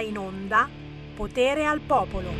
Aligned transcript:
in 0.00 0.18
onda 0.18 0.68
Potere 1.14 1.66
al 1.66 1.80
Popolo. 1.80 2.30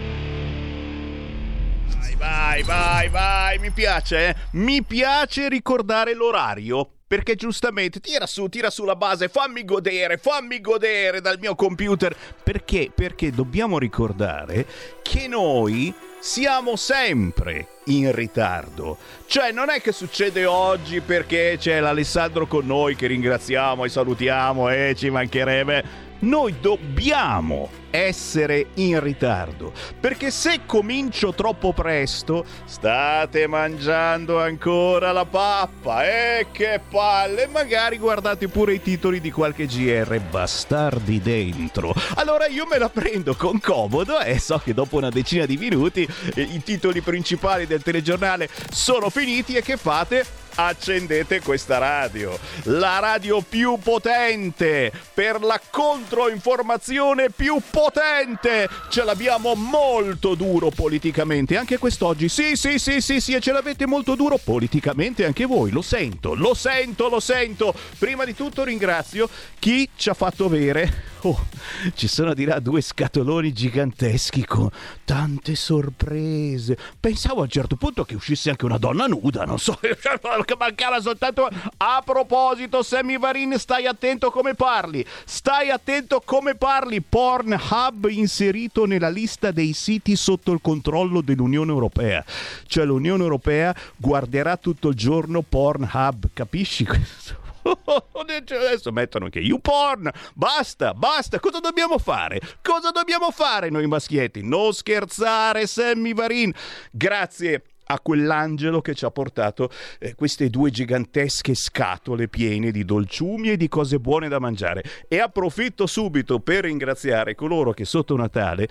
Vai, 1.89 2.15
vai, 2.17 2.63
vai, 2.63 3.09
vai, 3.09 3.59
mi 3.59 3.71
piace, 3.71 4.29
eh? 4.29 4.37
Mi 4.53 4.83
piace 4.83 5.49
ricordare 5.49 6.15
l'orario. 6.15 6.89
Perché 7.09 7.37
giustamente 7.37 8.01
tira 8.01 8.27
su, 8.27 8.49
tira 8.49 8.69
su 8.69 8.85
la 8.85 8.95
base, 8.95 9.29
fammi 9.29 9.65
godere, 9.65 10.19
fammi 10.19 10.61
godere 10.61 11.23
dal 11.23 11.39
mio 11.39 11.55
computer. 11.55 12.15
Perché? 12.43 12.91
Perché 12.95 13.31
dobbiamo 13.31 13.79
ricordare 13.79 14.67
che 15.01 15.27
noi 15.27 15.95
siamo 16.21 16.77
sempre 16.77 17.69
in 17.87 18.13
ritardo. 18.13 18.99
Cioè, 19.27 19.53
non 19.53 19.71
è 19.71 19.81
che 19.81 19.93
succede 19.93 20.45
oggi 20.45 21.01
perché 21.01 21.57
c'è 21.59 21.81
l'Alessandro 21.81 22.47
con 22.47 22.67
noi 22.67 22.95
che 22.95 23.07
ringraziamo 23.07 23.87
e 23.87 23.89
salutiamo 23.89 24.69
e 24.69 24.95
ci 24.95 25.09
mancherebbe. 25.09 26.08
Noi 26.21 26.57
dobbiamo 26.61 27.71
essere 27.91 28.69
in 28.75 29.01
ritardo 29.01 29.73
perché 29.99 30.31
se 30.31 30.61
comincio 30.67 31.33
troppo 31.33 31.73
presto 31.73 32.45
state 32.65 33.47
mangiando 33.47 34.41
ancora 34.41 35.13
la 35.13 35.25
pappa 35.25 36.05
e 36.05 36.39
eh, 36.41 36.47
che 36.53 36.81
palle 36.87 37.47
magari 37.47 37.97
guardate 37.97 38.49
pure 38.49 38.75
i 38.75 38.83
titoli 38.83 39.21
di 39.21 39.31
qualche 39.31 39.67
GR 39.67 40.21
bastardi 40.29 41.21
dentro 41.23 41.95
allora 42.17 42.47
io 42.47 42.67
me 42.67 42.79
la 42.79 42.91
prendo 42.91 43.35
con 43.35 43.59
comodo 43.59 44.21
e 44.21 44.39
so 44.39 44.61
che 44.63 44.75
dopo 44.75 44.97
una 44.97 45.11
decina 45.11 45.47
di 45.47 45.57
minuti 45.57 46.07
eh, 46.35 46.43
i 46.43 46.63
titoli 46.63 47.01
principali 47.01 47.67
del 47.67 47.83
telegiornale 47.83 48.49
sono 48.71 49.09
finiti 49.09 49.55
e 49.55 49.63
che 49.63 49.77
fate? 49.77 50.48
Accendete 50.61 51.41
questa 51.41 51.79
radio. 51.79 52.37
La 52.65 52.99
radio 52.99 53.41
più 53.41 53.79
potente 53.83 54.91
per 55.15 55.41
la 55.41 55.61
controinformazione 55.71 57.31
più 57.31 57.61
potente. 57.71 58.69
Ce 58.89 59.05
l'abbiamo 59.05 59.55
molto 59.55 60.35
duro 60.35 60.71
politicamente 60.71 61.57
anche 61.57 61.79
quest'oggi. 61.79 62.29
Sì, 62.29 62.57
sì, 62.57 62.79
sì, 62.79 63.01
sì, 63.01 63.21
sì, 63.21 63.35
e 63.35 63.41
ce 63.41 63.53
l'avete 63.53 63.87
molto 63.87 64.17
duro 64.17 64.39
politicamente 64.43 65.25
anche 65.25 65.45
voi. 65.45 65.71
Lo 65.71 65.83
sento, 65.83 66.35
lo 66.35 66.55
sento, 66.55 67.09
lo 67.09 67.21
sento. 67.21 67.73
Prima 67.99 68.25
di 68.25 68.35
tutto 68.35 68.65
ringrazio 68.65 69.29
chi 69.59 69.89
ci 69.95 70.09
ha 70.09 70.15
fatto 70.15 70.47
avere 70.47 71.17
Oh, 71.23 71.47
ci 71.95 72.07
sono 72.07 72.33
di 72.33 72.45
là 72.45 72.61
due 72.61 72.81
scatoloni 72.81 73.53
giganteschi 73.53 74.45
con 74.45 74.71
tante 75.05 75.57
sorprese. 75.57 76.79
Pensavo 77.01 77.41
a 77.41 77.43
un 77.43 77.49
certo 77.49 77.75
punto 77.75 78.05
che 78.05 78.15
uscisse 78.15 78.51
anche 78.51 78.65
una 78.65 78.79
donna 78.79 79.07
nuda, 79.07 79.45
non 79.45 79.59
so, 79.59 79.77
che 79.83 80.57
mancava 80.57 81.01
soltanto... 81.01 81.49
A 81.79 82.03
proposito, 82.05 82.83
Sammy 82.83 83.19
Varin, 83.19 83.59
stai 83.59 83.87
attento 83.87 84.31
come 84.31 84.55
parli. 84.55 85.05
Stai 85.25 85.71
attento 85.71 86.23
come 86.25 86.55
parli. 86.55 87.01
Pornhub 87.01 88.07
inserito 88.11 88.85
nella 88.85 89.09
lista 89.09 89.51
dei 89.51 89.73
siti 89.73 90.15
sotto 90.15 90.53
il 90.53 90.61
controllo 90.63 91.21
dell'Unione 91.21 91.73
Europea. 91.73 92.25
Cioè 92.67 92.85
l'Unione 92.85 93.23
Europea 93.25 93.75
guarderà 93.97 94.57
tutto 94.57 94.89
il 94.89 94.95
giorno 94.95 95.43
Pornhub, 95.43 96.29
capisci 96.33 96.85
questo? 96.85 97.48
Adesso 98.19 98.93
mettono 98.93 99.27
anche 99.27 99.41
YouPorn. 99.41 100.11
Basta, 100.35 100.95
basta. 100.95 101.41
Cosa 101.41 101.61
dobbiamo 101.61 101.99
fare? 101.99 102.41
Cosa 102.63 102.91
dobbiamo 102.91 103.31
fare 103.31 103.71
noi 103.71 103.87
maschietti? 103.87 104.43
Non 104.43 104.73
scherzare, 104.73 105.67
Sammy 105.67 106.15
Varin. 106.15 106.53
Grazie 106.91 107.63
a 107.91 108.01
quell'angelo 108.01 108.81
che 108.81 108.95
ci 108.95 109.05
ha 109.05 109.11
portato 109.11 109.71
eh, 109.99 110.15
queste 110.15 110.51
due 110.51 110.71
gigantesche 110.71 111.55
scatole 111.55 112.29
piene 112.29 112.71
di 112.71 112.85
dolciumi 112.85 113.51
e 113.51 113.57
di 113.57 113.69
cose 113.69 113.99
buone 113.99 114.29
da 114.29 114.39
mangiare. 114.39 114.83
E 115.09 115.21
approfitto 115.21 115.87
subito 115.87 116.41
per 116.41 116.65
ringraziare 116.65 117.35
coloro 117.35 117.73
che 117.73 117.85
sotto 117.85 118.17
Natale 118.17 118.69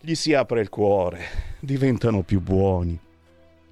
gli 0.00 0.14
si 0.14 0.34
apre 0.34 0.60
il 0.60 0.68
cuore, 0.68 1.24
diventano 1.60 2.22
più 2.22 2.40
buoni 2.40 2.98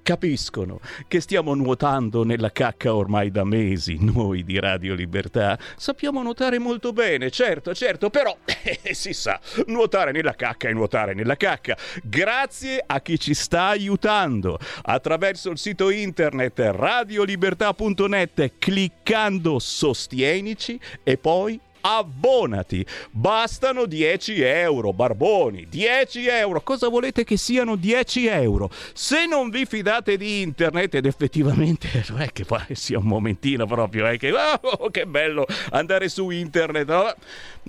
capiscono 0.03 0.79
che 1.07 1.21
stiamo 1.21 1.53
nuotando 1.53 2.23
nella 2.23 2.51
cacca 2.51 2.93
ormai 2.95 3.31
da 3.31 3.43
mesi, 3.43 3.97
noi 3.99 4.43
di 4.43 4.59
Radio 4.59 4.93
Libertà. 4.93 5.57
Sappiamo 5.75 6.21
nuotare 6.21 6.59
molto 6.59 6.93
bene, 6.93 7.29
certo, 7.29 7.73
certo, 7.73 8.09
però 8.09 8.35
eh, 8.83 8.93
si 8.93 9.13
sa, 9.13 9.39
nuotare 9.67 10.11
nella 10.11 10.35
cacca 10.35 10.69
è 10.69 10.73
nuotare 10.73 11.13
nella 11.13 11.35
cacca. 11.35 11.77
Grazie 12.03 12.83
a 12.85 13.01
chi 13.01 13.19
ci 13.19 13.33
sta 13.33 13.67
aiutando 13.67 14.59
attraverso 14.83 15.49
il 15.49 15.57
sito 15.57 15.89
internet 15.89 16.59
radiolibertà.net 16.59 18.53
cliccando 18.57 19.59
Sostienici 19.59 20.79
e 21.03 21.17
poi 21.17 21.59
abbonati. 21.81 22.85
Bastano 23.11 23.85
10 23.85 24.41
euro, 24.41 24.93
barboni, 24.93 25.67
10 25.69 26.27
euro. 26.27 26.61
Cosa 26.61 26.87
volete 26.87 27.23
che 27.23 27.37
siano 27.37 27.75
10 27.75 28.27
euro? 28.27 28.69
Se 28.93 29.25
non 29.25 29.49
vi 29.49 29.65
fidate 29.65 30.17
di 30.17 30.41
internet, 30.41 30.95
ed 30.95 31.05
effettivamente 31.05 31.89
non 32.09 32.21
è 32.21 32.31
che 32.31 32.45
sia 32.73 32.97
un 32.97 33.05
momentino 33.05 33.65
proprio, 33.65 34.07
è 34.07 34.17
che 34.17 34.31
oh, 34.31 34.89
che 34.89 35.05
bello 35.05 35.45
andare 35.71 36.09
su 36.09 36.29
internet, 36.29 37.15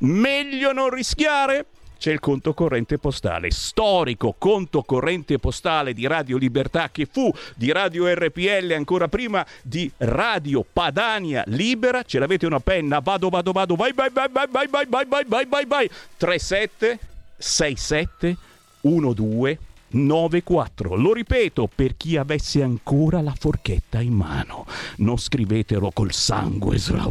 meglio 0.00 0.72
non 0.72 0.90
rischiare 0.90 1.66
c'è 2.02 2.10
il 2.10 2.18
conto 2.18 2.52
corrente 2.52 2.98
postale, 2.98 3.52
storico 3.52 4.34
conto 4.36 4.82
corrente 4.82 5.38
postale 5.38 5.92
di 5.92 6.08
Radio 6.08 6.36
Libertà 6.36 6.88
che 6.90 7.06
fu 7.08 7.32
di 7.54 7.70
Radio 7.70 8.12
RPL 8.12 8.72
ancora 8.72 9.06
prima 9.06 9.46
di 9.62 9.88
Radio 9.98 10.66
Padania 10.68 11.44
Libera. 11.46 12.02
Ce 12.02 12.18
l'avete 12.18 12.44
una 12.44 12.58
penna? 12.58 12.98
Vado, 12.98 13.28
vado, 13.28 13.52
vado, 13.52 13.76
vai, 13.76 13.92
vai, 13.92 14.10
vai, 14.10 14.26
vai, 14.32 14.48
vai, 14.50 14.66
vai, 14.66 14.86
vai, 14.88 15.06
vai, 15.06 15.24
vai, 15.28 15.46
vai, 15.46 15.64
vai. 15.64 15.90
37 16.16 16.98
67 17.38 18.36
12 18.80 19.58
94. 19.90 20.96
Lo 20.96 21.12
ripeto 21.12 21.70
per 21.72 21.96
chi 21.96 22.16
avesse 22.16 22.64
ancora 22.64 23.20
la 23.20 23.34
forchetta 23.38 24.00
in 24.00 24.14
mano. 24.14 24.66
Non 24.96 25.18
scrivetelo 25.18 25.92
col 25.92 26.12
sangue 26.12 26.78
sulla 26.78 27.08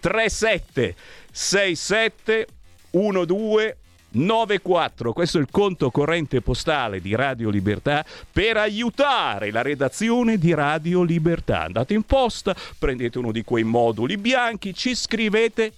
37 0.00 0.94
67 1.30 2.46
12 2.90 3.82
94. 4.14 5.12
Questo 5.12 5.38
è 5.38 5.40
il 5.40 5.48
conto 5.50 5.90
corrente 5.90 6.40
postale 6.40 7.00
di 7.00 7.14
Radio 7.14 7.50
Libertà 7.50 8.04
per 8.30 8.56
aiutare 8.56 9.50
la 9.50 9.62
redazione 9.62 10.38
di 10.38 10.54
Radio 10.54 11.02
Libertà. 11.02 11.62
Andate 11.62 11.94
in 11.94 12.02
posta, 12.02 12.54
prendete 12.78 13.18
uno 13.18 13.32
di 13.32 13.42
quei 13.44 13.64
moduli 13.64 14.16
bianchi, 14.16 14.74
ci 14.74 14.94
scrivete 14.94 15.72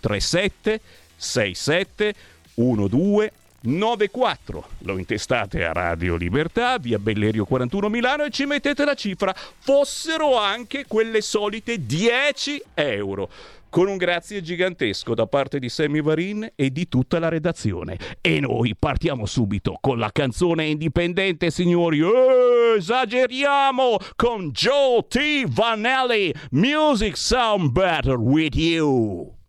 37 0.00 0.80
67 1.16 2.14
12 2.54 3.30
94. 3.62 4.68
Lo 4.78 4.96
intestate 4.96 5.64
a 5.64 5.72
Radio 5.72 6.16
Libertà, 6.16 6.78
via 6.78 6.98
Bellerio 6.98 7.44
41 7.44 7.88
Milano 7.88 8.24
e 8.24 8.30
ci 8.30 8.46
mettete 8.46 8.84
la 8.84 8.94
cifra. 8.94 9.34
Fossero 9.34 10.38
anche 10.38 10.84
quelle 10.86 11.20
solite 11.20 11.84
10 11.84 12.62
euro 12.74 13.28
con 13.70 13.88
un 13.88 13.96
grazie 13.96 14.42
gigantesco 14.42 15.14
da 15.14 15.26
parte 15.26 15.58
di 15.58 15.68
Sammy 15.68 16.02
Varin 16.02 16.52
e 16.54 16.70
di 16.70 16.88
tutta 16.88 17.18
la 17.18 17.28
redazione. 17.28 17.96
E 18.20 18.40
noi 18.40 18.76
partiamo 18.76 19.24
subito 19.24 19.78
con 19.80 19.98
la 19.98 20.10
canzone 20.12 20.66
indipendente, 20.66 21.50
signori. 21.50 22.00
Esageriamo 22.76 23.96
con 24.16 24.50
Joe 24.50 25.06
T. 25.08 25.48
Vanelli. 25.48 26.34
Music 26.50 27.16
sound 27.16 27.70
better 27.70 28.16
with 28.16 28.54
you. 28.54 29.39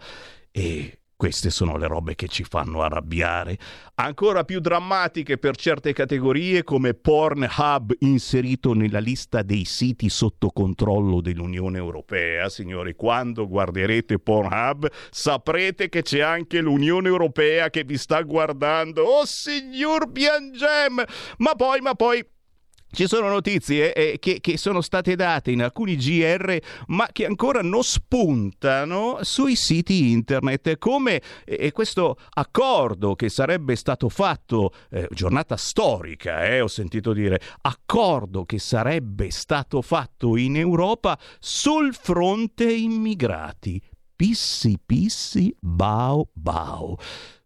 e 0.50 0.98
queste 1.16 1.48
sono 1.48 1.78
le 1.78 1.86
robe 1.86 2.14
che 2.14 2.28
ci 2.28 2.44
fanno 2.44 2.82
arrabbiare. 2.82 3.58
Ancora 3.94 4.44
più 4.44 4.60
drammatiche 4.60 5.38
per 5.38 5.56
certe 5.56 5.94
categorie 5.94 6.62
come 6.62 6.93
Pornhub 6.93 7.94
inserito 8.00 8.74
nella 8.74 8.98
lista 8.98 9.41
dei 9.41 9.64
siti 9.64 10.10
sotto 10.10 10.50
controllo 10.50 11.22
dell'Unione 11.22 11.79
Europea. 11.79 12.50
Signori, 12.50 12.94
quando 12.94 13.48
guarderete 13.48 14.19
Pornhub 14.19 14.91
saprete 15.10 15.88
che 15.88 16.02
c'è 16.02 16.20
anche 16.20 16.60
l'Unione 16.60 17.08
Europea 17.08 17.70
che 17.70 17.84
vi 17.84 17.96
sta 17.96 18.20
guardando. 18.20 19.02
Oh 19.02 19.24
signor 19.24 20.10
Biangem! 20.10 21.02
Ma 21.38 21.55
poi, 21.55 21.81
ma 21.81 21.94
poi 21.94 22.22
ci 22.93 23.06
sono 23.06 23.28
notizie 23.28 23.93
eh, 23.93 24.19
che, 24.19 24.40
che, 24.40 24.56
sono 24.56 24.81
state 24.81 25.16
date 25.16 25.50
in 25.50 25.62
alcuni 25.62 25.96
GR 25.96 26.58
ma 26.86 27.08
che 27.12 27.26
ancora 27.26 27.60
non 27.60 27.82
spuntano 27.82 29.19
sui 29.22 29.56
siti 29.56 30.10
internet 30.12 30.78
come 30.78 31.20
eh, 31.44 31.72
questo 31.72 32.16
accordo 32.31 33.14
che 33.14 33.28
sarebbe 33.28 33.76
stato 33.76 34.08
fatto, 34.08 34.72
eh, 34.90 35.08
giornata 35.10 35.56
storica 35.56 36.46
eh, 36.46 36.60
ho 36.60 36.69
sentito 36.69 37.12
dire, 37.12 37.40
accordo 37.62 38.44
che 38.44 38.58
sarebbe 38.58 39.31
stato 39.31 39.82
fatto 39.82 40.36
in 40.36 40.56
Europa 40.56 41.19
sul 41.38 41.94
fronte 41.94 42.72
immigrati. 42.72 43.81
Pissi 44.14 44.78
pissi 44.84 45.55
bao 45.60 46.28
bao. 46.32 46.96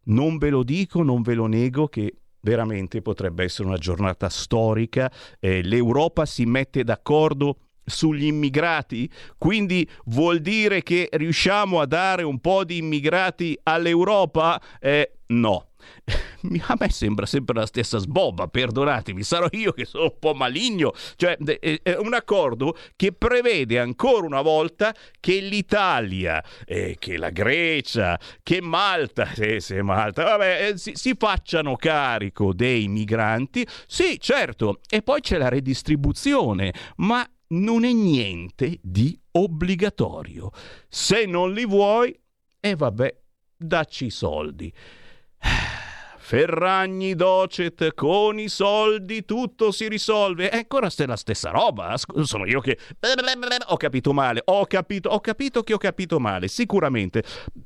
Non 0.04 0.38
ve 0.38 0.50
lo 0.50 0.62
dico, 0.62 1.02
non 1.02 1.22
ve 1.22 1.34
lo 1.34 1.46
nego 1.46 1.88
che 1.88 2.19
veramente 2.40 3.02
potrebbe 3.02 3.44
essere 3.44 3.68
una 3.68 3.78
giornata 3.78 4.28
storica. 4.28 5.10
Eh, 5.38 5.62
L'Europa 5.62 6.26
si 6.26 6.44
mette 6.46 6.84
d'accordo 6.84 7.56
sugli 7.90 8.24
immigrati, 8.26 9.10
quindi 9.36 9.88
vuol 10.06 10.40
dire 10.40 10.82
che 10.82 11.08
riusciamo 11.12 11.80
a 11.80 11.86
dare 11.86 12.22
un 12.22 12.40
po' 12.40 12.64
di 12.64 12.78
immigrati 12.78 13.58
all'Europa? 13.62 14.60
Eh, 14.80 15.18
no. 15.28 15.70
a 16.66 16.76
me 16.78 16.90
sembra 16.90 17.26
sempre 17.26 17.54
la 17.54 17.66
stessa 17.66 17.98
sbobba, 17.98 18.48
perdonatemi, 18.48 19.22
sarò 19.22 19.48
io 19.52 19.72
che 19.72 19.84
sono 19.84 20.04
un 20.04 20.18
po' 20.18 20.34
maligno, 20.34 20.92
cioè 21.16 21.36
è 21.36 21.96
un 21.96 22.14
accordo 22.14 22.76
che 22.96 23.12
prevede 23.12 23.78
ancora 23.78 24.26
una 24.26 24.42
volta 24.42 24.94
che 25.18 25.40
l'Italia, 25.40 26.42
eh, 26.66 26.96
che 26.98 27.16
la 27.16 27.30
Grecia, 27.30 28.18
che 28.42 28.60
Malta, 28.60 29.32
eh, 29.34 29.60
se 29.60 29.82
Malta, 29.82 30.24
vabbè, 30.24 30.68
eh, 30.68 30.78
si, 30.78 30.92
si 30.94 31.14
facciano 31.18 31.76
carico 31.76 32.52
dei 32.52 32.88
migranti, 32.88 33.66
sì 33.86 34.18
certo, 34.20 34.80
e 34.88 35.02
poi 35.02 35.20
c'è 35.20 35.38
la 35.38 35.48
redistribuzione, 35.48 36.72
ma 36.96 37.26
non 37.50 37.84
è 37.84 37.92
niente 37.92 38.78
di 38.82 39.18
obbligatorio. 39.32 40.50
Se 40.88 41.24
non 41.26 41.52
li 41.52 41.64
vuoi, 41.64 42.10
e 42.60 42.70
eh 42.70 42.76
vabbè, 42.76 43.20
dacci 43.56 44.06
i 44.06 44.10
soldi. 44.10 44.72
Ferragni 46.30 47.16
docet, 47.16 47.92
con 47.92 48.38
i 48.38 48.46
soldi 48.46 49.24
tutto 49.24 49.72
si 49.72 49.88
risolve. 49.88 50.48
È 50.48 50.58
ancora 50.58 50.88
la 50.96 51.16
stessa 51.16 51.50
roba. 51.50 51.96
Sono 52.22 52.46
io 52.46 52.60
che 52.60 52.78
ho 53.66 53.76
capito 53.76 54.12
male. 54.12 54.40
Ho 54.44 54.64
capito, 54.66 55.08
ho 55.08 55.18
capito 55.18 55.64
che 55.64 55.74
ho 55.74 55.76
capito 55.76 56.20
male, 56.20 56.46
sicuramente. 56.46 57.24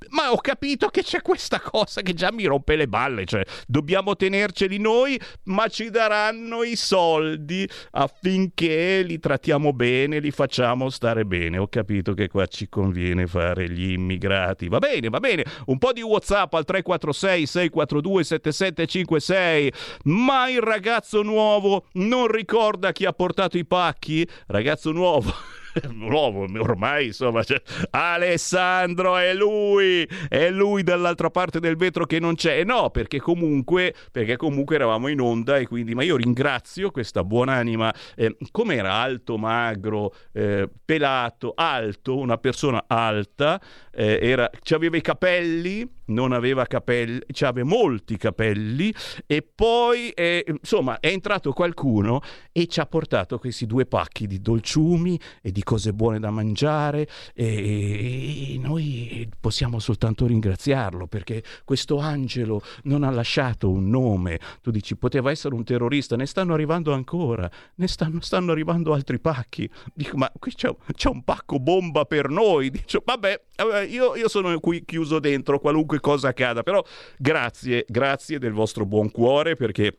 Ma 0.08 0.32
ho 0.32 0.38
capito 0.38 0.88
che 0.88 1.02
c'è 1.02 1.20
questa 1.20 1.60
cosa 1.60 2.00
che 2.00 2.14
già 2.14 2.32
mi 2.32 2.46
rompe 2.46 2.76
le 2.76 2.88
balle. 2.88 3.26
Cioè, 3.26 3.44
dobbiamo 3.66 4.16
tenerceli 4.16 4.78
noi, 4.78 5.20
ma 5.42 5.68
ci 5.68 5.90
daranno 5.90 6.62
i 6.62 6.74
soldi 6.74 7.68
affinché 7.90 9.02
li 9.02 9.18
trattiamo 9.18 9.74
bene, 9.74 10.20
li 10.20 10.30
facciamo 10.30 10.88
stare 10.88 11.26
bene. 11.26 11.58
Ho 11.58 11.68
capito 11.68 12.14
che 12.14 12.28
qua 12.28 12.46
ci 12.46 12.70
conviene 12.70 13.26
fare 13.26 13.68
gli 13.68 13.90
immigrati. 13.90 14.68
Va 14.68 14.78
bene, 14.78 15.10
va 15.10 15.20
bene. 15.20 15.44
Un 15.66 15.76
po' 15.76 15.92
di 15.92 16.00
WhatsApp 16.00 16.54
al 16.54 16.64
346 16.64 17.44
642 17.44 18.24
77 18.24 18.52
756. 18.54 19.72
Ma 20.04 20.48
il 20.48 20.60
ragazzo 20.60 21.22
nuovo 21.22 21.86
non 21.94 22.28
ricorda 22.28 22.92
chi 22.92 23.04
ha 23.04 23.12
portato 23.12 23.58
i 23.58 23.66
pacchi? 23.66 24.26
Ragazzo 24.46 24.92
nuovo. 24.92 25.32
nuovo 25.92 26.46
ormai 26.58 27.06
insomma 27.06 27.42
cioè, 27.42 27.60
Alessandro 27.90 29.16
è 29.16 29.34
lui 29.34 30.08
è 30.28 30.50
lui 30.50 30.82
dall'altra 30.82 31.30
parte 31.30 31.60
del 31.60 31.76
vetro 31.76 32.04
che 32.06 32.18
non 32.18 32.34
c'è 32.34 32.64
no 32.64 32.90
perché 32.90 33.20
comunque 33.20 33.94
perché 34.10 34.36
comunque 34.36 34.76
eravamo 34.76 35.08
in 35.08 35.20
onda 35.20 35.56
e 35.56 35.66
quindi 35.66 35.94
ma 35.94 36.02
io 36.02 36.16
ringrazio 36.16 36.90
questa 36.90 37.24
buonanima 37.24 37.94
eh, 38.16 38.36
come 38.50 38.76
era 38.76 38.94
alto 38.94 39.36
magro 39.36 40.14
eh, 40.32 40.68
pelato 40.84 41.52
alto 41.54 42.16
una 42.16 42.38
persona 42.38 42.84
alta 42.86 43.60
eh, 43.92 44.18
era, 44.20 44.50
aveva 44.70 44.96
i 44.96 45.00
capelli 45.00 46.02
non 46.06 46.32
aveva 46.32 46.66
capelli, 46.66 47.20
aveva 47.40 47.66
molti 47.66 48.16
capelli 48.16 48.94
e 49.26 49.42
poi 49.42 50.10
eh, 50.10 50.44
insomma 50.46 51.00
è 51.00 51.08
entrato 51.08 51.52
qualcuno 51.52 52.20
e 52.52 52.66
ci 52.66 52.80
ha 52.80 52.86
portato 52.86 53.38
questi 53.38 53.66
due 53.66 53.86
pacchi 53.86 54.26
di 54.26 54.40
dolciumi 54.40 55.18
e 55.40 55.50
di 55.50 55.62
cose 55.62 55.92
buone 55.92 56.18
da 56.18 56.30
mangiare 56.30 57.08
e, 57.34 58.54
e 58.54 58.58
noi 58.58 59.28
possiamo 59.40 59.78
soltanto 59.78 60.26
ringraziarlo 60.26 61.06
perché 61.06 61.42
questo 61.64 61.98
angelo 61.98 62.62
non 62.84 63.02
ha 63.02 63.10
lasciato 63.10 63.70
un 63.70 63.88
nome. 63.88 64.38
Tu 64.60 64.70
dici 64.70 64.96
poteva 64.96 65.30
essere 65.30 65.54
un 65.54 65.64
terrorista, 65.64 66.16
ne 66.16 66.26
stanno 66.26 66.54
arrivando 66.54 66.92
ancora, 66.92 67.50
ne 67.76 67.88
stanno, 67.88 68.20
stanno 68.20 68.52
arrivando 68.52 68.92
altri 68.92 69.18
pacchi. 69.18 69.68
Dico 69.92 70.16
ma 70.16 70.30
qui 70.38 70.54
c'è, 70.54 70.74
c'è 70.94 71.08
un 71.08 71.22
pacco 71.24 71.58
bomba 71.58 72.04
per 72.04 72.28
noi. 72.28 72.70
Dico 72.70 73.02
vabbè, 73.04 73.40
io, 73.88 74.16
io 74.16 74.28
sono 74.28 74.58
qui 74.60 74.84
chiuso 74.84 75.18
dentro 75.18 75.58
qualunque 75.58 75.93
cosa 76.00 76.28
accada, 76.28 76.62
però 76.62 76.82
grazie, 77.18 77.84
grazie 77.88 78.38
del 78.38 78.52
vostro 78.52 78.86
buon 78.86 79.10
cuore 79.10 79.56
perché 79.56 79.98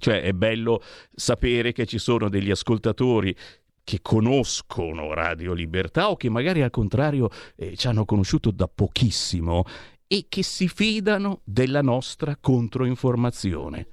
Cioè 0.00 0.22
è 0.22 0.32
bello 0.32 0.82
sapere 1.14 1.72
che 1.72 1.84
ci 1.84 1.98
sono 1.98 2.30
degli 2.30 2.50
ascoltatori 2.50 3.36
che 3.84 3.98
conoscono 4.02 5.12
Radio 5.12 5.52
Libertà 5.52 6.10
o 6.10 6.16
che 6.16 6.30
magari 6.30 6.62
al 6.62 6.70
contrario 6.70 7.28
eh, 7.56 7.76
ci 7.76 7.86
hanno 7.86 8.04
conosciuto 8.04 8.50
da 8.50 8.66
pochissimo 8.66 9.62
e 10.06 10.26
che 10.28 10.42
si 10.42 10.66
fidano 10.68 11.42
della 11.44 11.82
nostra 11.82 12.36
controinformazione. 12.40 13.86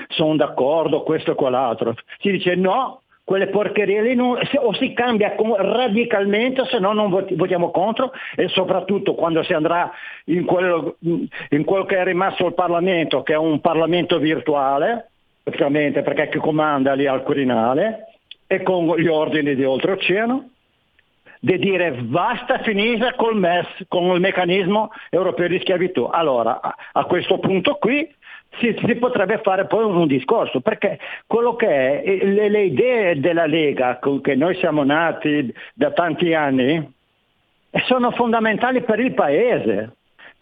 sono 0.09 0.35
d'accordo, 0.35 1.03
questo 1.03 1.31
e 1.31 1.35
quell'altro. 1.35 1.95
Si 2.19 2.31
dice 2.31 2.55
no, 2.55 3.01
quelle 3.23 3.47
porcherie 3.47 4.01
lì 4.01 4.15
non, 4.15 4.39
o 4.55 4.73
si 4.73 4.93
cambia 4.93 5.35
radicalmente 5.37 6.65
se 6.65 6.79
no 6.79 6.93
non 6.93 7.09
votiamo 7.09 7.71
contro 7.71 8.11
e 8.35 8.47
soprattutto 8.47 9.15
quando 9.15 9.43
si 9.43 9.53
andrà 9.53 9.91
in 10.25 10.45
quello, 10.45 10.95
in 11.01 11.63
quello 11.65 11.85
che 11.85 11.97
è 11.97 12.03
rimasto 12.03 12.45
il 12.45 12.53
Parlamento, 12.53 13.23
che 13.23 13.33
è 13.33 13.37
un 13.37 13.59
Parlamento 13.59 14.17
virtuale, 14.19 15.09
praticamente 15.43 16.01
perché 16.03 16.29
chi 16.29 16.37
comanda 16.37 16.93
lì 16.93 17.05
al 17.05 17.23
Quirinale, 17.23 18.06
e 18.47 18.63
con 18.63 18.95
gli 18.97 19.07
ordini 19.07 19.55
di 19.55 19.63
oltreoceano, 19.63 20.49
di 21.39 21.59
dire 21.59 21.91
basta 21.91 22.59
finire 22.59 23.13
col 23.15 23.37
MES, 23.37 23.85
con 23.87 24.05
il 24.15 24.21
meccanismo 24.21 24.89
europeo 25.09 25.47
di 25.47 25.59
schiavitù. 25.59 26.07
Allora, 26.11 26.61
a, 26.61 26.75
a 26.93 27.05
questo 27.05 27.37
punto 27.39 27.75
qui 27.75 28.09
si, 28.57 28.75
si, 28.83 28.95
potrebbe 28.95 29.39
fare 29.39 29.65
poi 29.65 29.83
un 29.83 30.07
discorso, 30.07 30.61
perché 30.61 30.97
quello 31.27 31.55
che 31.55 32.01
è, 32.01 32.25
le, 32.25 32.49
le 32.49 32.63
idee 32.63 33.19
della 33.19 33.45
Lega, 33.45 33.97
con 33.99 34.21
che 34.21 34.35
noi 34.35 34.55
siamo 34.55 34.83
nati 34.83 35.53
da 35.73 35.91
tanti 35.91 36.33
anni, 36.33 36.95
sono 37.85 38.11
fondamentali 38.11 38.81
per 38.81 38.99
il 38.99 39.13
Paese 39.13 39.96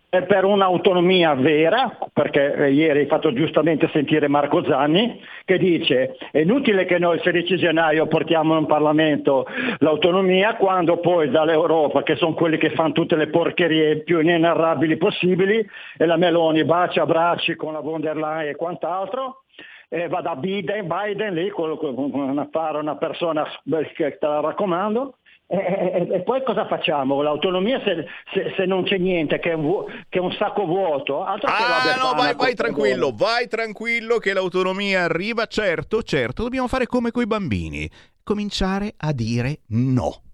per 0.10 0.46
un'autonomia 0.46 1.34
vera, 1.34 1.98
perché 2.14 2.54
eh, 2.54 2.72
ieri 2.72 3.00
hai 3.00 3.06
fatto 3.08 3.34
giustamente 3.34 3.90
sentire 3.92 4.28
Marco 4.28 4.64
Zanni, 4.64 5.22
che 5.44 5.58
dice 5.58 6.16
è 6.32 6.40
inutile 6.40 6.86
che 6.86 6.98
noi 7.00 7.16
il 7.16 7.22
16 7.22 7.58
gennaio 7.58 8.08
portiamo 8.08 8.58
in 8.58 8.66
Parlamento 8.66 9.46
l'autonomia 9.80 10.56
quando 10.56 11.00
poi 11.00 11.30
dall'Europa, 11.30 12.04
che 12.04 12.16
sono 12.16 12.34
quelli 12.34 12.58
che 12.58 12.72
fanno 12.72 12.94
tutte 12.94 13.16
le 13.16 13.28
porcherie 13.28 14.04
più 14.04 14.20
inenarrabili 14.20 14.98
possibili, 14.98 15.68
e 15.98 16.06
la 16.06 16.18
Meloni 16.18 16.64
bacia 16.64 17.04
a 17.04 17.06
bracci 17.06 17.56
con 17.56 17.74
la 17.74 17.80
von 17.80 18.02
der 18.02 18.16
Leyen 18.16 18.50
e 18.50 18.56
quant'altro, 18.56 19.44
e 19.90 20.08
va 20.08 20.22
da 20.22 20.36
Biden, 20.36 20.88
Biden 20.88 21.34
lì, 21.34 21.50
quello, 21.50 21.78
una, 21.82 22.48
una 22.52 22.96
persona 22.98 23.46
che 23.94 24.18
te 24.18 24.28
la 24.28 24.40
raccomando, 24.40 25.18
e, 25.48 25.58
e, 25.58 26.16
e, 26.16 26.24
poi 26.24 26.44
cosa 26.44 26.66
facciamo? 26.66 27.22
L'autonomia 27.22 27.80
se, 27.84 28.06
se, 28.34 28.54
se 28.58 28.66
non 28.66 28.84
c'è 28.84 28.98
niente, 28.98 29.38
che 29.40 29.52
è 29.52 29.54
un, 29.54 29.86
che 30.10 30.18
è 30.18 30.22
un 30.22 30.32
sacco 30.34 30.66
vuoto. 30.66 31.24
Altro 31.24 31.48
ah 31.52 31.96
no, 32.02 32.14
vai, 32.16 32.34
vai 32.36 32.56
tranquillo, 32.56 33.14
vai 33.16 33.48
tranquillo 33.48 34.18
che 34.18 34.34
l'autonomia 34.34 35.04
arriva. 35.04 35.46
Certo, 35.46 36.02
certo, 36.02 36.44
dobbiamo 36.44 36.68
fare 36.68 36.88
come 36.88 37.12
coi 37.12 37.28
bambini. 37.28 37.90
Cominciare 38.24 38.94
a 38.98 39.12
dire 39.14 39.60
no. 39.68 40.25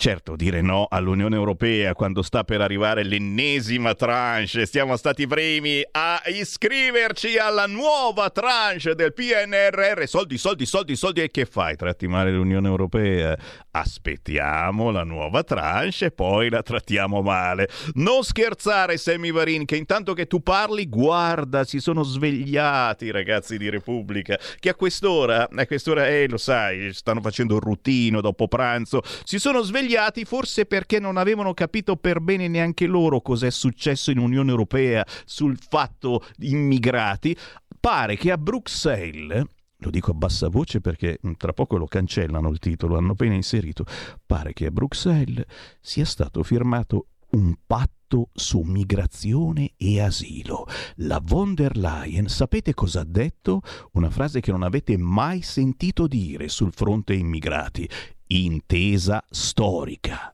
Certo, 0.00 0.36
dire 0.36 0.60
no 0.60 0.86
all'Unione 0.88 1.34
Europea 1.34 1.92
quando 1.92 2.22
sta 2.22 2.44
per 2.44 2.60
arrivare 2.60 3.02
l'ennesima 3.02 3.94
tranche, 3.96 4.64
siamo 4.64 4.96
stati 4.96 5.26
primi 5.26 5.82
a 5.90 6.22
iscriverci 6.26 7.36
alla 7.36 7.66
nuova 7.66 8.30
tranche 8.30 8.94
del 8.94 9.12
PNRR, 9.12 10.04
soldi, 10.04 10.38
soldi, 10.38 10.66
soldi, 10.66 10.94
soldi, 10.94 11.22
e 11.22 11.32
che 11.32 11.46
fai? 11.46 11.74
Tratti 11.74 12.06
male 12.06 12.30
l'Unione 12.30 12.68
Europea? 12.68 13.36
Aspettiamo 13.72 14.92
la 14.92 15.02
nuova 15.02 15.42
tranche 15.42 16.04
e 16.04 16.10
poi 16.12 16.48
la 16.48 16.62
trattiamo 16.62 17.20
male. 17.20 17.68
Non 17.94 18.22
scherzare, 18.22 18.98
Sammy 18.98 19.32
Varin, 19.32 19.64
che 19.64 19.74
intanto 19.74 20.12
che 20.14 20.28
tu 20.28 20.44
parli, 20.44 20.88
guarda, 20.88 21.64
si 21.64 21.80
sono 21.80 22.04
svegliati 22.04 23.06
i 23.06 23.10
ragazzi 23.10 23.58
di 23.58 23.68
Repubblica, 23.68 24.38
che 24.60 24.68
a 24.68 24.76
quest'ora, 24.76 25.48
a 25.52 25.66
quest'ora, 25.66 26.06
eh, 26.06 26.28
lo 26.28 26.38
sai, 26.38 26.92
stanno 26.92 27.20
facendo 27.20 27.56
il 27.56 27.62
ruttino 27.62 28.20
dopo 28.20 28.46
pranzo, 28.46 29.02
si 29.24 29.40
sono 29.40 29.60
svegliati 29.60 29.86
svegliati 29.88 30.26
forse 30.26 30.66
perché 30.66 31.00
non 31.00 31.16
avevano 31.16 31.54
capito 31.54 31.96
per 31.96 32.20
bene 32.20 32.46
neanche 32.46 32.86
loro 32.86 33.22
cos'è 33.22 33.50
successo 33.50 34.10
in 34.10 34.18
Unione 34.18 34.50
Europea 34.50 35.04
sul 35.24 35.58
fatto 35.58 36.22
immigrati. 36.40 37.34
Pare 37.80 38.16
che 38.16 38.30
a 38.30 38.36
Bruxelles 38.36 39.44
lo 39.80 39.90
dico 39.90 40.10
a 40.10 40.14
bassa 40.14 40.48
voce 40.48 40.80
perché 40.80 41.18
tra 41.38 41.52
poco 41.52 41.78
lo 41.78 41.86
cancellano 41.86 42.50
il 42.50 42.58
titolo, 42.58 42.98
hanno 42.98 43.12
appena 43.12 43.34
inserito. 43.34 43.84
Pare 44.26 44.52
che 44.52 44.66
a 44.66 44.70
Bruxelles 44.70 45.46
sia 45.80 46.04
stato 46.04 46.42
firmato 46.42 47.06
un 47.30 47.54
patto 47.64 48.28
su 48.34 48.60
migrazione 48.60 49.72
e 49.76 50.00
asilo. 50.02 50.66
La 50.96 51.20
von 51.22 51.54
der 51.54 51.76
Leyen, 51.76 52.26
sapete 52.26 52.74
cosa 52.74 53.00
ha 53.00 53.06
detto? 53.06 53.60
Una 53.92 54.10
frase 54.10 54.40
che 54.40 54.50
non 54.50 54.64
avete 54.64 54.98
mai 54.98 55.40
sentito 55.42 56.06
dire 56.06 56.48
sul 56.48 56.72
fronte 56.72 57.14
immigrati 57.14 57.88
intesa 58.28 59.24
storica. 59.30 60.32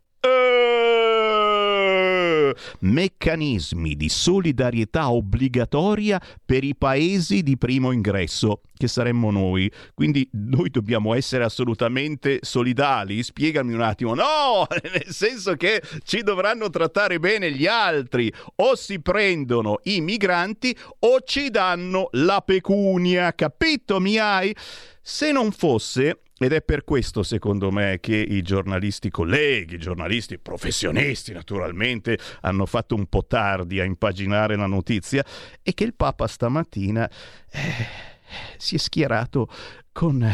Meccanismi 2.81 3.97
di 3.97 4.09
solidarietà 4.09 5.11
obbligatoria 5.11 6.21
per 6.45 6.65
i 6.65 6.77
paesi 6.77 7.43
di 7.43 7.57
primo 7.57 7.91
ingresso, 7.91 8.61
che 8.77 8.89
saremmo 8.89 9.31
noi. 9.31 9.71
Quindi 9.95 10.29
noi 10.33 10.71
dobbiamo 10.71 11.15
essere 11.15 11.45
assolutamente 11.45 12.39
solidali. 12.43 13.23
Spiegami 13.23 13.73
un 13.73 13.81
attimo. 13.81 14.15
No, 14.15 14.67
nel 14.83 15.07
senso 15.09 15.55
che 15.55 15.83
ci 16.05 16.23
dovranno 16.23 16.71
trattare 16.71 17.19
bene 17.19 17.51
gli 17.51 17.67
altri. 17.67 18.33
O 18.57 18.77
si 18.77 19.01
prendono 19.01 19.81
i 19.85 20.01
migranti 20.01 20.77
o 21.01 21.21
ci 21.23 21.51
danno 21.51 22.09
la 22.13 22.41
pecunia. 22.41 23.35
Capito, 23.35 24.01
mi 24.01 24.19
hai? 24.19 24.55
Se 25.01 25.33
non 25.33 25.51
fosse 25.53 26.21
ed 26.37 26.53
è 26.53 26.63
per 26.63 26.85
questo, 26.85 27.23
secondo 27.23 27.71
me, 27.71 27.99
che 28.01 28.17
i 28.17 28.43
giornalisti 28.43 29.09
colleghi, 29.09 29.77
i 29.77 29.79
giornalisti 29.79 30.39
professionisti, 30.39 31.33
naturalmente, 31.33 32.19
hanno 32.41 32.67
fatto 32.67 32.95
un 32.95 33.07
po' 33.07 33.25
tardi 33.27 33.79
a 33.81 33.85
impaginare 33.85 34.57
la 34.57 34.67
notizia 34.67 35.25
e 35.63 35.75
che 35.75 35.85
il 35.85 35.95
Papa 35.95 36.27
stamattina 36.27 37.09
eh, 37.51 37.61
si 38.57 38.75
è 38.75 38.79
schierato 38.79 39.49
con 39.93 40.29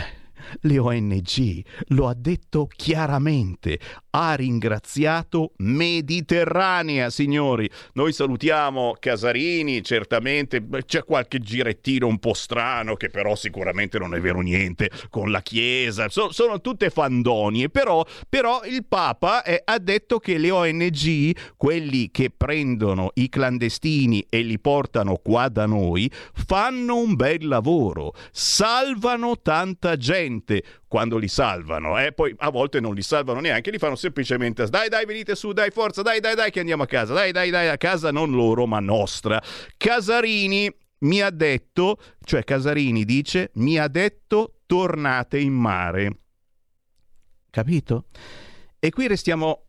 le 0.62 0.78
ONG, 0.78 1.64
lo 1.88 2.08
ha 2.08 2.14
detto 2.14 2.66
chiaramente, 2.66 3.78
ha 4.10 4.34
ringraziato 4.34 5.52
Mediterranea, 5.58 7.10
signori. 7.10 7.68
Noi 7.94 8.12
salutiamo 8.12 8.96
Casarini, 8.98 9.82
certamente 9.82 10.64
c'è 10.86 11.04
qualche 11.04 11.38
girettino 11.38 12.06
un 12.06 12.18
po' 12.18 12.34
strano 12.34 12.94
che 12.94 13.08
però 13.10 13.34
sicuramente 13.36 13.98
non 13.98 14.14
è 14.14 14.20
vero 14.20 14.40
niente 14.40 14.90
con 15.10 15.30
la 15.30 15.42
Chiesa, 15.42 16.08
so, 16.08 16.32
sono 16.32 16.60
tutte 16.60 16.90
fandonie, 16.90 17.68
però, 17.68 18.04
però 18.28 18.62
il 18.64 18.84
Papa 18.86 19.42
eh, 19.42 19.60
ha 19.64 19.78
detto 19.78 20.18
che 20.18 20.38
le 20.38 20.50
ONG, 20.50 21.36
quelli 21.56 22.10
che 22.10 22.30
prendono 22.36 23.10
i 23.14 23.28
clandestini 23.28 24.26
e 24.28 24.42
li 24.42 24.58
portano 24.58 25.16
qua 25.16 25.48
da 25.48 25.66
noi, 25.66 26.10
fanno 26.34 26.96
un 26.96 27.14
bel 27.14 27.46
lavoro, 27.46 28.12
salvano 28.30 29.38
tanta 29.40 29.96
gente 29.96 30.29
quando 30.86 31.16
li 31.16 31.28
salvano, 31.28 31.98
eh? 31.98 32.12
poi 32.12 32.34
a 32.38 32.50
volte 32.50 32.80
non 32.80 32.94
li 32.94 33.02
salvano 33.02 33.40
neanche, 33.40 33.70
li 33.70 33.78
fanno 33.78 33.96
semplicemente 33.96 34.66
dai 34.66 34.88
dai 34.88 35.04
venite 35.04 35.34
su, 35.34 35.52
dai 35.52 35.70
forza, 35.70 36.02
dai 36.02 36.20
dai 36.20 36.34
dai 36.34 36.50
che 36.50 36.60
andiamo 36.60 36.84
a 36.84 36.86
casa, 36.86 37.12
dai 37.12 37.32
dai 37.32 37.50
dai 37.50 37.68
a 37.68 37.76
casa 37.76 38.10
non 38.10 38.30
loro 38.30 38.66
ma 38.66 38.80
nostra. 38.80 39.42
Casarini 39.76 40.72
mi 41.00 41.20
ha 41.20 41.30
detto, 41.30 41.98
cioè 42.24 42.44
Casarini 42.44 43.04
dice, 43.04 43.50
mi 43.54 43.78
ha 43.78 43.88
detto 43.88 44.60
tornate 44.66 45.38
in 45.38 45.52
mare. 45.52 46.18
Capito? 47.50 48.06
E 48.78 48.90
qui 48.90 49.06
restiamo 49.08 49.66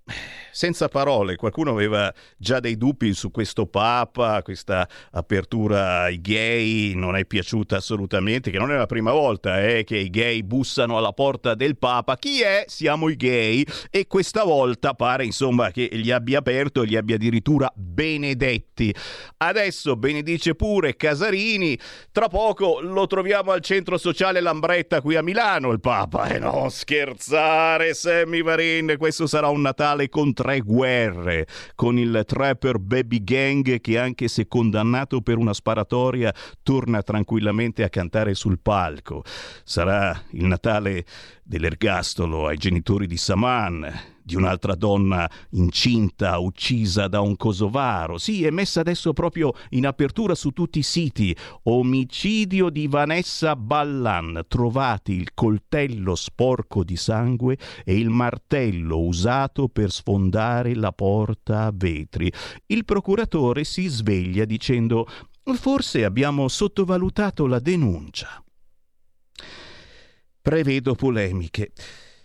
senza 0.51 0.87
parole. 0.87 1.35
Qualcuno 1.35 1.71
aveva 1.71 2.13
già 2.37 2.59
dei 2.59 2.77
dubbi 2.77 3.13
su 3.13 3.31
questo 3.31 3.65
Papa, 3.65 4.41
questa 4.43 4.87
apertura 5.11 6.01
ai 6.03 6.21
gay 6.21 6.93
non 6.93 7.15
è 7.15 7.25
piaciuta 7.25 7.77
assolutamente, 7.77 8.51
che 8.51 8.57
non 8.57 8.71
è 8.71 8.75
la 8.75 8.85
prima 8.85 9.11
volta 9.11 9.61
eh, 9.61 9.83
che 9.83 9.97
i 9.97 10.09
gay 10.09 10.43
bussano 10.43 10.97
alla 10.97 11.13
porta 11.13 11.55
del 11.55 11.77
Papa. 11.77 12.17
Chi 12.17 12.41
è? 12.41 12.65
Siamo 12.67 13.09
i 13.09 13.15
gay. 13.15 13.63
E 13.89 14.07
questa 14.07 14.43
volta 14.43 14.93
pare 14.93 15.25
insomma 15.25 15.71
che 15.71 15.89
li 15.91 16.11
abbia 16.11 16.39
aperto 16.39 16.81
e 16.81 16.85
li 16.85 16.97
abbia 16.97 17.15
addirittura 17.15 17.71
benedetti. 17.75 18.93
Adesso 19.37 19.95
benedice 19.95 20.55
pure 20.55 20.95
Casarini. 20.95 21.77
Tra 22.11 22.27
poco 22.27 22.79
lo 22.81 23.07
troviamo 23.07 23.51
al 23.51 23.61
centro 23.61 23.97
sociale 23.97 24.41
Lambretta 24.41 25.01
qui 25.01 25.15
a 25.15 25.23
Milano 25.23 25.71
il 25.71 25.79
Papa. 25.79 26.27
E 26.27 26.35
eh, 26.35 26.39
non 26.39 26.69
scherzare, 26.69 27.93
Sammy 27.93 28.41
Varin, 28.41 28.95
questo 28.97 29.27
sarà 29.27 29.47
un 29.49 29.61
Natale 29.61 30.09
con 30.09 30.33
tre 30.41 30.61
guerre, 30.61 31.45
con 31.75 31.99
il 31.99 32.23
trapper 32.25 32.79
Baby 32.79 33.23
Gang 33.23 33.79
che 33.79 33.99
anche 33.99 34.27
se 34.27 34.47
condannato 34.47 35.21
per 35.21 35.37
una 35.37 35.53
sparatoria 35.53 36.33
torna 36.63 37.03
tranquillamente 37.03 37.83
a 37.83 37.89
cantare 37.89 38.33
sul 38.33 38.59
palco. 38.59 39.23
Sarà 39.63 40.19
il 40.31 40.45
Natale 40.45 41.05
dell'ergastolo 41.43 42.47
ai 42.47 42.57
genitori 42.57 43.05
di 43.05 43.17
Saman, 43.17 43.87
di 44.23 44.35
un'altra 44.35 44.75
donna 44.75 45.29
incinta 45.51 46.37
uccisa 46.39 47.07
da 47.07 47.21
un 47.21 47.35
kosovaro. 47.35 48.17
Sì, 48.17 48.45
è 48.45 48.49
messa 48.49 48.79
adesso 48.81 49.13
proprio 49.13 49.53
in 49.69 49.85
apertura 49.85 50.35
su 50.35 50.51
tutti 50.51 50.79
i 50.79 50.83
siti. 50.83 51.35
Omicidio 51.63 52.69
di 52.69 52.87
Vanessa 52.87 53.55
Ballan. 53.55 54.45
Trovati 54.47 55.13
il 55.13 55.33
coltello 55.33 56.15
sporco 56.15 56.83
di 56.83 56.95
sangue 56.95 57.57
e 57.83 57.97
il 57.97 58.09
martello 58.09 58.99
usato 58.99 59.67
per 59.67 59.91
sfondare 59.91 60.75
la 60.75 60.91
porta 60.91 61.65
a 61.65 61.71
vetri. 61.73 62.31
Il 62.67 62.85
procuratore 62.85 63.63
si 63.63 63.87
sveglia 63.87 64.45
dicendo 64.45 65.07
Forse 65.43 66.05
abbiamo 66.05 66.47
sottovalutato 66.47 67.47
la 67.47 67.59
denuncia. 67.59 68.43
Prevedo 70.41 70.95
polemiche. 70.95 71.71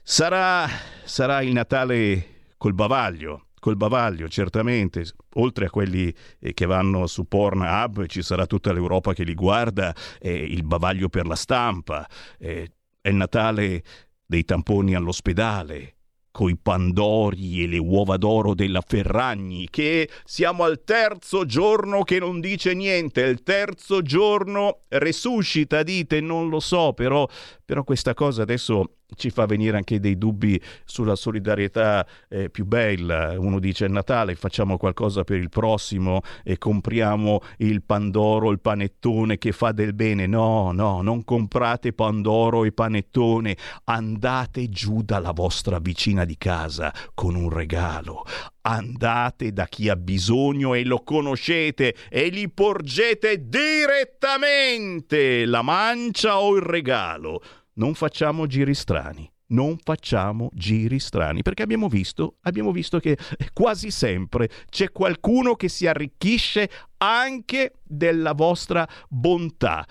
Sarà, 0.08 0.68
sarà 1.04 1.42
il 1.42 1.52
Natale 1.52 2.52
col 2.58 2.74
bavaglio, 2.74 3.48
col 3.58 3.74
bavaglio 3.74 4.28
certamente, 4.28 5.04
oltre 5.34 5.66
a 5.66 5.70
quelli 5.70 6.14
eh, 6.38 6.54
che 6.54 6.64
vanno 6.64 7.08
su 7.08 7.26
Pornhub, 7.26 8.06
ci 8.06 8.22
sarà 8.22 8.46
tutta 8.46 8.72
l'Europa 8.72 9.14
che 9.14 9.24
li 9.24 9.34
guarda, 9.34 9.92
eh, 10.20 10.32
il 10.32 10.62
bavaglio 10.62 11.08
per 11.08 11.26
la 11.26 11.34
stampa, 11.34 12.08
eh, 12.38 12.70
è 13.00 13.08
il 13.08 13.16
Natale 13.16 13.82
dei 14.24 14.44
tamponi 14.44 14.94
all'ospedale, 14.94 15.96
coi 16.30 16.56
pandori 16.56 17.64
e 17.64 17.66
le 17.66 17.78
uova 17.78 18.16
d'oro 18.16 18.54
della 18.54 18.82
Ferragni, 18.86 19.66
che 19.68 20.08
siamo 20.24 20.62
al 20.62 20.84
terzo 20.84 21.46
giorno 21.46 22.02
che 22.04 22.20
non 22.20 22.38
dice 22.40 22.74
niente, 22.74 23.22
il 23.22 23.42
terzo 23.42 24.02
giorno 24.02 24.82
resuscita, 24.86 25.82
dite, 25.82 26.20
non 26.20 26.48
lo 26.48 26.60
so, 26.60 26.92
però, 26.92 27.28
però 27.64 27.82
questa 27.82 28.14
cosa 28.14 28.42
adesso 28.42 28.98
ci 29.14 29.30
fa 29.30 29.46
venire 29.46 29.76
anche 29.76 30.00
dei 30.00 30.18
dubbi 30.18 30.60
sulla 30.84 31.14
solidarietà 31.14 32.06
eh, 32.28 32.50
più 32.50 32.64
bella. 32.64 33.38
Uno 33.38 33.60
dice 33.60 33.86
è 33.86 33.88
Natale, 33.88 34.34
facciamo 34.34 34.76
qualcosa 34.76 35.22
per 35.22 35.38
il 35.38 35.48
prossimo 35.48 36.22
e 36.42 36.58
compriamo 36.58 37.40
il 37.58 37.82
Pandoro, 37.82 38.50
il 38.50 38.60
panettone 38.60 39.38
che 39.38 39.52
fa 39.52 39.72
del 39.72 39.94
bene. 39.94 40.26
No, 40.26 40.72
no, 40.72 41.02
non 41.02 41.24
comprate 41.24 41.92
Pandoro 41.92 42.64
e 42.64 42.72
panettone, 42.72 43.56
andate 43.84 44.68
giù 44.68 45.02
dalla 45.02 45.32
vostra 45.32 45.78
vicina 45.78 46.24
di 46.24 46.36
casa 46.36 46.92
con 47.14 47.34
un 47.36 47.50
regalo. 47.50 48.24
Andate 48.62 49.52
da 49.52 49.66
chi 49.66 49.88
ha 49.88 49.94
bisogno 49.94 50.74
e 50.74 50.84
lo 50.84 51.04
conoscete 51.04 51.94
e 52.10 52.30
gli 52.30 52.50
porgete 52.52 53.48
direttamente 53.48 55.44
la 55.46 55.62
mancia 55.62 56.40
o 56.40 56.56
il 56.56 56.62
regalo 56.62 57.40
non 57.76 57.94
facciamo 57.94 58.46
giri 58.46 58.74
strani. 58.74 59.30
Non 59.48 59.76
facciamo 59.78 60.50
giri 60.52 60.98
strani 60.98 61.42
perché 61.42 61.62
abbiamo 61.62 61.88
visto, 61.88 62.38
abbiamo 62.42 62.72
visto 62.72 62.98
che 62.98 63.16
quasi 63.52 63.92
sempre 63.92 64.48
c'è 64.68 64.90
qualcuno 64.90 65.54
che 65.54 65.68
si 65.68 65.86
arricchisce 65.86 66.68
anche 66.96 67.74
della 67.84 68.32
vostra 68.32 68.88
bontà. 69.08 69.86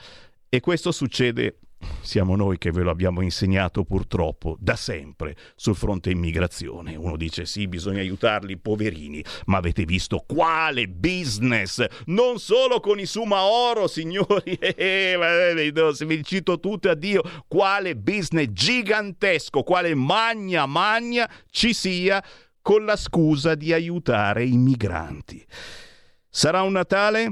E 0.49 0.59
questo 0.59 0.91
succede 0.91 1.59
siamo 2.01 2.35
noi 2.35 2.57
che 2.57 2.71
ve 2.71 2.83
lo 2.83 2.91
abbiamo 2.91 3.21
insegnato 3.21 3.83
purtroppo 3.83 4.55
da 4.59 4.75
sempre 4.75 5.35
sul 5.55 5.75
fronte 5.75 6.09
immigrazione. 6.09 6.95
Uno 6.95 7.17
dice 7.17 7.45
sì, 7.45 7.67
bisogna 7.67 7.99
aiutarli, 7.99 8.57
poverini, 8.57 9.23
ma 9.45 9.57
avete 9.57 9.85
visto 9.85 10.23
quale 10.25 10.87
business? 10.87 11.85
Non 12.05 12.39
solo 12.39 12.79
con 12.79 12.99
i 12.99 13.05
Sumaoro, 13.05 13.87
signori, 13.89 14.53
eh, 14.53 15.17
eh, 15.17 15.93
se 15.93 16.05
vi 16.05 16.23
cito 16.23 16.59
tutte 16.59 16.89
a 16.89 16.95
Dio, 16.95 17.21
quale 17.47 17.95
business 17.95 18.47
gigantesco, 18.51 19.63
quale 19.63 19.95
magna 19.95 20.65
magna 20.65 21.29
ci 21.49 21.73
sia 21.73 22.23
con 22.61 22.83
la 22.85 22.95
scusa 22.95 23.55
di 23.55 23.73
aiutare 23.73 24.43
i 24.43 24.57
migranti. 24.57 25.45
Sarà 26.29 26.63
un 26.63 26.73
Natale? 26.73 27.31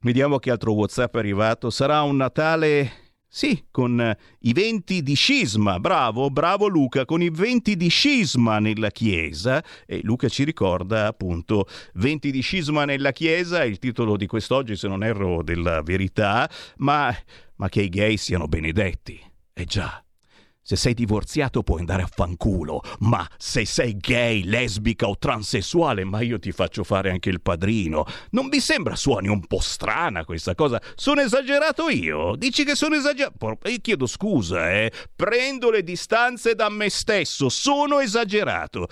Vediamo 0.00 0.38
che 0.38 0.50
altro 0.50 0.72
WhatsApp 0.72 1.14
è 1.14 1.18
arrivato. 1.18 1.70
Sarà 1.70 2.02
un 2.02 2.16
Natale 2.16 3.09
sì, 3.32 3.66
con 3.70 4.00
eh, 4.00 4.18
i 4.40 4.52
venti 4.52 5.04
di 5.04 5.14
scisma, 5.14 5.78
bravo, 5.78 6.30
bravo 6.30 6.66
Luca, 6.66 7.04
con 7.04 7.22
i 7.22 7.30
venti 7.30 7.76
di 7.76 7.86
scisma 7.86 8.58
nella 8.58 8.90
Chiesa, 8.90 9.62
e 9.86 10.00
Luca 10.02 10.28
ci 10.28 10.42
ricorda 10.42 11.06
appunto 11.06 11.68
venti 11.94 12.32
di 12.32 12.40
scisma 12.40 12.84
nella 12.84 13.12
Chiesa, 13.12 13.62
il 13.62 13.78
titolo 13.78 14.16
di 14.16 14.26
quest'oggi 14.26 14.74
se 14.74 14.88
non 14.88 15.04
erro 15.04 15.44
della 15.44 15.80
verità, 15.80 16.50
ma, 16.78 17.16
ma 17.54 17.68
che 17.68 17.82
i 17.82 17.88
gay 17.88 18.16
siano 18.16 18.48
benedetti. 18.48 19.20
Eh 19.52 19.64
già, 19.64 20.04
se 20.62 20.76
sei 20.76 20.94
divorziato 20.94 21.62
puoi 21.62 21.80
andare 21.80 22.02
a 22.02 22.06
fanculo, 22.12 22.82
ma 23.00 23.28
se 23.36 23.64
sei 23.64 23.96
gay, 23.96 24.44
lesbica 24.44 25.08
o 25.08 25.16
transessuale, 25.18 26.04
ma 26.04 26.20
io 26.20 26.38
ti 26.38 26.52
faccio 26.52 26.84
fare 26.84 27.10
anche 27.10 27.30
il 27.30 27.40
padrino. 27.40 28.04
Non 28.30 28.48
vi 28.48 28.60
sembra 28.60 28.94
suoni 28.94 29.28
un 29.28 29.46
po' 29.46 29.60
strana 29.60 30.24
questa 30.24 30.54
cosa? 30.54 30.80
Sono 30.94 31.20
esagerato 31.22 31.88
io? 31.88 32.36
Dici 32.36 32.64
che 32.64 32.74
sono 32.74 32.94
esagerato? 32.94 33.58
Io 33.64 33.78
chiedo 33.80 34.06
scusa, 34.06 34.70
eh. 34.70 34.92
Prendo 35.16 35.70
le 35.70 35.82
distanze 35.82 36.54
da 36.54 36.68
me 36.68 36.90
stesso, 36.90 37.48
sono 37.48 38.00
esagerato. 38.00 38.88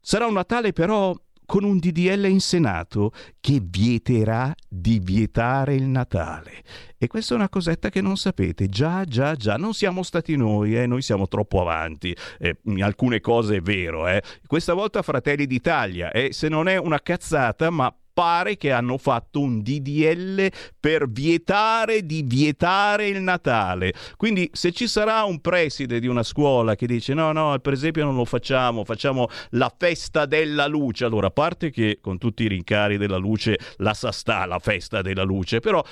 Sarà 0.00 0.26
un 0.26 0.34
Natale 0.34 0.72
però 0.72 1.14
con 1.46 1.64
un 1.64 1.78
DDL 1.78 2.26
in 2.26 2.40
Senato 2.40 3.12
che 3.40 3.60
vieterà 3.62 4.54
di 4.68 5.00
vietare 5.02 5.74
il 5.74 5.84
Natale. 5.84 6.62
E 6.98 7.06
questa 7.06 7.34
è 7.34 7.36
una 7.36 7.48
cosetta 7.48 7.90
che 7.90 8.00
non 8.00 8.16
sapete. 8.16 8.68
Già, 8.68 9.04
già, 9.04 9.34
già, 9.34 9.56
non 9.56 9.74
siamo 9.74 10.02
stati 10.02 10.36
noi, 10.36 10.76
eh? 10.76 10.86
noi 10.86 11.02
siamo 11.02 11.28
troppo 11.28 11.60
avanti. 11.60 12.16
Eh, 12.38 12.56
alcune 12.80 13.20
cose 13.20 13.56
è 13.56 13.60
vero, 13.60 14.06
eh? 14.06 14.22
Questa 14.46 14.74
volta 14.74 15.02
Fratelli 15.02 15.46
d'Italia, 15.46 16.10
eh? 16.10 16.32
se 16.32 16.48
non 16.48 16.68
è 16.68 16.76
una 16.76 17.00
cazzata, 17.00 17.70
ma 17.70 17.92
pare 18.12 18.56
che 18.56 18.72
hanno 18.72 18.98
fatto 18.98 19.40
un 19.40 19.62
DDL 19.62 20.50
per 20.78 21.08
vietare 21.10 22.04
di 22.04 22.22
vietare 22.24 23.08
il 23.08 23.20
Natale. 23.20 23.92
Quindi 24.16 24.48
se 24.52 24.72
ci 24.72 24.86
sarà 24.86 25.24
un 25.24 25.40
preside 25.40 26.00
di 26.00 26.06
una 26.06 26.22
scuola 26.22 26.74
che 26.74 26.86
dice 26.86 27.14
no, 27.14 27.32
no, 27.32 27.58
per 27.60 27.72
esempio 27.72 28.04
non 28.04 28.16
lo 28.16 28.24
facciamo, 28.24 28.84
facciamo 28.84 29.28
la 29.50 29.72
festa 29.76 30.26
della 30.26 30.66
luce, 30.66 31.04
allora 31.04 31.28
a 31.28 31.30
parte 31.30 31.70
che 31.70 31.98
con 32.00 32.18
tutti 32.18 32.44
i 32.44 32.48
rincari 32.48 32.96
della 32.96 33.16
luce 33.16 33.58
la 33.76 33.94
sa 33.94 34.12
sta 34.12 34.44
la 34.46 34.58
festa 34.58 35.02
della 35.02 35.22
luce, 35.22 35.60
però 35.60 35.82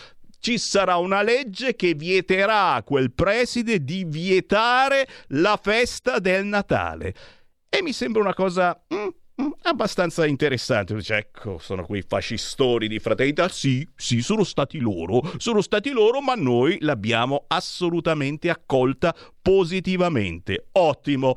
ci 0.41 0.59
sarà 0.59 0.97
una 0.97 1.23
legge 1.23 1.77
che 1.77 1.95
vieterà 1.95 2.75
a 2.75 2.83
quel 2.83 3.13
preside 3.13 3.85
di 3.85 4.05
vietare 4.07 5.07
la 5.29 5.59
festa 5.63 6.19
del 6.19 6.45
Natale. 6.47 7.15
E 7.69 7.83
mi 7.83 7.93
sembra 7.93 8.23
una 8.23 8.35
cosa 8.35 8.79
mm, 8.93 9.09
abbastanza 9.63 10.27
interessante. 10.27 10.95
Dice, 10.95 11.17
ecco, 11.17 11.59
sono 11.59 11.85
quei 11.85 12.03
fascistori 12.07 12.89
di 12.89 12.99
fraternità. 12.99 13.49
Sì, 13.49 13.87
sì, 13.95 14.23
sono 14.23 14.45
stati 14.45 14.79
loro, 14.79 15.21
sono 15.37 15.61
stati 15.61 15.91
loro, 15.91 16.21
ma 16.21 16.35
noi 16.35 16.79
l'abbiamo 16.81 17.45
assolutamente 17.49 18.51
accolta 18.51 19.15
positivamente. 19.41 20.69
Ottimo. 20.73 21.37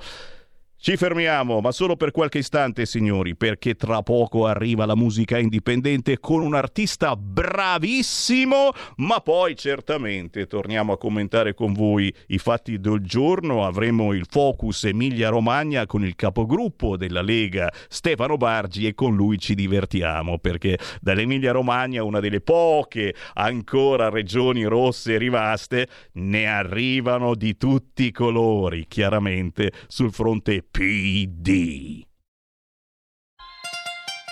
Ci 0.86 0.98
fermiamo, 0.98 1.62
ma 1.62 1.72
solo 1.72 1.96
per 1.96 2.12
qualche 2.12 2.40
istante, 2.40 2.86
signori, 2.86 3.38
perché 3.38 3.76
tra 3.76 4.02
poco 4.02 4.48
arriva 4.48 4.86
la 4.86 4.98
musica 4.98 5.38
indipendente 5.38 6.20
con 6.20 6.42
un 6.42 6.56
artista 6.56 7.16
bravissimo, 7.16 8.70
ma 8.98 9.22
poi 9.22 9.56
certamente 9.56 10.46
torniamo 10.46 10.92
a 10.92 10.98
commentare 10.98 11.54
con 11.54 11.72
voi 11.72 12.14
i 12.28 12.38
fatti 12.38 12.82
del 12.82 13.00
giorno. 13.00 13.66
Avremo 13.66 14.12
il 14.12 14.26
focus 14.30 14.84
Emilia-Romagna 14.84 15.86
con 15.86 16.04
il 16.04 16.18
capogruppo 16.18 16.98
della 16.98 17.22
Lega 17.22 17.72
Stefano 17.88 18.36
Bargi 18.36 18.86
e 18.86 18.94
con 18.94 19.16
lui 19.16 19.40
ci 19.40 19.56
divertiamo 19.56 20.38
perché 20.38 20.78
dall'Emilia-Romagna, 21.00 22.04
una 22.04 22.20
delle 22.20 22.42
poche 22.42 23.16
ancora 23.36 24.10
regioni 24.10 24.66
rosse 24.66 25.18
rimaste, 25.18 25.88
ne 26.16 26.46
arrivano 26.46 27.36
di 27.36 27.56
tutti 27.56 28.08
i 28.08 28.12
colori, 28.12 28.86
chiaramente 28.90 29.72
sul 29.88 30.12
fronte 30.12 30.66
PD. 30.76 32.02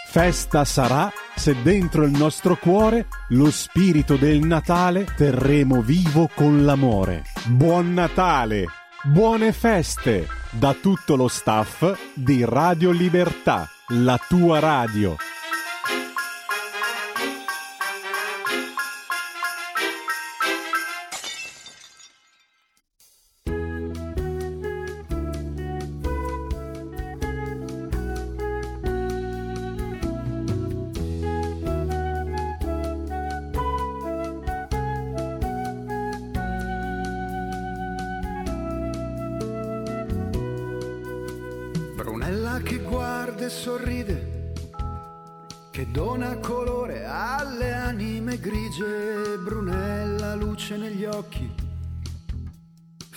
Festa 0.09 0.65
sarà 0.65 1.13
se 1.35 1.61
dentro 1.61 2.03
il 2.03 2.17
nostro 2.17 2.55
cuore 2.55 3.05
lo 3.29 3.51
spirito 3.51 4.15
del 4.15 4.39
Natale 4.39 5.05
terremo 5.15 5.83
vivo 5.83 6.27
con 6.33 6.65
l'amore. 6.65 7.25
Buon 7.45 7.93
Natale! 7.93 8.65
Buone 9.03 9.51
feste 9.51 10.27
da 10.49 10.73
tutto 10.73 11.15
lo 11.15 11.27
staff 11.27 12.15
di 12.15 12.43
Radio 12.43 12.89
Libertà, 12.89 13.69
la 13.89 14.19
tua 14.27 14.57
radio. 14.57 15.17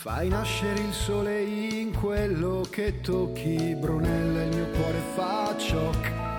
Fai 0.05 0.29
nascere 0.29 0.81
il 0.81 0.93
sole 0.93 1.43
in 1.43 1.93
quello 1.93 2.63
che 2.71 3.01
tocchi, 3.01 3.75
Brunella, 3.75 4.43
il 4.43 4.55
mio 4.55 4.67
cuore 4.69 4.99
fa 5.15 5.55
ciocca. 5.57 6.37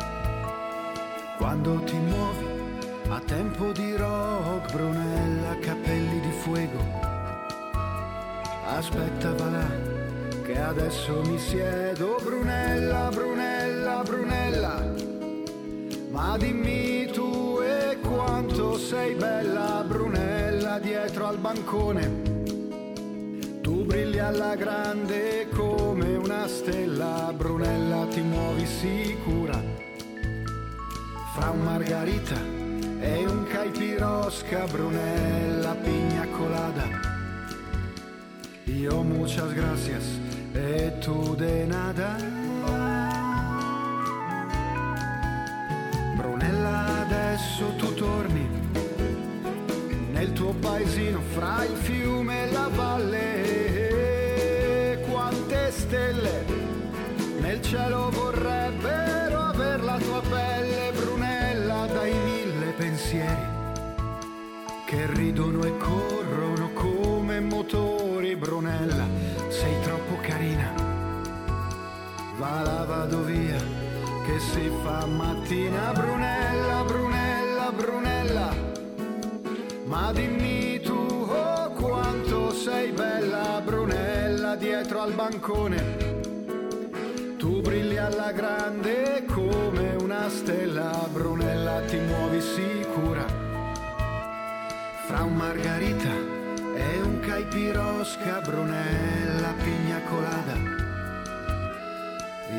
Quando 1.38 1.80
ti 1.84 1.98
muovi 1.98 2.46
a 3.10 3.20
tempo 3.22 3.72
di 3.72 3.96
rock, 3.96 4.72
Brunella, 4.72 5.58
capelli 5.60 6.20
di 6.20 6.32
fuego. 6.32 6.78
Aspetta, 8.68 9.34
va 9.34 9.50
là, 9.50 9.68
che 10.44 10.60
adesso 10.60 11.22
mi 11.26 11.40
siedo, 11.40 12.20
Brunella, 12.24 13.10
Brunella, 13.10 14.04
Brunella. 14.04 14.94
Ma 16.12 16.38
dimmi 16.38 16.95
sei 18.86 19.16
bella, 19.16 19.84
Brunella, 19.88 20.78
dietro 20.78 21.26
al 21.26 21.38
bancone 21.40 22.34
tu 23.62 23.84
brilli 23.84 24.20
alla 24.20 24.56
grande 24.56 25.48
come 25.50 26.16
una 26.16 26.48
stella, 26.48 27.34
Brunella 27.36 28.06
ti 28.06 28.22
muovi 28.22 28.64
sicura. 28.68 29.60
Fra 31.34 31.50
un 31.50 31.62
margarita 31.64 32.40
e 33.00 33.26
un 33.26 33.48
caipirosca, 33.48 34.68
Brunella 34.68 35.74
pigna 35.74 36.28
colada. 36.38 36.88
Io 38.66 39.02
muchas 39.02 39.52
gracias 39.52 40.04
e 40.54 40.94
tu 41.00 41.36
de 41.36 41.66
nada. 41.66 42.95
Brunella 46.46 47.02
adesso 47.02 47.74
tu 47.76 47.92
torni 47.96 48.48
nel 50.12 50.32
tuo 50.34 50.54
paesino 50.54 51.20
fra 51.34 51.64
il 51.66 51.76
fiume 51.76 52.44
e 52.48 52.52
la 52.52 52.70
valle. 52.74 53.64
Stelle 55.68 56.46
nel 57.40 57.62
cielo 57.62 58.10
vorrebbero 58.12 59.40
aver 59.40 59.84
la 59.84 59.98
tua 59.98 60.22
pelle 60.22 60.92
brunella 60.96 61.86
dai 61.88 62.14
mille 62.14 62.72
pensieri 62.78 63.46
che 64.86 65.06
ridono 65.14 65.64
e 65.64 65.78
corrono 65.78 66.72
come 66.74 67.40
motori 67.42 68.36
brunella 68.36 69.06
sei 69.50 69.80
troppo 69.82 70.18
carina. 70.22 70.72
Va 72.38 72.62
là 72.62 72.86
vado 72.86 73.24
via 73.24 73.75
che 74.26 74.40
si 74.40 74.72
fa 74.84 75.06
mattina 75.06 75.92
brunella 75.92 76.84
brunella 76.84 77.72
brunella 77.72 78.56
ma 79.86 80.12
dimmi 80.12 80.80
tu 80.82 81.28
oh 81.30 81.70
quanto 81.72 82.52
sei 82.52 82.92
bella 82.92 83.62
brunella 83.64 84.16
dietro 84.56 85.02
al 85.02 85.14
bancone. 85.14 86.14
Tu 87.38 87.62
brilli 87.62 87.98
alla 87.98 88.32
grande 88.32 89.26
come 89.26 89.96
una 90.02 90.30
stella, 90.30 91.08
Brunella 91.12 91.82
ti 91.82 91.98
muovi 91.98 92.42
sicura. 92.42 93.26
Fra 95.08 95.24
un 95.24 95.36
margarita 95.36 96.12
e 96.76 97.02
un 97.02 97.20
caipirosca, 97.20 98.42
Brunella 98.42 99.54
pigna 99.64 100.02
colada. 100.10 100.85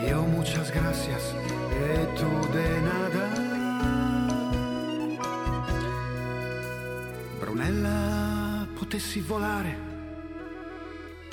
Io 0.08 0.22
muchas 0.22 0.70
gracias 0.70 1.34
e 1.72 2.06
tu 2.18 2.30
de 2.52 2.80
nada. 2.90 3.26
Brunella 7.40 8.66
potessi 8.78 9.20
volare 9.20 9.86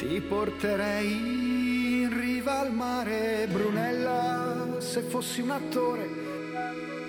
ti 0.03 0.19
porterei 0.19 2.01
in 2.01 2.19
riva 2.19 2.59
al 2.59 2.73
mare, 2.73 3.47
Brunella, 3.49 4.75
se 4.79 5.01
fossi 5.01 5.39
un 5.39 5.51
attore. 5.51 6.09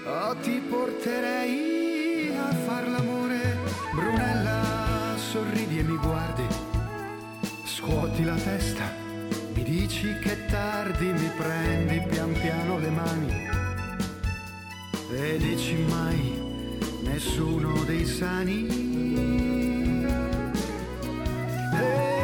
Oh, 0.06 0.36
ti 0.36 0.62
porterei 0.68 2.36
a 2.36 2.54
far 2.54 2.86
l'amore, 2.86 3.58
Brunella, 3.92 5.16
sorridi 5.16 5.80
e 5.80 5.82
mi 5.82 5.96
guardi, 5.96 6.46
scuoti 7.64 8.22
la 8.22 8.36
testa, 8.36 8.84
mi 9.54 9.62
dici 9.62 10.18
che 10.18 10.46
tardi, 10.46 11.06
mi 11.06 11.30
prendi 11.36 12.02
pian 12.08 12.32
piano 12.32 12.78
le 12.78 12.90
mani 12.90 13.48
e 15.10 15.36
dici 15.38 15.74
mai 15.88 16.42
nessuno 17.02 17.84
dei 17.84 18.04
sani. 18.04 18.84
Gracias 21.76 22.23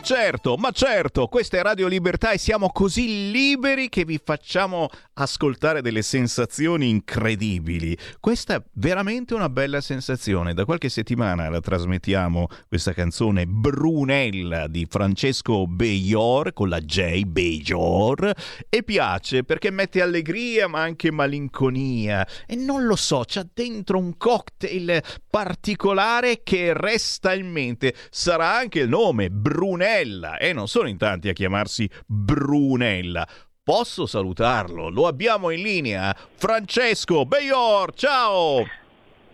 Certo, 0.00 0.56
ma 0.56 0.70
certo, 0.70 1.26
questa 1.26 1.58
è 1.58 1.62
Radio 1.62 1.86
Libertà 1.86 2.30
e 2.30 2.38
siamo 2.38 2.70
così 2.70 3.30
liberi 3.30 3.90
che 3.90 4.06
vi 4.06 4.18
facciamo 4.22 4.88
ascoltare 5.14 5.82
delle 5.82 6.00
sensazioni 6.00 6.88
incredibili. 6.88 7.96
Questa 8.18 8.54
è 8.54 8.62
veramente 8.74 9.34
una 9.34 9.50
bella 9.50 9.82
sensazione. 9.82 10.54
Da 10.54 10.64
qualche 10.64 10.88
settimana 10.88 11.50
la 11.50 11.60
trasmettiamo 11.60 12.46
questa 12.68 12.94
canzone 12.94 13.46
Brunella 13.46 14.66
di 14.66 14.86
Francesco 14.88 15.66
Bejor 15.66 16.54
con 16.54 16.70
la 16.70 16.80
J 16.80 17.24
Bejor 17.24 18.32
e 18.68 18.82
piace 18.82 19.44
perché 19.44 19.70
mette 19.70 20.00
allegria 20.00 20.68
ma 20.68 20.80
anche 20.80 21.10
malinconia 21.10 22.26
e 22.46 22.56
non 22.56 22.86
lo 22.86 22.96
so, 22.96 23.24
c'ha 23.26 23.46
dentro 23.52 23.98
un 23.98 24.16
cocktail 24.16 25.02
particolare 25.28 26.40
che 26.42 26.72
resta 26.72 27.34
in 27.34 27.50
mente. 27.50 27.94
Sarà 28.10 28.54
anche 28.56 28.80
il 28.80 28.88
nome 28.88 29.28
Brunella 29.30 29.87
Brunella 29.88 30.36
e 30.36 30.52
non 30.52 30.68
sono 30.68 30.86
in 30.86 30.98
tanti 30.98 31.30
a 31.30 31.32
chiamarsi 31.32 31.88
Brunella. 32.04 33.26
Posso 33.62 34.04
salutarlo? 34.04 34.90
Lo 34.90 35.06
abbiamo 35.06 35.48
in 35.50 35.62
linea. 35.62 36.14
Francesco 36.34 37.24
Beior, 37.24 37.94
ciao! 37.94 38.66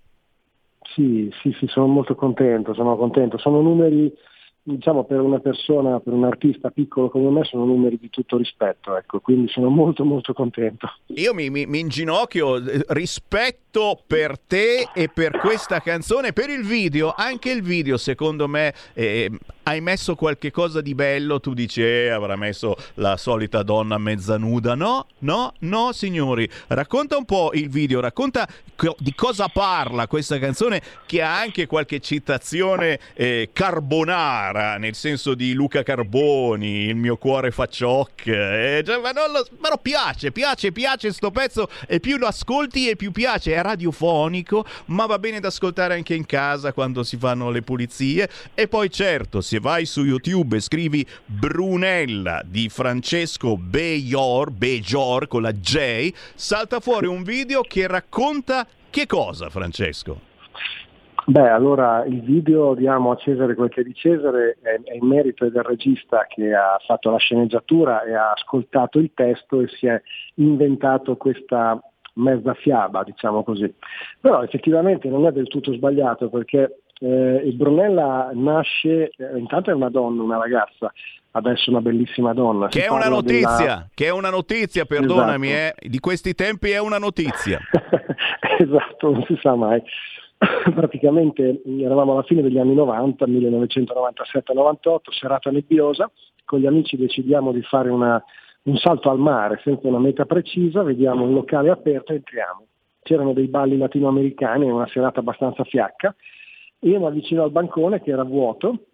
Sì, 0.93 1.29
sì, 1.41 1.53
sì, 1.59 1.67
sono 1.67 1.87
molto 1.87 2.15
contento, 2.15 2.73
sono 2.73 2.95
contento. 2.97 3.37
Sono 3.37 3.61
numeri 3.61 4.11
diciamo 4.75 5.03
per 5.03 5.19
una 5.19 5.39
persona, 5.39 5.99
per 5.99 6.13
un 6.13 6.23
artista 6.25 6.69
piccolo 6.69 7.09
come 7.09 7.29
me 7.29 7.43
sono 7.43 7.65
numeri 7.65 7.97
di 7.99 8.09
tutto 8.09 8.37
rispetto, 8.37 8.95
ecco, 8.95 9.19
quindi 9.19 9.49
sono 9.49 9.69
molto 9.69 10.03
molto 10.03 10.33
contento. 10.33 10.87
Io 11.07 11.33
mi, 11.33 11.49
mi, 11.49 11.65
mi 11.65 11.79
inginocchio, 11.79 12.57
eh, 12.57 12.85
rispetto 12.89 14.01
per 14.05 14.39
te 14.39 14.89
e 14.93 15.09
per 15.13 15.37
questa 15.37 15.79
canzone, 15.79 16.33
per 16.33 16.49
il 16.49 16.65
video, 16.65 17.13
anche 17.15 17.51
il 17.51 17.61
video 17.61 17.97
secondo 17.97 18.47
me 18.47 18.73
eh, 18.93 19.29
hai 19.69 19.81
messo 19.81 20.15
qualche 20.15 20.49
cosa 20.49 20.81
di 20.81 20.95
bello, 20.95 21.39
tu 21.39 21.53
dici 21.53 21.83
eh, 21.83 22.09
avrà 22.09 22.35
messo 22.35 22.75
la 22.95 23.17
solita 23.17 23.61
donna 23.61 23.99
mezza 23.99 24.35
nuda, 24.37 24.73
no, 24.73 25.05
no, 25.19 25.53
no 25.59 25.91
signori, 25.91 26.49
racconta 26.67 27.17
un 27.17 27.25
po' 27.25 27.51
il 27.53 27.69
video, 27.69 27.99
racconta 27.99 28.47
co- 28.75 28.95
di 28.97 29.13
cosa 29.13 29.47
parla 29.47 30.07
questa 30.07 30.39
canzone 30.39 30.81
che 31.05 31.21
ha 31.21 31.37
anche 31.37 31.67
qualche 31.67 31.99
citazione 31.99 32.99
eh, 33.13 33.49
carbonara 33.53 34.77
nel 34.77 34.95
senso 34.95 35.35
di 35.35 35.53
Luca 35.53 35.83
Carboni, 35.83 36.85
il 36.85 36.95
mio 36.95 37.17
cuore 37.17 37.51
fa 37.51 37.67
ciocch. 37.67 38.27
Eh, 38.27 38.83
cioè, 38.83 38.99
ma 38.99 39.11
lo, 39.11 39.45
però 39.61 39.77
piace, 39.77 40.31
piace, 40.31 40.71
piace 40.71 41.11
sto 41.11 41.29
pezzo 41.29 41.69
e 41.87 41.99
più 41.99 42.17
lo 42.17 42.25
ascolti 42.25 42.89
e 42.89 42.95
più 42.95 43.11
piace. 43.11 43.53
È 43.53 43.61
radiofonico, 43.61 44.65
ma 44.85 45.05
va 45.05 45.19
bene 45.19 45.39
da 45.39 45.49
ascoltare 45.49 45.93
anche 45.93 46.15
in 46.15 46.25
casa 46.25 46.73
quando 46.73 47.03
si 47.03 47.17
fanno 47.17 47.51
le 47.51 47.61
pulizie. 47.61 48.29
E 48.53 48.67
poi 48.67 48.89
certo, 48.89 49.41
vai 49.59 49.85
su 49.85 50.03
YouTube 50.03 50.57
e 50.57 50.59
scrivi 50.61 51.05
Brunella 51.25 52.41
di 52.45 52.69
Francesco 52.69 53.57
Bejor, 53.57 54.51
Bejor 54.51 55.27
con 55.27 55.41
la 55.41 55.51
J, 55.51 56.11
salta 56.35 56.79
fuori 56.79 57.07
un 57.07 57.23
video 57.23 57.61
che 57.61 57.87
racconta 57.87 58.65
che 58.89 59.05
cosa, 59.05 59.49
Francesco? 59.49 60.27
Beh, 61.25 61.49
allora 61.49 62.03
il 62.05 62.21
video 62.21 62.73
diamo 62.73 63.11
a 63.11 63.15
Cesare 63.15 63.53
quel 63.53 63.69
che 63.69 63.81
è 63.81 63.83
di 63.83 63.93
Cesare 63.93 64.57
è, 64.63 64.81
è 64.81 64.95
in 64.95 65.05
merito 65.05 65.47
del 65.47 65.61
regista 65.61 66.25
che 66.27 66.55
ha 66.55 66.79
fatto 66.83 67.11
la 67.11 67.17
sceneggiatura 67.17 68.01
e 68.03 68.15
ha 68.15 68.31
ascoltato 68.31 68.97
il 68.97 69.11
testo 69.13 69.61
e 69.61 69.67
si 69.67 69.85
è 69.85 70.01
inventato 70.35 71.17
questa 71.17 71.79
mezza 72.15 72.55
fiaba, 72.55 73.03
diciamo 73.03 73.43
così. 73.43 73.71
Però 74.19 74.41
effettivamente 74.41 75.07
non 75.07 75.27
è 75.27 75.31
del 75.31 75.47
tutto 75.47 75.71
sbagliato 75.73 76.29
perché 76.29 76.81
eh, 76.99 77.41
il 77.45 77.55
Brunella 77.55 78.31
nasce, 78.33 79.11
eh, 79.15 79.37
intanto 79.37 79.71
è 79.71 79.73
una 79.73 79.89
donna, 79.89 80.21
una 80.21 80.37
ragazza, 80.37 80.91
adesso 81.31 81.69
una 81.69 81.81
bellissima 81.81 82.33
donna. 82.33 82.67
Che 82.67 82.85
è 82.85 82.89
una 82.89 83.09
notizia, 83.09 83.57
della... 83.57 83.89
che 83.93 84.05
è 84.05 84.11
una 84.11 84.29
notizia, 84.29 84.85
perdonami, 84.85 85.51
esatto. 85.51 85.81
eh, 85.81 85.89
di 85.89 85.99
questi 85.99 86.35
tempi 86.35 86.71
è 86.71 86.79
una 86.79 86.97
notizia. 86.97 87.59
esatto, 88.59 89.11
non 89.11 89.23
si 89.25 89.37
sa 89.41 89.55
mai. 89.55 89.81
praticamente 90.73 91.61
eravamo 91.65 92.13
alla 92.13 92.23
fine 92.23 92.41
degli 92.41 92.57
anni 92.57 92.73
90, 92.73 93.25
1997-98, 93.25 94.97
serata 95.11 95.51
nebbiosa, 95.51 96.09
con 96.45 96.59
gli 96.59 96.65
amici 96.65 96.97
decidiamo 96.97 97.51
di 97.51 97.61
fare 97.61 97.89
una, 97.89 98.23
un 98.63 98.77
salto 98.77 99.09
al 99.09 99.19
mare 99.19 99.59
senza 99.63 99.87
una 99.87 99.99
meta 99.99 100.25
precisa, 100.25 100.81
vediamo 100.83 101.25
un 101.25 101.33
locale 101.33 101.69
aperto 101.69 102.13
e 102.13 102.15
entriamo. 102.15 102.65
C'erano 103.01 103.33
dei 103.33 103.47
balli 103.47 103.77
latinoamericani, 103.77 104.69
una 104.69 104.87
serata 104.87 105.19
abbastanza 105.19 105.63
fiacca, 105.63 106.15
io 106.81 106.99
mi 106.99 107.05
avvicino 107.05 107.43
al 107.43 107.51
bancone 107.51 108.01
che 108.01 108.11
era 108.11 108.23
vuoto, 108.23 108.85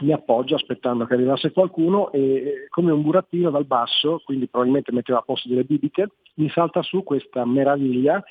mi 0.00 0.12
appoggio 0.12 0.56
aspettando 0.56 1.06
che 1.06 1.14
arrivasse 1.14 1.52
qualcuno 1.52 2.10
e 2.12 2.66
come 2.68 2.90
un 2.90 3.02
burattino 3.02 3.50
dal 3.50 3.64
basso, 3.64 4.20
quindi 4.24 4.48
probabilmente 4.48 4.92
metteva 4.92 5.18
a 5.18 5.22
posto 5.22 5.48
delle 5.48 5.64
bibite, 5.64 6.08
mi 6.34 6.48
salta 6.50 6.82
su 6.82 7.02
questa 7.02 7.44
meraviglia 7.44 8.22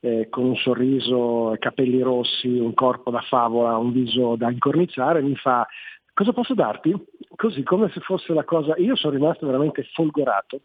eh, 0.00 0.28
con 0.28 0.44
un 0.44 0.56
sorriso, 0.56 1.54
capelli 1.58 2.00
rossi, 2.00 2.48
un 2.48 2.74
corpo 2.74 3.10
da 3.10 3.20
favola, 3.22 3.76
un 3.76 3.92
viso 3.92 4.36
da 4.36 4.50
incorniciare, 4.50 5.22
mi 5.22 5.36
fa 5.36 5.66
cosa 6.12 6.32
posso 6.32 6.54
darti? 6.54 6.94
Così 7.36 7.62
come 7.62 7.90
se 7.90 8.00
fosse 8.00 8.32
la 8.32 8.44
cosa, 8.44 8.74
io 8.76 8.96
sono 8.96 9.14
rimasto 9.14 9.46
veramente 9.46 9.84
folgorato, 9.92 10.62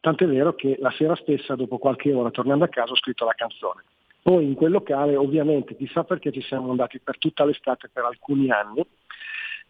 tant'è 0.00 0.26
vero 0.26 0.54
che 0.54 0.76
la 0.80 0.90
sera 0.90 1.14
stessa, 1.16 1.54
dopo 1.54 1.78
qualche 1.78 2.12
ora, 2.12 2.30
tornando 2.30 2.64
a 2.64 2.68
casa, 2.68 2.92
ho 2.92 2.96
scritto 2.96 3.24
la 3.24 3.34
canzone. 3.34 3.82
Poi 4.22 4.44
in 4.44 4.54
quel 4.54 4.70
locale, 4.70 5.16
ovviamente, 5.16 5.76
chissà 5.76 6.04
perché 6.04 6.30
ci 6.32 6.42
siamo 6.42 6.70
andati 6.70 7.00
per 7.00 7.18
tutta 7.18 7.44
l'estate, 7.44 7.90
per 7.92 8.04
alcuni 8.04 8.50
anni, 8.50 8.84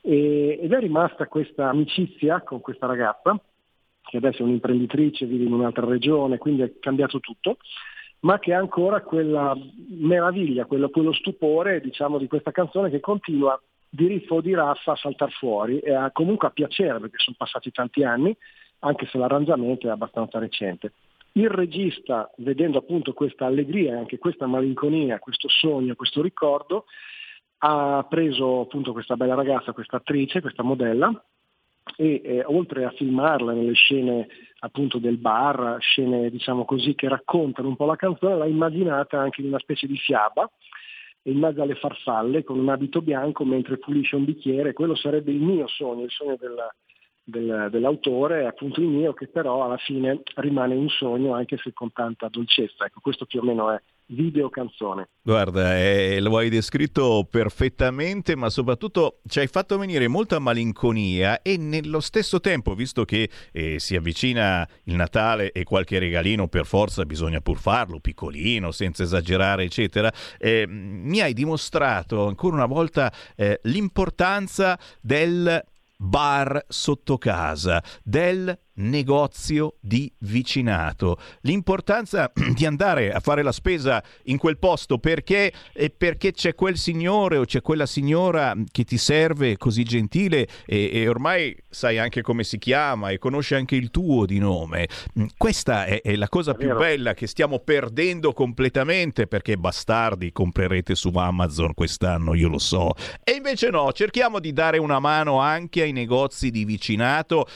e, 0.02 0.58
ed 0.60 0.72
è 0.72 0.78
rimasta 0.78 1.26
questa 1.26 1.68
amicizia 1.68 2.42
con 2.42 2.60
questa 2.60 2.86
ragazza, 2.86 3.40
che 4.02 4.16
adesso 4.18 4.42
è 4.42 4.42
un'imprenditrice, 4.42 5.26
vive 5.26 5.44
in 5.44 5.52
un'altra 5.52 5.86
regione, 5.86 6.38
quindi 6.38 6.62
è 6.62 6.72
cambiato 6.78 7.18
tutto 7.20 7.56
ma 8.22 8.38
che 8.38 8.54
ha 8.54 8.58
ancora 8.58 9.00
quella 9.00 9.56
meraviglia, 9.88 10.66
quello, 10.66 10.90
quello 10.90 11.12
stupore 11.12 11.80
diciamo, 11.80 12.18
di 12.18 12.28
questa 12.28 12.52
canzone 12.52 12.90
che 12.90 13.00
continua 13.00 13.60
di 13.88 14.06
riffo 14.06 14.36
o 14.36 14.40
di 14.40 14.54
raffa 14.54 14.92
a 14.92 14.96
saltare 14.96 15.32
fuori 15.32 15.78
e 15.80 15.92
a, 15.92 16.10
comunque 16.12 16.48
a 16.48 16.52
piacere 16.52 17.00
perché 17.00 17.16
sono 17.18 17.36
passati 17.38 17.70
tanti 17.70 18.04
anni, 18.04 18.34
anche 18.80 19.06
se 19.06 19.18
l'arrangiamento 19.18 19.86
è 19.86 19.90
abbastanza 19.90 20.38
recente. 20.38 20.92
Il 21.32 21.48
regista, 21.48 22.30
vedendo 22.38 22.78
appunto 22.78 23.14
questa 23.14 23.46
allegria 23.46 23.94
e 23.94 23.98
anche 23.98 24.18
questa 24.18 24.46
malinconia, 24.46 25.18
questo 25.18 25.48
sogno, 25.48 25.94
questo 25.94 26.20
ricordo, 26.20 26.84
ha 27.64 28.04
preso 28.08 28.60
appunto 28.60 28.92
questa 28.92 29.16
bella 29.16 29.34
ragazza, 29.34 29.72
questa 29.72 29.96
attrice, 29.96 30.40
questa 30.40 30.62
modella, 30.62 31.10
e 31.96 32.20
eh, 32.24 32.44
oltre 32.44 32.84
a 32.84 32.90
filmarla 32.90 33.52
nelle 33.52 33.72
scene 33.72 34.28
appunto 34.60 34.98
del 34.98 35.16
bar, 35.16 35.78
scene 35.80 36.30
diciamo 36.30 36.64
così 36.64 36.94
che 36.94 37.08
raccontano 37.08 37.68
un 37.68 37.76
po' 37.76 37.86
la 37.86 37.96
canzone, 37.96 38.36
l'ha 38.36 38.46
immaginata 38.46 39.18
anche 39.18 39.40
in 39.40 39.48
una 39.48 39.58
specie 39.58 39.86
di 39.86 39.96
fiaba 39.96 40.48
in 41.22 41.38
mezzo 41.38 41.62
alle 41.62 41.76
farfalle 41.76 42.42
con 42.42 42.58
un 42.58 42.68
abito 42.68 43.00
bianco 43.00 43.44
mentre 43.44 43.78
pulisce 43.78 44.16
un 44.16 44.24
bicchiere, 44.24 44.72
quello 44.72 44.94
sarebbe 44.94 45.30
il 45.30 45.40
mio 45.40 45.66
sogno, 45.68 46.04
il 46.04 46.10
sogno 46.10 46.36
della, 46.36 46.72
del, 47.24 47.68
dell'autore, 47.70 48.46
appunto 48.46 48.80
il 48.80 48.88
mio, 48.88 49.12
che 49.12 49.28
però 49.28 49.64
alla 49.64 49.76
fine 49.76 50.22
rimane 50.36 50.74
un 50.74 50.88
sogno 50.88 51.34
anche 51.34 51.56
se 51.58 51.72
con 51.72 51.92
tanta 51.92 52.28
dolcezza. 52.28 52.84
Ecco, 52.84 53.00
questo 53.00 53.26
più 53.26 53.40
o 53.40 53.44
meno 53.44 53.70
è 53.70 53.80
video 54.06 54.48
canzone. 54.50 55.08
Guarda, 55.22 55.78
eh, 55.78 56.20
lo 56.20 56.36
hai 56.36 56.50
descritto 56.50 57.26
perfettamente, 57.30 58.36
ma 58.36 58.50
soprattutto 58.50 59.20
ci 59.26 59.38
hai 59.38 59.46
fatto 59.46 59.78
venire 59.78 60.08
molta 60.08 60.38
malinconia 60.38 61.40
e 61.42 61.56
nello 61.56 62.00
stesso 62.00 62.40
tempo, 62.40 62.74
visto 62.74 63.04
che 63.04 63.30
eh, 63.52 63.78
si 63.78 63.96
avvicina 63.96 64.68
il 64.84 64.96
Natale 64.96 65.52
e 65.52 65.64
qualche 65.64 65.98
regalino 65.98 66.48
per 66.48 66.66
forza 66.66 67.04
bisogna 67.04 67.40
pur 67.40 67.58
farlo, 67.58 68.00
piccolino, 68.00 68.70
senza 68.70 69.02
esagerare, 69.02 69.64
eccetera, 69.64 70.12
eh, 70.38 70.66
mi 70.68 71.20
hai 71.20 71.32
dimostrato 71.32 72.26
ancora 72.26 72.56
una 72.56 72.66
volta 72.66 73.12
eh, 73.36 73.60
l'importanza 73.62 74.78
del 75.00 75.64
bar 76.02 76.64
sotto 76.68 77.16
casa, 77.16 77.82
del 78.02 78.58
negozio 78.74 79.74
di 79.80 80.10
vicinato. 80.20 81.18
L'importanza 81.42 82.30
di 82.54 82.64
andare 82.64 83.12
a 83.12 83.20
fare 83.20 83.42
la 83.42 83.52
spesa 83.52 84.02
in 84.24 84.38
quel 84.38 84.58
posto 84.58 84.98
perché, 84.98 85.52
perché 85.96 86.32
c'è 86.32 86.54
quel 86.54 86.76
signore 86.76 87.36
o 87.36 87.44
c'è 87.44 87.60
quella 87.60 87.86
signora 87.86 88.54
che 88.70 88.84
ti 88.84 88.98
serve 88.98 89.56
così 89.56 89.82
gentile 89.82 90.46
e, 90.64 90.90
e, 90.92 91.08
ormai 91.08 91.56
sai 91.68 91.98
anche 91.98 92.22
come 92.22 92.44
si 92.44 92.58
chiama 92.58 93.10
e 93.10 93.18
conosce 93.18 93.56
anche 93.56 93.76
il 93.76 93.90
tuo 93.90 94.26
di 94.26 94.38
nome. 94.38 94.88
Questa 95.36 95.84
è, 95.84 96.00
è 96.00 96.16
la 96.16 96.28
cosa 96.28 96.54
più 96.54 96.74
bella 96.76 97.14
che 97.14 97.26
stiamo 97.26 97.58
perdendo 97.58 98.32
completamente 98.32 99.26
perché 99.26 99.56
bastardi 99.56 100.32
comprerete 100.32 100.94
su 100.94 101.10
Amazon 101.14 101.74
quest'anno, 101.74 102.34
io 102.34 102.48
lo 102.48 102.58
so. 102.58 102.92
E 103.22 103.32
invece 103.32 103.70
no, 103.70 103.92
cerchiamo 103.92 104.38
di 104.38 104.52
dare 104.52 104.78
una 104.78 104.98
mano 104.98 105.40
anche 105.40 105.82
ai 105.82 105.92
negozi 105.92 106.50
di 106.50 106.64
vicinato 106.64 107.46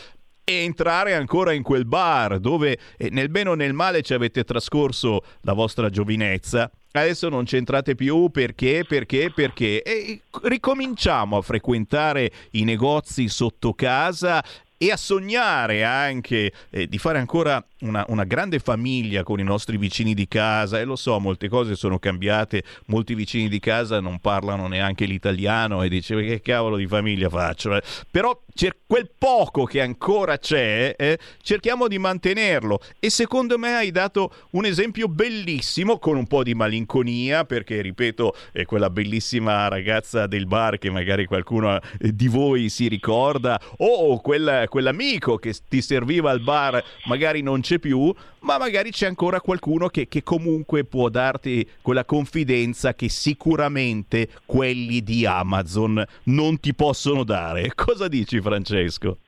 e 0.49 0.63
entrare 0.63 1.13
ancora 1.13 1.53
in 1.53 1.65
quel 1.65 1.87
bar 1.87 2.39
dove 2.39 2.79
eh, 2.97 3.11
nel 3.11 3.31
bene 3.31 3.51
o 3.51 3.55
nel 3.55 3.73
male 3.73 4.03
ci 4.03 4.15
avete 4.15 4.45
trascorso 4.45 5.25
la 5.41 5.55
vostra 5.55 5.91
giovinezza. 5.91 6.71
Adesso 6.93 7.29
non 7.29 7.45
c'entrate 7.45 7.97
più 7.97 8.31
perché, 8.31 8.85
perché, 8.87 9.33
perché. 9.35 9.83
E 9.83 10.21
ricominciamo 10.43 11.37
a 11.37 11.43
frequentare 11.43 12.31
i 12.53 12.63
negozi 12.63 13.29
sotto 13.29 13.75
casa 13.75 14.43
e 14.79 14.93
a 14.93 14.97
sognare 14.97 15.83
anche 15.83 16.53
eh, 16.71 16.87
di 16.87 16.99
fare 16.99 17.19
ancora 17.19 17.63
una, 17.81 18.05
una, 18.09 18.25
grande 18.25 18.61
famiglia 18.61 19.25
con 19.25 19.41
i 19.41 19.43
nostri 19.43 19.79
vicini 19.79 20.15
di 20.15 20.29
casa 20.29 20.79
e 20.79 20.85
lo 20.85 20.97
so, 20.97 21.19
molte 21.19 21.49
cose 21.49 21.75
sono 21.75 21.99
cambiate, 21.99 22.63
molti 22.87 23.15
vicini 23.15 23.49
di 23.49 23.59
casa 23.59 24.01
non 24.01 24.21
parlano 24.21 24.69
neanche 24.69 25.07
l'italiano 25.07 25.83
e 25.83 25.89
dice 25.89 26.23
che 26.23 26.41
cavolo 26.41 26.77
di 26.77 26.87
famiglia 26.87 27.29
faccio, 27.29 27.75
eh? 27.75 27.83
però 28.11 28.39
cer- 28.57 28.79
quel 28.87 29.11
poco 29.16 29.64
che 29.64 29.81
ancora 29.81 30.38
c'è 30.38 30.95
eh, 30.97 31.19
cerchiamo 31.42 31.87
di 31.87 31.99
mantenerlo. 31.99 32.81
E 32.99 33.11
secondo 33.11 33.59
me 33.59 33.75
hai 33.75 33.90
dato 33.92 34.33
un 34.53 34.64
esempio 34.64 35.07
bellissimo 35.07 35.99
con 35.99 36.16
un 36.16 36.27
po' 36.27 36.42
di 36.42 36.55
malinconia 36.55 37.45
perché 37.45 37.81
ripeto 37.81 38.35
è 38.53 38.64
quella 38.64 38.90
bellissima 38.90 39.69
ragazza 39.69 40.27
del 40.27 40.47
bar 40.47 40.79
che 40.79 40.90
magari 40.90 41.27
qualcuno 41.27 41.77
eh, 41.77 42.14
di 42.14 42.29
voi 42.29 42.69
si 42.69 42.88
ricorda 42.88 43.61
o 43.79 44.21
quella, 44.21 44.66
quell'amico 44.69 45.37
che 45.37 45.55
ti 45.69 45.83
serviva 45.83 46.31
al 46.31 46.40
bar 46.40 46.83
magari 47.05 47.42
non 47.42 47.61
c'è 47.61 47.79
più, 47.79 48.12
ma 48.47 48.59
magari 48.59 48.93
c'è 48.93 49.07
ancora 49.07 49.41
qualcuno 49.41 49.89
che, 49.89 50.07
che 50.07 50.23
comunque 50.23 50.85
può 50.85 51.09
darti 51.09 51.69
quella 51.83 52.05
confidenza 52.05 52.95
che 52.95 53.09
sicuramente 53.09 54.29
quelli 54.47 55.01
di 55.03 55.27
Amazon 55.27 56.03
non 56.27 56.61
ti 56.61 56.73
possono 56.73 57.25
dare. 57.25 57.71
Cosa 57.75 58.07
dici 58.07 58.41
Francesco? 58.41 59.19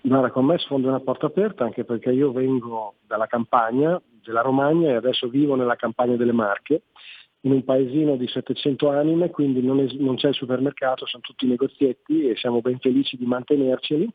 Guarda, 0.00 0.32
con 0.32 0.46
me 0.46 0.58
sfondo 0.58 0.88
una 0.88 0.98
porta 0.98 1.26
aperta 1.26 1.62
anche 1.62 1.84
perché 1.84 2.10
io 2.10 2.32
vengo 2.32 2.96
dalla 3.06 3.26
campagna, 3.26 4.02
della 4.24 4.40
Romagna 4.40 4.90
e 4.90 4.94
adesso 4.94 5.28
vivo 5.28 5.54
nella 5.54 5.76
campagna 5.76 6.16
delle 6.16 6.32
Marche, 6.32 6.82
in 7.42 7.52
un 7.52 7.62
paesino 7.62 8.16
di 8.16 8.26
700 8.26 8.90
anime, 8.90 9.30
quindi 9.30 9.62
non, 9.62 9.78
es- 9.78 9.92
non 9.92 10.16
c'è 10.16 10.28
il 10.28 10.34
supermercato, 10.34 11.06
sono 11.06 11.22
tutti 11.22 11.46
negozietti 11.46 12.28
e 12.28 12.36
siamo 12.36 12.60
ben 12.60 12.80
felici 12.80 13.16
di 13.16 13.26
mantenerceli 13.26 14.12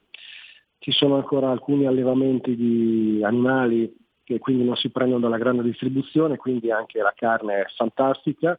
ci 0.82 0.92
sono 0.92 1.16
ancora 1.16 1.52
alcuni 1.52 1.86
allevamenti 1.86 2.56
di 2.56 3.22
animali 3.24 3.96
che 4.32 4.40
quindi 4.40 4.64
non 4.64 4.76
si 4.76 4.90
prendono 4.90 5.22
dalla 5.22 5.38
grande 5.38 5.64
distribuzione, 5.64 6.38
quindi 6.38 6.72
anche 6.72 7.02
la 7.02 7.14
carne 7.16 7.62
è 7.62 7.66
fantastica. 7.76 8.58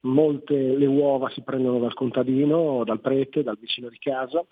Molte 0.00 0.54
le 0.54 0.86
uova 0.86 1.30
si 1.30 1.42
prendono 1.42 1.78
dal 1.78 1.94
contadino, 1.94 2.84
dal 2.84 3.00
prete, 3.00 3.42
dal 3.42 3.58
vicino 3.58 3.88
di 3.88 3.98
casa 3.98 4.44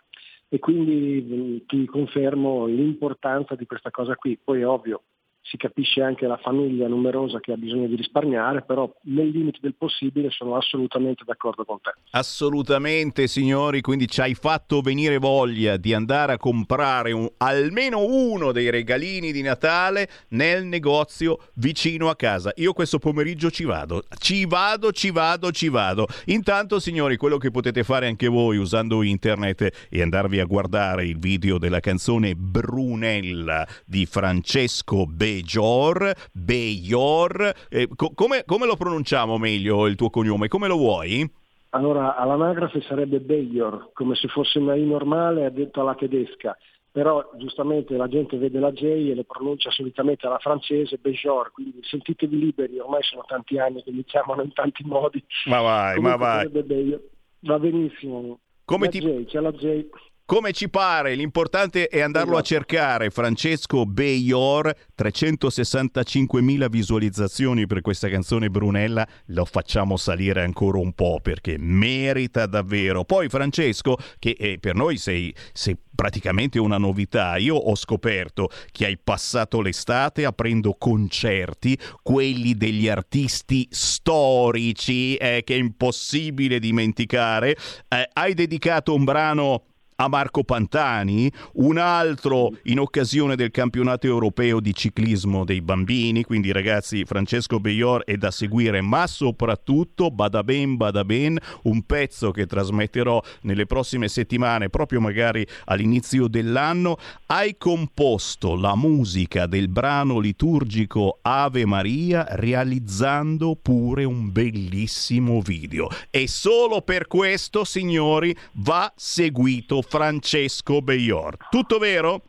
e 0.48 0.58
quindi 0.58 1.64
ti 1.66 1.84
confermo 1.84 2.66
l'importanza 2.66 3.54
di 3.54 3.66
questa 3.66 3.90
cosa 3.90 4.16
qui. 4.16 4.38
Poi 4.42 4.60
è 4.60 4.66
ovvio, 4.66 5.02
si 5.42 5.56
capisce 5.56 6.00
anche 6.02 6.26
la 6.26 6.36
famiglia 6.36 6.86
numerosa 6.86 7.40
che 7.40 7.52
ha 7.52 7.56
bisogno 7.56 7.88
di 7.88 7.96
risparmiare, 7.96 8.62
però 8.62 8.90
nei 9.02 9.30
limiti 9.32 9.58
del 9.60 9.74
possibile 9.74 10.30
sono 10.30 10.56
assolutamente 10.56 11.24
d'accordo 11.24 11.64
con 11.64 11.80
te. 11.80 11.92
Assolutamente 12.10 13.26
signori, 13.26 13.80
quindi 13.80 14.06
ci 14.06 14.20
hai 14.20 14.34
fatto 14.34 14.80
venire 14.80 15.18
voglia 15.18 15.76
di 15.76 15.92
andare 15.94 16.34
a 16.34 16.38
comprare 16.38 17.10
un, 17.12 17.28
almeno 17.38 18.04
uno 18.04 18.52
dei 18.52 18.70
regalini 18.70 19.32
di 19.32 19.42
Natale 19.42 20.08
nel 20.28 20.64
negozio 20.64 21.38
vicino 21.54 22.08
a 22.08 22.14
casa. 22.14 22.52
Io 22.56 22.72
questo 22.72 22.98
pomeriggio 22.98 23.50
ci 23.50 23.64
vado, 23.64 24.04
ci 24.18 24.46
vado, 24.46 24.92
ci 24.92 25.10
vado, 25.10 25.50
ci 25.50 25.68
vado. 25.68 26.06
Intanto 26.26 26.78
signori, 26.78 27.16
quello 27.16 27.38
che 27.38 27.50
potete 27.50 27.82
fare 27.82 28.06
anche 28.06 28.28
voi 28.28 28.58
usando 28.58 29.02
internet 29.02 29.88
e 29.90 30.02
andarvi 30.02 30.38
a 30.38 30.44
guardare 30.44 31.04
il 31.04 31.18
video 31.18 31.58
della 31.58 31.80
canzone 31.80 32.36
Brunella 32.36 33.66
di 33.84 34.06
Francesco 34.06 35.04
Be 35.06 35.31
Bejor, 35.32 36.12
Bejor, 36.32 37.54
eh, 37.70 37.88
co- 37.96 38.12
come, 38.14 38.44
come, 38.44 38.66
lo 38.66 38.76
pronunciamo 38.76 39.38
meglio 39.38 39.86
il 39.86 39.94
tuo 39.94 40.10
cognome? 40.10 40.48
Come 40.48 40.68
lo 40.68 40.76
vuoi? 40.76 41.28
Allora, 41.70 42.16
all'anagrafe 42.16 42.82
sarebbe 42.82 43.20
Bejor, 43.20 43.92
come 43.94 44.14
se 44.14 44.28
fosse 44.28 44.58
una 44.58 44.74
I 44.74 44.84
normale 44.84 45.50
detto 45.50 45.80
alla 45.80 45.94
tedesca, 45.94 46.54
però 46.90 47.30
giustamente 47.38 47.96
la 47.96 48.08
gente 48.08 48.36
vede 48.36 48.58
la 48.58 48.72
J 48.72 48.84
e 48.84 49.14
le 49.14 49.24
pronuncia 49.24 49.70
solitamente 49.70 50.26
alla 50.26 50.38
francese 50.38 50.98
Bejor, 50.98 51.52
quindi 51.52 51.78
sentitevi 51.82 52.38
liberi, 52.38 52.78
ormai 52.78 53.02
sono 53.02 53.24
tanti 53.26 53.58
anni 53.58 53.82
che 53.82 53.90
mi 53.90 54.04
chiamano 54.04 54.42
in 54.42 54.52
tanti 54.52 54.84
modi. 54.84 55.24
Ma 55.46 55.62
vai, 55.62 55.94
Comunque 55.94 56.18
ma 56.18 56.26
vai. 56.26 57.00
Va 57.44 57.58
benissimo. 57.58 58.38
Come 58.66 58.88
ti... 58.88 59.00
J, 59.00 59.24
c'è 59.24 59.40
la 59.40 59.50
J 59.50 59.88
come 60.32 60.52
ci 60.52 60.70
pare, 60.70 61.14
l'importante 61.14 61.88
è 61.88 62.00
andarlo 62.00 62.36
a 62.36 62.40
esatto. 62.40 62.54
cercare. 62.54 63.10
Francesco 63.10 63.84
Bayor, 63.84 64.74
365.000 64.96 66.70
visualizzazioni 66.70 67.66
per 67.66 67.82
questa 67.82 68.08
canzone 68.08 68.48
Brunella, 68.48 69.06
lo 69.26 69.44
facciamo 69.44 69.98
salire 69.98 70.42
ancora 70.42 70.78
un 70.78 70.94
po' 70.94 71.18
perché 71.20 71.56
merita 71.58 72.46
davvero. 72.46 73.04
Poi 73.04 73.28
Francesco, 73.28 73.98
che 74.18 74.34
eh, 74.38 74.56
per 74.58 74.74
noi 74.74 74.96
sei, 74.96 75.34
sei 75.52 75.76
praticamente 75.94 76.58
una 76.58 76.78
novità. 76.78 77.36
Io 77.36 77.54
ho 77.54 77.74
scoperto 77.76 78.48
che 78.70 78.86
hai 78.86 78.96
passato 78.96 79.60
l'estate 79.60 80.24
aprendo 80.24 80.76
concerti, 80.78 81.78
quelli 82.02 82.54
degli 82.54 82.88
artisti 82.88 83.68
storici, 83.70 85.14
eh, 85.16 85.42
che 85.44 85.56
è 85.56 85.58
impossibile 85.58 86.58
dimenticare. 86.58 87.54
Eh, 87.86 88.08
hai 88.14 88.32
dedicato 88.32 88.94
un 88.94 89.04
brano 89.04 89.64
a 89.96 90.08
Marco 90.08 90.44
Pantani, 90.44 91.30
un 91.54 91.78
altro 91.78 92.50
in 92.64 92.78
occasione 92.78 93.36
del 93.36 93.50
campionato 93.50 94.06
europeo 94.06 94.60
di 94.60 94.74
ciclismo 94.74 95.44
dei 95.44 95.60
bambini, 95.60 96.24
quindi 96.24 96.52
ragazzi 96.52 97.04
Francesco 97.04 97.60
Beior 97.60 98.04
è 98.04 98.16
da 98.16 98.30
seguire, 98.30 98.80
ma 98.80 99.06
soprattutto 99.06 100.10
bada 100.10 100.42
ben 100.42 100.76
bada 100.76 101.04
ben, 101.04 101.38
un 101.64 101.82
pezzo 101.82 102.30
che 102.30 102.46
trasmetterò 102.46 103.22
nelle 103.42 103.66
prossime 103.66 104.08
settimane, 104.08 104.70
proprio 104.70 105.00
magari 105.00 105.46
all'inizio 105.66 106.28
dell'anno, 106.28 106.96
hai 107.26 107.56
composto 107.56 108.56
la 108.56 108.74
musica 108.74 109.46
del 109.46 109.68
brano 109.68 110.18
liturgico 110.18 111.18
Ave 111.22 111.64
Maria 111.66 112.26
realizzando 112.30 113.56
pure 113.60 114.04
un 114.04 114.32
bellissimo 114.32 115.40
video. 115.40 115.88
E 116.10 116.28
solo 116.28 116.82
per 116.82 117.06
questo 117.06 117.64
signori 117.64 118.34
va 118.54 118.92
seguito 118.96 119.82
Francesco 119.92 120.80
Beior. 120.80 121.36
Tutto 121.50 121.76
vero? 121.76 122.22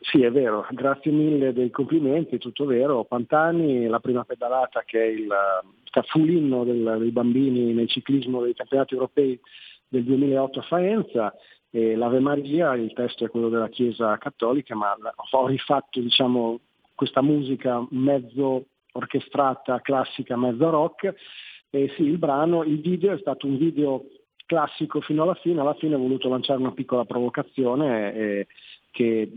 Sì, 0.00 0.22
è 0.22 0.30
vero, 0.30 0.66
grazie 0.70 1.12
mille 1.12 1.52
dei 1.52 1.68
complimenti, 1.68 2.38
tutto 2.38 2.64
vero. 2.64 3.04
Pantani, 3.04 3.86
la 3.86 4.00
prima 4.00 4.24
pedalata 4.24 4.82
che 4.86 5.02
è 5.02 5.06
il 5.06 5.28
caffulinno 5.90 6.64
del, 6.64 6.96
dei 6.98 7.10
bambini 7.10 7.74
nel 7.74 7.90
ciclismo 7.90 8.40
dei 8.40 8.54
campionati 8.54 8.94
europei 8.94 9.38
del 9.86 10.04
2008 10.04 10.58
a 10.58 10.62
Faenza, 10.62 11.34
e 11.68 11.94
l'Ave 11.94 12.20
Maria, 12.20 12.74
il 12.74 12.94
testo 12.94 13.26
è 13.26 13.28
quello 13.28 13.50
della 13.50 13.68
Chiesa 13.68 14.16
Cattolica, 14.16 14.74
ma 14.74 14.96
ho 15.32 15.46
rifatto 15.46 16.00
diciamo, 16.00 16.58
questa 16.94 17.20
musica 17.20 17.86
mezzo 17.90 18.64
orchestrata, 18.92 19.82
classica, 19.82 20.38
mezzo 20.38 20.70
rock. 20.70 21.14
E 21.68 21.92
sì, 21.96 22.04
il 22.04 22.16
brano, 22.16 22.62
il 22.62 22.80
video 22.80 23.12
è 23.12 23.18
stato 23.18 23.46
un 23.46 23.58
video 23.58 24.06
classico 24.46 25.00
fino 25.00 25.22
alla 25.22 25.34
fine, 25.34 25.60
alla 25.60 25.74
fine 25.74 25.96
ho 25.96 25.98
voluto 25.98 26.28
lanciare 26.28 26.60
una 26.60 26.72
piccola 26.72 27.04
provocazione 27.04 28.14
eh, 28.14 28.46
che 28.90 29.30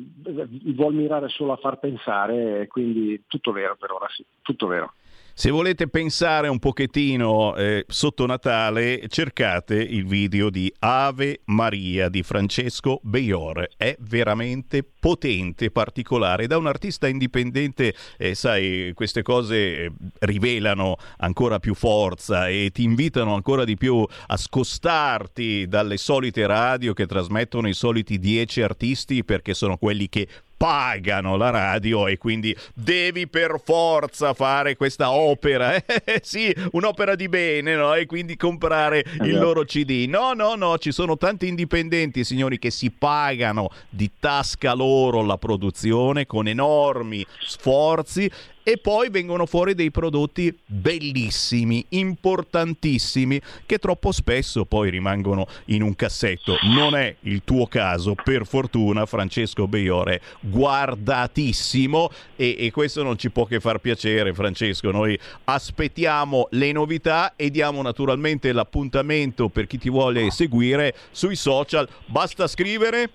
vuol 0.73 0.93
mirare 0.93 1.27
solo 1.27 1.51
a 1.51 1.57
far 1.57 1.79
pensare, 1.79 2.67
quindi 2.67 3.23
tutto 3.27 3.51
vero 3.51 3.75
per 3.75 3.91
ora 3.91 4.07
sì, 4.07 4.23
tutto 4.41 4.67
vero. 4.67 4.93
Se 5.39 5.51
volete 5.51 5.87
pensare 5.87 6.49
un 6.49 6.59
pochettino 6.59 7.55
eh, 7.55 7.85
sotto 7.87 8.25
Natale, 8.25 9.07
cercate 9.07 9.75
il 9.75 10.05
video 10.05 10.49
di 10.49 10.69
Ave 10.79 11.43
Maria 11.45 12.09
di 12.09 12.23
Francesco 12.23 12.99
Beior. 13.03 13.69
È 13.77 13.95
veramente 14.01 14.83
potente, 14.83 15.71
particolare. 15.71 16.45
Da 16.45 16.57
un 16.57 16.67
artista 16.67 17.07
indipendente, 17.07 17.95
eh, 18.17 18.35
sai, 18.35 18.91
queste 18.93 19.21
cose 19.21 19.55
eh, 19.55 19.91
rivelano 20.19 20.97
ancora 21.19 21.57
più 21.59 21.73
forza 21.73 22.49
e 22.49 22.71
ti 22.73 22.83
invitano 22.83 23.33
ancora 23.33 23.63
di 23.63 23.77
più 23.77 24.05
a 24.27 24.35
scostarti 24.35 25.69
dalle 25.69 25.95
solite 25.95 26.45
radio 26.47 26.91
che 26.91 27.05
trasmettono 27.05 27.69
i 27.69 27.73
soliti 27.73 28.19
dieci 28.19 28.61
artisti 28.61 29.23
perché 29.23 29.53
sono 29.53 29.77
quelli 29.77 30.09
che 30.09 30.27
pagano 30.59 31.37
la 31.37 31.51
radio 31.51 32.07
e 32.07 32.17
quindi 32.17 32.53
devi 32.73 33.27
per 33.29 33.61
forza 33.63 34.33
fare 34.33 34.75
questa 34.75 35.11
opera. 35.11 35.67
Eh, 36.09 36.21
sì, 36.23 36.53
un'opera 36.71 37.13
di 37.13 37.29
bene, 37.29 37.75
no? 37.75 37.93
E 37.93 38.05
quindi 38.05 38.35
comprare 38.35 38.99
il 39.21 39.29
Esatto. 39.29 39.43
loro 39.43 39.63
CD. 39.63 40.05
No, 40.07 40.33
no, 40.33 40.55
no, 40.55 40.77
ci 40.79 40.91
sono 40.91 41.17
tanti 41.17 41.47
indipendenti, 41.47 42.23
signori, 42.23 42.57
che 42.57 42.71
si 42.71 42.89
pagano 42.89 43.69
di 43.89 44.09
tasca 44.19 44.73
loro 44.73 45.21
la 45.21 45.37
produzione 45.37 46.25
con 46.25 46.47
enormi 46.47 47.23
sforzi 47.45 48.29
e 48.63 48.77
poi 48.77 49.09
vengono 49.09 49.45
fuori 49.45 49.73
dei 49.73 49.91
prodotti 49.91 50.55
bellissimi, 50.65 51.85
importantissimi, 51.89 53.41
che 53.65 53.77
troppo 53.77 54.11
spesso 54.11 54.65
poi 54.65 54.89
rimangono 54.89 55.47
in 55.65 55.81
un 55.81 55.95
cassetto. 55.95 56.57
Non 56.63 56.95
è 56.95 57.15
il 57.21 57.41
tuo 57.43 57.67
caso, 57.67 58.15
per 58.15 58.45
fortuna, 58.45 59.05
Francesco 59.05 59.67
Beiore, 59.67 60.21
guardatissimo 60.41 62.09
e, 62.35 62.55
e 62.59 62.71
questo 62.71 63.03
non 63.03 63.17
ci 63.17 63.29
può 63.29 63.45
che 63.45 63.59
far 63.59 63.79
piacere, 63.79 64.33
Francesco. 64.33 64.91
Noi 64.91 65.17
aspettiamo 65.45 66.47
le 66.51 66.71
novità 66.71 67.33
e 67.35 67.49
diamo 67.49 67.81
naturalmente 67.81 68.51
l'appuntamento 68.51 69.49
per 69.49 69.67
chi 69.67 69.77
ti 69.77 69.89
vuole 69.89 70.31
seguire 70.31 70.95
sui 71.11 71.35
social. 71.35 71.87
Basta 72.05 72.47
scrivere. 72.47 73.09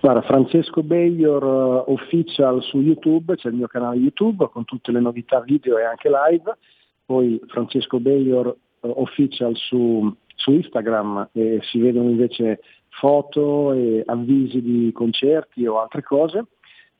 Guarda, 0.00 0.22
Francesco 0.22 0.82
Bayor 0.82 1.42
uh, 1.44 1.92
Official 1.92 2.62
su 2.62 2.80
YouTube, 2.80 3.36
c'è 3.36 3.48
il 3.48 3.54
mio 3.54 3.68
canale 3.68 3.96
YouTube 3.96 4.48
con 4.50 4.64
tutte 4.64 4.90
le 4.90 5.00
novità 5.00 5.40
video 5.40 5.78
e 5.78 5.84
anche 5.84 6.10
live, 6.10 6.56
poi 7.04 7.40
Francesco 7.46 8.00
Bayor 8.00 8.46
uh, 8.46 8.88
Official 8.96 9.54
su, 9.54 10.12
su 10.34 10.50
Instagram 10.50 11.28
e 11.32 11.60
si 11.62 11.78
vedono 11.78 12.10
invece 12.10 12.60
foto 12.88 13.72
e 13.72 14.02
avvisi 14.04 14.60
di 14.60 14.90
concerti 14.92 15.66
o 15.66 15.80
altre 15.80 16.02
cose. 16.02 16.46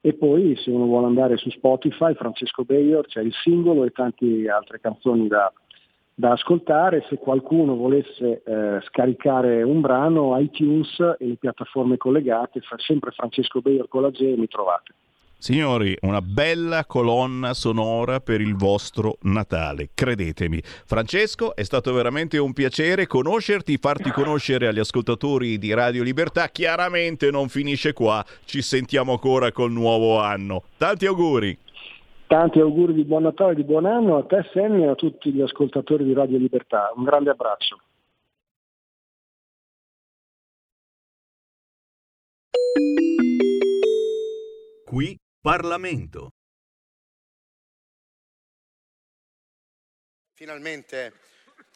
E 0.01 0.15
poi 0.15 0.57
se 0.57 0.71
uno 0.71 0.87
vuole 0.87 1.07
andare 1.07 1.37
su 1.37 1.49
Spotify, 1.51 2.15
Francesco 2.15 2.65
Bayor, 2.65 3.07
c'è 3.07 3.21
il 3.21 3.33
singolo 3.43 3.85
e 3.85 3.91
tante 3.91 4.49
altre 4.49 4.81
canzoni 4.81 5.29
da, 5.29 5.53
da 6.15 6.33
ascoltare. 6.33 7.05
Se 7.09 7.17
qualcuno 7.17 7.75
volesse 7.75 8.43
eh, 8.45 8.81
scaricare 8.89 9.63
un 9.63 9.81
brano, 9.81 10.39
iTunes 10.39 10.99
e 11.19 11.27
le 11.27 11.37
piattaforme 11.37 11.97
collegate, 11.97 12.61
fa 12.61 12.77
sempre 12.79 13.11
Francesco 13.11 13.61
Bayor 13.61 13.89
con 13.89 14.03
la 14.03 14.11
G 14.11 14.35
mi 14.37 14.49
trovate. 14.49 14.95
Signori, 15.43 15.97
una 16.03 16.23
bella 16.23 16.85
colonna 16.85 17.53
sonora 17.53 18.21
per 18.21 18.41
il 18.41 18.55
vostro 18.55 19.17
Natale, 19.23 19.89
credetemi. 19.93 20.63
Francesco, 20.63 21.57
è 21.57 21.65
stato 21.65 21.93
veramente 21.93 22.39
un 22.39 22.53
piacere 22.53 23.09
conoscerti, 23.09 23.77
farti 23.77 24.13
conoscere 24.13 24.69
agli 24.69 24.79
ascoltatori 24.79 25.59
di 25.59 25.75
Radio 25.75 26.05
Libertà. 26.05 26.47
Chiaramente 26.47 27.33
non 27.33 27.49
finisce 27.49 27.93
qua, 27.93 28.25
ci 28.45 28.63
sentiamo 28.63 29.11
ancora 29.11 29.51
col 29.51 29.73
nuovo 29.73 30.21
anno. 30.21 30.63
Tanti 30.77 31.07
auguri! 31.07 31.59
Tanti 32.33 32.61
auguri 32.61 32.95
di 32.95 33.05
buon 33.05 33.25
Natale 33.25 33.53
e 33.53 33.57
di 33.57 33.63
buon 33.63 33.85
anno 33.85 34.17
a 34.17 34.25
te 34.25 34.49
Sammy 34.55 34.85
e 34.85 34.89
a 34.89 34.95
tutti 34.95 35.31
gli 35.31 35.43
ascoltatori 35.43 36.03
di 36.03 36.15
Radio 36.15 36.39
Libertà. 36.39 36.91
Un 36.97 37.05
grande 37.05 37.29
abbraccio. 37.29 37.79
Qui 44.87 45.21
Parlamento. 45.43 46.31
Finalmente 50.33 51.13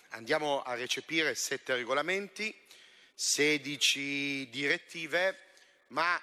andiamo 0.09 0.63
a 0.63 0.73
recepire 0.73 1.35
sette 1.35 1.75
regolamenti, 1.75 2.62
16 3.13 4.49
direttive, 4.49 5.37
ma 5.87 6.19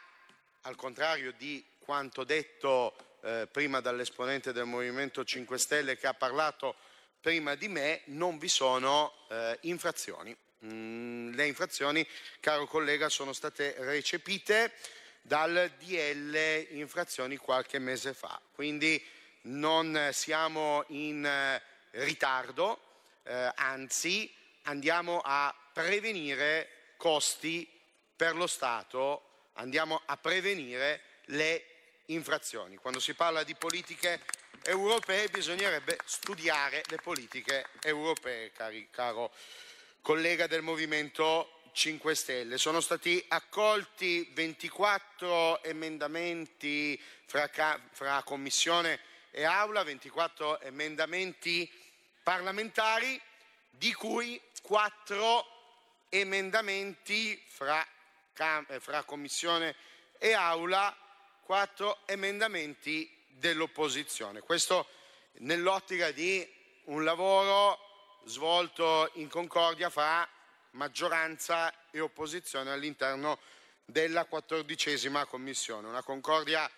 al 0.62 0.76
contrario 0.76 1.32
di 1.32 1.64
quanto 1.78 2.24
detto 2.24 2.94
eh, 3.22 3.48
prima 3.50 3.80
dall'esponente 3.80 4.52
del 4.52 4.64
Movimento 4.64 5.24
5 5.24 5.58
Stelle 5.58 5.96
che 5.96 6.06
ha 6.06 6.14
parlato 6.14 6.76
prima 7.20 7.54
di 7.54 7.68
me, 7.68 8.02
non 8.06 8.38
vi 8.38 8.48
sono 8.48 9.12
eh, 9.28 9.58
infrazioni. 9.62 10.36
Mm, 10.64 11.34
le 11.34 11.46
infrazioni, 11.46 12.06
caro 12.40 12.66
collega, 12.66 13.08
sono 13.08 13.32
state 13.32 13.74
recepite 13.78 14.72
dal 15.22 15.70
DL 15.78 16.66
infrazioni 16.70 17.36
qualche 17.36 17.78
mese 17.78 18.14
fa, 18.14 18.40
quindi 18.52 19.02
non 19.42 20.10
siamo 20.12 20.84
in 20.88 21.24
eh, 21.24 21.62
ritardo, 21.92 22.78
eh, 23.22 23.52
anzi 23.54 24.30
andiamo 24.62 25.20
a 25.24 25.54
prevenire 25.72 26.79
costi 27.00 27.66
per 28.14 28.36
lo 28.36 28.46
Stato, 28.46 29.46
andiamo 29.54 30.02
a 30.04 30.18
prevenire 30.18 31.00
le 31.26 31.64
infrazioni. 32.06 32.76
Quando 32.76 33.00
si 33.00 33.14
parla 33.14 33.42
di 33.42 33.54
politiche 33.54 34.20
europee 34.64 35.28
bisognerebbe 35.28 35.96
studiare 36.04 36.82
le 36.88 36.98
politiche 36.98 37.68
europee, 37.80 38.52
cari, 38.52 38.86
caro 38.90 39.32
collega 40.02 40.46
del 40.46 40.60
Movimento 40.60 41.62
5 41.72 42.14
Stelle. 42.14 42.58
Sono 42.58 42.82
stati 42.82 43.24
accolti 43.28 44.28
24 44.34 45.62
emendamenti 45.62 47.02
fra, 47.24 47.48
fra 47.92 48.22
Commissione 48.24 49.00
e 49.30 49.44
Aula, 49.44 49.82
24 49.84 50.60
emendamenti 50.60 51.70
parlamentari, 52.22 53.18
di 53.70 53.94
cui 53.94 54.38
4 54.60 55.59
emendamenti 56.10 57.40
fra, 57.46 57.86
fra 58.34 59.02
Commissione 59.04 59.74
e 60.18 60.34
Aula, 60.34 60.94
4 61.44 62.06
emendamenti 62.06 63.10
dell'opposizione. 63.28 64.40
Questo 64.40 64.86
nell'ottica 65.38 66.10
di 66.10 66.46
un 66.84 67.04
lavoro 67.04 68.20
svolto 68.24 69.10
in 69.14 69.28
concordia 69.28 69.88
fra 69.88 70.28
maggioranza 70.72 71.90
e 71.90 72.00
opposizione 72.00 72.70
all'interno 72.70 73.38
della 73.84 74.26
quattordicesima 74.26 75.24
commissione, 75.26 75.88
una 75.88 76.02
concordia 76.02 76.70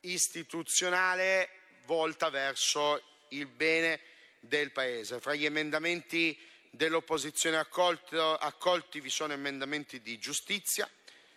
istituzionale 0.00 1.48
volta 1.86 2.30
verso 2.30 3.00
il 3.30 3.46
bene 3.46 4.00
del 4.40 4.70
Paese. 4.70 5.20
Fra 5.20 5.34
gli 5.34 5.44
emendamenti 5.44 6.38
dell'opposizione 6.74 7.58
accolto, 7.58 8.34
accolti 8.34 9.00
vi 9.00 9.10
sono 9.10 9.34
emendamenti 9.34 10.00
di 10.00 10.18
giustizia, 10.18 10.88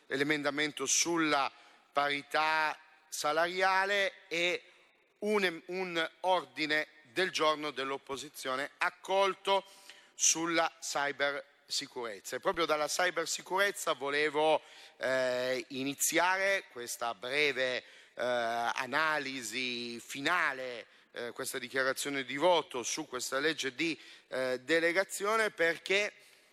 l'emendamento 0.08 0.86
sulla 0.86 1.52
parità 1.92 2.78
salariale 3.10 4.14
e 4.30 4.64
un, 5.20 5.62
un 5.68 6.10
ordine 6.22 6.88
del 7.12 7.32
giorno 7.32 7.72
dell'opposizione 7.72 8.72
accolto 8.78 9.66
sulla 10.14 10.72
cybersicurezza. 10.80 12.38
E 12.38 12.40
proprio 12.40 12.66
dalla 12.66 12.88
cybersicurezza 12.88 13.94
volevo 13.94 14.62
eh, 14.98 15.66
iniziare 15.70 16.64
questa 16.72 17.14
breve 17.14 17.78
eh, 17.78 17.84
analisi 18.16 20.00
finale, 20.00 20.88
eh, 21.16 21.32
questa 21.32 21.58
dichiarazione 21.58 22.24
di 22.24 22.36
voto 22.36 22.84
su 22.84 23.08
questa 23.08 23.40
legge 23.40 23.74
di 23.74 23.98
eh, 24.28 24.60
delegazione 24.64 25.50
perché 25.50 26.12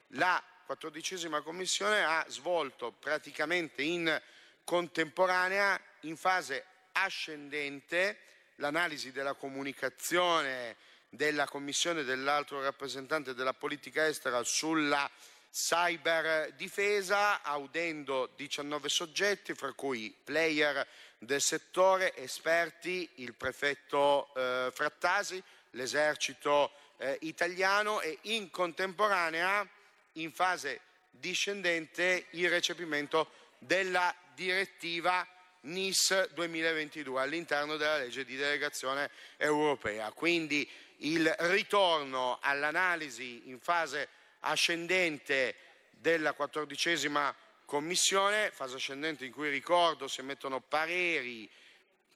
la 0.08 0.42
quattordicesima 0.64 1.40
commissione 1.40 2.04
ha 2.04 2.24
svolto 2.28 2.92
praticamente 2.92 3.82
in 3.82 4.20
contemporanea, 4.64 5.80
in 6.02 6.16
fase 6.16 6.64
ascendente, 6.92 8.18
l'analisi 8.56 9.10
della 9.10 9.34
comunicazione 9.34 10.76
della 11.14 11.46
Commissione 11.46 12.04
dell'altro 12.04 12.62
rappresentante 12.62 13.34
della 13.34 13.52
politica 13.52 14.06
estera 14.06 14.42
sulla 14.44 15.10
cyber 15.52 16.54
difesa, 16.54 17.42
audendo 17.42 18.32
19 18.34 18.88
soggetti, 18.88 19.52
fra 19.52 19.72
cui 19.74 20.16
player 20.24 20.86
del 21.22 21.40
settore, 21.40 22.16
esperti, 22.16 23.08
il 23.16 23.34
prefetto 23.34 24.34
eh, 24.34 24.70
Frattasi, 24.72 25.42
l'esercito 25.70 26.72
eh, 26.96 27.16
italiano 27.22 28.00
e 28.00 28.18
in 28.22 28.50
contemporanea, 28.50 29.66
in 30.14 30.32
fase 30.32 30.80
discendente, 31.10 32.26
il 32.30 32.50
recepimento 32.50 33.30
della 33.58 34.12
direttiva 34.34 35.26
NIS 35.60 36.32
2022 36.32 37.20
all'interno 37.20 37.76
della 37.76 37.98
legge 37.98 38.24
di 38.24 38.34
delegazione 38.34 39.10
europea. 39.36 40.10
Quindi 40.10 40.68
il 40.98 41.32
ritorno 41.38 42.38
all'analisi 42.40 43.42
in 43.48 43.60
fase 43.60 44.08
ascendente 44.40 45.54
della 45.90 46.32
quattordicesima 46.32 47.32
commissione, 47.72 48.50
fase 48.50 48.76
ascendente 48.76 49.24
in 49.24 49.32
cui 49.32 49.48
ricordo 49.48 50.06
si 50.06 50.20
emettono 50.20 50.60
pareri 50.60 51.48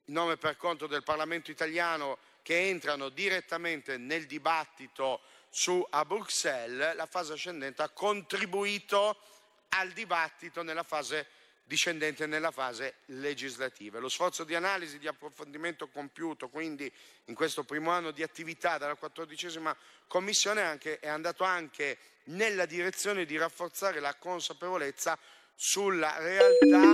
nome 0.07 0.37
per 0.37 0.59
conto 0.59 0.87
del 0.87 1.03
Parlamento 1.03 1.51
italiano 1.51 2.19
che 2.43 2.69
entrano 2.69 3.09
direttamente 3.09 3.97
nel 3.97 4.27
dibattito 4.27 5.23
su 5.49 5.83
a 5.89 6.05
Bruxelles, 6.05 6.95
la 6.95 7.07
fase 7.07 7.33
ascendente 7.33 7.81
ha 7.81 7.89
contribuito 7.89 9.19
al 9.71 9.93
dibattito 9.93 10.63
nella 10.63 10.83
fase 10.83 11.27
discendente 11.65 12.27
nella 12.27 12.51
fase 12.51 12.97
legislativa. 13.07 13.99
Lo 13.99 14.11
sforzo 14.11 14.45
di 14.45 14.55
analisi, 14.55 14.99
di 14.99 15.09
approfondimento 15.09 15.89
compiuto 15.89 16.51
quindi 16.51 16.93
in 17.25 17.35
questo 17.35 17.65
primo 17.65 17.91
anno 17.91 18.11
di 18.11 18.23
attività 18.23 18.77
dalla 18.77 18.95
quattordicesima 18.95 19.75
Commissione 20.07 20.61
anche, 20.61 21.01
è 21.01 21.09
andato 21.09 21.45
anche 21.45 21.99
nella 22.25 22.67
direzione 22.67 23.25
di 23.25 23.39
rafforzare 23.39 24.01
la 24.01 24.15
consapevolezza 24.15 25.19
sulla 25.57 26.15
realtà 26.19 26.93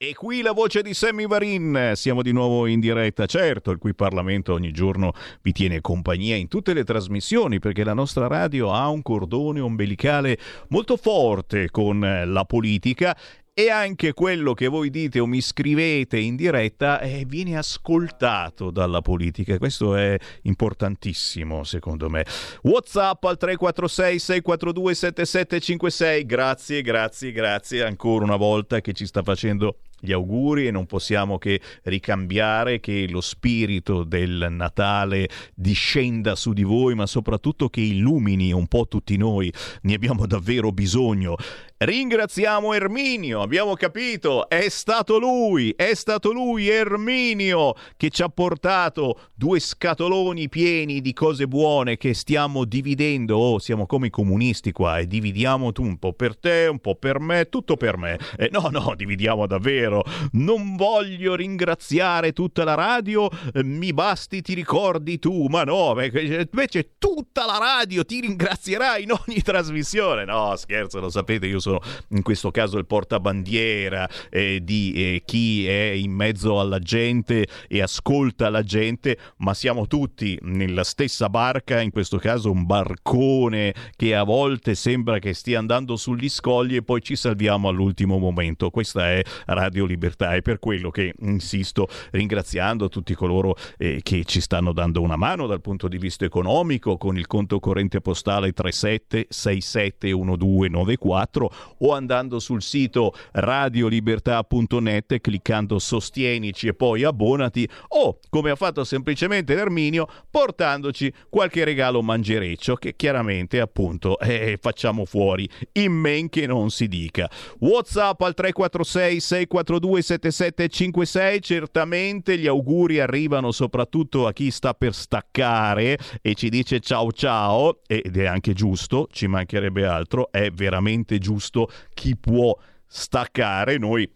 E 0.00 0.14
qui 0.14 0.42
la 0.42 0.52
voce 0.52 0.80
di 0.80 0.94
Sammy 0.94 1.26
Varin, 1.26 1.92
siamo 1.94 2.22
di 2.22 2.30
nuovo 2.30 2.66
in 2.66 2.78
diretta, 2.78 3.26
certo, 3.26 3.72
il 3.72 3.78
cui 3.78 3.94
Parlamento 3.96 4.52
ogni 4.52 4.70
giorno 4.70 5.12
vi 5.42 5.50
tiene 5.50 5.80
compagnia 5.80 6.36
in 6.36 6.46
tutte 6.46 6.72
le 6.72 6.84
trasmissioni 6.84 7.58
perché 7.58 7.82
la 7.82 7.94
nostra 7.94 8.28
radio 8.28 8.72
ha 8.72 8.88
un 8.88 9.02
cordone 9.02 9.58
ombelicale 9.58 10.38
molto 10.68 10.96
forte 10.96 11.68
con 11.70 11.98
la 11.98 12.44
politica 12.44 13.16
e 13.58 13.70
anche 13.70 14.12
quello 14.12 14.54
che 14.54 14.68
voi 14.68 14.88
dite 14.88 15.18
o 15.18 15.26
mi 15.26 15.40
scrivete 15.40 16.16
in 16.16 16.36
diretta 16.36 17.00
eh, 17.00 17.24
viene 17.26 17.58
ascoltato 17.58 18.70
dalla 18.70 19.00
politica. 19.00 19.58
Questo 19.58 19.96
è 19.96 20.16
importantissimo, 20.42 21.64
secondo 21.64 22.08
me. 22.08 22.24
WhatsApp 22.62 23.24
al 23.24 23.36
346 23.36 24.18
642 24.20 24.94
7756. 24.94 26.24
Grazie, 26.24 26.82
grazie, 26.82 27.32
grazie 27.32 27.82
ancora 27.82 28.22
una 28.22 28.36
volta 28.36 28.80
che 28.80 28.92
ci 28.92 29.06
sta 29.06 29.24
facendo 29.24 29.78
gli 30.00 30.12
auguri 30.12 30.66
e 30.66 30.70
non 30.70 30.86
possiamo 30.86 31.38
che 31.38 31.60
ricambiare 31.84 32.80
che 32.80 33.06
lo 33.08 33.20
spirito 33.20 34.04
del 34.04 34.46
Natale 34.50 35.28
discenda 35.54 36.34
su 36.34 36.52
di 36.52 36.62
voi, 36.62 36.94
ma 36.94 37.06
soprattutto 37.06 37.68
che 37.68 37.80
illumini 37.80 38.52
un 38.52 38.66
po' 38.66 38.86
tutti 38.86 39.16
noi. 39.16 39.52
Ne 39.82 39.94
abbiamo 39.94 40.26
davvero 40.26 40.70
bisogno. 40.70 41.36
Ringraziamo 41.80 42.74
Erminio, 42.74 43.40
abbiamo 43.40 43.74
capito, 43.74 44.48
è 44.48 44.68
stato 44.68 45.16
lui, 45.16 45.72
è 45.76 45.94
stato 45.94 46.32
lui 46.32 46.66
Erminio 46.66 47.74
che 47.96 48.10
ci 48.10 48.22
ha 48.22 48.28
portato 48.28 49.20
due 49.32 49.60
scatoloni 49.60 50.48
pieni 50.48 51.00
di 51.00 51.12
cose 51.12 51.46
buone 51.46 51.96
che 51.96 52.14
stiamo 52.14 52.64
dividendo. 52.64 53.36
Oh, 53.36 53.58
siamo 53.60 53.86
come 53.86 54.08
i 54.08 54.10
comunisti 54.10 54.72
qua 54.72 54.98
e 54.98 55.06
dividiamo 55.06 55.70
tu 55.70 55.84
un 55.84 55.98
po' 55.98 56.14
per 56.14 56.36
te, 56.36 56.66
un 56.68 56.80
po' 56.80 56.96
per 56.96 57.20
me, 57.20 57.48
tutto 57.48 57.76
per 57.76 57.96
me. 57.96 58.18
Eh, 58.36 58.48
no, 58.50 58.70
no, 58.72 58.94
dividiamo 58.96 59.46
davvero. 59.46 59.87
Non 60.32 60.76
voglio 60.76 61.34
ringraziare 61.34 62.32
tutta 62.32 62.64
la 62.64 62.74
radio, 62.74 63.28
eh, 63.52 63.64
mi 63.64 63.92
basti 63.92 64.42
ti 64.42 64.54
ricordi 64.54 65.18
tu, 65.18 65.46
ma 65.46 65.64
no, 65.64 65.94
invece 66.00 66.94
tutta 66.98 67.46
la 67.46 67.58
radio 67.58 68.04
ti 68.04 68.20
ringrazierà 68.20 68.98
in 68.98 69.12
ogni 69.12 69.40
trasmissione. 69.42 70.24
No, 70.24 70.54
scherzo, 70.56 71.00
lo 71.00 71.10
sapete, 71.10 71.46
io 71.46 71.60
sono 71.60 71.80
in 72.10 72.22
questo 72.22 72.50
caso 72.50 72.78
il 72.78 72.86
portabandiera 72.86 74.08
eh, 74.30 74.60
di 74.62 74.92
eh, 74.94 75.22
chi 75.24 75.66
è 75.66 75.90
in 75.90 76.12
mezzo 76.12 76.60
alla 76.60 76.78
gente 76.78 77.46
e 77.68 77.82
ascolta 77.82 78.50
la 78.50 78.62
gente, 78.62 79.18
ma 79.38 79.54
siamo 79.54 79.86
tutti 79.86 80.38
nella 80.42 80.84
stessa 80.84 81.28
barca, 81.28 81.80
in 81.80 81.90
questo 81.90 82.18
caso 82.18 82.50
un 82.50 82.66
barcone 82.66 83.74
che 83.96 84.14
a 84.14 84.24
volte 84.24 84.74
sembra 84.74 85.18
che 85.18 85.34
stia 85.34 85.58
andando 85.58 85.96
sugli 85.96 86.28
scogli 86.28 86.76
e 86.76 86.82
poi 86.82 87.02
ci 87.02 87.16
salviamo 87.16 87.68
all'ultimo 87.68 88.18
momento. 88.18 88.70
Questa 88.70 89.10
è 89.10 89.22
Radio 89.46 89.77
Libertà 89.86 90.34
e 90.34 90.42
per 90.42 90.58
quello 90.58 90.90
che 90.90 91.14
insisto 91.20 91.86
ringraziando 92.10 92.88
tutti 92.88 93.14
coloro 93.14 93.54
eh, 93.76 94.00
che 94.02 94.24
ci 94.24 94.40
stanno 94.40 94.72
dando 94.72 95.02
una 95.02 95.16
mano 95.16 95.46
dal 95.46 95.60
punto 95.60 95.86
di 95.88 95.98
vista 95.98 96.24
economico 96.24 96.96
con 96.96 97.18
il 97.18 97.26
conto 97.26 97.60
corrente 97.60 98.00
postale 98.00 98.54
37671294 98.54 101.46
o 101.78 101.92
andando 101.92 102.38
sul 102.38 102.62
sito 102.62 103.12
radiolibertà.net 103.32 105.20
cliccando 105.20 105.78
sostienici 105.78 106.68
e 106.68 106.74
poi 106.74 107.04
abbonati 107.04 107.68
o 107.88 108.18
come 108.28 108.50
ha 108.50 108.56
fatto 108.56 108.84
semplicemente 108.84 109.54
Erminio 109.54 110.06
portandoci 110.30 111.12
qualche 111.28 111.64
regalo 111.64 112.00
mangereccio 112.02 112.76
che 112.76 112.94
chiaramente 112.96 113.60
appunto 113.60 114.18
eh, 114.18 114.58
facciamo 114.60 115.04
fuori 115.04 115.48
in 115.72 115.92
men 115.92 116.28
che 116.28 116.46
non 116.46 116.70
si 116.70 116.88
dica. 116.88 117.30
Whatsapp 117.58 118.20
al 118.22 118.34
346 118.34 119.20
642 119.20 119.67
7756 119.76 121.40
certamente 121.42 122.38
gli 122.38 122.46
auguri 122.46 123.00
arrivano 123.00 123.52
soprattutto 123.52 124.26
a 124.26 124.32
chi 124.32 124.50
sta 124.50 124.72
per 124.74 124.94
staccare 124.94 125.98
e 126.22 126.34
ci 126.34 126.48
dice 126.48 126.80
ciao 126.80 127.12
ciao 127.12 127.80
ed 127.86 128.16
è 128.16 128.26
anche 128.26 128.54
giusto, 128.54 129.08
ci 129.10 129.26
mancherebbe 129.26 129.86
altro, 129.86 130.30
è 130.32 130.50
veramente 130.50 131.18
giusto 131.18 131.70
chi 131.92 132.16
può 132.16 132.56
staccare. 132.86 133.76
Noi 133.78 134.10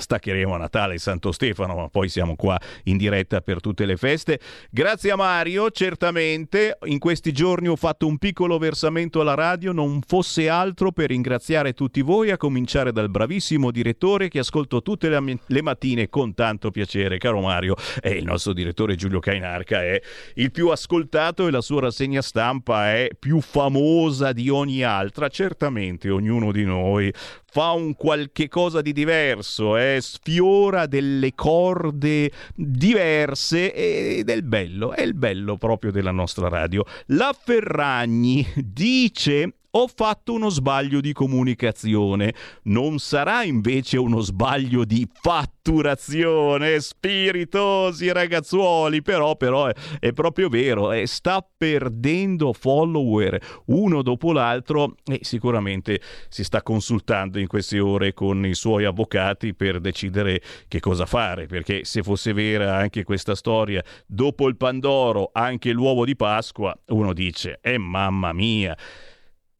staccheremo 0.00 0.54
a 0.54 0.58
Natale 0.58 0.98
Santo 0.98 1.30
Stefano, 1.32 1.76
ma 1.76 1.88
poi 1.88 2.08
siamo 2.08 2.34
qua 2.34 2.58
in 2.84 2.96
diretta 2.96 3.40
per 3.40 3.60
tutte 3.60 3.84
le 3.84 3.96
feste. 3.96 4.40
Grazie 4.70 5.12
a 5.12 5.16
Mario, 5.16 5.70
certamente 5.70 6.78
in 6.84 6.98
questi 6.98 7.32
giorni 7.32 7.68
ho 7.68 7.76
fatto 7.76 8.06
un 8.06 8.18
piccolo 8.18 8.58
versamento 8.58 9.20
alla 9.20 9.34
radio, 9.34 9.72
non 9.72 10.00
fosse 10.06 10.48
altro 10.48 10.92
per 10.92 11.10
ringraziare 11.10 11.72
tutti 11.72 12.00
voi, 12.00 12.30
a 12.30 12.36
cominciare 12.36 12.92
dal 12.92 13.10
bravissimo 13.10 13.70
direttore 13.70 14.28
che 14.28 14.38
ascolto 14.38 14.82
tutte 14.82 15.08
le, 15.08 15.62
mattine 15.62 16.08
con 16.08 16.34
tanto 16.34 16.70
piacere, 16.70 17.18
caro 17.18 17.40
Mario. 17.40 17.74
E 18.00 18.10
il 18.12 18.24
nostro 18.24 18.52
direttore 18.52 18.96
Giulio 18.96 19.20
Cainarca 19.20 19.82
è 19.82 20.00
il 20.34 20.50
più 20.50 20.68
ascoltato 20.68 21.46
e 21.46 21.50
la 21.50 21.60
sua 21.60 21.82
rassegna 21.82 22.22
stampa 22.22 22.92
è 22.94 23.08
più 23.18 23.40
famosa 23.40 24.32
di 24.32 24.48
ogni 24.48 24.82
altra. 24.82 25.28
Certamente 25.28 26.10
ognuno 26.10 26.52
di 26.52 26.64
noi 26.64 27.12
fa 27.50 27.72
un 27.72 27.94
qualche 27.96 28.48
cosa 28.48 28.80
di 28.80 28.92
diverso, 28.92 29.76
eh? 29.76 29.98
sfiora 30.00 30.86
delle 30.86 31.34
corde 31.34 32.30
diverse 32.54 33.74
ed 33.74 34.28
è 34.28 34.32
il 34.32 34.44
bello, 34.44 34.92
è 34.92 35.02
il 35.02 35.14
bello 35.14 35.56
proprio 35.56 35.90
della 35.90 36.12
nostra 36.12 36.48
radio. 36.48 36.84
La 37.06 37.34
Ferragni 37.36 38.46
dice 38.54 39.59
ho 39.72 39.86
fatto 39.86 40.32
uno 40.32 40.48
sbaglio 40.48 41.00
di 41.00 41.12
comunicazione. 41.12 42.34
Non 42.64 42.98
sarà 42.98 43.44
invece 43.44 43.98
uno 43.98 44.20
sbaglio 44.20 44.84
di 44.84 45.06
fatturazione, 45.12 46.80
spiritosi 46.80 48.10
ragazzuoli, 48.10 49.02
però, 49.02 49.36
però 49.36 49.66
è, 49.66 49.74
è 50.00 50.12
proprio 50.12 50.48
vero, 50.48 50.92
eh, 50.92 51.06
sta 51.06 51.44
perdendo 51.56 52.52
follower 52.52 53.62
uno 53.66 54.02
dopo 54.02 54.32
l'altro 54.32 54.96
e 55.04 55.20
sicuramente 55.22 56.00
si 56.28 56.42
sta 56.42 56.62
consultando 56.62 57.38
in 57.38 57.46
queste 57.46 57.78
ore 57.78 58.12
con 58.12 58.44
i 58.44 58.54
suoi 58.54 58.84
avvocati 58.84 59.54
per 59.54 59.80
decidere 59.80 60.42
che 60.66 60.80
cosa 60.80 61.06
fare, 61.06 61.46
perché 61.46 61.84
se 61.84 62.02
fosse 62.02 62.32
vera 62.32 62.76
anche 62.76 63.04
questa 63.04 63.34
storia, 63.34 63.82
dopo 64.06 64.48
il 64.48 64.56
Pandoro 64.56 65.30
anche 65.32 65.70
l'uovo 65.70 66.04
di 66.04 66.16
Pasqua, 66.16 66.76
uno 66.88 67.12
dice, 67.12 67.58
eh 67.62 67.78
mamma 67.78 68.32
mia, 68.32 68.76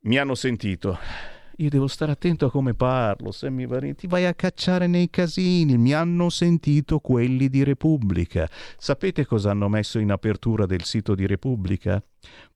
mi 0.03 0.16
hanno 0.16 0.34
sentito. 0.34 0.98
io 1.57 1.68
devo 1.68 1.88
stare 1.88 2.12
attento 2.12 2.46
a 2.46 2.51
come 2.51 2.72
parlo, 2.72 3.32
Sammy 3.32 3.66
Varin, 3.66 3.94
ti 3.94 4.07
vai 4.07 4.24
a 4.24 4.32
cacciare 4.32 4.86
nei 4.86 5.11
casini, 5.11 5.76
mi 5.76 5.92
hanno 5.92 6.30
sentito 6.30 7.01
quelli 7.01 7.48
di 7.48 7.62
Repubblica. 7.64 8.48
Sapete 8.78 9.26
cosa 9.26 9.51
hanno 9.51 9.68
messo 9.68 9.98
in 9.98 10.11
apertura 10.11 10.64
del 10.64 10.84
sito 10.84 11.14
di 11.14 11.26
Repubblica? 11.26 12.03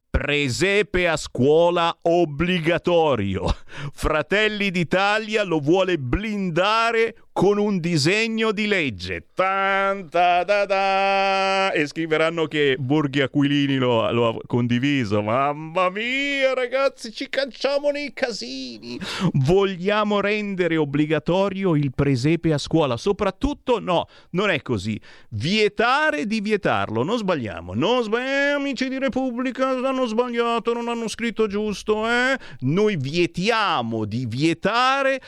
Presepe 0.09 1.09
a 1.09 1.16
scuola 1.16 1.95
obbligatorio. 2.01 3.45
Fratelli 3.92 4.70
d'Italia 4.70 5.42
lo 5.42 5.59
vuole 5.59 5.99
blindare 5.99 7.16
con 7.35 7.59
un 7.59 7.80
disegno 7.80 8.53
di 8.53 8.68
legge. 8.68 9.26
Tan, 9.35 10.09
ta, 10.09 10.45
da, 10.45 10.64
da. 10.64 11.72
E 11.72 11.85
scriveranno 11.89 12.47
che 12.47 12.76
Borghi 12.78 13.22
Aquilini 13.22 13.76
lo, 13.76 14.09
lo, 14.12 14.28
ha 14.28 14.37
condiviso. 14.47 15.20
Mamma 15.20 15.91
mia, 15.91 16.55
ragazzi, 16.55 17.12
ci 17.12 17.28
cacciamo 17.28 17.91
nei 17.91 18.12
casini. 18.14 19.01
Vogliamo 19.32 20.20
rendere 20.20 20.76
obbligatorio 20.76 21.74
il 21.74 21.93
presepe 21.93 22.53
a 22.53 22.59
scuola. 22.59 22.97
Soprattutto, 22.97 23.80
no, 23.80 24.07
non 24.30 24.51
è 24.51 24.62
così. 24.62 24.99
Vietare 25.30 26.26
di 26.26 26.41
vietarlo. 26.41 27.03
Non 27.03 27.18
sbagliamo. 27.18 27.74
Non 27.74 28.05
sbagliamo, 28.05 28.59
amici 28.59 28.89
di 28.89 28.99
Repubblica, 29.01 29.70
hanno 29.70 30.07
sbagliato, 30.07 30.72
non 30.72 30.87
hanno 30.87 31.09
scritto 31.09 31.49
giusto. 31.49 32.09
Eh? 32.09 32.39
Noi 32.61 32.95
vietiamo 32.97 34.05
di 34.05 34.24
vietare 34.24 35.20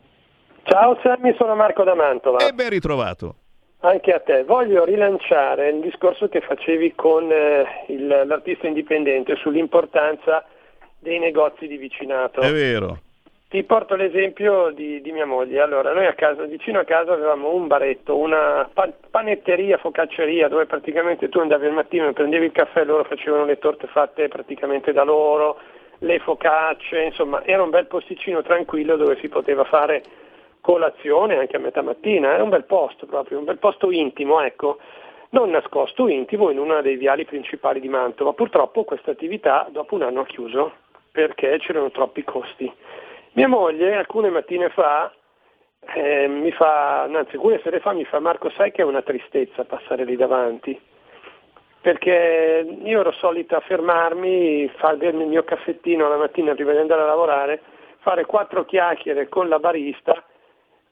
Ciao 0.64 0.98
Sammy, 1.04 1.36
sono 1.38 1.56
Marco 1.56 1.84
da 1.84 1.94
Mantova. 1.94 2.48
E 2.48 2.54
ben 2.54 2.70
ritrovato. 2.70 3.36
Anche 3.80 4.14
a 4.14 4.22
te. 4.22 4.46
Voglio 4.46 4.86
rilanciare 4.86 5.68
il 5.70 5.82
discorso 5.82 6.30
che 6.30 6.40
facevi 6.40 6.94
con 6.96 7.30
eh, 7.30 7.84
il, 7.90 8.08
l'artista 8.08 8.66
indipendente 8.66 9.36
sull'importanza 9.36 10.46
dei 11.00 11.20
negozi 11.20 11.68
di 11.68 11.76
vicinato. 11.76 12.40
È 12.40 12.54
vero. 12.54 13.00
Ti 13.54 13.62
porto 13.66 13.94
l'esempio 13.94 14.72
di, 14.72 15.00
di, 15.00 15.12
mia 15.12 15.28
moglie. 15.28 15.62
Allora, 15.62 15.94
noi 15.94 16.08
a 16.08 16.16
casa, 16.16 16.42
vicino 16.46 16.80
a 16.80 16.86
casa 16.86 17.14
avevamo 17.14 17.54
un 17.54 17.68
baretto, 17.68 18.18
una 18.18 18.68
panetteria, 19.12 19.78
focacceria, 19.78 20.48
dove 20.48 20.66
praticamente 20.66 21.30
tu 21.30 21.38
andavi 21.38 21.68
al 21.68 21.74
mattino 21.74 22.08
e 22.08 22.14
prendevi 22.14 22.46
il 22.46 22.52
caffè 22.52 22.84
loro 22.84 23.04
facevano 23.04 23.46
le 23.46 23.60
torte 23.60 23.86
fatte 23.86 24.28
praticamente 24.28 24.92
da 24.92 25.04
loro, 25.04 25.60
le 26.00 26.18
focacce, 26.18 27.00
insomma, 27.04 27.44
era 27.46 27.62
un 27.62 27.70
bel 27.70 27.86
posticino 27.86 28.42
tranquillo 28.42 28.96
dove 28.96 29.20
si 29.20 29.30
poteva 29.30 29.64
fare 29.66 30.02
colazione 30.60 31.38
anche 31.38 31.56
a 31.56 31.60
metà 31.60 31.84
mattina, 31.84 32.34
era 32.34 32.42
un 32.42 32.50
bel 32.50 32.64
posto 32.64 33.06
proprio, 33.06 33.38
un 33.38 33.46
bel 33.46 33.60
posto 33.60 33.92
intimo, 33.92 34.42
ecco, 34.42 34.80
non 35.30 35.52
nascosto, 35.52 36.08
intimo 36.08 36.50
in 36.50 36.58
uno 36.58 36.82
dei 36.82 36.96
viali 36.96 37.24
principali 37.24 37.80
di 37.80 37.88
Mantova. 37.88 38.34
Purtroppo 38.34 38.84
questa 38.84 39.12
attività 39.12 39.68
dopo 39.70 39.94
un 39.94 40.02
anno 40.02 40.22
ha 40.22 40.26
chiuso 40.26 40.72
perché 41.12 41.60
c'erano 41.60 41.92
troppi 41.92 42.24
costi. 42.24 42.74
Mia 43.34 43.48
moglie 43.48 43.96
alcune 43.96 44.30
mattine 44.30 44.70
fa 44.70 45.12
eh, 45.96 46.28
mi 46.28 46.52
fa, 46.52 47.04
anzi 47.04 47.36
alcune 47.36 47.60
sere 47.64 47.80
fa 47.80 47.92
mi 47.94 48.06
fa 48.06 48.20
Marco 48.20 48.50
sai 48.52 48.72
che 48.72 48.82
è 48.82 48.86
una 48.86 49.02
tristezza 49.02 49.66
passare 49.66 50.06
lì 50.06 50.16
davanti 50.16 50.80
perché 51.84 52.78
io 52.82 53.00
ero 53.02 53.12
solita 53.12 53.60
fermarmi, 53.60 54.72
far 54.78 54.96
bermi 54.96 55.24
il 55.24 55.28
mio 55.28 55.44
caffettino 55.44 56.08
la 56.08 56.16
mattina 56.16 56.56
prima 56.56 56.72
di 56.72 56.78
andare 56.78 57.02
a 57.02 57.06
lavorare, 57.08 57.60
fare 58.00 58.26
quattro 58.26 58.64
chiacchiere 58.64 59.28
con 59.28 59.50
la 59.50 59.60
barista, 59.60 60.24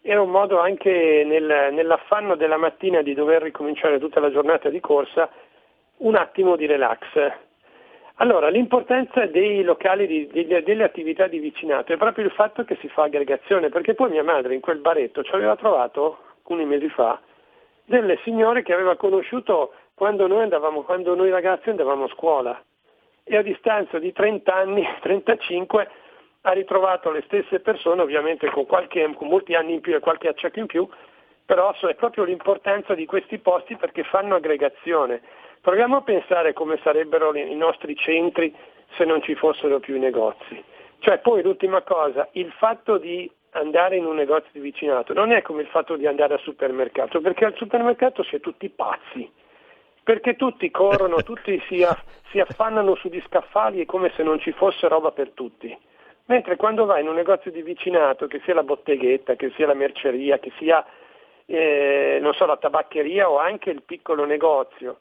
era 0.01 0.21
un 0.21 0.29
modo 0.29 0.59
anche 0.59 1.23
nel, 1.25 1.69
nell'affanno 1.71 2.35
della 2.35 2.57
mattina 2.57 3.01
di 3.01 3.13
dover 3.13 3.41
ricominciare 3.41 3.99
tutta 3.99 4.19
la 4.19 4.31
giornata 4.31 4.67
di 4.67 4.81
corsa, 4.81 5.29
un 5.99 6.15
attimo 6.15 6.57
di 6.57 6.65
relax. 6.65 7.05
Allora, 8.21 8.49
l'importanza 8.49 9.25
dei 9.25 9.63
locali, 9.63 10.05
di, 10.05 10.27
delle, 10.27 10.61
delle, 10.61 10.83
attività 10.83 11.25
di 11.25 11.39
vicinato 11.39 11.91
è 11.91 11.97
proprio 11.97 12.23
il 12.23 12.31
fatto 12.31 12.63
che 12.63 12.77
si 12.79 12.87
fa 12.87 13.05
aggregazione, 13.05 13.69
perché 13.69 13.95
poi 13.95 14.11
mia 14.11 14.23
madre 14.23 14.53
in 14.53 14.61
quel 14.61 14.77
baretto 14.77 15.23
ci 15.23 15.33
aveva 15.33 15.55
trovato, 15.55 16.19
alcuni 16.35 16.63
mesi 16.63 16.87
fa, 16.89 17.19
delle 17.83 18.19
signore 18.23 18.61
che 18.61 18.73
aveva 18.73 18.95
conosciuto 18.95 19.73
quando 19.95 20.27
noi, 20.27 20.43
andavamo, 20.43 20.83
quando 20.83 21.15
noi 21.15 21.31
ragazzi 21.31 21.71
andavamo 21.71 22.03
a 22.03 22.09
scuola. 22.09 22.63
E 23.23 23.37
a 23.37 23.41
distanza 23.41 23.97
di 23.97 24.11
30 24.13 24.53
anni, 24.53 24.87
35, 25.01 25.89
ha 26.41 26.51
ritrovato 26.51 27.09
le 27.09 27.23
stesse 27.25 27.59
persone, 27.59 28.03
ovviamente 28.03 28.51
con, 28.51 28.67
qualche, 28.67 29.11
con 29.15 29.29
molti 29.29 29.55
anni 29.55 29.73
in 29.73 29.81
più 29.81 29.95
e 29.95 29.99
qualche 29.99 30.27
accetto 30.27 30.59
in 30.59 30.67
più, 30.67 30.87
però 31.43 31.73
è 31.73 31.95
proprio 31.95 32.25
l'importanza 32.25 32.93
di 32.93 33.07
questi 33.07 33.39
posti 33.39 33.77
perché 33.77 34.03
fanno 34.03 34.35
aggregazione 34.35 35.21
Proviamo 35.61 35.97
a 35.97 36.01
pensare 36.01 36.53
come 36.53 36.79
sarebbero 36.81 37.35
i 37.35 37.55
nostri 37.55 37.95
centri 37.95 38.53
se 38.97 39.05
non 39.05 39.21
ci 39.21 39.35
fossero 39.35 39.79
più 39.79 39.95
i 39.95 39.99
negozi. 39.99 40.63
Cioè 40.99 41.19
poi 41.19 41.43
l'ultima 41.43 41.83
cosa, 41.83 42.27
il 42.33 42.51
fatto 42.51 42.97
di 42.97 43.29
andare 43.51 43.97
in 43.97 44.05
un 44.05 44.15
negozio 44.15 44.49
di 44.53 44.59
vicinato 44.59 45.13
non 45.13 45.31
è 45.31 45.41
come 45.41 45.61
il 45.61 45.67
fatto 45.67 45.97
di 45.97 46.07
andare 46.07 46.33
al 46.33 46.39
supermercato, 46.39 47.21
perché 47.21 47.45
al 47.45 47.55
supermercato 47.55 48.23
si 48.23 48.35
è 48.35 48.39
tutti 48.39 48.69
pazzi, 48.69 49.29
perché 50.03 50.35
tutti 50.35 50.71
corrono, 50.71 51.21
tutti 51.23 51.61
si, 51.67 51.83
aff- 51.83 52.05
si 52.31 52.39
affannano 52.39 52.95
sugli 52.95 53.21
scaffali 53.27 53.85
come 53.85 54.11
se 54.15 54.23
non 54.23 54.39
ci 54.39 54.51
fosse 54.53 54.87
roba 54.87 55.11
per 55.11 55.29
tutti. 55.31 55.77
Mentre 56.25 56.55
quando 56.55 56.85
vai 56.85 57.01
in 57.01 57.07
un 57.07 57.15
negozio 57.15 57.51
di 57.51 57.61
vicinato, 57.61 58.25
che 58.25 58.41
sia 58.45 58.53
la 58.53 58.63
botteghetta, 58.63 59.35
che 59.35 59.51
sia 59.55 59.67
la 59.67 59.73
merceria, 59.73 60.39
che 60.39 60.51
sia 60.57 60.83
eh, 61.45 62.21
so, 62.33 62.45
la 62.45 62.57
tabaccheria 62.57 63.29
o 63.29 63.37
anche 63.37 63.69
il 63.69 63.83
piccolo 63.83 64.25
negozio, 64.25 64.99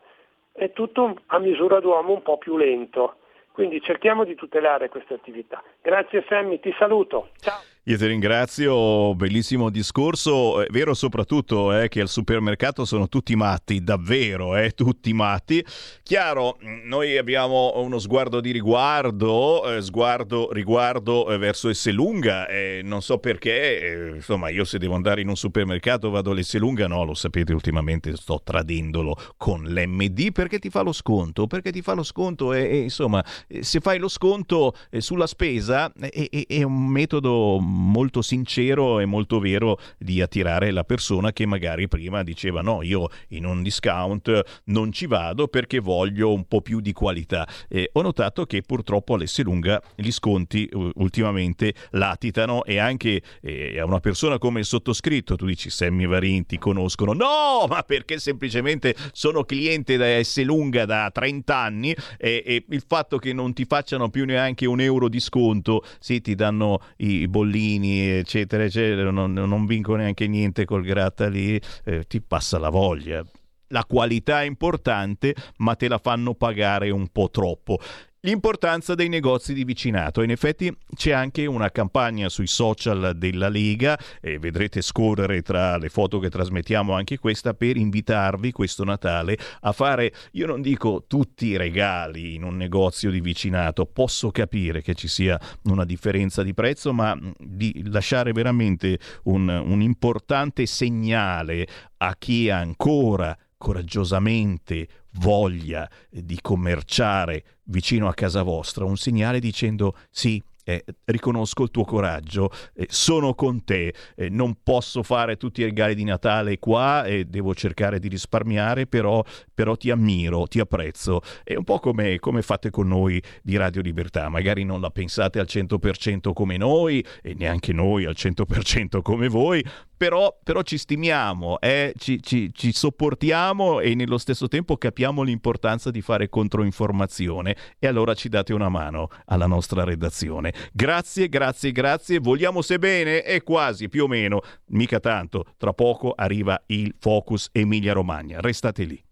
è 0.53 0.73
tutto 0.73 1.17
a 1.27 1.39
misura 1.39 1.81
d'uomo 1.81 2.13
un 2.13 2.23
po' 2.23 2.39
più 2.39 2.57
lento. 2.57 3.17
Quindi 3.53 3.81
cerchiamo 3.83 4.25
di 4.25 4.35
tutelare 4.35 4.89
queste 4.89 5.15
attività. 5.15 5.63
Grazie 5.83 6.25
Sammy, 6.29 6.61
ti 6.61 6.75
saluto. 6.79 7.31
Ciao. 7.39 7.61
Io 7.91 7.99
ti 7.99 8.07
ringrazio, 8.07 9.17
bellissimo 9.17 9.69
discorso. 9.69 10.63
È 10.63 10.69
vero 10.71 10.95
soprattutto 10.95 11.77
eh, 11.77 11.89
che 11.89 12.01
al 12.01 12.09
supermercato 12.09 12.85
sono 12.85 13.09
tutti 13.09 13.35
matti, 13.35 13.83
davvero, 13.83 14.55
eh, 14.55 14.71
tutti 14.71 15.13
matti. 15.13 15.65
Chiaro, 16.05 16.57
noi 16.85 17.19
abbiamo 17.19 17.73
uno 17.83 17.99
sguardo 17.99 18.41
di 18.41 18.53
riguardo, 18.53 19.75
eh, 19.75 19.83
sguardo 19.83 20.53
riguardo 20.53 21.33
eh, 21.33 21.39
verso 21.39 21.69
Esselunga, 21.69 22.47
eh, 22.47 22.81
non 22.85 23.03
so 23.03 23.19
perché, 23.19 23.81
eh, 23.81 24.15
insomma 24.15 24.51
io 24.51 24.63
se 24.63 24.79
devo 24.79 24.95
andare 24.95 25.23
in 25.23 25.29
un 25.29 25.37
supermercato 25.37 26.11
vado 26.11 26.31
all'Esselunga, 26.31 26.87
no, 26.87 27.03
lo 27.03 27.15
sapete 27.15 27.53
ultimamente 27.53 28.15
sto 28.15 28.41
tradendolo 28.45 29.17
con 29.37 29.65
l'MD 29.65 30.31
perché 30.31 30.61
ti 30.61 30.71
fa 30.71 30.83
lo 30.83 30.93
sconto, 30.93 31.49
perché 31.49 31.73
ti 31.73 31.83
fa 31.83 31.95
lo 31.95 32.05
sconto 32.05 32.53
e, 32.53 32.61
e 32.61 32.77
insomma 32.83 33.25
se 33.49 33.81
fai 33.81 33.99
lo 33.99 34.07
sconto 34.07 34.77
sulla 34.99 35.27
spesa 35.27 35.93
è, 35.99 36.29
è, 36.31 36.45
è 36.47 36.63
un 36.63 36.87
metodo 36.87 37.79
molto 37.81 38.23
sincero 38.23 39.01
e 39.01 39.07
molto 39.07 39.41
vero 39.41 39.79
di 39.99 40.21
attirare 40.21 40.71
la 40.71 40.85
persona 40.85 41.33
che 41.33 41.47
magari 41.47 41.89
prima 41.89 42.23
diceva 42.23 42.61
no, 42.61 42.83
io 42.83 43.09
in 43.29 43.47
un 43.47 43.63
discount 43.63 44.61
non 44.65 44.93
ci 44.93 45.07
vado 45.07 45.49
perché 45.49 45.81
voglio 45.81 46.33
un 46.33 46.45
po' 46.47 46.61
più 46.61 46.81
di 46.81 46.93
qualità. 46.93 47.49
Eh, 47.69 47.91
ho 47.95 48.03
notato 48.03 48.45
che 48.45 48.63
purtroppo 48.63 49.15
all'Esselunga 49.15 49.83
gli 49.97 50.11
sconti 50.11 50.69
ultimamente 50.95 51.75
latitano 51.93 52.65
e 52.65 52.79
anche 52.79 53.23
eh, 53.41 53.79
a 53.81 53.85
una 53.85 54.01
persona 54.01 54.39
come 54.39 54.61
il 54.61 54.67
sottoscritto, 54.67 55.37
tu 55.37 55.47
dici 55.47 55.71
Sammy 55.71 56.07
Varin 56.07 56.47
ti 56.47 56.59
conoscono, 56.59 57.13
no, 57.13 57.67
ma 57.69 57.83
perché 57.83 58.19
semplicemente 58.19 58.95
sono 59.13 59.45
cliente 59.45 59.97
da 59.97 60.19
Esselunga 60.19 60.85
da 60.85 61.11
30 61.11 61.57
anni 61.57 61.95
e, 62.19 62.43
e 62.45 62.65
il 62.69 62.85
fatto 62.87 63.19
che 63.19 63.33
non 63.33 63.53
ti 63.53 63.65
facciano 63.65 64.11
più 64.11 64.25
neanche 64.25 64.67
un 64.67 64.81
euro 64.81 65.09
di 65.09 65.21
sconto, 65.21 65.83
sì, 65.99 66.21
ti 66.21 66.35
danno 66.35 66.81
i 66.99 67.27
bollini 67.27 67.70
Paolini, 67.71 68.09
eccetera, 68.09 68.65
eccetera, 68.65 69.11
non, 69.11 69.33
non 69.33 69.67
vinco 69.67 69.95
neanche 69.95 70.27
niente 70.27 70.65
col 70.65 70.83
gratta 70.83 71.29
lì, 71.29 71.61
eh, 71.85 72.05
ti 72.07 72.21
passa 72.21 72.59
la 72.59 72.71
voglia. 72.71 73.25
La 73.69 73.85
qualità 73.85 74.43
è 74.43 74.47
importante, 74.47 75.35
ma 75.59 75.77
te 75.77 75.87
la 75.87 75.99
fanno 75.99 76.35
pagare 76.35 76.91
un 76.91 77.09
po' 77.09 77.31
troppo. 77.31 77.79
L'importanza 78.23 78.95
dei 78.95 79.09
negozi 79.09 79.55
di 79.55 79.65
vicinato. 79.65 80.23
In 80.23 80.31
effetti 80.31 80.75
c'è 80.95 81.13
anche 81.13 81.47
una 81.47 81.71
campagna 81.71 82.29
sui 82.29 82.47
social 82.47 83.13
della 83.17 83.49
Lega 83.49 83.99
e 84.21 84.39
vedrete 84.39 84.83
scorrere 84.83 85.43
tra 85.43 85.77
le 85.77 85.89
foto 85.89 86.19
che 86.19 86.29
trasmettiamo 86.29 86.93
anche 86.93 87.19
questa 87.19 87.55
per 87.55 87.77
invitarvi 87.77 88.53
questo 88.53 88.85
Natale 88.85 89.39
a 89.61 89.73
fare, 89.73 90.13
io 90.33 90.47
non 90.47 90.61
dico 90.61 91.05
tutti 91.07 91.47
i 91.47 91.57
regali 91.57 92.35
in 92.35 92.43
un 92.43 92.57
negozio 92.57 93.11
di 93.11 93.21
vicinato, 93.21 93.87
posso 93.87 94.31
capire 94.31 94.83
che 94.83 94.95
ci 94.95 95.09
sia 95.09 95.39
una 95.65 95.85
differenza 95.85 96.43
di 96.43 96.55
prezzo, 96.55 96.93
ma 96.93 97.19
di 97.39 97.83
lasciare 97.91 98.33
veramente 98.33 98.99
un, 99.25 99.49
un 99.49 99.81
importante 99.81 100.67
segnale 100.67 101.67
a 101.99 102.15
chi 102.19 102.51
ancora 102.51 103.37
coraggiosamente 103.57 104.89
voglia 105.15 105.89
di 106.09 106.39
commerciare 106.41 107.45
vicino 107.65 108.09
a 108.09 108.15
casa 108.15 108.43
vostra, 108.43 108.85
un 108.85 108.97
segnale 108.97 109.41
dicendo 109.41 109.97
sì, 110.11 110.43
eh, 110.65 110.85
riconosco 111.07 111.65
il 111.65 111.71
tuo 111.71 111.85
coraggio, 111.85 112.51
eh, 112.75 112.87
sono 112.89 113.35
con 113.35 113.65
te, 113.65 113.95
eh, 114.15 114.29
non 114.29 114.59
posso 114.63 115.03
fare 115.03 115.37
tutti 115.37 115.63
i 115.63 115.65
regali 115.65 115.95
di 115.95 116.05
Natale 116.05 116.59
qua 116.59 117.05
e 117.05 117.25
devo 117.25 117.55
cercare 117.55 117.99
di 117.99 118.09
risparmiare, 118.09 118.87
però, 118.87 119.25
però 119.61 119.77
ti 119.77 119.91
ammiro, 119.91 120.47
ti 120.47 120.59
apprezzo. 120.59 121.21
È 121.45 121.55
un 121.55 121.65
po' 121.65 121.81
come, 121.81 122.19
come, 122.19 122.41
fate 122.41 122.71
con 122.71 122.89
noi 122.89 123.23
di 123.43 123.59
Radio 123.59 123.83
Libertà, 123.83 124.31
magari 124.31 124.65
non 124.65 124.81
la 124.81 124.89
pensate 124.89 125.39
al 125.39 125.45
100% 125.47 126.33
come 126.33 126.57
noi 126.57 127.05
e 127.21 127.35
neanche 127.35 127.75
noi 127.75 128.07
al 128.07 128.15
100% 128.17 129.03
come 129.03 129.29
voi, 129.29 129.63
però, 129.99 130.35
però 130.43 130.63
ci 130.63 130.79
stimiamo, 130.79 131.61
eh? 131.61 131.93
ci, 131.99 132.23
ci, 132.23 132.51
ci, 132.55 132.73
sopportiamo 132.73 133.81
e 133.81 133.95
nello 133.95 134.17
stesso 134.17 134.49
tempo 134.49 134.79
capiamo 134.79 135.21
l'importanza 135.21 135.91
di 135.91 136.01
fare 136.01 136.31
controinformazione 136.31 137.55
e 137.79 137.87
allora 137.87 138.15
ci 138.15 138.31
date 138.31 138.55
una 138.55 138.71
mano 138.71 139.09
alla 139.27 139.47
nostra 139.47 139.85
redazione. 139.85 140.55
Grazie, 140.73 141.29
grazie, 141.29 141.71
grazie. 141.71 142.19
Vogliamo 142.19 142.63
se 142.63 142.79
bene? 142.79 143.25
E 143.25 143.43
quasi, 143.43 143.91
più 143.91 144.05
o 144.05 144.09
meno, 144.09 144.41
mica 144.69 145.01
tanto. 145.01 145.45
Tra 145.59 145.75
poco 145.75 146.15
arriva 146.17 146.59
il 146.69 146.95
Focus 146.99 147.51
Emilia 147.53 147.93
Romagna. 147.93 148.41
Restate 148.41 148.85
lì. 148.85 149.05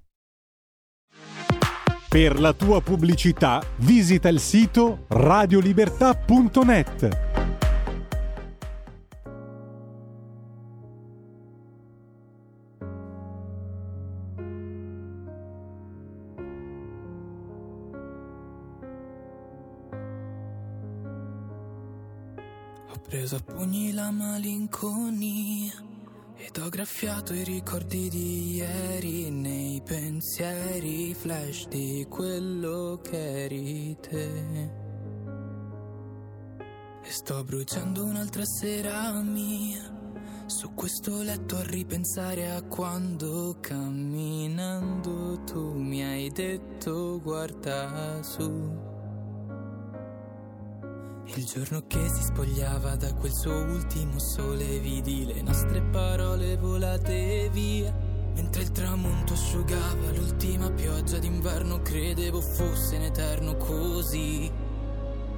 Per 2.09 2.41
la 2.41 2.55
tua 2.55 2.81
pubblicità 2.81 3.63
visita 3.77 4.29
il 4.29 4.41
sito 4.41 5.05
radiolibertà.net. 5.09 7.27
preso 23.09 23.37
a 23.37 23.41
pugni 23.41 23.95
la 23.95 24.11
malinconia 24.11 25.73
ed 26.41 26.57
ho 26.57 26.69
graffiato 26.69 27.35
i 27.35 27.43
ricordi 27.43 28.09
di 28.09 28.55
ieri 28.55 29.29
nei 29.29 29.83
pensieri 29.85 31.13
flash 31.13 31.67
di 31.67 32.07
quello 32.09 33.01
che 33.03 33.45
eri 33.45 33.97
te. 34.01 34.71
E 37.03 37.11
sto 37.11 37.43
bruciando 37.43 38.05
un'altra 38.05 38.45
sera 38.45 39.21
mia 39.23 39.97
su 40.47 40.73
questo 40.75 41.23
letto 41.23 41.57
a 41.57 41.65
ripensare 41.65 42.53
a 42.53 42.63
quando 42.63 43.59
camminando 43.61 45.43
tu 45.45 45.73
mi 45.75 46.05
hai 46.05 46.31
detto 46.31 47.21
guarda 47.21 48.23
su. 48.23 48.88
Il 51.35 51.45
giorno 51.45 51.83
che 51.87 52.09
si 52.09 52.23
spogliava 52.23 52.97
da 52.97 53.13
quel 53.15 53.33
suo 53.33 53.53
ultimo 53.53 54.19
sole 54.19 54.79
vidi 54.79 55.27
le 55.27 55.43
nostre 55.43 55.83
parole 55.83 56.57
volate 56.57 57.49
via. 57.53 57.95
Mentre 58.35 58.63
il 58.63 58.73
tramonto 58.73 59.35
asciugava 59.35 60.11
l'ultima 60.15 60.71
pioggia 60.71 61.19
d'inverno, 61.19 61.81
credevo 61.83 62.41
fosse 62.41 62.97
in 62.97 63.03
eterno 63.03 63.57
così. 63.57 64.51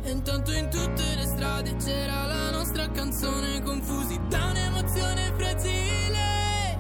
E 0.03 0.11
intanto 0.11 0.53
in 0.53 0.71
tutte 0.71 1.15
le 1.17 1.27
strade 1.27 1.77
c'era 1.77 2.25
la 2.25 2.51
nostra 2.51 2.89
canzone, 2.91 3.61
confusi 3.63 4.19
da 4.29 4.47
un'emozione 4.47 5.33
fragile. 5.37 6.79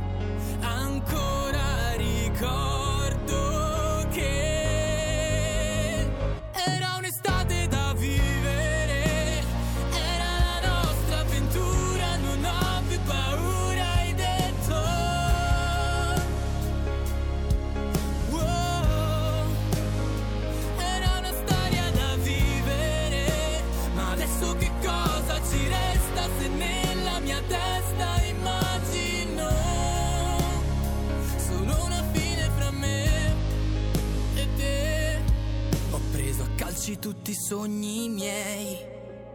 Ancora 0.60 1.94
ricordo. 1.96 2.79
Tutti 36.98 37.30
i 37.30 37.34
sogni 37.34 38.08
miei. 38.08 38.88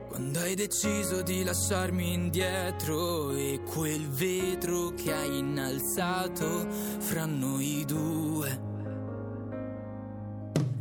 Quando 0.08 0.40
hai 0.40 0.56
deciso 0.56 1.22
di 1.22 1.44
lasciarmi 1.44 2.14
indietro 2.14 3.32
e 3.32 3.62
quel 3.64 4.10
vetro 4.10 4.94
che 4.94 5.14
hai 5.14 5.40
innalzato 5.40 6.68
fra 7.00 7.26
noi 7.26 7.84
due. 7.86 8.62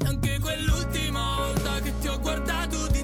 Anche 0.05 0.39
quell'ultima 0.41 1.37
volta 1.37 1.81
che 1.81 1.93
ti 2.01 2.09
ho 2.09 2.19
guardato 2.21 2.87
di 2.89 3.04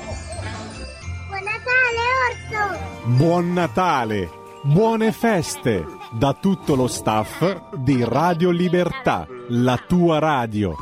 Buon 1.41 1.53
Natale, 1.53 1.99
Orso. 2.29 3.15
Buon 3.17 3.53
Natale, 3.53 4.29
buone 4.61 5.11
feste 5.11 5.85
da 6.11 6.33
tutto 6.33 6.75
lo 6.75 6.85
staff 6.87 7.73
di 7.77 8.03
Radio 8.03 8.51
Libertà, 8.51 9.25
la 9.49 9.77
tua 9.77 10.19
radio. 10.19 10.75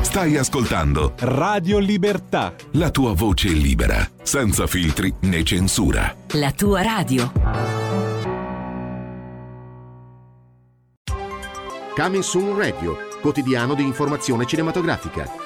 Stai 0.00 0.38
ascoltando 0.38 1.12
Radio 1.18 1.78
Libertà. 1.78 2.54
la 2.72 2.90
tua 2.90 3.12
voce 3.12 3.48
libera, 3.48 4.08
senza 4.22 4.66
filtri 4.66 5.12
né 5.20 5.42
censura. 5.42 6.16
La 6.30 6.52
tua 6.52 6.80
radio. 6.80 7.30
Coming 11.94 12.22
Soon 12.22 12.56
Radio, 12.56 12.96
quotidiano 13.20 13.74
di 13.74 13.82
informazione 13.82 14.46
cinematografica. 14.46 15.45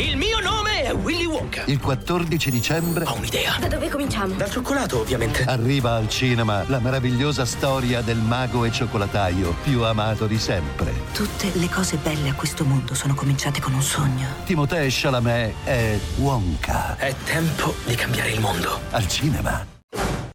Il 0.00 0.16
mio 0.16 0.40
nome 0.40 0.84
è 0.84 0.94
Willy 0.94 1.26
Wonka. 1.26 1.64
Il 1.66 1.78
14 1.78 2.50
dicembre 2.50 3.04
Ho 3.04 3.16
un'idea. 3.16 3.58
Da 3.60 3.68
dove 3.68 3.90
cominciamo? 3.90 4.34
Dal 4.34 4.50
cioccolato, 4.50 5.00
ovviamente. 5.00 5.44
arriva 5.44 5.94
al 5.96 6.08
cinema 6.08 6.64
la 6.68 6.78
meravigliosa 6.78 7.44
storia 7.44 8.00
del 8.00 8.16
mago 8.16 8.64
e 8.64 8.72
cioccolataio 8.72 9.56
più 9.62 9.82
amato 9.82 10.26
di 10.26 10.38
sempre. 10.38 10.90
Tutte 11.12 11.50
le 11.52 11.68
cose 11.68 11.98
belle 11.98 12.30
a 12.30 12.34
questo 12.34 12.64
mondo 12.64 12.94
sono 12.94 13.12
cominciate 13.12 13.60
con 13.60 13.74
un 13.74 13.82
sogno. 13.82 14.26
Timothée 14.46 14.88
Chalamet 14.90 15.52
è 15.64 15.98
Wonka. 16.16 16.96
È 16.96 17.14
tempo 17.24 17.74
di 17.84 17.94
cambiare 17.94 18.30
il 18.30 18.40
mondo. 18.40 18.80
Al 18.92 19.06
cinema. 19.06 20.29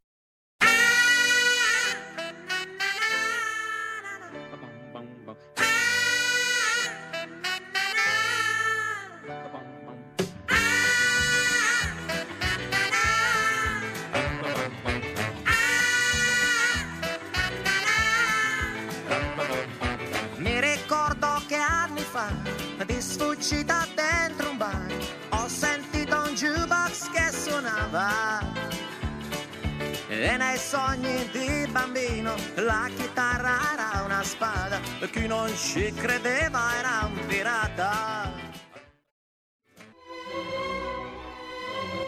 E 30.36 30.38
nei 30.38 30.58
sogni 30.58 31.30
di 31.32 31.66
bambino 31.72 32.36
la 32.56 32.90
chitarra 32.94 33.58
era 33.72 34.04
una 34.04 34.22
spada, 34.22 34.82
e 35.00 35.10
chi 35.10 35.28
non 35.28 35.48
ci 35.56 35.94
credeva 35.94 36.60
era 36.78 37.06
un 37.10 37.26
pirata. 37.26 38.34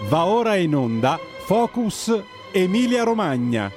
Va 0.10 0.26
ora 0.26 0.56
in 0.56 0.76
onda 0.76 1.18
Focus 1.46 2.22
Emilia 2.52 3.04
Romagna. 3.04 3.72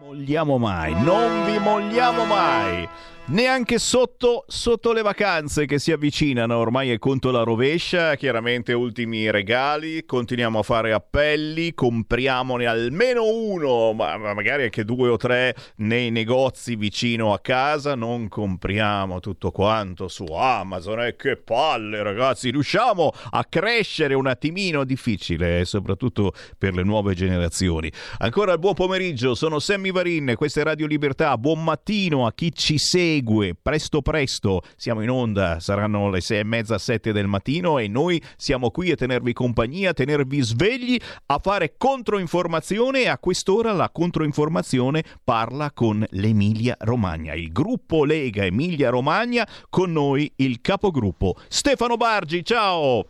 Mogliamo 0.00 0.58
mai, 0.58 1.02
non 1.02 1.46
vi 1.46 1.58
mogliamo 1.58 2.26
mai. 2.26 2.86
Neanche 3.28 3.80
sotto, 3.80 4.44
sotto 4.46 4.92
le 4.92 5.02
vacanze 5.02 5.66
che 5.66 5.80
si 5.80 5.90
avvicinano, 5.90 6.56
ormai 6.56 6.92
è 6.92 6.98
conto 7.00 7.32
la 7.32 7.42
rovescia, 7.42 8.14
chiaramente 8.14 8.72
ultimi 8.72 9.28
regali, 9.32 10.04
continuiamo 10.06 10.60
a 10.60 10.62
fare 10.62 10.92
appelli, 10.92 11.74
compriamone 11.74 12.66
almeno 12.66 13.26
uno, 13.26 13.92
ma 13.94 14.16
ma 14.16 14.32
magari 14.32 14.62
anche 14.62 14.84
due 14.84 15.08
o 15.08 15.16
tre 15.16 15.56
nei 15.78 16.12
negozi 16.12 16.76
vicino 16.76 17.32
a 17.32 17.40
casa, 17.40 17.96
non 17.96 18.28
compriamo 18.28 19.18
tutto 19.18 19.50
quanto 19.50 20.06
su 20.06 20.24
Amazon, 20.26 21.02
e 21.02 21.16
che 21.16 21.36
palle 21.36 22.04
ragazzi, 22.04 22.50
riusciamo 22.50 23.12
a 23.30 23.44
crescere 23.44 24.14
un 24.14 24.28
attimino 24.28 24.84
difficile, 24.84 25.58
eh, 25.58 25.64
soprattutto 25.64 26.32
per 26.56 26.74
le 26.74 26.84
nuove 26.84 27.14
generazioni. 27.14 27.90
Ancora 28.18 28.52
il 28.52 28.60
buon 28.60 28.74
pomeriggio, 28.74 29.34
sono 29.34 29.58
Sammy 29.58 29.90
Varin, 29.90 30.34
questa 30.36 30.60
è 30.60 30.62
Radio 30.62 30.86
Libertà, 30.86 31.36
buon 31.36 31.64
mattino 31.64 32.24
a 32.24 32.32
chi 32.32 32.52
ci 32.54 32.78
segue, 32.78 33.14
presto 33.60 34.02
presto, 34.02 34.62
siamo 34.76 35.02
in 35.02 35.10
onda, 35.10 35.60
saranno 35.60 36.10
le 36.10 36.20
sei 36.20 36.40
e 36.40 36.44
mezza, 36.44 36.78
sette 36.78 37.12
del 37.12 37.26
mattino 37.26 37.78
e 37.78 37.88
noi 37.88 38.22
siamo 38.36 38.70
qui 38.70 38.90
a 38.90 38.96
tenervi 38.96 39.32
compagnia, 39.32 39.90
a 39.90 39.94
tenervi 39.94 40.40
svegli, 40.40 40.98
a 41.26 41.38
fare 41.38 41.74
controinformazione. 41.76 43.02
E 43.02 43.08
a 43.08 43.18
quest'ora 43.18 43.72
la 43.72 43.90
controinformazione 43.90 45.04
parla 45.22 45.70
con 45.72 46.04
l'Emilia 46.10 46.76
Romagna, 46.80 47.34
il 47.34 47.52
gruppo 47.52 48.04
Lega 48.04 48.44
Emilia 48.44 48.90
Romagna, 48.90 49.46
con 49.68 49.92
noi 49.92 50.30
il 50.36 50.60
capogruppo 50.60 51.36
Stefano 51.48 51.96
Bargi, 51.96 52.44
ciao! 52.44 53.06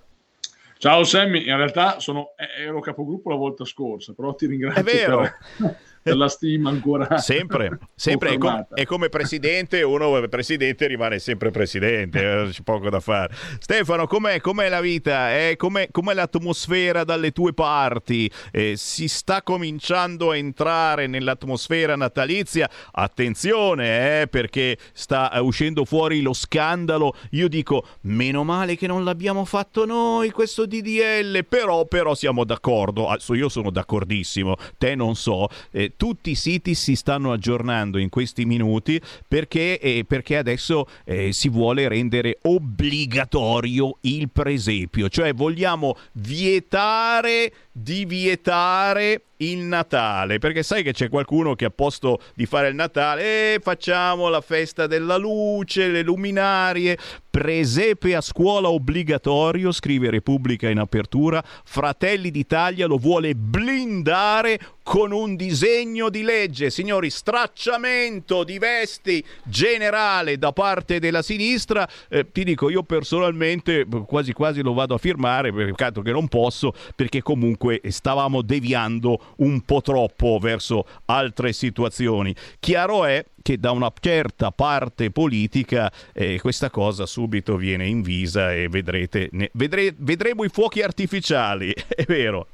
Ciao 0.78 1.04
Sammy, 1.04 1.48
in 1.48 1.56
realtà 1.56 2.00
sono, 2.00 2.34
eh, 2.36 2.64
ero 2.64 2.80
capogruppo 2.80 3.30
la 3.30 3.36
volta 3.36 3.64
scorsa, 3.64 4.12
però 4.12 4.34
ti 4.34 4.46
ringrazio 4.46 4.80
È 4.80 4.84
vero. 4.84 5.24
la 6.14 6.28
stima 6.28 6.70
ancora. 6.70 7.18
Sempre, 7.18 7.78
sempre. 7.94 8.30
È, 8.30 8.38
com- 8.38 8.66
è 8.72 8.84
come 8.84 9.08
presidente, 9.08 9.82
uno 9.82 10.22
è 10.22 10.28
presidente 10.28 10.86
rimane 10.86 11.18
sempre 11.18 11.50
presidente, 11.50 12.18
eh, 12.18 12.48
c'è 12.50 12.62
poco 12.62 12.90
da 12.90 13.00
fare. 13.00 13.34
Stefano, 13.58 14.06
com'è, 14.06 14.40
com'è 14.40 14.68
la 14.68 14.80
vita? 14.80 15.36
Eh, 15.36 15.56
com'è, 15.56 15.88
com'è 15.90 16.14
l'atmosfera 16.14 17.04
dalle 17.04 17.32
tue 17.32 17.52
parti? 17.52 18.30
Eh, 18.52 18.74
si 18.76 19.08
sta 19.08 19.42
cominciando 19.42 20.30
a 20.30 20.36
entrare 20.36 21.06
nell'atmosfera 21.06 21.96
natalizia? 21.96 22.68
Attenzione, 22.92 24.22
eh, 24.22 24.28
perché 24.28 24.76
sta 24.92 25.32
eh, 25.32 25.40
uscendo 25.40 25.84
fuori 25.84 26.20
lo 26.20 26.32
scandalo. 26.32 27.14
Io 27.30 27.48
dico, 27.48 27.84
meno 28.02 28.44
male 28.44 28.76
che 28.76 28.86
non 28.86 29.04
l'abbiamo 29.04 29.44
fatto 29.44 29.84
noi 29.84 30.30
questo 30.30 30.66
DDL, 30.66 31.44
però, 31.46 31.86
però 31.86 32.14
siamo 32.14 32.44
d'accordo. 32.44 33.08
Adesso 33.08 33.34
io 33.34 33.48
sono 33.48 33.70
d'accordissimo, 33.70 34.56
te 34.78 34.94
non 34.94 35.16
so. 35.16 35.48
Eh, 35.70 35.94
tutti 35.96 36.30
i 36.30 36.34
siti 36.34 36.74
si 36.74 36.94
stanno 36.94 37.32
aggiornando 37.32 37.98
in 37.98 38.08
questi 38.08 38.44
minuti 38.44 39.00
perché, 39.26 39.78
eh, 39.78 40.04
perché 40.06 40.36
adesso 40.36 40.86
eh, 41.04 41.32
si 41.32 41.48
vuole 41.48 41.88
rendere 41.88 42.38
obbligatorio 42.42 43.98
il 44.02 44.30
presepio, 44.30 45.08
cioè 45.08 45.34
vogliamo 45.34 45.96
vietare 46.12 47.52
di 47.78 48.06
vietare 48.06 49.22
il 49.40 49.58
Natale, 49.58 50.38
perché 50.38 50.62
sai 50.62 50.82
che 50.82 50.92
c'è 50.92 51.10
qualcuno 51.10 51.54
che 51.54 51.66
a 51.66 51.70
posto 51.70 52.20
di 52.34 52.46
fare 52.46 52.68
il 52.68 52.74
Natale, 52.74 53.54
eh, 53.54 53.58
facciamo 53.60 54.30
la 54.30 54.40
festa 54.40 54.86
della 54.86 55.18
luce, 55.18 55.88
le 55.88 56.00
luminarie, 56.00 56.96
presepe 57.28 58.14
a 58.14 58.22
scuola 58.22 58.70
obbligatorio, 58.70 59.72
scrive 59.72 60.08
Repubblica 60.08 60.70
in 60.70 60.78
apertura, 60.78 61.44
Fratelli 61.64 62.30
d'Italia 62.30 62.86
lo 62.86 62.96
vuole 62.96 63.34
blindare 63.34 64.58
con 64.82 65.12
un 65.12 65.36
disegno 65.36 66.08
di 66.08 66.22
legge, 66.22 66.70
signori, 66.70 67.10
stracciamento 67.10 68.42
di 68.42 68.56
vesti 68.58 69.22
generale 69.42 70.38
da 70.38 70.52
parte 70.52 70.98
della 70.98 71.20
sinistra, 71.20 71.86
Eh, 72.08 72.30
ti 72.32 72.42
dico 72.42 72.70
io 72.70 72.84
personalmente 72.84 73.84
quasi 74.06 74.32
quasi 74.32 74.62
lo 74.62 74.72
vado 74.72 74.94
a 74.94 74.98
firmare, 74.98 75.52
peccato 75.52 76.00
che 76.00 76.12
non 76.12 76.28
posso, 76.28 76.72
perché 76.94 77.20
comunque 77.20 77.65
comunque 77.66 77.80
stavamo 77.90 78.42
deviando 78.42 79.34
un 79.38 79.60
po' 79.62 79.80
troppo 79.80 80.38
verso 80.40 80.86
altre 81.06 81.52
situazioni. 81.52 82.34
Chiaro 82.60 83.04
è 83.04 83.24
che 83.42 83.58
da 83.58 83.72
una 83.72 83.92
certa 83.98 84.50
parte 84.50 85.10
politica 85.10 85.90
eh, 86.12 86.38
questa 86.40 86.70
cosa 86.70 87.06
subito 87.06 87.56
viene 87.56 87.86
invisa 87.86 88.52
e 88.52 88.68
vedrete, 88.68 89.28
ne, 89.32 89.50
vedre, 89.54 89.94
vedremo 89.98 90.44
i 90.44 90.48
fuochi 90.48 90.82
artificiali, 90.82 91.72
è 91.88 92.04
vero. 92.04 92.46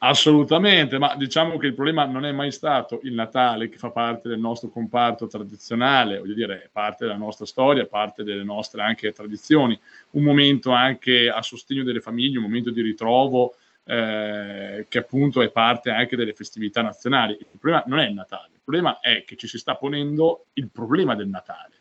Assolutamente, 0.00 0.96
ma 0.96 1.16
diciamo 1.16 1.58
che 1.58 1.66
il 1.66 1.74
problema 1.74 2.04
non 2.04 2.24
è 2.24 2.30
mai 2.30 2.52
stato 2.52 3.00
il 3.02 3.14
Natale 3.14 3.68
che 3.68 3.78
fa 3.78 3.90
parte 3.90 4.28
del 4.28 4.38
nostro 4.38 4.68
comparto 4.68 5.26
tradizionale, 5.26 6.20
voglio 6.20 6.34
dire, 6.34 6.62
è 6.62 6.68
parte 6.70 7.04
della 7.04 7.16
nostra 7.16 7.44
storia, 7.46 7.84
parte 7.84 8.22
delle 8.22 8.44
nostre 8.44 8.80
anche 8.80 9.10
tradizioni, 9.10 9.76
un 10.10 10.22
momento 10.22 10.70
anche 10.70 11.28
a 11.28 11.42
sostegno 11.42 11.82
delle 11.82 11.98
famiglie, 11.98 12.36
un 12.36 12.44
momento 12.44 12.70
di 12.70 12.80
ritrovo 12.80 13.56
eh, 13.90 14.84
che 14.86 14.98
appunto 14.98 15.40
è 15.40 15.50
parte 15.50 15.90
anche 15.90 16.14
delle 16.14 16.34
festività 16.34 16.82
nazionali. 16.82 17.38
Il 17.38 17.46
problema 17.58 17.84
non 17.86 17.98
è 18.00 18.06
il 18.06 18.12
Natale, 18.12 18.50
il 18.52 18.60
problema 18.62 19.00
è 19.00 19.24
che 19.24 19.36
ci 19.36 19.48
si 19.48 19.56
sta 19.56 19.76
ponendo 19.76 20.46
il 20.54 20.68
problema 20.68 21.14
del 21.14 21.28
Natale. 21.28 21.76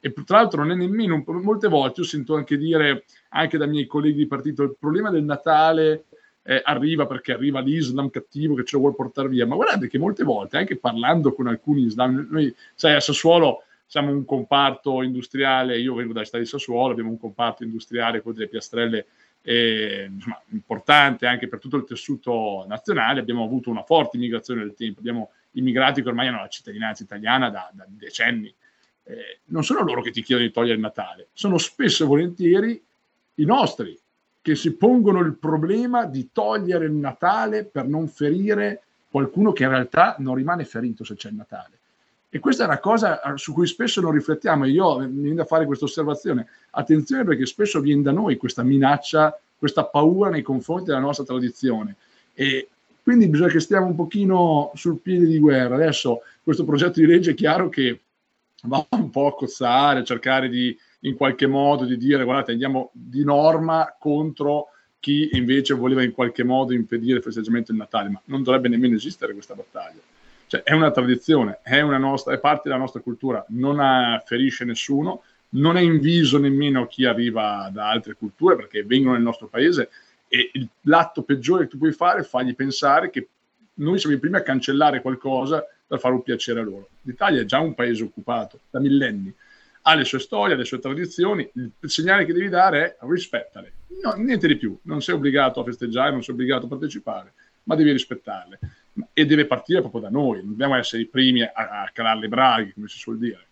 E 0.00 0.12
tra 0.12 0.38
l'altro 0.38 0.62
non 0.62 0.72
è 0.72 0.74
nemmeno, 0.74 1.22
molte 1.24 1.68
volte 1.68 2.00
io 2.00 2.06
sento 2.06 2.34
anche 2.34 2.56
dire, 2.56 3.04
anche 3.28 3.58
dai 3.58 3.68
miei 3.68 3.86
colleghi 3.86 4.16
di 4.16 4.26
partito, 4.26 4.64
il 4.64 4.74
problema 4.76 5.10
del 5.10 5.22
Natale 5.22 6.06
eh, 6.42 6.60
arriva 6.64 7.06
perché 7.06 7.32
arriva 7.32 7.60
l'Islam 7.60 8.10
cattivo 8.10 8.56
che 8.56 8.64
ce 8.64 8.74
lo 8.74 8.80
vuole 8.80 8.96
portare 8.96 9.28
via. 9.28 9.46
Ma 9.46 9.54
guardate 9.54 9.86
che 9.86 9.98
molte 9.98 10.24
volte, 10.24 10.56
anche 10.56 10.76
parlando 10.76 11.32
con 11.32 11.46
alcuni 11.46 11.84
Islam, 11.84 12.26
noi, 12.28 12.52
sai, 12.74 12.94
a 12.94 13.00
Sassuolo 13.00 13.62
siamo 13.86 14.10
un 14.10 14.24
comparto 14.24 15.02
industriale, 15.02 15.78
io 15.78 15.94
vengo 15.94 16.12
dalla 16.12 16.24
città 16.24 16.38
di 16.38 16.46
Sassuolo, 16.46 16.90
abbiamo 16.90 17.10
un 17.10 17.20
comparto 17.20 17.62
industriale 17.62 18.20
con 18.20 18.32
delle 18.32 18.48
piastrelle 18.48 19.06
eh, 19.42 20.08
insomma, 20.10 20.40
importante 20.50 21.26
anche 21.26 21.48
per 21.48 21.58
tutto 21.58 21.76
il 21.76 21.84
tessuto 21.84 22.64
nazionale, 22.66 23.20
abbiamo 23.20 23.44
avuto 23.44 23.70
una 23.70 23.82
forte 23.82 24.16
immigrazione 24.16 24.60
nel 24.60 24.74
tempo, 24.74 25.00
abbiamo 25.00 25.30
immigrati 25.52 26.02
che 26.02 26.08
ormai 26.08 26.28
hanno 26.28 26.40
la 26.40 26.48
cittadinanza 26.48 27.02
italiana 27.02 27.50
da, 27.50 27.70
da 27.72 27.84
decenni. 27.88 28.54
Eh, 29.04 29.40
non 29.46 29.64
sono 29.64 29.82
loro 29.82 30.00
che 30.00 30.12
ti 30.12 30.22
chiedono 30.22 30.46
di 30.46 30.52
togliere 30.52 30.74
il 30.74 30.80
Natale, 30.80 31.28
sono 31.32 31.58
spesso 31.58 32.04
e 32.04 32.06
volentieri 32.06 32.82
i 33.36 33.44
nostri 33.44 33.98
che 34.40 34.54
si 34.54 34.74
pongono 34.74 35.20
il 35.20 35.36
problema 35.36 36.04
di 36.04 36.30
togliere 36.32 36.86
il 36.86 36.92
Natale 36.92 37.64
per 37.64 37.86
non 37.86 38.08
ferire 38.08 38.82
qualcuno 39.08 39.52
che 39.52 39.64
in 39.64 39.68
realtà 39.68 40.16
non 40.18 40.34
rimane 40.34 40.64
ferito 40.64 41.04
se 41.04 41.14
c'è 41.14 41.28
il 41.28 41.36
Natale. 41.36 41.78
E 42.34 42.38
questa 42.38 42.62
è 42.62 42.66
una 42.66 42.78
cosa 42.78 43.20
eh, 43.20 43.36
su 43.36 43.52
cui 43.52 43.66
spesso 43.66 44.00
non 44.00 44.12
riflettiamo. 44.12 44.64
Io 44.64 45.00
mi 45.00 45.20
viene 45.20 45.34
da 45.34 45.44
fare 45.44 45.66
questa 45.66 45.84
osservazione. 45.84 46.46
Attenzione 46.70 47.24
perché 47.24 47.44
spesso 47.44 47.78
viene 47.80 48.00
da 48.00 48.10
noi 48.10 48.38
questa 48.38 48.62
minaccia, 48.62 49.38
questa 49.58 49.84
paura 49.84 50.30
nei 50.30 50.40
confronti 50.40 50.86
della 50.86 50.98
nostra 50.98 51.26
tradizione. 51.26 51.96
E 52.32 52.70
quindi 53.02 53.28
bisogna 53.28 53.50
che 53.50 53.60
stiamo 53.60 53.84
un 53.84 53.94
pochino 53.94 54.72
sul 54.74 55.00
piede 55.00 55.26
di 55.26 55.38
guerra. 55.38 55.74
Adesso 55.74 56.22
questo 56.42 56.64
progetto 56.64 57.00
di 57.00 57.06
legge 57.06 57.32
è 57.32 57.34
chiaro 57.34 57.68
che 57.68 58.00
va 58.62 58.82
un 58.88 59.10
po' 59.10 59.26
a 59.26 59.34
cozzare, 59.34 60.00
a 60.00 60.04
cercare 60.04 60.48
di 60.48 60.74
in 61.00 61.16
qualche 61.16 61.46
modo 61.46 61.84
di 61.84 61.98
dire 61.98 62.24
guardate 62.24 62.52
andiamo 62.52 62.90
di 62.92 63.24
norma 63.24 63.94
contro 63.98 64.68
chi 65.00 65.28
invece 65.32 65.74
voleva 65.74 66.02
in 66.02 66.12
qualche 66.12 66.44
modo 66.44 66.72
impedire 66.72 67.18
il 67.18 67.22
festeggiamento 67.22 67.72
del 67.72 67.80
Natale, 67.80 68.08
ma 68.08 68.22
non 68.24 68.42
dovrebbe 68.42 68.68
nemmeno 68.68 68.94
esistere 68.94 69.34
questa 69.34 69.52
battaglia. 69.52 70.00
Cioè, 70.52 70.64
è 70.64 70.74
una 70.74 70.90
tradizione, 70.90 71.60
è, 71.62 71.80
una 71.80 71.96
nostra, 71.96 72.34
è 72.34 72.38
parte 72.38 72.68
della 72.68 72.76
nostra 72.76 73.00
cultura, 73.00 73.42
non 73.48 74.20
ferisce 74.26 74.66
nessuno, 74.66 75.22
non 75.52 75.78
è 75.78 75.80
inviso 75.80 76.36
nemmeno 76.36 76.86
chi 76.86 77.06
arriva 77.06 77.70
da 77.72 77.88
altre 77.88 78.12
culture 78.12 78.54
perché 78.54 78.84
vengono 78.84 79.14
nel 79.14 79.22
nostro 79.22 79.46
paese 79.46 79.88
e 80.28 80.50
il, 80.52 80.68
l'atto 80.82 81.22
peggiore 81.22 81.62
che 81.62 81.70
tu 81.70 81.78
puoi 81.78 81.92
fare 81.92 82.20
è 82.20 82.24
fargli 82.24 82.54
pensare 82.54 83.08
che 83.08 83.28
noi 83.76 83.98
siamo 83.98 84.14
i 84.14 84.18
primi 84.18 84.36
a 84.36 84.42
cancellare 84.42 85.00
qualcosa 85.00 85.66
per 85.86 85.98
fare 85.98 86.12
un 86.12 86.22
piacere 86.22 86.60
a 86.60 86.64
loro. 86.64 86.88
L'Italia 87.00 87.40
è 87.40 87.44
già 87.46 87.58
un 87.58 87.72
paese 87.72 88.02
occupato 88.02 88.60
da 88.68 88.78
millenni 88.78 89.34
ha 89.84 89.94
le 89.94 90.04
sue 90.04 90.18
storie, 90.18 90.54
le 90.54 90.66
sue 90.66 90.80
tradizioni, 90.80 91.50
il 91.54 91.72
segnale 91.84 92.26
che 92.26 92.34
devi 92.34 92.50
dare 92.50 92.98
è 92.98 93.06
rispettale, 93.08 93.72
no, 94.02 94.12
niente 94.16 94.46
di 94.46 94.56
più, 94.56 94.78
non 94.82 95.00
sei 95.00 95.14
obbligato 95.14 95.60
a 95.60 95.64
festeggiare, 95.64 96.10
non 96.10 96.22
sei 96.22 96.34
obbligato 96.34 96.66
a 96.66 96.68
partecipare, 96.68 97.32
ma 97.62 97.74
devi 97.74 97.90
rispettarle 97.90 98.58
e 99.12 99.26
deve 99.26 99.46
partire 99.46 99.80
proprio 99.80 100.02
da 100.02 100.10
noi, 100.10 100.38
non 100.38 100.50
dobbiamo 100.50 100.76
essere 100.76 101.02
i 101.02 101.06
primi 101.06 101.42
a, 101.42 101.52
a 101.54 101.90
calare 101.92 102.20
le 102.20 102.28
braghe, 102.28 102.72
come 102.74 102.88
si 102.88 102.98
suol 102.98 103.18
dire. 103.18 103.46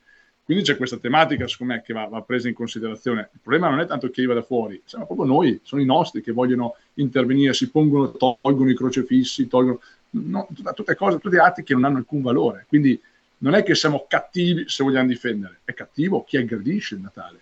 Quindi 0.44 0.64
c'è 0.64 0.76
questa 0.76 0.96
tematica, 0.96 1.46
secondo 1.46 1.74
me, 1.74 1.82
che 1.82 1.92
va, 1.92 2.06
va, 2.06 2.22
presa 2.22 2.48
in 2.48 2.54
considerazione. 2.54 3.30
Il 3.32 3.38
problema 3.40 3.68
non 3.68 3.78
è 3.78 3.86
tanto 3.86 4.10
chi 4.10 4.20
arriva 4.20 4.34
da 4.34 4.42
fuori, 4.42 4.82
siamo 4.84 5.06
proprio 5.06 5.26
noi, 5.26 5.60
sono 5.62 5.80
i 5.80 5.84
nostri 5.84 6.22
che 6.22 6.32
vogliono 6.32 6.74
intervenire, 6.94 7.54
si 7.54 7.70
pongono, 7.70 8.10
tolgono 8.12 8.68
i 8.68 8.74
crocefissi, 8.74 9.46
tolgono 9.46 9.80
no, 10.10 10.48
tutte 10.74 10.96
cose, 10.96 11.18
tutti 11.18 11.36
atti 11.36 11.62
che 11.62 11.74
non 11.74 11.84
hanno 11.84 11.98
alcun 11.98 12.20
valore. 12.20 12.64
Quindi 12.66 13.00
non 13.38 13.54
è 13.54 13.62
che 13.62 13.74
siamo 13.74 14.06
cattivi 14.08 14.64
se 14.66 14.82
vogliamo 14.82 15.06
difendere, 15.06 15.60
è 15.64 15.72
cattivo 15.72 16.24
chi 16.24 16.36
aggredisce 16.36 16.96
il 16.96 17.02
Natale. 17.02 17.38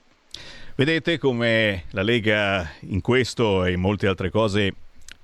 Vedete 0.75 1.19
come 1.19 1.85
la 1.91 2.03
Lega 2.03 2.69
in 2.81 3.01
questo 3.01 3.65
e 3.65 3.73
in 3.73 3.81
molte 3.81 4.07
altre 4.07 4.31
cose 4.31 4.75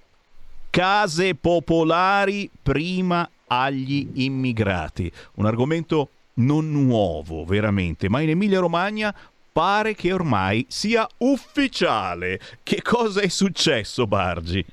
case 0.72 1.36
popolari 1.36 2.50
prima 2.62 3.30
agli 3.46 4.08
immigrati. 4.16 5.12
Un 5.36 5.46
argomento 5.46 6.10
non 6.36 6.72
nuovo 6.72 7.46
veramente 7.46 8.10
ma 8.10 8.22
in 8.22 8.30
Emilia 8.30 8.60
Romagna 8.60 9.14
pare 9.52 9.94
che 9.94 10.12
ormai 10.12 10.66
sia 10.70 11.08
ufficiale. 11.18 12.40
Che 12.64 12.82
cosa 12.82 13.22
è 13.22 13.28
successo 13.28 14.08
Bargi? 14.08 14.66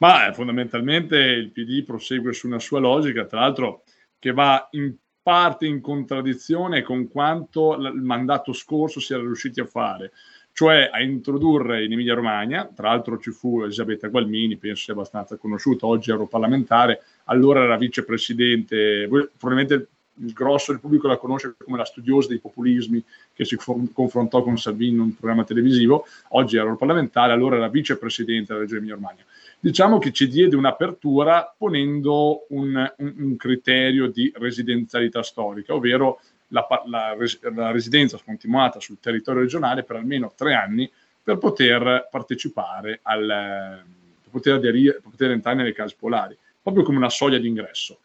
Ma 0.00 0.28
eh, 0.28 0.32
fondamentalmente 0.32 1.16
il 1.16 1.50
PD 1.50 1.84
prosegue 1.84 2.32
su 2.32 2.46
una 2.46 2.58
sua 2.58 2.80
logica, 2.80 3.26
tra 3.26 3.40
l'altro 3.40 3.82
che 4.18 4.32
va 4.32 4.66
in 4.72 4.94
parte 5.22 5.66
in 5.66 5.82
contraddizione 5.82 6.82
con 6.82 7.08
quanto 7.08 7.74
il 7.76 8.00
mandato 8.00 8.54
scorso 8.54 8.98
si 8.98 9.12
era 9.12 9.22
riusciti 9.22 9.60
a 9.60 9.66
fare, 9.66 10.12
cioè 10.52 10.88
a 10.90 11.02
introdurre 11.02 11.84
in 11.84 11.92
Emilia 11.92 12.14
Romagna, 12.14 12.64
tra 12.74 12.88
l'altro 12.88 13.18
ci 13.18 13.30
fu 13.30 13.62
Elisabetta 13.62 14.08
Gualmini, 14.08 14.56
penso 14.56 14.84
sia 14.84 14.94
abbastanza 14.94 15.36
conosciuta, 15.36 15.86
oggi 15.86 16.10
europarlamentare, 16.10 17.02
allora 17.24 17.62
era 17.62 17.76
vicepresidente, 17.76 19.06
probabilmente 19.06 19.88
il 20.22 20.32
grosso 20.32 20.72
del 20.72 20.80
pubblico 20.80 21.08
la 21.08 21.18
conosce 21.18 21.54
come 21.62 21.76
la 21.76 21.84
studiosa 21.84 22.28
dei 22.28 22.40
populismi 22.40 23.02
che 23.34 23.44
si 23.44 23.56
confrontò 23.92 24.42
con 24.42 24.56
Salvini 24.56 24.94
in 24.94 25.00
un 25.00 25.14
programma 25.14 25.44
televisivo, 25.44 26.06
oggi 26.30 26.56
è 26.56 26.60
europarlamentare, 26.60 27.32
allora 27.32 27.56
era 27.56 27.68
vicepresidente 27.68 28.46
della 28.52 28.60
Regione 28.60 28.80
Emilia 28.80 28.96
Romagna 28.96 29.24
diciamo 29.60 29.98
che 29.98 30.10
ci 30.10 30.26
diede 30.26 30.56
un'apertura 30.56 31.54
ponendo 31.56 32.46
un, 32.48 32.92
un, 32.96 33.14
un 33.18 33.36
criterio 33.36 34.08
di 34.08 34.32
residenzialità 34.34 35.22
storica, 35.22 35.74
ovvero 35.74 36.20
la, 36.48 36.66
la, 36.86 37.16
la, 37.54 37.70
residenza 37.70 38.18
continuata 38.24 38.80
sul 38.80 38.98
territorio 38.98 39.42
regionale 39.42 39.84
per 39.84 39.96
almeno 39.96 40.32
tre 40.34 40.54
anni 40.54 40.90
per 41.22 41.38
poter 41.38 42.08
partecipare 42.10 43.00
al 43.02 43.84
per 44.20 44.30
poter, 44.30 44.54
aderire, 44.54 44.94
per 44.94 45.10
poter 45.10 45.30
entrare 45.32 45.56
nelle 45.56 45.72
case 45.72 45.96
polari, 45.98 46.36
proprio 46.62 46.82
come 46.82 46.96
una 46.96 47.10
soglia 47.10 47.38
d'ingresso. 47.38 47.98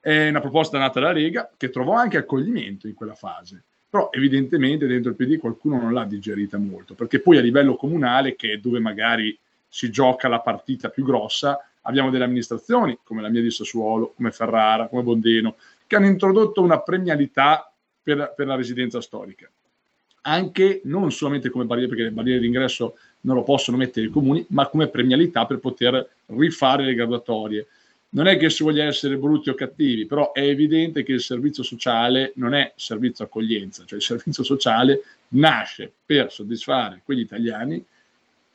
È 0.00 0.28
una 0.28 0.40
proposta 0.40 0.78
nata 0.78 1.00
dalla 1.00 1.12
Lega 1.12 1.50
che 1.56 1.70
trovò 1.70 1.94
anche 1.94 2.18
accoglimento 2.18 2.86
in 2.86 2.94
quella 2.94 3.14
fase, 3.14 3.62
però 3.88 4.10
evidentemente 4.12 4.86
dentro 4.86 5.10
il 5.10 5.16
PD 5.16 5.38
qualcuno 5.38 5.80
non 5.80 5.92
l'ha 5.92 6.04
digerita 6.04 6.58
molto, 6.58 6.94
perché 6.94 7.20
poi 7.20 7.38
a 7.38 7.40
livello 7.40 7.76
comunale, 7.76 8.36
che 8.36 8.52
è 8.52 8.56
dove 8.58 8.80
magari 8.80 9.36
si 9.68 9.90
gioca 9.90 10.28
la 10.28 10.40
partita 10.40 10.88
più 10.88 11.04
grossa, 11.04 11.58
abbiamo 11.82 12.10
delle 12.10 12.24
amministrazioni 12.24 12.98
come 13.02 13.22
la 13.22 13.28
mia 13.28 13.42
di 13.42 13.50
Sassuolo, 13.50 14.12
come 14.16 14.30
Ferrara, 14.30 14.88
come 14.88 15.02
Bondeno, 15.02 15.56
che 15.86 15.96
hanno 15.96 16.06
introdotto 16.06 16.62
una 16.62 16.80
premialità 16.80 17.72
per, 18.02 18.34
per 18.36 18.46
la 18.46 18.56
residenza 18.56 19.00
storica. 19.00 19.48
anche 20.22 20.80
non 20.84 21.10
solamente 21.10 21.48
come 21.48 21.64
barriere, 21.64 21.88
perché 21.88 22.04
le 22.04 22.10
barriere 22.10 22.40
d'ingresso 22.40 22.96
non 23.22 23.36
lo 23.36 23.42
possono 23.42 23.76
mettere 23.76 24.06
i 24.06 24.10
comuni, 24.10 24.44
ma 24.50 24.68
come 24.68 24.88
premialità 24.88 25.46
per 25.46 25.58
poter 25.58 26.08
rifare 26.26 26.84
le 26.84 26.94
graduatorie. 26.94 27.66
Non 28.10 28.26
è 28.26 28.36
che 28.38 28.48
si 28.48 28.62
voglia 28.62 28.84
essere 28.84 29.16
brutti 29.16 29.50
o 29.50 29.54
cattivi, 29.54 30.06
però 30.06 30.32
è 30.32 30.40
evidente 30.40 31.02
che 31.02 31.12
il 31.12 31.20
servizio 31.20 31.62
sociale 31.62 32.32
non 32.36 32.54
è 32.54 32.72
servizio 32.76 33.24
accoglienza, 33.24 33.84
cioè 33.84 33.98
il 33.98 34.04
servizio 34.04 34.42
sociale 34.42 35.02
nasce 35.28 35.92
per 36.06 36.32
soddisfare 36.32 37.02
quegli 37.04 37.20
italiani, 37.20 37.84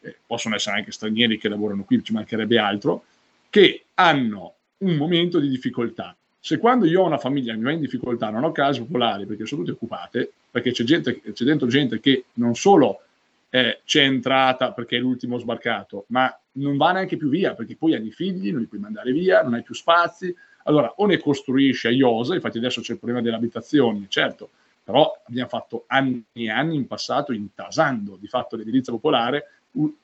eh, 0.04 0.18
possono 0.26 0.56
essere 0.56 0.78
anche 0.78 0.92
stranieri 0.92 1.38
che 1.38 1.50
lavorano 1.50 1.84
qui, 1.84 2.04
ci 2.04 2.14
mancherebbe 2.14 2.60
altro, 2.60 3.06
che 3.50 3.86
hanno 3.96 4.54
un 4.80 4.96
momento 4.96 5.40
di 5.40 5.48
difficoltà. 5.48 6.16
Se 6.40 6.58
quando 6.58 6.86
io 6.86 7.02
ho 7.02 7.06
una 7.06 7.18
famiglia 7.18 7.56
mi 7.56 7.64
va 7.64 7.72
in 7.72 7.80
difficoltà, 7.80 8.30
non 8.30 8.44
ho 8.44 8.52
case 8.52 8.82
popolari 8.82 9.26
perché 9.26 9.46
sono 9.46 9.62
tutte 9.62 9.74
occupate, 9.76 10.32
perché 10.52 10.72
c'è, 10.72 10.84
gente, 10.84 11.22
c'è 11.22 11.46
dentro 11.46 11.68
gente 11.68 12.00
che 12.02 12.26
non 12.34 12.54
solo 12.56 13.02
eh, 13.50 13.82
c'è 13.86 14.04
entrata 14.04 14.74
perché 14.74 14.98
è 14.98 15.00
l'ultimo 15.00 15.38
sbarcato, 15.38 16.06
ma 16.08 16.36
non 16.54 16.76
va 16.76 16.92
neanche 16.92 17.18
più 17.18 17.30
via 17.30 17.54
perché 17.54 17.76
poi 17.76 17.94
hai 17.94 18.06
i 18.06 18.12
figli, 18.12 18.52
non 18.52 18.60
li 18.62 18.68
puoi 18.68 18.82
mandare 18.82 19.12
via, 19.12 19.42
non 19.42 19.54
hai 19.54 19.64
più 19.64 19.74
spazi. 19.74 20.36
Allora, 20.66 20.94
o 20.98 21.06
ne 21.06 21.18
costruisci 21.18 21.88
a 21.88 21.92
iosa, 21.92 22.34
infatti 22.34 22.58
adesso 22.58 22.82
c'è 22.82 22.94
il 22.94 22.98
problema 22.98 23.22
delle 23.22 23.36
abitazioni, 23.36 24.06
certo, 24.10 24.50
però 24.84 25.12
abbiamo 25.26 25.50
fatto 25.50 25.86
anni 25.88 26.24
e 26.34 26.50
anni 26.50 26.76
in 26.76 26.88
passato 26.88 27.32
intasando 27.32 28.18
di 28.20 28.28
fatto 28.28 28.56
l'edilizia 28.56 28.92
popolare, 28.92 29.52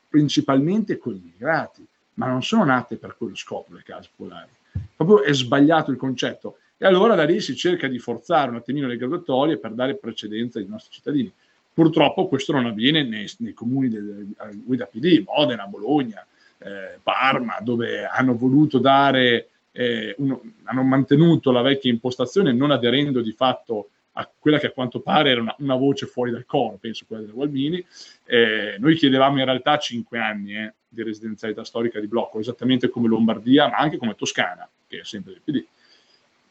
principalmente 0.10 0.98
con 0.98 1.14
gli 1.14 1.22
immigrati, 1.22 1.86
ma 2.16 2.28
non 2.28 2.44
sono 2.44 2.66
nate 2.66 2.98
per 2.98 3.16
quello 3.18 3.36
scopo 3.36 3.74
le 3.74 3.84
case 3.84 4.10
popolari. 4.16 4.50
Proprio 4.96 5.24
è 5.24 5.34
sbagliato 5.34 5.92
il 5.92 5.98
concetto. 5.98 6.58
E 6.78 6.86
allora 6.86 7.16
da 7.16 7.26
lì 7.26 7.42
si 7.42 7.56
cerca 7.56 7.88
di 7.88 8.00
forzare 8.00 8.50
un 8.50 8.56
attimino 8.56 8.88
le 8.88 8.98
graduatorie 8.98 9.58
per 9.58 9.72
dare 9.72 9.96
precedenza 9.96 10.60
ai 10.60 10.66
nostri 10.68 10.94
cittadini. 10.94 11.32
Purtroppo 11.74 12.28
questo 12.28 12.52
non 12.52 12.66
avviene 12.66 13.04
nei, 13.04 13.30
nei 13.40 13.54
comuni 13.54 13.90
del 13.90 14.28
guida 14.66 14.86
PD, 14.86 15.24
Modena, 15.26 15.66
Bologna, 15.66 16.26
eh, 16.58 17.00
Parma, 17.02 17.58
dove 17.62 18.06
hanno 18.06 18.36
voluto 18.36 18.80
dare, 18.80 19.48
eh, 19.72 20.14
uno, 20.18 20.42
hanno 20.64 20.84
mantenuto 20.84 21.52
la 21.52 21.62
vecchia 21.62 21.92
impostazione 21.92 22.52
non 22.52 22.72
aderendo 22.72 23.22
di 23.22 23.32
fatto 23.32 23.90
a 24.20 24.30
quella 24.38 24.60
che 24.60 24.68
a 24.68 24.72
quanto 24.72 25.00
pare 25.00 25.32
era 25.32 25.42
una, 25.42 25.56
una 25.60 25.76
voce 25.76 26.06
fuori 26.06 26.32
dal 26.32 26.46
coro, 26.46 26.78
penso 26.80 27.06
quella 27.08 27.24
del 27.24 27.32
Gualmini. 27.32 27.84
Eh, 28.26 28.76
noi 28.80 28.96
chiedevamo 28.96 29.40
in 29.40 29.46
realtà 29.46 29.78
cinque 29.78 30.20
anni 30.20 30.56
eh, 30.56 30.74
di 30.88 31.04
residenzialità 31.04 31.64
storica 31.64 32.00
di 32.00 32.08
blocco, 32.08 32.40
esattamente 32.40 32.90
come 32.90 33.08
Lombardia, 33.08 33.70
ma 33.70 33.78
anche 33.78 33.98
come 33.98 34.16
Toscana, 34.16 34.70
che 34.88 35.00
è 35.00 35.04
sempre 35.04 35.34
del 35.34 35.42
PD 35.44 35.66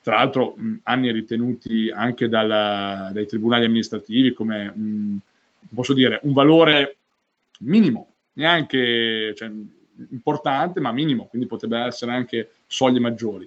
tra 0.01 0.17
l'altro 0.17 0.55
mh, 0.57 0.77
anni 0.85 1.13
ritenuti 1.13 1.91
anche 1.91 2.29
dalla, 2.31 3.11
dai 3.13 3.27
tribunali 3.27 3.67
amministrativi 3.67 4.33
come, 4.33 4.71
mh, 4.71 5.19
posso 5.75 5.93
dire, 5.93 6.21
un 6.23 6.33
valore 6.33 6.97
minimo, 7.61 8.15
neanche 8.35 9.35
cioè, 9.37 9.51
importante, 10.11 10.81
ma 10.81 10.93
minimo, 10.93 11.27
quindi 11.27 11.47
potrebbe 11.47 11.79
essere 11.81 12.13
anche 12.13 12.53
soglie 12.67 13.01
maggiori. 13.01 13.47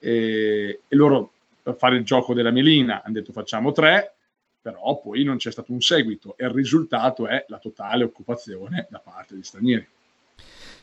E, 0.00 0.80
e 0.88 0.96
loro 0.96 1.32
fare 1.74 1.96
il 1.96 2.04
gioco 2.04 2.34
della 2.34 2.50
melina 2.50 3.02
hanno 3.02 3.14
detto 3.14 3.32
facciamo 3.32 3.72
tre, 3.72 4.14
però 4.60 5.00
poi 5.00 5.24
non 5.24 5.36
c'è 5.36 5.50
stato 5.50 5.72
un 5.72 5.80
seguito 5.80 6.36
e 6.36 6.44
il 6.44 6.50
risultato 6.50 7.26
è 7.26 7.44
la 7.48 7.58
totale 7.58 8.04
occupazione 8.04 8.86
da 8.90 9.00
parte 9.00 9.34
degli 9.34 9.42
stranieri. 9.42 9.88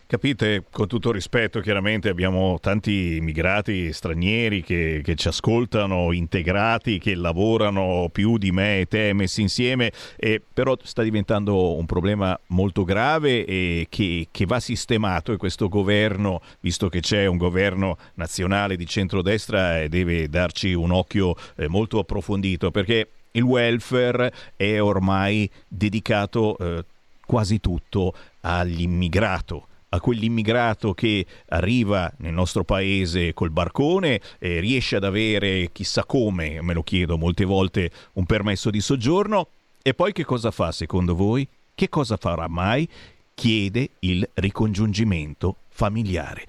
Capite, 0.10 0.64
con 0.72 0.88
tutto 0.88 1.12
rispetto, 1.12 1.60
chiaramente 1.60 2.08
abbiamo 2.08 2.60
tanti 2.62 3.18
immigrati 3.18 3.92
stranieri 3.92 4.64
che, 4.64 5.02
che, 5.04 5.16
ci 5.16 5.28
ascoltano, 5.28 6.14
integrati, 6.14 6.98
che 6.98 7.14
lavorano 7.14 8.08
più 8.10 8.38
di 8.38 8.52
me 8.52 8.80
e 8.80 8.86
te 8.86 9.12
messi 9.12 9.42
insieme, 9.42 9.92
e 10.16 10.42
però 10.54 10.78
sta 10.82 11.04
diventando 11.04 11.76
un 11.76 11.86
problema 11.86 12.40
molto 12.48 12.86
grave 12.86 13.44
e 13.44 13.88
che, 13.90 14.30
che 14.32 14.46
va 14.46 14.62
sistemato 14.62 15.34
e 15.34 15.38
questo 15.38 15.68
governo, 15.68 16.40
visto 16.62 16.88
che 16.88 17.02
c'è 17.02 17.26
un 17.26 17.36
governo 17.36 17.98
nazionale 18.14 18.78
di 18.78 18.86
centrodestra, 18.86 19.82
eh, 19.82 19.90
deve 19.90 20.30
darci 20.30 20.72
un 20.72 20.92
occhio 20.92 21.36
eh, 21.58 21.68
molto 21.68 22.00
approfondito 22.00 22.72
perché 22.72 23.10
il 23.32 23.44
welfare 23.44 24.32
è 24.56 24.82
ormai 24.82 25.52
dedicato 25.68 26.58
eh, 26.60 26.86
quasi 27.26 27.60
tutto 27.60 28.14
all'immigrato 28.40 29.68
a 29.90 30.00
quell'immigrato 30.00 30.94
che 30.94 31.26
arriva 31.50 32.12
nel 32.18 32.34
nostro 32.34 32.64
paese 32.64 33.34
col 33.34 33.52
barcone, 33.52 34.20
eh, 34.40 34.60
riesce 34.60 34.98
ad 34.98 35.04
avere 35.04 35.70
chissà 35.72 36.04
come, 36.06 36.62
me 36.62 36.74
lo 36.74 36.84
chiedo 36.84 37.18
molte 37.18 37.46
volte, 37.46 37.92
un 38.14 38.26
permesso 38.26 38.70
di 38.70 38.82
soggiorno 38.82 39.48
e 39.82 39.94
poi 39.94 40.12
che 40.12 40.26
cosa 40.26 40.52
fa 40.52 40.72
secondo 40.72 41.16
voi? 41.16 41.48
Che 41.74 41.90
cosa 41.90 42.18
farà 42.18 42.48
mai? 42.48 42.88
Chiede 43.34 43.92
il 44.00 44.28
ricongiungimento 44.34 45.58
familiare. 45.70 46.46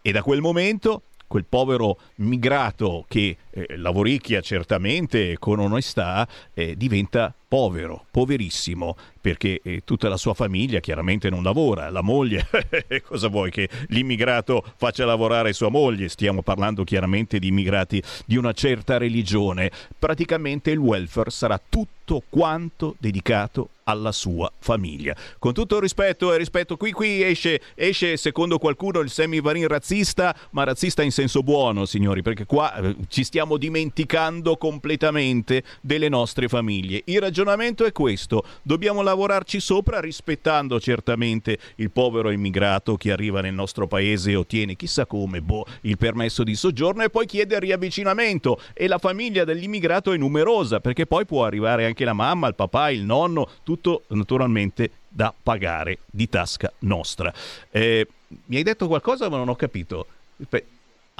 E 0.00 0.12
da 0.12 0.22
quel 0.22 0.40
momento 0.40 1.02
quel 1.26 1.44
povero 1.44 1.98
migrato 2.16 3.04
che 3.06 3.36
eh, 3.50 3.76
lavoricchia 3.76 4.40
certamente 4.40 5.36
con 5.38 5.60
onestà 5.60 6.26
eh, 6.54 6.74
diventa 6.76 7.34
povero, 7.48 8.04
poverissimo, 8.10 8.94
perché 9.20 9.60
eh, 9.64 9.80
tutta 9.84 10.08
la 10.08 10.18
sua 10.18 10.34
famiglia 10.34 10.80
chiaramente 10.80 11.30
non 11.30 11.42
lavora, 11.42 11.90
la 11.90 12.02
moglie, 12.02 12.46
cosa 13.02 13.28
vuoi 13.28 13.50
che 13.50 13.68
l'immigrato 13.88 14.62
faccia 14.76 15.06
lavorare 15.06 15.54
sua 15.54 15.70
moglie? 15.70 16.08
Stiamo 16.08 16.42
parlando 16.42 16.84
chiaramente 16.84 17.38
di 17.38 17.48
immigrati 17.48 18.02
di 18.26 18.36
una 18.36 18.52
certa 18.52 18.98
religione, 18.98 19.70
praticamente 19.98 20.70
il 20.70 20.78
welfare 20.78 21.30
sarà 21.30 21.58
tutto 21.66 22.22
quanto 22.28 22.94
dedicato 22.98 23.70
alla 23.84 24.12
sua 24.12 24.50
famiglia. 24.58 25.16
Con 25.38 25.54
tutto 25.54 25.76
il 25.76 25.82
rispetto 25.82 26.32
e 26.32 26.36
rispetto 26.36 26.76
qui 26.76 26.92
qui 26.92 27.22
esce, 27.22 27.60
esce 27.74 28.16
secondo 28.16 28.58
qualcuno 28.58 29.00
il 29.00 29.10
semivarin 29.10 29.66
razzista, 29.66 30.36
ma 30.50 30.64
razzista 30.64 31.02
in 31.02 31.10
senso 31.10 31.42
buono, 31.42 31.86
signori, 31.86 32.22
perché 32.22 32.44
qua 32.44 32.74
eh, 32.76 32.96
ci 33.08 33.24
stiamo 33.24 33.56
dimenticando 33.56 34.56
completamente 34.56 35.62
delle 35.80 36.08
nostre 36.08 36.48
famiglie. 36.48 37.02
Il 37.06 37.20
ragionamento 37.38 37.84
è 37.84 37.92
questo, 37.92 38.44
dobbiamo 38.62 39.00
lavorarci 39.00 39.60
sopra 39.60 40.00
rispettando 40.00 40.80
certamente 40.80 41.56
il 41.76 41.90
povero 41.92 42.30
immigrato 42.30 42.96
che 42.96 43.12
arriva 43.12 43.40
nel 43.40 43.54
nostro 43.54 43.86
paese 43.86 44.32
e 44.32 44.34
ottiene 44.34 44.74
chissà 44.74 45.06
come 45.06 45.40
boh, 45.40 45.64
il 45.82 45.96
permesso 45.96 46.42
di 46.42 46.56
soggiorno 46.56 47.04
e 47.04 47.10
poi 47.10 47.26
chiede 47.26 47.54
il 47.54 47.60
riavvicinamento 47.60 48.60
e 48.74 48.88
la 48.88 48.98
famiglia 48.98 49.44
dell'immigrato 49.44 50.12
è 50.12 50.16
numerosa 50.16 50.80
perché 50.80 51.06
poi 51.06 51.26
può 51.26 51.44
arrivare 51.44 51.86
anche 51.86 52.04
la 52.04 52.12
mamma, 52.12 52.48
il 52.48 52.56
papà, 52.56 52.90
il 52.90 53.04
nonno, 53.04 53.48
tutto 53.62 54.02
naturalmente 54.08 54.90
da 55.08 55.32
pagare 55.40 55.98
di 56.10 56.28
tasca 56.28 56.72
nostra. 56.80 57.32
Eh, 57.70 58.06
mi 58.46 58.56
hai 58.56 58.64
detto 58.64 58.88
qualcosa 58.88 59.28
ma 59.28 59.36
non 59.36 59.48
ho 59.48 59.54
capito. 59.54 60.06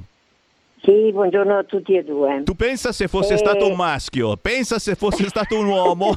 Sì, 0.83 1.11
buongiorno 1.11 1.59
a 1.59 1.63
tutti 1.63 1.95
e 1.95 2.03
due. 2.03 2.41
Tu 2.43 2.55
pensa 2.55 2.91
se 2.91 3.07
fosse 3.07 3.35
e... 3.35 3.37
stato 3.37 3.67
un 3.67 3.75
maschio, 3.75 4.35
pensa 4.37 4.79
se 4.79 4.95
fosse 4.95 5.27
stato 5.27 5.59
un 5.59 5.67
uomo. 5.67 6.15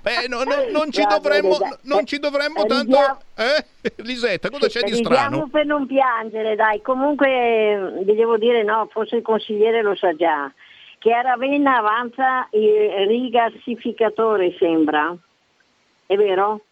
Beh, 0.00 0.26
no, 0.30 0.44
no, 0.44 0.54
non, 0.70 0.92
ci 0.92 1.04
dovremmo, 1.04 1.56
non 1.82 2.06
ci 2.06 2.18
dovremmo 2.18 2.62
eh, 2.62 2.66
tanto... 2.66 2.96
Eh? 3.36 3.92
Lisetta, 3.96 4.48
cosa 4.48 4.68
c'è 4.68 4.82
di 4.82 4.94
strano? 4.94 5.48
per 5.48 5.66
non 5.66 5.86
piangere, 5.86 6.54
dai. 6.54 6.80
Comunque, 6.82 8.02
vi 8.04 8.14
devo 8.14 8.36
dire, 8.36 8.62
no, 8.62 8.88
forse 8.92 9.16
il 9.16 9.22
consigliere 9.22 9.82
lo 9.82 9.96
sa 9.96 10.14
già, 10.14 10.52
che 10.98 11.12
a 11.12 11.22
Ravenna 11.22 11.78
avanza 11.78 12.46
il 12.52 13.08
rigassificatore, 13.08 14.54
sembra. 14.56 15.12
È 16.06 16.14
vero? 16.14 16.65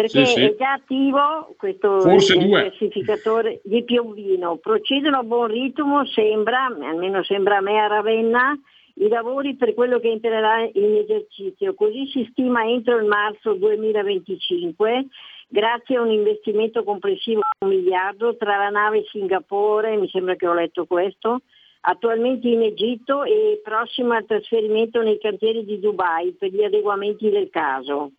Perché 0.00 0.24
sì, 0.24 0.32
sì. 0.32 0.44
è 0.44 0.56
già 0.56 0.72
attivo 0.72 1.54
questo 1.58 1.98
classificatore 1.98 3.60
di 3.64 3.84
Piombino. 3.84 4.56
Procedono 4.56 5.18
a 5.18 5.22
buon 5.22 5.48
ritmo, 5.48 6.06
sembra, 6.06 6.64
almeno 6.64 7.22
sembra 7.22 7.58
a 7.58 7.60
me 7.60 7.78
a 7.78 7.86
Ravenna, 7.86 8.58
i 8.94 9.08
lavori 9.08 9.56
per 9.56 9.74
quello 9.74 9.98
che 9.98 10.08
entrerà 10.08 10.62
in 10.72 10.96
esercizio. 10.96 11.74
Così 11.74 12.06
si 12.06 12.26
stima 12.30 12.64
entro 12.64 12.96
il 12.96 13.04
marzo 13.04 13.52
2025, 13.52 15.06
grazie 15.48 15.96
a 15.96 16.00
un 16.00 16.10
investimento 16.10 16.82
complessivo 16.82 17.40
di 17.58 17.66
un 17.66 17.76
miliardo 17.76 18.36
tra 18.36 18.56
la 18.56 18.70
nave 18.70 19.04
Singapore, 19.10 19.96
mi 19.96 20.08
sembra 20.08 20.34
che 20.34 20.46
ho 20.46 20.54
letto 20.54 20.86
questo, 20.86 21.42
attualmente 21.82 22.48
in 22.48 22.62
Egitto 22.62 23.24
e 23.24 23.60
prossimo 23.62 24.14
al 24.14 24.24
trasferimento 24.24 25.02
nei 25.02 25.18
cantieri 25.18 25.62
di 25.64 25.78
Dubai 25.78 26.32
per 26.38 26.50
gli 26.50 26.64
adeguamenti 26.64 27.28
del 27.28 27.50
caso. 27.50 28.12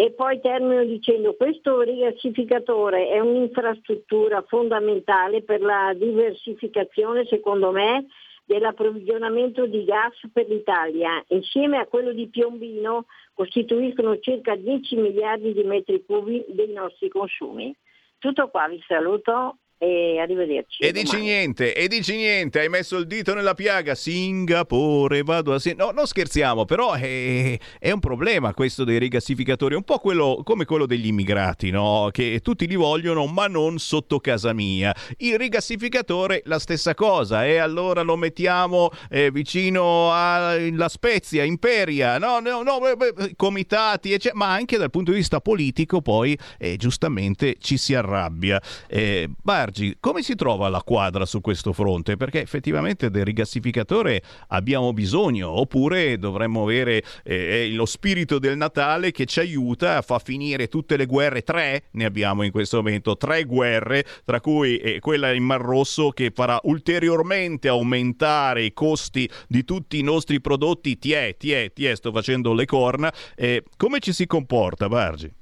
E 0.00 0.12
poi 0.12 0.40
termino 0.40 0.84
dicendo 0.84 1.34
questo 1.34 1.80
rigassificatore 1.80 3.08
è 3.08 3.18
un'infrastruttura 3.18 4.44
fondamentale 4.46 5.42
per 5.42 5.60
la 5.60 5.92
diversificazione, 5.92 7.26
secondo 7.26 7.72
me, 7.72 8.06
dell'approvvigionamento 8.44 9.66
di 9.66 9.82
gas 9.82 10.14
per 10.32 10.46
l'Italia, 10.46 11.20
insieme 11.30 11.78
a 11.78 11.86
quello 11.86 12.12
di 12.12 12.28
Piombino 12.28 13.06
costituiscono 13.34 14.20
circa 14.20 14.54
10 14.54 14.94
miliardi 14.94 15.52
di 15.52 15.64
metri 15.64 16.04
cubi 16.06 16.44
dei 16.46 16.72
nostri 16.72 17.08
consumi. 17.08 17.74
Tutto 18.18 18.50
qua, 18.50 18.68
vi 18.68 18.80
saluto 18.86 19.56
e 19.78 20.18
arrivederci. 20.18 20.82
E 20.82 20.90
dici 20.90 21.20
niente, 21.20 21.72
e 21.72 21.86
dici 21.86 22.16
niente, 22.16 22.58
hai 22.60 22.68
messo 22.68 22.96
il 22.96 23.06
dito 23.06 23.32
nella 23.32 23.54
piaga, 23.54 23.94
Singapore, 23.94 25.22
vado 25.22 25.54
a... 25.54 25.60
No, 25.76 25.92
non 25.92 26.06
scherziamo, 26.06 26.64
però 26.64 26.94
è, 26.94 27.56
è, 27.78 27.90
un 27.92 28.00
problema 28.00 28.52
questo 28.54 28.82
dei 28.82 28.98
rigassificatori, 28.98 29.76
un 29.76 29.84
po' 29.84 29.98
quello, 29.98 30.40
come 30.42 30.64
quello 30.64 30.84
degli 30.84 31.06
immigrati, 31.06 31.70
no? 31.70 32.08
Che 32.10 32.40
tutti 32.42 32.66
li 32.66 32.74
vogliono, 32.74 33.26
ma 33.26 33.46
non 33.46 33.78
sotto 33.78 34.18
casa 34.18 34.52
mia. 34.52 34.92
Il 35.18 35.38
rigassificatore 35.38 36.42
la 36.46 36.58
stessa 36.58 36.94
cosa, 36.94 37.46
e 37.46 37.58
allora 37.58 38.02
lo 38.02 38.16
mettiamo 38.16 38.90
eh, 39.08 39.30
vicino 39.30 40.10
alla 40.12 40.88
Spezia, 40.88 41.44
Imperia, 41.44 42.18
no, 42.18 42.40
no, 42.40 42.62
no, 42.62 42.78
comitati, 43.36 44.12
eccetera. 44.12 44.34
ma 44.34 44.52
anche 44.52 44.76
dal 44.76 44.90
punto 44.90 45.12
di 45.12 45.18
vista 45.18 45.40
politico 45.40 46.00
poi 46.00 46.36
eh, 46.58 46.76
giustamente 46.76 47.56
ci 47.60 47.76
si 47.76 47.94
arrabbia. 47.94 48.60
Eh, 48.88 49.28
Margi, 49.68 49.98
come 50.00 50.22
si 50.22 50.34
trova 50.34 50.70
la 50.70 50.80
quadra 50.82 51.26
su 51.26 51.42
questo 51.42 51.74
fronte? 51.74 52.16
Perché 52.16 52.40
effettivamente 52.40 53.10
del 53.10 53.26
rigassificatore 53.26 54.22
abbiamo 54.48 54.94
bisogno, 54.94 55.50
oppure 55.50 56.16
dovremmo 56.16 56.62
avere 56.62 57.04
eh, 57.22 57.68
lo 57.72 57.84
spirito 57.84 58.38
del 58.38 58.56
Natale 58.56 59.10
che 59.10 59.26
ci 59.26 59.40
aiuta 59.40 59.98
a 59.98 60.00
far 60.00 60.22
finire 60.22 60.68
tutte 60.68 60.96
le 60.96 61.04
guerre. 61.04 61.42
Tre 61.42 61.88
ne 61.90 62.06
abbiamo 62.06 62.44
in 62.44 62.50
questo 62.50 62.78
momento, 62.78 63.18
tre 63.18 63.44
guerre, 63.44 64.06
tra 64.24 64.40
cui 64.40 64.78
eh, 64.78 65.00
quella 65.00 65.32
in 65.32 65.44
Mar 65.44 65.60
Rosso 65.60 66.12
che 66.12 66.32
farà 66.34 66.58
ulteriormente 66.62 67.68
aumentare 67.68 68.64
i 68.64 68.72
costi 68.72 69.28
di 69.46 69.64
tutti 69.64 69.98
i 69.98 70.02
nostri 70.02 70.40
prodotti. 70.40 70.98
Tiè, 70.98 71.36
tiè, 71.36 71.74
tiè, 71.74 71.94
sto 71.94 72.10
facendo 72.10 72.54
le 72.54 72.64
corna. 72.64 73.12
Eh, 73.36 73.64
come 73.76 73.98
ci 73.98 74.14
si 74.14 74.26
comporta, 74.26 74.88
Bargi? 74.88 75.37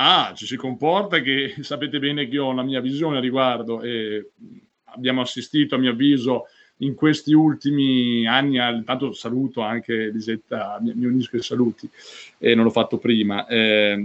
Ah, 0.00 0.32
ci 0.34 0.46
si 0.46 0.56
comporta 0.56 1.20
che 1.20 1.56
sapete 1.62 1.98
bene 1.98 2.28
che 2.28 2.34
io 2.34 2.44
ho 2.44 2.50
una 2.50 2.62
mia 2.62 2.80
visione 2.80 3.18
a 3.18 3.20
riguardo 3.20 3.82
e 3.82 4.30
abbiamo 4.84 5.20
assistito, 5.20 5.74
a 5.74 5.78
mio 5.78 5.90
avviso, 5.90 6.46
in 6.78 6.94
questi 6.94 7.32
ultimi 7.32 8.24
anni, 8.26 8.58
intanto 8.58 9.12
saluto 9.12 9.62
anche 9.62 10.10
Lisetta, 10.10 10.78
mi, 10.80 11.04
unisco 11.04 11.34
ai 11.34 11.42
saluti, 11.42 11.90
e 12.38 12.54
non 12.54 12.64
l'ho 12.64 12.70
fatto 12.70 12.98
prima. 12.98 13.44
Eh, 13.48 14.00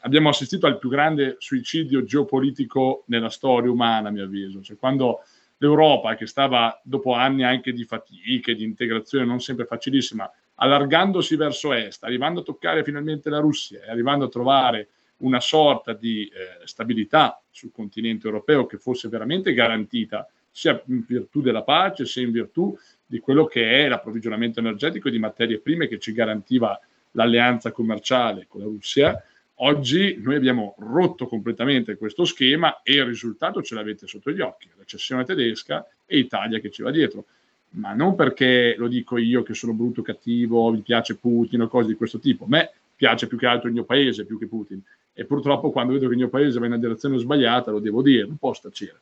abbiamo 0.00 0.28
assistito 0.28 0.66
al 0.66 0.78
più 0.78 0.90
grande 0.90 1.36
suicidio 1.38 2.04
geopolitico 2.04 3.04
nella 3.06 3.30
storia 3.30 3.70
umana, 3.70 4.08
a 4.08 4.12
mio 4.12 4.24
avviso. 4.24 4.60
Cioè, 4.60 4.76
quando 4.76 5.20
l'Europa, 5.56 6.14
che 6.14 6.26
stava 6.26 6.78
dopo 6.84 7.14
anni 7.14 7.44
anche 7.44 7.72
di 7.72 7.84
fatiche, 7.84 8.54
di 8.54 8.64
integrazione 8.64 9.24
non 9.24 9.40
sempre 9.40 9.64
facilissima, 9.64 10.30
allargandosi 10.56 11.36
verso 11.36 11.72
est, 11.72 12.02
arrivando 12.04 12.40
a 12.40 12.44
toccare 12.44 12.84
finalmente 12.84 13.30
la 13.30 13.38
Russia 13.38 13.82
e 13.82 13.90
arrivando 13.90 14.26
a 14.26 14.28
trovare 14.28 14.88
una 15.18 15.40
sorta 15.40 15.92
di 15.92 16.26
eh, 16.26 16.66
stabilità 16.66 17.40
sul 17.50 17.72
continente 17.72 18.26
europeo 18.26 18.66
che 18.66 18.78
fosse 18.78 19.08
veramente 19.08 19.54
garantita 19.54 20.28
sia 20.50 20.80
in 20.86 21.04
virtù 21.06 21.40
della 21.40 21.62
pace 21.62 22.04
sia 22.04 22.22
in 22.22 22.30
virtù 22.30 22.76
di 23.06 23.18
quello 23.20 23.46
che 23.46 23.84
è 23.84 23.88
l'approvvigionamento 23.88 24.60
energetico 24.60 25.08
di 25.08 25.18
materie 25.18 25.60
prime 25.60 25.88
che 25.88 25.98
ci 25.98 26.12
garantiva 26.12 26.78
l'alleanza 27.12 27.72
commerciale 27.72 28.46
con 28.48 28.60
la 28.60 28.66
Russia. 28.66 29.22
Oggi 29.56 30.18
noi 30.20 30.34
abbiamo 30.34 30.74
rotto 30.78 31.26
completamente 31.26 31.96
questo 31.96 32.24
schema 32.24 32.82
e 32.82 32.94
il 32.94 33.04
risultato 33.04 33.62
ce 33.62 33.74
l'avete 33.74 34.06
sotto 34.06 34.30
gli 34.30 34.40
occhi, 34.40 34.68
recessione 34.76 35.24
tedesca 35.24 35.86
e 36.04 36.18
Italia 36.18 36.58
che 36.58 36.70
ci 36.70 36.82
va 36.82 36.90
dietro 36.90 37.26
ma 37.72 37.92
non 37.94 38.14
perché 38.14 38.74
lo 38.76 38.88
dico 38.88 39.16
io 39.18 39.42
che 39.42 39.54
sono 39.54 39.72
brutto, 39.72 40.02
cattivo, 40.02 40.70
mi 40.70 40.80
piace 40.80 41.16
Putin 41.16 41.62
o 41.62 41.68
cose 41.68 41.88
di 41.88 41.94
questo 41.94 42.18
tipo. 42.18 42.44
A 42.44 42.48
me 42.48 42.70
piace 42.94 43.26
più 43.26 43.38
che 43.38 43.46
altro 43.46 43.68
il 43.68 43.74
mio 43.74 43.84
paese 43.84 44.24
più 44.26 44.38
che 44.38 44.46
Putin. 44.46 44.82
E 45.12 45.24
purtroppo 45.24 45.70
quando 45.70 45.92
vedo 45.92 46.06
che 46.06 46.12
il 46.12 46.18
mio 46.18 46.28
paese 46.28 46.58
va 46.58 46.66
in 46.66 46.72
una 46.72 46.80
direzione 46.80 47.18
sbagliata, 47.18 47.70
lo 47.70 47.78
devo 47.78 48.02
dire, 48.02 48.26
non 48.26 48.36
posso 48.36 48.68
tacere. 48.68 49.00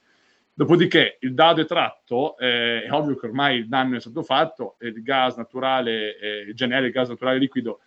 Dopodiché 0.52 1.16
il 1.20 1.34
dado 1.34 1.62
è 1.62 1.66
tratto, 1.66 2.36
eh, 2.36 2.82
è 2.82 2.92
ovvio 2.92 3.16
che 3.16 3.26
ormai 3.26 3.59
il 3.59 3.68
danno 3.68 3.97
è 3.97 4.01
stato 4.01 4.22
fatto 4.22 4.76
e 4.78 4.88
il 4.88 5.02
gas 5.02 5.36
naturale, 5.36 6.18
eh, 6.18 6.40
il 6.48 6.55
generico 6.55 6.98
gas 6.98 7.09
naturale 7.09 7.38
liquido 7.38 7.80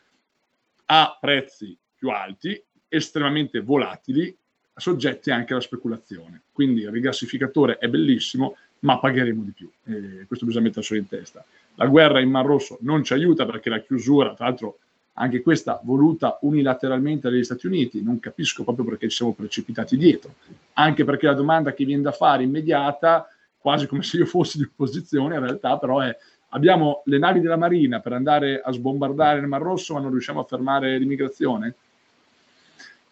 ha 0.86 1.18
prezzi 1.20 1.78
più 1.96 2.10
alti, 2.10 2.62
estremamente 2.88 3.60
volatili, 3.60 4.36
soggetti 4.76 5.32
anche 5.32 5.54
alla 5.54 5.62
speculazione. 5.62 6.44
Quindi 6.52 6.82
il 6.82 6.90
rigassificatore 6.90 7.78
è 7.78 7.88
bellissimo, 7.88 8.58
ma 8.84 9.00
pagheremo 9.00 9.42
di 9.42 9.52
più. 9.52 9.70
E 9.86 10.26
questo 10.28 10.46
bisogna 10.46 10.66
metterselo 10.66 11.00
in 11.00 11.08
testa. 11.08 11.44
La 11.76 11.88
guerra 11.88 12.20
in 12.20 12.30
Mar 12.30 12.46
Rosso 12.46 12.78
non 12.82 13.04
ci 13.04 13.14
aiuta 13.14 13.46
perché 13.46 13.70
la 13.70 13.80
chiusura, 13.82 14.34
tra 14.34 14.46
l'altro 14.46 14.78
anche 15.14 15.42
questa 15.42 15.80
voluta 15.84 16.40
unilateralmente 16.42 17.30
dagli 17.30 17.44
Stati 17.44 17.68
Uniti, 17.68 18.02
non 18.02 18.20
capisco 18.20 18.64
proprio 18.64 18.86
perché 18.86 19.10
ci 19.10 19.18
siamo 19.18 19.34
precipitati 19.34 19.96
dietro, 19.96 20.34
anche 20.74 21.04
perché 21.04 21.28
la 21.28 21.34
domanda 21.34 21.74
che 21.74 21.86
viene 21.86 22.02
da 22.02 22.12
fare 22.12 22.44
immediata, 22.44 23.28
quasi 23.58 23.86
come 23.88 24.04
se 24.04 24.18
io 24.18 24.26
fossi 24.26 24.58
di 24.58 24.64
opposizione, 24.64 25.36
in 25.36 25.42
realtà 25.42 25.78
però 25.78 26.00
è 26.00 26.16
abbiamo 26.50 27.02
le 27.06 27.18
navi 27.18 27.40
della 27.40 27.58
Marina 27.58 28.00
per 28.00 28.14
andare 28.14 28.62
a 28.62 28.72
sbombardare 28.72 29.40
il 29.40 29.48
Mar 29.48 29.62
Rosso 29.62 29.94
ma 29.94 30.00
non 30.00 30.12
riusciamo 30.12 30.42
a 30.42 30.46
fermare 30.46 30.98
l'immigrazione? 30.98 31.76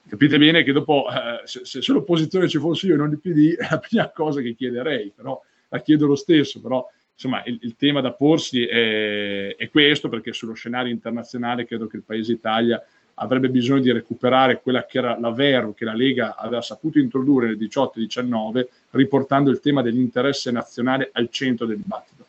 Capite 0.08 0.38
bene 0.38 0.64
che 0.64 0.72
dopo, 0.72 1.06
eh, 1.10 1.48
se, 1.48 1.64
se, 1.64 1.92
l'opposizione 1.92 2.48
ci 2.50 2.58
fosse 2.58 2.88
io 2.88 2.96
e 2.96 2.98
non 2.98 3.12
il 3.12 3.20
PD, 3.20 3.56
la 3.70 3.80
prima 3.80 4.10
cosa 4.10 4.42
che 4.42 4.56
chiederei, 4.56 5.14
però 5.16 5.40
la 5.72 5.82
chiedo 5.82 6.06
lo 6.06 6.16
stesso, 6.16 6.60
però 6.60 6.86
insomma 7.14 7.44
il, 7.46 7.58
il 7.62 7.76
tema 7.76 8.02
da 8.02 8.12
porsi 8.12 8.66
è, 8.66 9.56
è, 9.56 9.70
questo 9.70 10.10
perché 10.10 10.34
sullo 10.34 10.54
scenario 10.54 10.92
internazionale 10.92 11.66
credo 11.66 11.88
che 11.88 11.98
il 11.98 12.04
paese 12.04 12.34
Italia 12.34 12.84
avrebbe 13.16 13.50
bisogno 13.50 13.82
di 13.82 13.92
recuperare 13.92 14.62
quella 14.62 14.86
che 14.86 14.98
era 14.98 15.18
la 15.20 15.32
Vero 15.32 15.74
che 15.74 15.86
la 15.86 15.94
Lega 15.94 16.36
aveva 16.36 16.62
saputo 16.62 17.00
introdurre 17.00 17.48
nel 17.48 17.58
18-19 17.58 18.68
riportando 18.92 19.50
il 19.50 19.60
tema 19.60 19.82
dell'interesse 19.82 20.52
nazionale 20.52 21.10
al 21.14 21.30
centro 21.30 21.66
del 21.66 21.78
dibattito. 21.78 22.26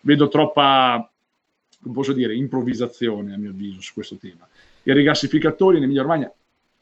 Vedo 0.00 0.28
troppa, 0.28 1.08
come 1.82 1.94
posso 1.94 2.12
dire, 2.12 2.34
improvvisazione 2.34 3.34
a 3.34 3.36
mio 3.36 3.50
avviso 3.50 3.80
su 3.80 3.92
questo 3.92 4.16
tema. 4.16 4.48
I 4.82 4.92
rigassificatori 4.92 5.76
in 5.76 5.84
Emilia 5.84 6.02
Romagna 6.02 6.32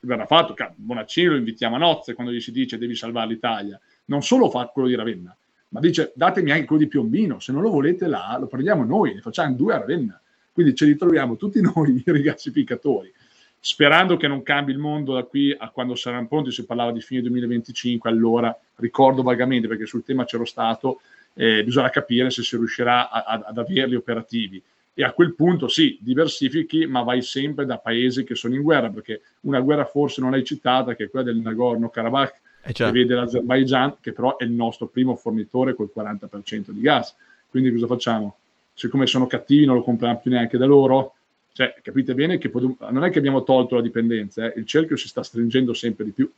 verrà 0.01 0.25
fatto, 0.27 0.55
Bonaccini 0.77 1.27
lo 1.27 1.37
invitiamo 1.37 1.75
a 1.75 1.79
nozze 1.79 2.15
quando 2.15 2.33
gli 2.33 2.41
si 2.41 2.53
dice 2.53 2.79
devi 2.79 2.95
salvare 2.95 3.29
l'Italia, 3.29 3.79
non 4.07 4.23
solo 4.23 4.49
fa 4.49 4.67
quello 4.67 4.87
di 4.87 4.95
Ravenna, 4.95 5.37
ma 5.71 5.81
dice 5.81 6.13
datemi 6.15 6.51
anche 6.51 6.65
quello 6.65 6.83
di 6.83 6.89
Piombino, 6.89 7.41
se 7.41 7.53
non 7.53 7.63
lo 7.63 7.71
volete 7.71 8.07
là 8.07 8.37
lo 8.39 8.47
prendiamo 8.47 8.85
noi, 8.85 9.15
ne 9.15 9.21
facciamo 9.21 9.55
due 9.55 9.75
a 9.75 9.79
Ravenna. 9.79 10.21
Quindi 10.53 10.75
ce 10.75 10.87
li 10.87 10.97
troviamo 10.97 11.37
tutti 11.37 11.61
noi 11.63 12.03
i 12.05 12.11
rigassificatori, 12.11 13.13
sperando 13.61 14.17
che 14.17 14.29
non 14.29 14.43
cambi 14.43 14.73
il 14.73 14.79
mondo 14.79 15.15
da 15.15 15.25
qui 15.25 15.55
a 15.57 15.71
quando 15.71 15.95
saranno 15.95 16.27
pronti, 16.27 16.51
si 16.51 16.65
parlava 16.65 16.93
di 16.93 17.01
fine 17.01 17.21
2025, 17.23 18.11
allora 18.11 18.57
ricordo 18.77 19.23
vagamente 19.23 19.69
perché 19.69 19.87
sul 19.87 20.05
tema 20.05 20.25
c'ero 20.25 20.45
stato, 20.45 21.01
eh, 21.35 21.63
bisogna 21.63 21.91
capire 21.91 22.31
se 22.31 22.43
si 22.43 22.57
riuscirà 22.57 23.11
a, 23.11 23.23
a, 23.25 23.45
ad 23.47 23.59
averli 23.59 23.95
operativi. 23.95 24.63
E 24.95 25.05
a 25.05 25.13
quel 25.13 25.37
punto 25.37 25.69
sì, 25.69 25.97
diversifichi, 26.01 26.87
ma 26.87 27.03
vai 27.03 27.23
sempre 27.23 27.65
da 27.65 27.79
paesi 27.79 28.25
che 28.25 28.35
sono 28.35 28.57
in 28.57 28.63
guerra, 28.63 28.91
perché 28.91 29.21
una 29.43 29.61
guerra 29.61 29.85
forse 29.85 30.21
non 30.21 30.33
l'hai 30.33 30.43
citata, 30.43 30.97
che 30.97 31.05
è 31.05 31.09
quella 31.09 31.25
del 31.25 31.37
Nagorno-Karabakh, 31.37 32.41
eh 32.63 32.73
certo. 32.73 32.93
che 32.93 32.99
vede 32.99 33.15
l'Azerbaijan, 33.15 33.97
che 34.01 34.13
però 34.13 34.37
è 34.37 34.45
il 34.45 34.51
nostro 34.51 34.87
primo 34.87 35.17
fornitore 35.17 35.75
col 35.75 35.91
40% 35.95 36.71
di 36.71 36.81
gas. 36.81 37.15
Quindi 37.49 37.73
cosa 37.73 37.87
facciamo? 37.87 38.37
Siccome 38.75 39.07
sono 39.07 39.27
cattivi, 39.27 39.65
non 39.65 39.77
lo 39.77 39.83
compriamo 39.83 40.21
più 40.21 40.31
neanche 40.31 40.59
da 40.59 40.67
loro. 40.67 41.15
Cioè, 41.53 41.75
capite 41.83 42.15
bene 42.15 42.39
che 42.39 42.51
non 42.53 43.05
è 43.05 43.11
che 43.11 43.19
abbiamo 43.19 43.43
tolto 43.43 43.75
la 43.75 43.83
dipendenza, 43.83 44.47
eh? 44.47 44.59
il 44.59 44.67
cerchio 44.67 44.97
si 44.97 45.09
sta 45.09 45.23
stringendo 45.23 45.75
sempre 45.75 46.05
di 46.05 46.11
più. 46.13 46.31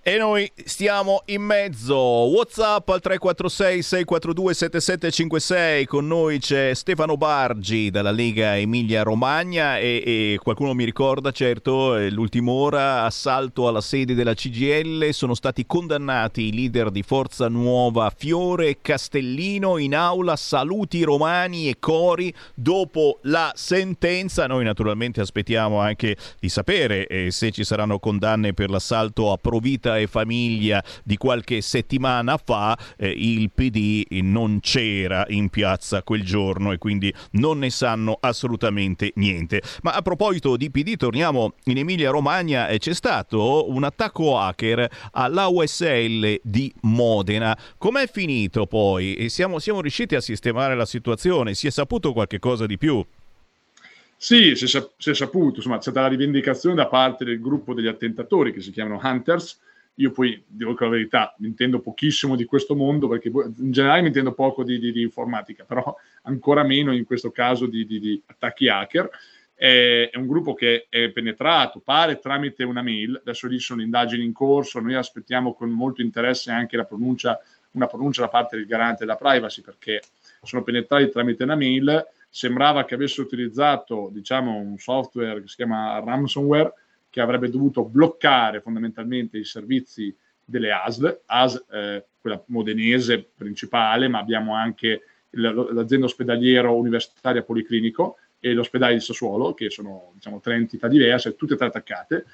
E 0.00 0.16
noi 0.16 0.50
stiamo 0.64 1.22
in 1.26 1.42
mezzo. 1.42 1.96
WhatsApp 1.96 2.88
al 2.88 3.00
346 3.00 3.82
642 3.82 4.54
7756. 4.54 5.86
Con 5.86 6.06
noi 6.06 6.38
c'è 6.38 6.72
Stefano 6.72 7.16
Bargi 7.16 7.90
dalla 7.90 8.12
Lega 8.12 8.56
Emilia 8.56 9.02
Romagna 9.02 9.76
e, 9.78 10.02
e 10.06 10.38
qualcuno 10.42 10.72
mi 10.72 10.84
ricorda, 10.84 11.30
certo, 11.30 11.96
eh, 11.96 12.10
l'ultima 12.10 12.52
ora 12.52 13.02
assalto 13.02 13.68
alla 13.68 13.80
sede 13.80 14.14
della 14.14 14.34
CGL. 14.34 15.10
Sono 15.10 15.34
stati 15.34 15.66
condannati 15.66 16.46
i 16.46 16.54
leader 16.54 16.90
di 16.90 17.02
Forza 17.02 17.48
Nuova 17.48 18.10
Fiore 18.16 18.78
Castellino 18.80 19.76
in 19.78 19.94
aula. 19.94 20.36
Saluti 20.36 21.02
romani 21.02 21.68
e 21.68 21.76
cori 21.78 22.32
dopo 22.54 23.18
la 23.22 23.52
sentenza. 23.54 24.46
Noi 24.46 24.64
naturalmente 24.64 25.20
aspettiamo 25.20 25.80
anche 25.80 26.16
di 26.38 26.48
sapere 26.48 27.06
eh, 27.06 27.30
se 27.30 27.50
ci 27.50 27.64
saranno 27.64 27.98
condanne 27.98 28.54
per 28.54 28.70
l'assalto 28.70 29.32
a 29.32 29.36
Provita 29.36 29.87
vita 29.88 29.98
e 29.98 30.06
famiglia 30.06 30.84
di 31.02 31.16
qualche 31.16 31.60
settimana 31.60 32.36
fa, 32.36 32.76
eh, 32.96 33.08
il 33.08 33.50
PD 33.52 34.04
non 34.22 34.60
c'era 34.60 35.24
in 35.28 35.48
piazza 35.48 36.02
quel 36.02 36.22
giorno 36.22 36.72
e 36.72 36.78
quindi 36.78 37.12
non 37.32 37.58
ne 37.58 37.70
sanno 37.70 38.18
assolutamente 38.20 39.12
niente. 39.16 39.62
Ma 39.82 39.92
a 39.92 40.02
proposito 40.02 40.56
di 40.56 40.70
PD, 40.70 40.96
torniamo 40.96 41.54
in 41.64 41.78
Emilia 41.78 42.10
Romagna 42.10 42.68
e 42.68 42.78
c'è 42.78 42.92
stato 42.92 43.70
un 43.70 43.84
attacco 43.84 44.38
hacker 44.38 44.88
all'AUSL 45.12 46.40
di 46.42 46.72
Modena. 46.82 47.56
Com'è 47.78 48.06
finito 48.10 48.66
poi? 48.66 49.14
E 49.14 49.28
siamo, 49.28 49.58
siamo 49.58 49.80
riusciti 49.80 50.14
a 50.14 50.20
sistemare 50.20 50.74
la 50.74 50.86
situazione? 50.86 51.54
Si 51.54 51.66
è 51.66 51.70
saputo 51.70 52.12
qualche 52.12 52.38
cosa 52.38 52.66
di 52.66 52.76
più? 52.76 53.04
Sì, 54.20 54.56
si 54.56 54.64
è 54.64 55.14
saputo, 55.14 55.56
insomma, 55.56 55.76
c'è 55.76 55.82
stata 55.82 56.00
la 56.00 56.08
rivendicazione 56.08 56.74
da 56.74 56.88
parte 56.88 57.24
del 57.24 57.40
gruppo 57.40 57.72
degli 57.72 57.86
attentatori 57.86 58.52
che 58.52 58.60
si 58.60 58.72
chiamano 58.72 58.98
Hunters. 59.00 59.60
Io 59.98 60.12
poi, 60.12 60.42
devo 60.46 60.72
dire 60.72 60.84
la 60.84 60.90
verità, 60.90 61.34
mi 61.38 61.48
intendo 61.48 61.80
pochissimo 61.80 62.36
di 62.36 62.44
questo 62.44 62.74
mondo 62.76 63.08
perché 63.08 63.28
in 63.28 63.72
generale 63.72 64.00
mi 64.00 64.08
intendo 64.08 64.32
poco 64.32 64.62
di, 64.62 64.78
di, 64.78 64.92
di 64.92 65.02
informatica, 65.02 65.64
però 65.64 65.94
ancora 66.22 66.62
meno 66.62 66.92
in 66.92 67.04
questo 67.04 67.30
caso 67.30 67.66
di, 67.66 67.84
di 67.86 68.22
attacchi 68.26 68.68
hacker. 68.68 69.10
È, 69.54 70.10
è, 70.12 70.16
un 70.16 70.28
gruppo 70.28 70.54
che 70.54 70.86
è 70.88 71.10
penetrato, 71.10 71.80
pare 71.80 72.20
tramite 72.20 72.62
una 72.62 72.80
mail, 72.80 73.18
adesso 73.20 73.48
lì 73.48 73.58
sono 73.58 73.82
indagini 73.82 74.24
in 74.24 74.32
corso, 74.32 74.78
noi 74.78 74.94
aspettiamo 74.94 75.52
con 75.52 75.68
molto 75.70 76.00
interesse 76.00 76.52
anche 76.52 76.76
la 76.76 76.84
pronuncia, 76.84 77.40
una 77.72 77.88
pronuncia 77.88 78.20
da 78.20 78.28
parte 78.28 78.56
del 78.56 78.66
garante 78.66 79.04
della 79.04 79.16
privacy 79.16 79.62
perché 79.62 80.00
sono 80.42 80.62
penetrati 80.62 81.10
tramite 81.10 81.42
una 81.42 81.56
mail 81.56 82.06
sembrava 82.30 82.84
che 82.84 82.94
avesse 82.94 83.20
utilizzato 83.20 84.10
diciamo, 84.12 84.56
un 84.56 84.78
software 84.78 85.40
che 85.40 85.48
si 85.48 85.56
chiama 85.56 85.98
ransomware 86.00 86.72
che 87.10 87.20
avrebbe 87.20 87.50
dovuto 87.50 87.84
bloccare 87.84 88.60
fondamentalmente 88.60 89.38
i 89.38 89.44
servizi 89.44 90.14
delle 90.44 90.72
ASL, 90.72 91.20
ASL 91.26 91.64
eh, 91.70 92.04
quella 92.20 92.42
modenese 92.46 93.22
principale, 93.34 94.08
ma 94.08 94.18
abbiamo 94.18 94.54
anche 94.54 95.02
l'azienda 95.30 96.06
ospedaliero 96.06 96.74
universitaria 96.74 97.42
policlinico 97.42 98.16
e 98.40 98.52
l'ospedale 98.52 98.94
di 98.94 99.00
Sassuolo, 99.00 99.52
che 99.52 99.68
sono 99.68 100.12
diciamo, 100.14 100.40
tre 100.40 100.54
entità 100.54 100.88
diverse, 100.88 101.36
tutte 101.36 101.54
e 101.54 101.56
tre 101.56 101.66
attaccate. 101.66 102.24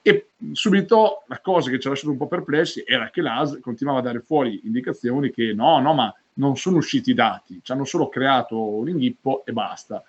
E 0.00 0.30
subito 0.52 1.22
la 1.28 1.38
cosa 1.40 1.70
che 1.70 1.78
ci 1.78 1.86
ha 1.86 1.90
lasciato 1.90 2.10
un 2.10 2.16
po' 2.16 2.26
perplessi 2.26 2.82
era 2.86 3.10
che 3.10 3.20
l'ASL 3.20 3.60
continuava 3.60 4.00
a 4.00 4.02
dare 4.02 4.20
fuori 4.20 4.62
indicazioni 4.64 5.30
che 5.30 5.52
no, 5.52 5.78
no, 5.78 5.94
ma 5.94 6.14
non 6.34 6.56
sono 6.56 6.78
usciti 6.78 7.10
i 7.10 7.14
dati, 7.14 7.60
ci 7.62 7.72
hanno 7.72 7.84
solo 7.84 8.08
creato 8.08 8.58
un 8.58 8.88
inghippo 8.88 9.44
e 9.44 9.52
basta. 9.52 10.02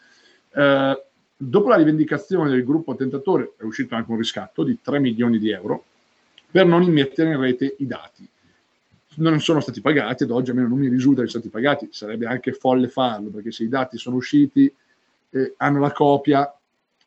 Eh, 0.53 1.03
dopo 1.35 1.69
la 1.69 1.76
rivendicazione 1.76 2.49
del 2.49 2.64
gruppo 2.64 2.95
tentatore 2.95 3.53
è 3.57 3.64
uscito 3.64 3.95
anche 3.95 4.11
un 4.11 4.18
riscatto 4.18 4.64
di 4.64 4.80
3 4.81 4.99
milioni 4.99 5.39
di 5.39 5.51
euro 5.51 5.85
per 6.49 6.65
non 6.65 6.84
immettere 6.84 7.31
in 7.31 7.39
rete 7.39 7.76
i 7.80 7.88
dati. 7.88 8.27
Non 9.15 9.39
sono 9.41 9.60
stati 9.60 9.81
pagati, 9.81 10.23
ad 10.23 10.31
oggi 10.31 10.49
almeno 10.51 10.69
non 10.69 10.80
mi 10.80 10.88
risulta 10.88 11.22
che 11.22 11.27
siano 11.27 11.45
stati 11.45 11.49
pagati, 11.49 11.89
sarebbe 11.91 12.26
anche 12.26 12.53
folle 12.53 12.88
farlo, 12.88 13.30
perché 13.30 13.51
se 13.51 13.64
i 13.64 13.68
dati 13.68 13.97
sono 13.97 14.15
usciti, 14.15 14.72
eh, 15.30 15.53
hanno 15.57 15.80
la 15.80 15.91
copia 15.91 16.51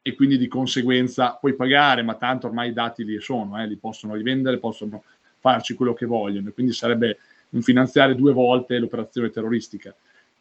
e 0.02 0.14
quindi 0.14 0.38
di 0.38 0.46
conseguenza 0.46 1.36
puoi 1.40 1.54
pagare, 1.54 2.02
ma 2.02 2.14
tanto 2.14 2.46
ormai 2.46 2.70
i 2.70 2.72
dati 2.72 3.04
li 3.04 3.20
sono, 3.20 3.60
eh, 3.60 3.66
li 3.66 3.76
possono 3.76 4.14
rivendere, 4.14 4.58
possono 4.58 5.02
farci 5.38 5.74
quello 5.74 5.94
che 5.94 6.06
vogliono, 6.06 6.50
quindi 6.52 6.72
sarebbe 6.72 7.18
un 7.50 7.62
finanziare 7.62 8.14
due 8.14 8.32
volte 8.32 8.78
l'operazione 8.78 9.30
terroristica. 9.30 9.94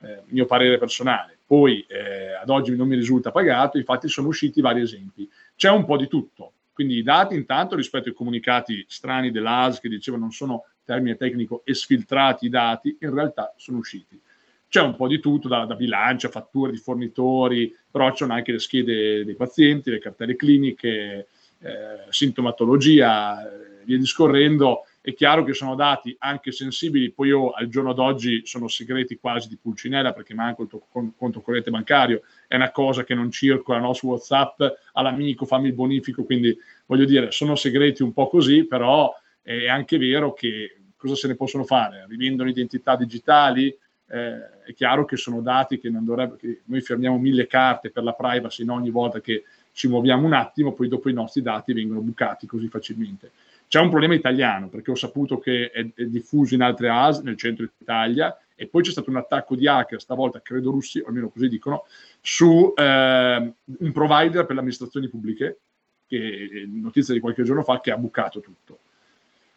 Eh, 0.05 0.21
mio 0.27 0.45
parere 0.45 0.77
personale. 0.77 1.39
Poi 1.47 1.83
eh, 1.87 2.33
ad 2.33 2.49
oggi 2.49 2.75
non 2.75 2.87
mi 2.87 2.95
risulta 2.95 3.31
pagato, 3.31 3.79
infatti 3.79 4.07
sono 4.07 4.27
usciti 4.27 4.61
vari 4.61 4.81
esempi. 4.81 5.27
C'è 5.55 5.69
un 5.71 5.83
po' 5.83 5.97
di 5.97 6.07
tutto. 6.07 6.51
Quindi 6.71 6.97
i 6.97 7.03
dati 7.03 7.33
intanto 7.33 7.75
rispetto 7.75 8.09
ai 8.09 8.13
comunicati 8.13 8.85
strani 8.87 9.31
dell'AS 9.31 9.79
che 9.79 9.89
dicevano 9.89 10.23
non 10.23 10.31
sono 10.31 10.65
termine 10.83 11.15
tecnico 11.15 11.61
esfiltrati 11.63 12.45
i 12.45 12.49
dati, 12.49 12.95
in 12.99 13.13
realtà 13.13 13.53
sono 13.57 13.79
usciti. 13.79 14.19
C'è 14.67 14.81
un 14.81 14.95
po' 14.95 15.07
di 15.07 15.19
tutto, 15.19 15.47
da, 15.47 15.65
da 15.65 15.75
bilancia, 15.75 16.29
fatture 16.29 16.71
di 16.71 16.77
fornitori, 16.77 17.73
però 17.89 18.11
c'è 18.11 18.27
anche 18.29 18.51
le 18.51 18.59
schede 18.59 19.25
dei 19.25 19.35
pazienti, 19.35 19.89
le 19.89 19.99
cartelle 19.99 20.35
cliniche, 20.35 21.27
eh, 21.59 22.05
sintomatologia, 22.09 23.41
eh, 23.41 23.83
via 23.85 23.97
discorrendo 23.97 24.85
è 25.05 25.13
chiaro 25.13 25.43
che 25.43 25.53
sono 25.53 25.75
dati 25.75 26.15
anche 26.17 26.51
sensibili, 26.51 27.11
poi 27.11 27.27
io 27.27 27.51
al 27.51 27.67
giorno 27.67 27.93
d'oggi 27.93 28.41
sono 28.43 28.67
segreti 28.67 29.19
quasi 29.19 29.47
di 29.47 29.55
Pulcinella 29.55 30.13
perché 30.13 30.33
manco 30.33 30.63
il 30.63 30.67
tuo 30.67 30.87
conto 31.15 31.41
corrente 31.41 31.69
bancario, 31.69 32.23
è 32.47 32.55
una 32.55 32.71
cosa 32.71 33.03
che 33.03 33.13
non 33.13 33.29
circola 33.29 33.77
no, 33.77 33.93
su 33.93 34.07
WhatsApp 34.07 34.63
all'amico, 34.93 35.45
fammi 35.45 35.67
il 35.67 35.75
bonifico, 35.75 36.23
quindi 36.23 36.57
voglio 36.87 37.05
dire, 37.05 37.29
sono 37.29 37.55
segreti 37.55 38.01
un 38.01 38.13
po' 38.13 38.27
così, 38.27 38.65
però 38.65 39.13
è 39.43 39.67
anche 39.67 39.99
vero 39.99 40.33
che 40.33 40.75
cosa 40.95 41.13
se 41.13 41.27
ne 41.27 41.35
possono 41.35 41.65
fare? 41.65 42.07
Rivendono 42.09 42.49
identità 42.49 42.95
digitali? 42.95 43.67
Eh, 44.07 44.63
è 44.65 44.73
chiaro 44.73 45.05
che 45.05 45.17
sono 45.17 45.39
dati 45.41 45.77
che 45.77 45.91
non 45.91 46.03
dovrebbero, 46.03 46.37
che 46.37 46.61
noi 46.65 46.81
fermiamo 46.81 47.19
mille 47.19 47.45
carte 47.45 47.91
per 47.91 48.01
la 48.01 48.13
privacy 48.13 48.65
no? 48.65 48.73
ogni 48.73 48.89
volta 48.89 49.21
che 49.21 49.43
ci 49.71 49.87
muoviamo 49.87 50.25
un 50.25 50.33
attimo, 50.33 50.73
poi 50.73 50.87
dopo 50.87 51.09
i 51.09 51.13
nostri 51.13 51.43
dati 51.43 51.73
vengono 51.73 51.99
bucati 51.99 52.47
così 52.47 52.69
facilmente. 52.69 53.29
C'è 53.67 53.79
un 53.79 53.89
problema 53.89 54.13
italiano 54.13 54.69
perché 54.69 54.91
ho 54.91 54.95
saputo 54.95 55.39
che 55.39 55.69
è, 55.71 55.85
è 55.93 56.05
diffuso 56.05 56.53
in 56.53 56.61
altre 56.61 56.89
AS 56.89 57.19
nel 57.19 57.37
centro 57.37 57.67
Italia 57.77 58.37
e 58.55 58.67
poi 58.67 58.83
c'è 58.83 58.91
stato 58.91 59.09
un 59.09 59.17
attacco 59.17 59.55
di 59.55 59.67
hacker, 59.67 59.99
stavolta 59.99 60.41
credo 60.41 60.71
russi, 60.71 60.99
o 60.99 61.07
almeno 61.07 61.29
così 61.29 61.49
dicono, 61.49 61.85
su 62.21 62.73
eh, 62.75 63.53
un 63.65 63.91
provider 63.91 64.45
per 64.45 64.53
le 64.53 64.59
amministrazioni 64.59 65.09
pubbliche, 65.09 65.59
che 66.07 66.65
notizia 66.71 67.13
di 67.13 67.19
qualche 67.19 67.43
giorno 67.43 67.63
fa, 67.63 67.81
che 67.81 67.91
ha 67.91 67.97
bucato 67.97 68.39
tutto. 68.39 68.79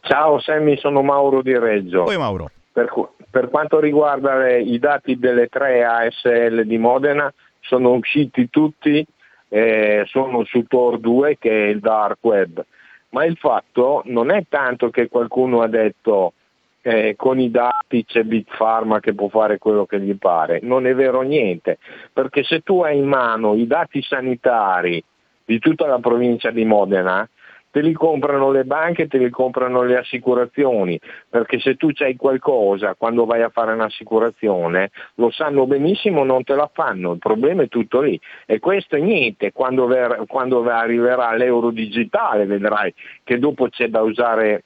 Ciao 0.00 0.40
Sammy, 0.40 0.78
sono 0.78 1.02
Mauro 1.02 1.42
di 1.42 1.58
Reggio. 1.58 2.04
Poi 2.04 2.16
Mauro. 2.16 2.50
Per, 2.72 3.10
per, 3.30 3.48
quanto 3.48 3.80
riguarda 3.80 4.36
le, 4.36 4.60
i 4.60 4.78
dati 4.78 5.18
delle 5.18 5.48
tre 5.48 5.84
ASL 5.84 6.64
di 6.64 6.78
Modena, 6.78 7.32
sono 7.60 7.92
usciti 7.92 8.48
tutti, 8.48 9.04
eh, 9.48 10.04
sono 10.06 10.44
su 10.44 10.64
Tor 10.64 10.98
2 10.98 11.38
che 11.38 11.50
è 11.50 11.68
il 11.68 11.80
dark 11.80 12.18
web, 12.22 12.64
ma 13.10 13.24
il 13.24 13.36
fatto 13.36 14.02
non 14.06 14.30
è 14.30 14.44
tanto 14.48 14.90
che 14.90 15.08
qualcuno 15.08 15.62
ha 15.62 15.66
detto 15.66 16.34
eh, 16.82 17.14
con 17.16 17.38
i 17.38 17.50
dati 17.50 18.04
c'è 18.04 18.22
Big 18.22 18.46
Pharma 18.56 19.00
che 19.00 19.14
può 19.14 19.28
fare 19.28 19.58
quello 19.58 19.84
che 19.84 20.00
gli 20.00 20.16
pare, 20.16 20.60
non 20.62 20.86
è 20.86 20.94
vero 20.94 21.20
niente, 21.22 21.78
perché 22.12 22.42
se 22.42 22.60
tu 22.60 22.82
hai 22.82 22.98
in 22.98 23.06
mano 23.06 23.54
i 23.54 23.66
dati 23.66 24.00
sanitari 24.02 25.02
di 25.44 25.58
tutta 25.58 25.86
la 25.86 25.98
provincia 25.98 26.50
di 26.50 26.64
Modena, 26.64 27.28
te 27.70 27.80
li 27.80 27.92
comprano 27.92 28.50
le 28.50 28.64
banche, 28.64 29.06
te 29.06 29.18
li 29.18 29.30
comprano 29.30 29.82
le 29.82 29.98
assicurazioni, 29.98 30.98
perché 31.28 31.60
se 31.60 31.76
tu 31.76 31.90
c'hai 31.92 32.16
qualcosa 32.16 32.94
quando 32.94 33.24
vai 33.24 33.42
a 33.42 33.48
fare 33.48 33.72
un'assicurazione, 33.72 34.90
lo 35.14 35.30
sanno 35.30 35.66
benissimo, 35.66 36.24
non 36.24 36.42
te 36.42 36.54
la 36.54 36.70
fanno, 36.72 37.12
il 37.12 37.18
problema 37.18 37.62
è 37.62 37.68
tutto 37.68 38.00
lì. 38.00 38.20
E 38.46 38.58
questo 38.58 38.96
è 38.96 39.00
niente, 39.00 39.52
quando, 39.52 39.86
ver- 39.86 40.24
quando 40.26 40.64
arriverà 40.68 41.34
l'euro 41.34 41.70
digitale 41.70 42.46
vedrai 42.46 42.92
che 43.22 43.38
dopo 43.38 43.68
c'è 43.68 43.88
da 43.88 44.02
usare 44.02 44.62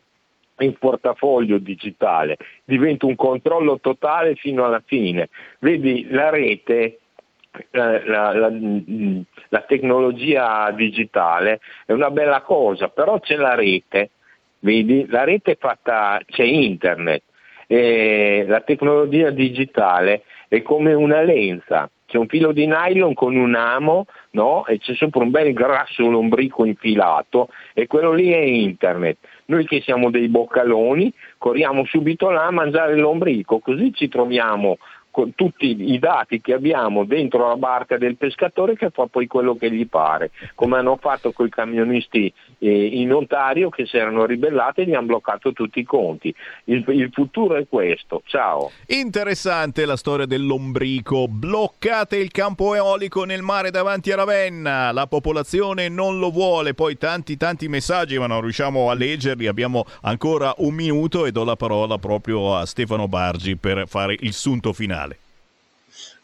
il 0.58 0.76
portafoglio 0.78 1.58
digitale, 1.58 2.36
diventa 2.64 3.06
un 3.06 3.16
controllo 3.16 3.80
totale 3.80 4.36
fino 4.36 4.64
alla 4.64 4.82
fine. 4.84 5.28
Vedi, 5.58 6.06
la 6.10 6.30
rete 6.30 7.00
la, 7.70 8.04
la, 8.04 8.50
la, 9.48 9.60
tecnologia 9.62 10.70
digitale 10.72 11.60
è 11.86 11.92
una 11.92 12.10
bella 12.10 12.40
cosa, 12.42 12.88
però 12.88 13.20
c'è 13.20 13.36
la 13.36 13.54
rete, 13.54 14.10
vedi? 14.60 15.06
La 15.08 15.24
rete 15.24 15.52
è 15.52 15.56
fatta, 15.58 16.20
c'è 16.26 16.42
internet, 16.42 17.22
e 17.66 18.44
la 18.46 18.60
tecnologia 18.60 19.30
digitale 19.30 20.22
è 20.48 20.62
come 20.62 20.92
una 20.92 21.22
lenza, 21.22 21.88
c'è 22.06 22.20
un 22.20 22.28
filo 22.28 22.52
di 22.52 22.66
nylon 22.66 23.14
con 23.14 23.34
un 23.34 23.54
amo 23.54 24.06
no? 24.32 24.64
e 24.66 24.78
c'è 24.78 24.94
sopra 24.94 25.22
un 25.22 25.30
bel 25.30 25.52
grasso 25.52 26.08
lombrico 26.08 26.64
infilato 26.64 27.48
e 27.72 27.86
quello 27.88 28.12
lì 28.12 28.30
è 28.30 28.38
internet. 28.38 29.16
Noi 29.46 29.66
che 29.66 29.80
siamo 29.80 30.10
dei 30.10 30.28
boccaloni 30.28 31.12
corriamo 31.38 31.84
subito 31.86 32.30
là 32.30 32.44
a 32.44 32.50
mangiare 32.50 32.94
l'ombrico, 32.96 33.58
così 33.58 33.92
ci 33.92 34.08
troviamo 34.08 34.78
con 35.14 35.36
tutti 35.36 35.92
i 35.92 36.00
dati 36.00 36.40
che 36.40 36.54
abbiamo 36.54 37.04
dentro 37.04 37.46
la 37.46 37.54
barca 37.54 37.96
del 37.96 38.16
pescatore 38.16 38.74
che 38.74 38.90
fa 38.90 39.06
poi 39.06 39.28
quello 39.28 39.54
che 39.54 39.70
gli 39.70 39.86
pare, 39.86 40.32
come 40.56 40.78
hanno 40.78 40.96
fatto 40.96 41.30
con 41.30 41.46
i 41.46 41.50
camionisti 41.50 42.32
eh, 42.58 42.86
in 42.86 43.12
Ontario 43.12 43.68
che 43.68 43.86
si 43.86 43.96
erano 43.96 44.26
ribellati 44.26 44.80
e 44.80 44.86
gli 44.86 44.94
hanno 44.94 45.06
bloccato 45.06 45.52
tutti 45.52 45.78
i 45.78 45.84
conti. 45.84 46.34
Il, 46.64 46.82
il 46.88 47.10
futuro 47.12 47.54
è 47.54 47.64
questo. 47.68 48.22
Ciao. 48.26 48.72
Interessante 48.88 49.84
la 49.84 49.96
storia 49.96 50.26
dell'ombrico. 50.26 51.28
Bloccate 51.28 52.16
il 52.16 52.32
campo 52.32 52.74
eolico 52.74 53.22
nel 53.22 53.42
mare 53.42 53.70
davanti 53.70 54.10
a 54.10 54.16
Ravenna. 54.16 54.90
La 54.90 55.06
popolazione 55.06 55.88
non 55.88 56.18
lo 56.18 56.30
vuole. 56.30 56.74
Poi 56.74 56.98
tanti 56.98 57.36
tanti 57.36 57.68
messaggi, 57.68 58.18
ma 58.18 58.26
non 58.26 58.40
riusciamo 58.40 58.90
a 58.90 58.94
leggerli. 58.94 59.46
Abbiamo 59.46 59.84
ancora 60.02 60.52
un 60.56 60.74
minuto 60.74 61.24
e 61.24 61.30
do 61.30 61.44
la 61.44 61.54
parola 61.54 61.98
proprio 61.98 62.56
a 62.56 62.66
Stefano 62.66 63.06
Bargi 63.06 63.56
per 63.56 63.84
fare 63.86 64.16
il 64.18 64.32
sunto 64.32 64.72
finale. 64.72 65.03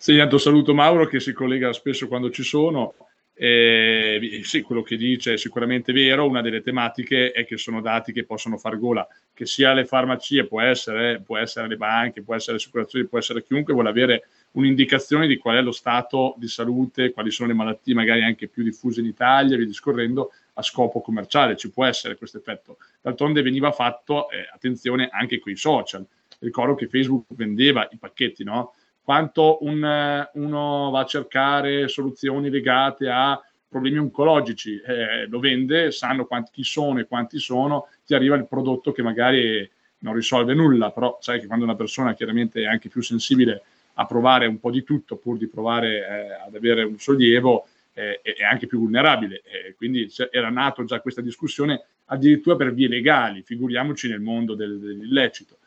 Sì, 0.02 0.12
intanto 0.12 0.38
saluto 0.38 0.72
Mauro 0.72 1.06
che 1.06 1.20
si 1.20 1.34
collega 1.34 1.74
spesso 1.74 2.08
quando 2.08 2.30
ci 2.30 2.42
sono. 2.42 2.94
Eh, 3.34 4.40
sì, 4.44 4.62
quello 4.62 4.80
che 4.80 4.96
dice 4.96 5.34
è 5.34 5.36
sicuramente 5.36 5.92
vero. 5.92 6.26
Una 6.26 6.40
delle 6.40 6.62
tematiche 6.62 7.32
è 7.32 7.44
che 7.44 7.58
sono 7.58 7.82
dati 7.82 8.10
che 8.10 8.24
possono 8.24 8.56
far 8.56 8.78
gola, 8.78 9.06
che 9.34 9.44
sia 9.44 9.74
le 9.74 9.84
farmacie, 9.84 10.46
può 10.46 10.62
essere, 10.62 11.20
può 11.20 11.36
essere 11.36 11.68
le 11.68 11.76
banche, 11.76 12.22
può 12.22 12.34
essere 12.34 12.52
le 12.52 12.62
assicurazioni, 12.62 13.08
può 13.08 13.18
essere 13.18 13.44
chiunque 13.44 13.74
vuole 13.74 13.90
avere 13.90 14.22
un'indicazione 14.52 15.26
di 15.26 15.36
qual 15.36 15.56
è 15.56 15.60
lo 15.60 15.70
stato 15.70 16.34
di 16.38 16.48
salute, 16.48 17.12
quali 17.12 17.30
sono 17.30 17.48
le 17.48 17.54
malattie 17.54 17.92
magari 17.92 18.22
anche 18.22 18.48
più 18.48 18.62
diffuse 18.62 19.00
in 19.00 19.06
Italia, 19.06 19.58
via 19.58 19.66
discorrendo, 19.66 20.32
a 20.54 20.62
scopo 20.62 21.02
commerciale. 21.02 21.58
Ci 21.58 21.70
può 21.70 21.84
essere 21.84 22.16
questo 22.16 22.38
effetto. 22.38 22.78
D'altronde 23.02 23.42
veniva 23.42 23.70
fatto, 23.70 24.30
eh, 24.30 24.48
attenzione, 24.50 25.10
anche 25.12 25.38
con 25.40 25.52
i 25.52 25.56
social. 25.56 26.06
Ricordo 26.38 26.74
che 26.74 26.88
Facebook 26.88 27.26
vendeva 27.34 27.86
i 27.92 27.98
pacchetti, 27.98 28.44
no? 28.44 28.72
Quanto 29.10 29.58
un, 29.62 29.84
eh, 29.84 30.30
uno 30.34 30.90
va 30.90 31.00
a 31.00 31.04
cercare 31.04 31.88
soluzioni 31.88 32.48
legate 32.48 33.08
a 33.08 33.42
problemi 33.68 33.98
oncologici, 33.98 34.80
eh, 34.80 35.26
lo 35.26 35.40
vende, 35.40 35.90
sanno 35.90 36.26
quanti, 36.26 36.52
chi 36.52 36.62
sono 36.62 37.00
e 37.00 37.08
quanti 37.08 37.40
sono, 37.40 37.88
ti 38.06 38.14
arriva 38.14 38.36
il 38.36 38.46
prodotto 38.46 38.92
che 38.92 39.02
magari 39.02 39.68
non 40.02 40.14
risolve 40.14 40.54
nulla, 40.54 40.92
però 40.92 41.18
sai 41.20 41.40
che 41.40 41.48
quando 41.48 41.64
una 41.64 41.74
persona 41.74 42.14
chiaramente 42.14 42.62
è 42.62 42.66
anche 42.66 42.88
più 42.88 43.02
sensibile 43.02 43.62
a 43.94 44.06
provare 44.06 44.46
un 44.46 44.60
po' 44.60 44.70
di 44.70 44.84
tutto 44.84 45.16
pur 45.16 45.38
di 45.38 45.48
provare 45.48 45.88
eh, 45.88 46.46
ad 46.46 46.54
avere 46.54 46.84
un 46.84 47.00
sollievo, 47.00 47.66
eh, 47.94 48.20
è 48.22 48.44
anche 48.44 48.68
più 48.68 48.78
vulnerabile. 48.78 49.42
quindi 49.76 50.08
era 50.30 50.50
nato 50.50 50.84
già 50.84 51.00
questa 51.00 51.20
discussione 51.20 51.82
addirittura 52.04 52.54
per 52.54 52.72
vie 52.72 52.86
legali, 52.86 53.42
figuriamoci 53.42 54.08
nel 54.08 54.20
mondo 54.20 54.54
del, 54.54 54.78
dell'illecito. 54.78 55.58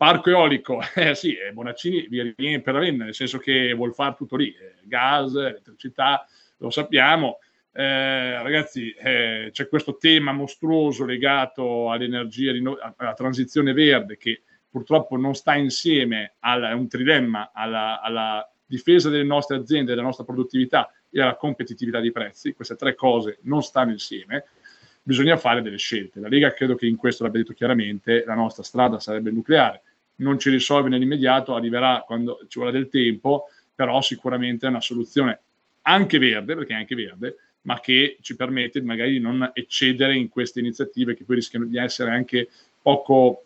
Parco 0.00 0.30
eolico, 0.30 0.80
eh 0.96 1.14
sì, 1.14 1.34
eh, 1.36 1.52
Bonaccini 1.52 2.06
viene 2.08 2.62
per 2.62 2.72
Ravenna, 2.72 3.04
nel 3.04 3.14
senso 3.14 3.36
che 3.36 3.74
vuol 3.74 3.92
fare 3.92 4.14
tutto 4.16 4.36
lì, 4.36 4.48
eh, 4.48 4.76
gas, 4.84 5.34
elettricità, 5.34 6.26
lo 6.56 6.70
sappiamo. 6.70 7.36
Eh, 7.70 8.42
ragazzi, 8.42 8.92
eh, 8.92 9.50
c'è 9.52 9.68
questo 9.68 9.98
tema 9.98 10.32
mostruoso 10.32 11.04
legato 11.04 11.90
all'energia, 11.90 12.50
alla 12.96 13.12
transizione 13.12 13.74
verde 13.74 14.16
che 14.16 14.40
purtroppo 14.70 15.18
non 15.18 15.34
sta 15.34 15.54
insieme 15.54 16.36
a 16.38 16.74
un 16.74 16.88
trilemma 16.88 17.50
alla, 17.52 18.00
alla 18.00 18.50
difesa 18.64 19.10
delle 19.10 19.24
nostre 19.24 19.58
aziende, 19.58 19.90
della 19.90 20.00
nostra 20.00 20.24
produttività 20.24 20.90
e 21.10 21.20
alla 21.20 21.36
competitività 21.36 22.00
dei 22.00 22.10
prezzi. 22.10 22.54
Queste 22.54 22.76
tre 22.76 22.94
cose 22.94 23.40
non 23.42 23.62
stanno 23.62 23.90
insieme 23.90 24.46
bisogna 25.02 25.36
fare 25.36 25.60
delle 25.60 25.76
scelte. 25.76 26.20
La 26.20 26.28
Lega 26.28 26.52
credo 26.52 26.74
che 26.74 26.86
in 26.86 26.96
questo 26.96 27.24
l'abbia 27.24 27.40
detto 27.40 27.52
chiaramente, 27.52 28.22
la 28.24 28.34
nostra 28.34 28.62
strada 28.62 28.98
sarebbe 28.98 29.28
il 29.28 29.34
nucleare 29.34 29.82
non 30.20 30.38
ci 30.38 30.50
risolve 30.50 30.88
nell'immediato, 30.88 31.54
arriverà 31.54 32.02
quando 32.06 32.44
ci 32.48 32.58
vuole 32.58 32.72
del 32.72 32.88
tempo, 32.88 33.46
però 33.74 34.00
sicuramente 34.00 34.66
è 34.66 34.70
una 34.70 34.80
soluzione 34.80 35.40
anche 35.82 36.18
verde, 36.18 36.54
perché 36.54 36.72
è 36.72 36.76
anche 36.76 36.94
verde, 36.94 37.36
ma 37.62 37.80
che 37.80 38.18
ci 38.20 38.36
permette 38.36 38.80
magari 38.82 39.12
di 39.12 39.20
non 39.20 39.50
eccedere 39.54 40.16
in 40.16 40.28
queste 40.28 40.60
iniziative 40.60 41.14
che 41.14 41.24
poi 41.24 41.36
rischiano 41.36 41.64
di 41.64 41.78
essere 41.78 42.10
anche 42.10 42.48
poco 42.80 43.44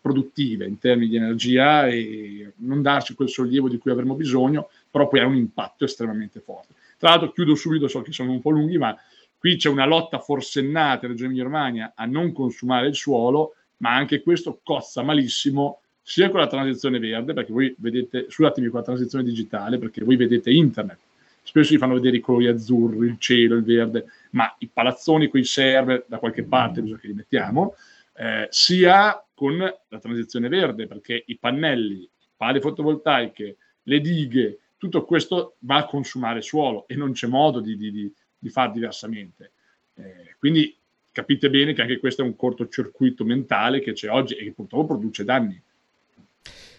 produttive 0.00 0.66
in 0.66 0.78
termini 0.78 1.10
di 1.10 1.16
energia 1.16 1.86
e 1.86 2.52
non 2.56 2.82
darci 2.82 3.14
quel 3.14 3.28
sollievo 3.28 3.68
di 3.68 3.78
cui 3.78 3.90
avremo 3.90 4.14
bisogno, 4.14 4.70
però 4.90 5.08
poi 5.08 5.20
ha 5.20 5.26
un 5.26 5.36
impatto 5.36 5.84
estremamente 5.84 6.40
forte. 6.40 6.74
Tra 6.98 7.10
l'altro 7.10 7.32
chiudo 7.32 7.54
subito, 7.54 7.88
so 7.88 8.02
che 8.02 8.12
sono 8.12 8.32
un 8.32 8.40
po' 8.40 8.50
lunghi, 8.50 8.78
ma 8.78 8.96
qui 9.38 9.56
c'è 9.56 9.68
una 9.68 9.86
lotta 9.86 10.18
forsennata 10.18 11.04
in 11.04 11.12
Regione 11.12 11.28
Emilia-Romagna 11.28 11.92
a 11.94 12.06
non 12.06 12.32
consumare 12.32 12.86
il 12.86 12.94
suolo, 12.94 13.56
ma 13.78 13.94
anche 13.94 14.22
questo 14.22 14.60
cozza 14.62 15.02
malissimo 15.02 15.80
sia 16.06 16.28
con 16.28 16.40
la 16.40 16.46
transizione 16.46 16.98
verde, 16.98 17.32
perché 17.32 17.50
voi 17.50 17.74
vedete, 17.78 18.26
scusatemi, 18.28 18.68
con 18.68 18.80
la 18.80 18.84
transizione 18.84 19.24
digitale, 19.24 19.78
perché 19.78 20.04
voi 20.04 20.16
vedete 20.16 20.50
internet, 20.50 20.98
spesso 21.42 21.70
vi 21.70 21.78
fanno 21.78 21.94
vedere 21.94 22.18
i 22.18 22.20
colori 22.20 22.46
azzurri, 22.46 23.06
il 23.06 23.18
cielo, 23.18 23.56
il 23.56 23.64
verde, 23.64 24.04
ma 24.32 24.54
i 24.58 24.68
palazzoni 24.70 25.28
con 25.28 25.42
server 25.42 26.04
da 26.06 26.18
qualche 26.18 26.44
parte 26.44 26.82
bisogna 26.82 27.00
che 27.00 27.06
li 27.06 27.14
mettiamo, 27.14 27.74
eh, 28.16 28.46
sia 28.50 29.24
con 29.32 29.56
la 29.56 29.98
transizione 29.98 30.48
verde, 30.48 30.86
perché 30.86 31.24
i 31.26 31.38
pannelli, 31.38 32.06
pale 32.36 32.60
fotovoltaiche, 32.60 33.56
le 33.82 34.00
dighe, 34.00 34.58
tutto 34.76 35.06
questo 35.06 35.56
va 35.60 35.76
a 35.76 35.86
consumare 35.86 36.42
suolo 36.42 36.86
e 36.86 36.96
non 36.96 37.12
c'è 37.12 37.26
modo 37.26 37.60
di, 37.60 37.78
di, 37.78 37.90
di, 37.90 38.12
di 38.38 38.48
far 38.50 38.70
diversamente. 38.72 39.52
Eh, 39.94 40.36
quindi 40.38 40.76
capite 41.10 41.48
bene 41.48 41.72
che 41.72 41.80
anche 41.80 41.98
questo 41.98 42.20
è 42.20 42.24
un 42.26 42.36
cortocircuito 42.36 43.24
mentale 43.24 43.80
che 43.80 43.94
c'è 43.94 44.10
oggi 44.10 44.34
e 44.34 44.44
che 44.44 44.52
purtroppo 44.52 44.88
produce 44.88 45.24
danni 45.24 45.58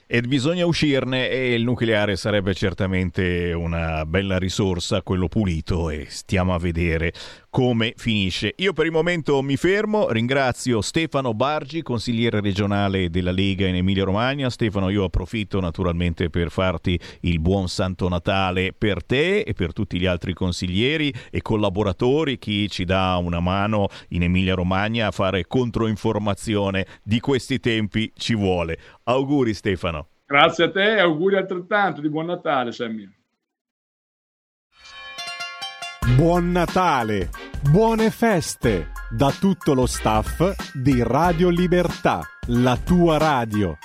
e 0.07 0.22
bisogna 0.22 0.65
uscirne 0.65 1.30
e 1.30 1.53
il 1.53 1.64
nucleare 1.64 2.15
sarebbe 2.15 2.53
certamente 2.53 3.53
una 3.53 4.06
bella 4.06 4.38
risorsa, 4.38 5.02
quello 5.02 5.27
pulito 5.27 5.90
e 5.90 6.06
stiamo 6.10 6.53
a 6.53 6.60
vedere 6.60 7.11
come 7.56 7.94
finisce. 7.95 8.53
Io 8.57 8.73
per 8.73 8.86
il 8.86 8.91
momento 8.91 9.41
mi 9.41 9.56
fermo, 9.56 10.10
ringrazio 10.11 10.82
Stefano 10.82 11.34
Bargi, 11.34 11.84
consigliere 11.84 12.41
regionale 12.41 13.10
della 13.10 13.32
Lega 13.32 13.65
in 13.65 13.76
Emilia 13.76 14.03
Romagna. 14.03 14.49
Stefano, 14.49 14.90
io 14.90 15.06
approfitto 15.06 15.61
naturalmente 15.61 16.30
per 16.30 16.52
farti 16.52 16.99
il 17.22 17.40
buon 17.40 17.69
Santo 17.69 18.10
Natale 18.10 18.73
per 18.77 19.06
te 19.06 19.40
e 19.40 19.53
per 19.53 19.72
tutti 19.72 19.98
gli 19.98 20.06
altri 20.06 20.34
consiglieri 20.34 21.14
e 21.32 21.41
collaboratori, 21.41 22.38
chi 22.40 22.69
ci 22.69 22.84
dà 22.84 23.15
una 23.23 23.40
mano 23.40 23.88
in 24.10 24.23
Emilia 24.23 24.53
Romagna 24.53 25.07
a 25.07 25.11
fare 25.11 25.48
controinformazione 25.48 26.86
di 27.03 27.22
questi 27.22 27.61
tempi 27.61 28.11
ci 28.18 28.36
vuole. 28.36 28.77
Auguri 29.03 29.53
Stefano. 29.53 30.10
Grazie 30.26 30.65
a 30.65 30.72
te 30.72 30.95
e 30.95 30.99
auguri 30.99 31.38
altrettanto 31.38 32.02
di 32.02 32.10
buon 32.10 32.26
Natale, 32.26 32.73
Sammy. 32.73 33.10
Buon 36.14 36.52
Natale, 36.52 37.32
buone 37.61 38.11
feste 38.11 38.91
da 39.10 39.32
tutto 39.32 39.73
lo 39.73 39.88
staff 39.88 40.72
di 40.72 41.02
Radio 41.02 41.49
Libertà, 41.49 42.22
la 42.49 42.77
tua 42.77 43.18
radio. 43.18 43.76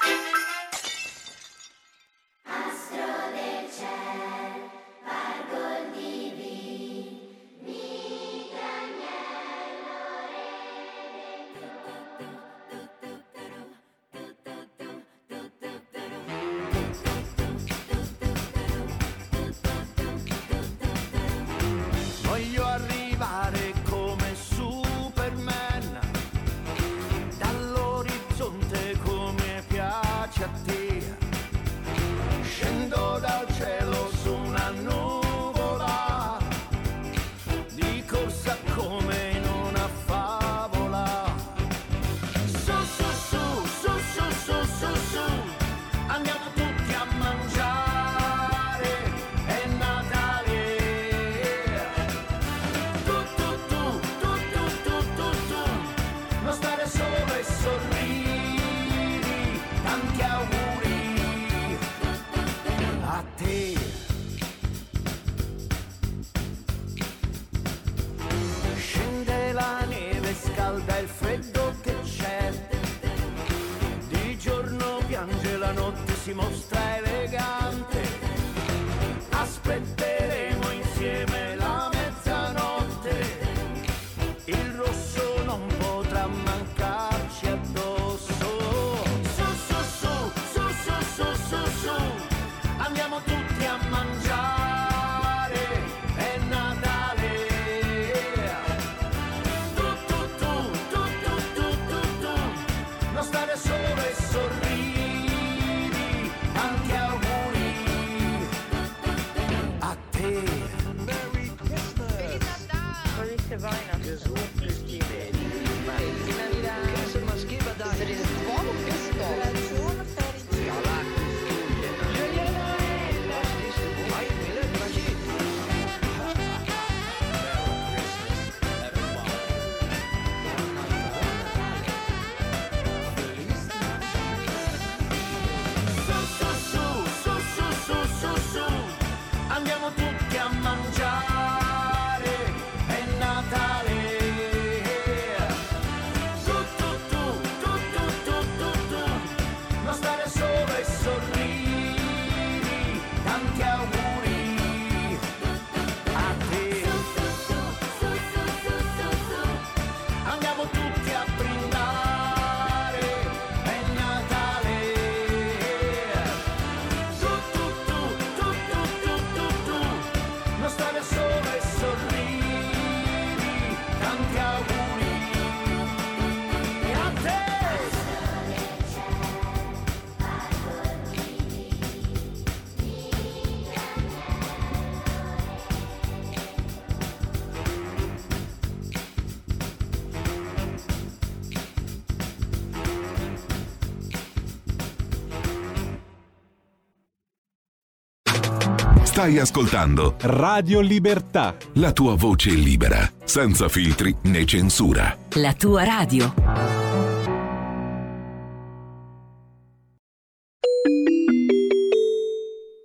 Stai 199.21 199.39
ascoltando 199.39 200.17
Radio 200.21 200.81
Libertà. 200.81 201.55
la 201.75 201.93
tua 201.93 202.15
voce 202.15 202.53
libera, 202.53 203.01
senza 203.23 203.69
filtri 203.69 204.17
né 204.23 204.47
censura. 204.47 205.15
La 205.33 205.53
tua 205.53 205.85
radio. 205.85 206.33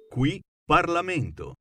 Qui 0.10 0.41
Parlamento. 0.66 1.53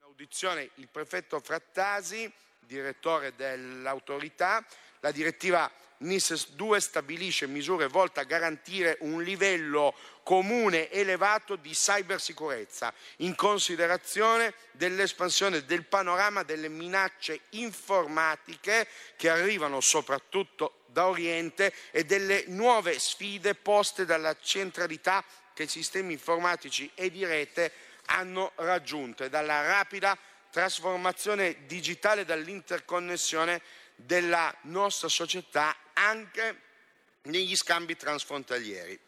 In 0.00 0.06
audizione 0.08 0.70
il 0.74 0.88
prefetto 0.90 1.38
Frattasi, 1.38 2.28
direttore 2.66 3.32
dell'autorità. 3.36 4.60
La 5.06 5.12
direttiva 5.12 5.70
NIS 5.98 6.54
2 6.54 6.80
stabilisce 6.80 7.46
misure 7.46 7.86
volte 7.86 8.18
a 8.18 8.24
garantire 8.24 8.96
un 9.02 9.22
livello 9.22 9.94
comune 10.24 10.90
elevato 10.90 11.54
di 11.54 11.70
cybersicurezza 11.70 12.92
in 13.18 13.36
considerazione 13.36 14.52
dell'espansione 14.72 15.64
del 15.64 15.84
panorama 15.84 16.42
delle 16.42 16.68
minacce 16.68 17.42
informatiche 17.50 18.88
che 19.14 19.30
arrivano 19.30 19.80
soprattutto 19.80 20.80
da 20.86 21.06
Oriente 21.06 21.72
e 21.92 22.02
delle 22.02 22.42
nuove 22.48 22.98
sfide 22.98 23.54
poste 23.54 24.04
dalla 24.04 24.36
centralità 24.40 25.24
che 25.54 25.62
i 25.62 25.68
sistemi 25.68 26.14
informatici 26.14 26.90
e 26.96 27.12
di 27.12 27.24
rete 27.24 27.70
hanno 28.06 28.50
raggiunto 28.56 29.22
e 29.22 29.28
dalla 29.28 29.64
rapida 29.64 30.18
trasformazione 30.50 31.66
digitale 31.66 32.22
e 32.22 32.24
dall'interconnessione 32.24 33.60
della 33.96 34.54
nostra 34.62 35.08
società 35.08 35.74
anche 35.94 36.62
negli 37.22 37.56
scambi 37.56 37.96
transfrontalieri. 37.96 38.98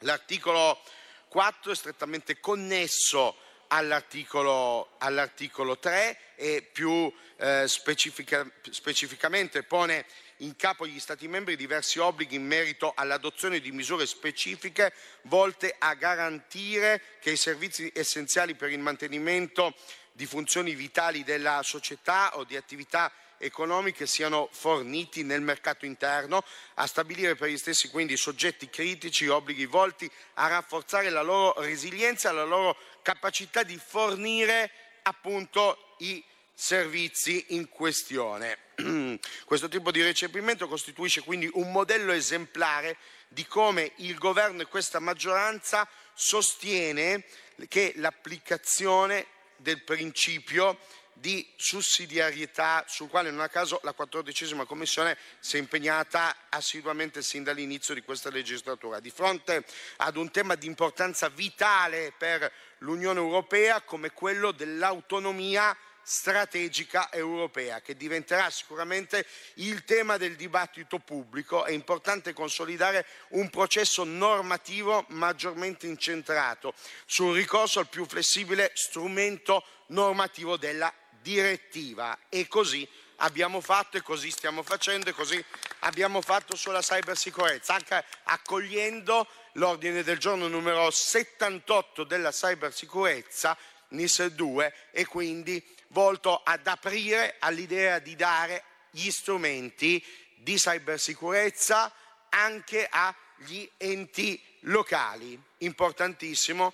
L'articolo 0.00 0.80
4 1.28 1.72
è 1.72 1.74
strettamente 1.74 2.40
connesso 2.40 3.36
all'articolo, 3.68 4.94
all'articolo 4.98 5.78
3 5.78 6.34
e 6.36 6.62
più 6.62 7.12
eh, 7.36 7.68
specifica- 7.68 8.48
specificamente 8.70 9.62
pone 9.62 10.06
in 10.38 10.56
capo 10.56 10.84
agli 10.84 10.98
Stati 10.98 11.28
membri 11.28 11.54
diversi 11.54 11.98
obblighi 11.98 12.36
in 12.36 12.46
merito 12.46 12.92
all'adozione 12.94 13.60
di 13.60 13.72
misure 13.72 14.06
specifiche 14.06 14.92
volte 15.22 15.74
a 15.78 15.94
garantire 15.94 17.02
che 17.20 17.32
i 17.32 17.36
servizi 17.36 17.92
essenziali 17.94 18.54
per 18.54 18.70
il 18.70 18.78
mantenimento 18.78 19.74
di 20.12 20.26
funzioni 20.26 20.74
vitali 20.74 21.22
della 21.22 21.62
società 21.62 22.36
o 22.36 22.44
di 22.44 22.56
attività 22.56 23.12
economiche 23.40 24.06
siano 24.06 24.48
forniti 24.52 25.24
nel 25.24 25.40
mercato 25.40 25.86
interno, 25.86 26.44
a 26.74 26.86
stabilire 26.86 27.34
per 27.34 27.48
gli 27.48 27.56
stessi 27.56 27.88
quindi 27.88 28.16
soggetti 28.16 28.68
critici 28.68 29.26
obblighi 29.28 29.64
volti 29.64 30.10
a 30.34 30.46
rafforzare 30.46 31.08
la 31.08 31.22
loro 31.22 31.60
resilienza 31.60 32.32
la 32.32 32.44
loro 32.44 32.76
capacità 33.02 33.62
di 33.62 33.80
fornire 33.82 34.70
appunto 35.02 35.94
i 35.98 36.22
servizi 36.52 37.46
in 37.48 37.70
questione. 37.70 38.58
Questo 39.46 39.68
tipo 39.68 39.90
di 39.90 40.02
recepimento 40.02 40.68
costituisce 40.68 41.22
quindi 41.22 41.48
un 41.54 41.72
modello 41.72 42.12
esemplare 42.12 42.98
di 43.28 43.46
come 43.46 43.92
il 43.96 44.16
governo 44.18 44.60
e 44.62 44.66
questa 44.66 44.98
maggioranza 44.98 45.88
sostiene 46.12 47.24
che 47.68 47.92
l'applicazione 47.96 49.26
del 49.56 49.82
principio 49.82 50.78
di 51.20 51.46
sussidiarietà 51.54 52.84
sul 52.88 53.10
quale 53.10 53.30
non 53.30 53.40
a 53.40 53.48
caso 53.48 53.78
la 53.82 53.92
quattordicesima 53.92 54.64
commissione 54.64 55.18
si 55.38 55.56
è 55.56 55.58
impegnata 55.58 56.34
assiduamente 56.48 57.20
sin 57.20 57.44
dall'inizio 57.44 57.92
di 57.92 58.00
questa 58.00 58.30
legislatura. 58.30 59.00
Di 59.00 59.10
fronte 59.10 59.64
ad 59.98 60.16
un 60.16 60.30
tema 60.30 60.54
di 60.54 60.66
importanza 60.66 61.28
vitale 61.28 62.14
per 62.16 62.50
l'Unione 62.78 63.20
Europea 63.20 63.82
come 63.82 64.12
quello 64.12 64.50
dell'autonomia 64.50 65.76
strategica 66.02 67.12
europea, 67.12 67.82
che 67.82 67.96
diventerà 67.96 68.48
sicuramente 68.50 69.24
il 69.56 69.84
tema 69.84 70.16
del 70.16 70.34
dibattito 70.34 70.98
pubblico. 70.98 71.64
È 71.64 71.70
importante 71.70 72.32
consolidare 72.32 73.06
un 73.28 73.50
processo 73.50 74.04
normativo 74.04 75.04
maggiormente 75.10 75.86
incentrato 75.86 76.74
sul 77.04 77.36
ricorso 77.36 77.78
al 77.78 77.88
più 77.88 78.06
flessibile 78.06 78.72
strumento 78.74 79.62
normativo 79.88 80.56
della 80.56 80.92
direttiva 81.22 82.18
e 82.28 82.46
così 82.48 82.86
abbiamo 83.16 83.60
fatto 83.60 83.96
e 83.96 84.02
così 84.02 84.30
stiamo 84.30 84.62
facendo 84.62 85.10
e 85.10 85.12
così 85.12 85.42
abbiamo 85.80 86.20
fatto 86.20 86.56
sulla 86.56 86.80
cybersicurezza, 86.80 87.74
anche 87.74 88.04
accogliendo 88.24 89.26
l'ordine 89.54 90.02
del 90.02 90.18
giorno 90.18 90.48
numero 90.48 90.90
78 90.90 92.04
della 92.04 92.30
cybersicurezza 92.30 93.56
NIS 93.88 94.26
2 94.26 94.74
e 94.92 95.04
quindi 95.06 95.62
volto 95.88 96.40
ad 96.42 96.66
aprire 96.66 97.36
all'idea 97.38 97.98
di 97.98 98.14
dare 98.16 98.64
gli 98.90 99.10
strumenti 99.10 100.02
di 100.36 100.56
cybersicurezza 100.56 101.92
anche 102.30 102.88
agli 102.88 103.68
enti 103.76 104.40
locali. 104.60 105.40
Importantissimo, 105.58 106.72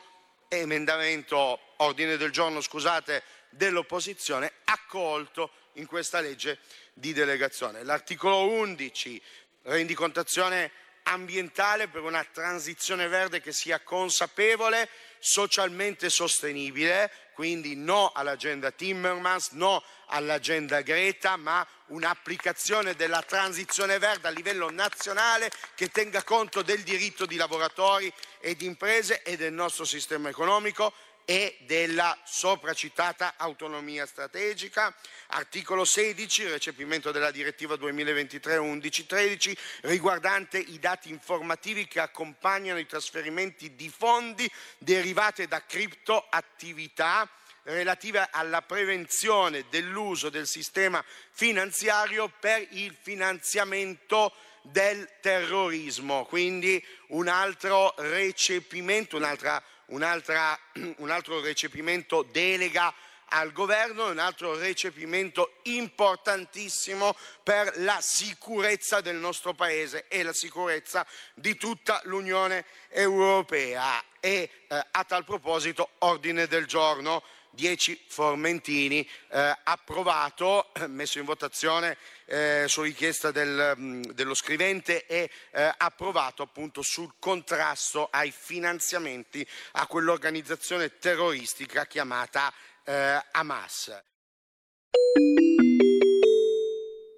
emendamento, 0.49 1.59
ordine 1.77 2.17
del 2.17 2.31
giorno, 2.31 2.61
scusate, 2.61 3.23
dell'opposizione, 3.51 4.53
accolto 4.65 5.51
in 5.75 5.87
questa 5.87 6.21
legge 6.21 6.59
di 6.93 7.13
delegazione. 7.13 7.83
L'articolo 7.83 8.49
11, 8.49 9.21
rendicontazione 9.63 10.71
ambientale, 11.05 11.89
per 11.89 12.03
una 12.03 12.25
transizione 12.25 13.07
verde 13.09 13.41
che 13.41 13.53
sia 13.53 13.81
consapevole, 13.81 14.89
socialmente 15.19 16.11
sostenibile, 16.11 17.11
quindi 17.33 17.77
no 17.77 18.13
all'agenda 18.15 18.71
Timmermans, 18.71 19.51
no 19.51 19.83
all'agenda 20.07 20.81
Greta, 20.81 21.37
ma 21.37 21.67
un'applicazione 21.87 22.95
della 22.95 23.23
transizione 23.23 23.99
verde 23.99 24.29
a 24.29 24.31
livello 24.31 24.71
nazionale 24.71 25.51
che 25.75 25.89
tenga 25.89 26.23
conto 26.23 26.63
del 26.63 26.83
diritto 26.83 27.27
di 27.27 27.37
lavoratori 27.37 28.13
e 28.41 28.57
di 28.57 28.65
imprese 28.65 29.23
e 29.23 29.37
del 29.37 29.53
nostro 29.53 29.85
sistema 29.85 30.29
economico 30.29 30.93
e 31.29 31.57
della 31.67 32.17
sopracitata 32.25 33.35
autonomia 33.37 34.07
strategica. 34.07 34.95
Articolo 35.27 35.85
16, 35.85 36.47
recepimento 36.47 37.11
della 37.11 37.33
direttiva 37.33 37.75
2023-1113 37.75 39.57
riguardante 39.83 40.59
i 40.59 40.79
dati 40.79 41.11
informativi 41.11 41.89
che 41.89 41.99
accompagnano 41.99 42.79
i 42.79 42.87
trasferimenti 42.87 43.75
di 43.75 43.89
fondi 43.91 44.49
derivati 44.79 45.49
da 45.49 45.63
criptoattività 45.67 47.29
relative 47.65 48.29
alla 48.31 48.63
prevenzione 48.63 49.67
dell'uso 49.69 50.31
del 50.31 50.47
sistema 50.47 51.05
finanziario 51.33 52.33
per 52.39 52.65
il 52.71 52.97
finanziamento 52.99 54.33
del 54.63 55.09
terrorismo. 55.21 56.25
Quindi 56.27 56.83
un 57.09 57.27
altro 57.27 57.95
recepimento, 57.99 59.17
un'altra, 59.17 59.61
un 60.99 61.11
altro 61.11 61.41
recepimento 61.41 62.23
delega 62.23 62.93
al 63.31 63.53
governo 63.53 64.07
e 64.07 64.11
un 64.11 64.19
altro 64.19 64.57
recepimento 64.57 65.59
importantissimo 65.65 67.17
per 67.43 67.73
la 67.79 67.99
sicurezza 68.01 69.01
del 69.01 69.17
nostro 69.17 69.53
Paese 69.53 70.07
e 70.09 70.23
la 70.23 70.33
sicurezza 70.33 71.05
di 71.35 71.57
tutta 71.57 72.01
l'Unione 72.05 72.65
Europea. 72.89 74.03
E 74.21 74.51
eh, 74.69 74.87
a 74.91 75.05
tal 75.05 75.25
proposito 75.25 75.91
ordine 75.99 76.47
del 76.47 76.67
giorno 76.67 77.23
10 77.57 78.05
Formentini, 78.07 79.09
eh, 79.31 79.59
approvato, 79.65 80.71
messo 80.87 81.19
in 81.19 81.25
votazione 81.25 81.97
eh, 82.27 82.67
su 82.69 82.83
richiesta 82.83 83.33
del, 83.33 83.75
mm, 83.77 84.03
dello 84.13 84.35
scrivente 84.35 85.07
e 85.07 85.31
eh, 85.51 85.75
approvato 85.77 86.43
appunto 86.43 86.83
sul 86.83 87.15
contrasto 87.19 88.09
ai 88.11 88.31
finanziamenti 88.31 89.45
a 89.73 89.87
quell'organizzazione 89.87 90.99
terroristica 90.99 91.87
chiamata 91.87 92.53
eh, 92.85 93.25
Hamas. 93.33 94.03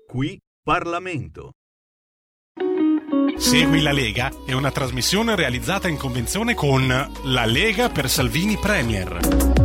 Qui 0.07 0.41
Parlamento. 0.63 1.53
Segui 3.37 3.83
la 3.83 3.93
Lega 3.93 4.33
è 4.45 4.53
una 4.53 4.71
trasmissione 4.71 5.37
realizzata 5.37 5.87
in 5.89 5.97
convenzione 5.97 6.55
con 6.55 6.87
La 7.25 7.45
Lega 7.45 7.89
per 7.89 8.11
Salvini 8.11 8.57
Premier. 8.59 9.58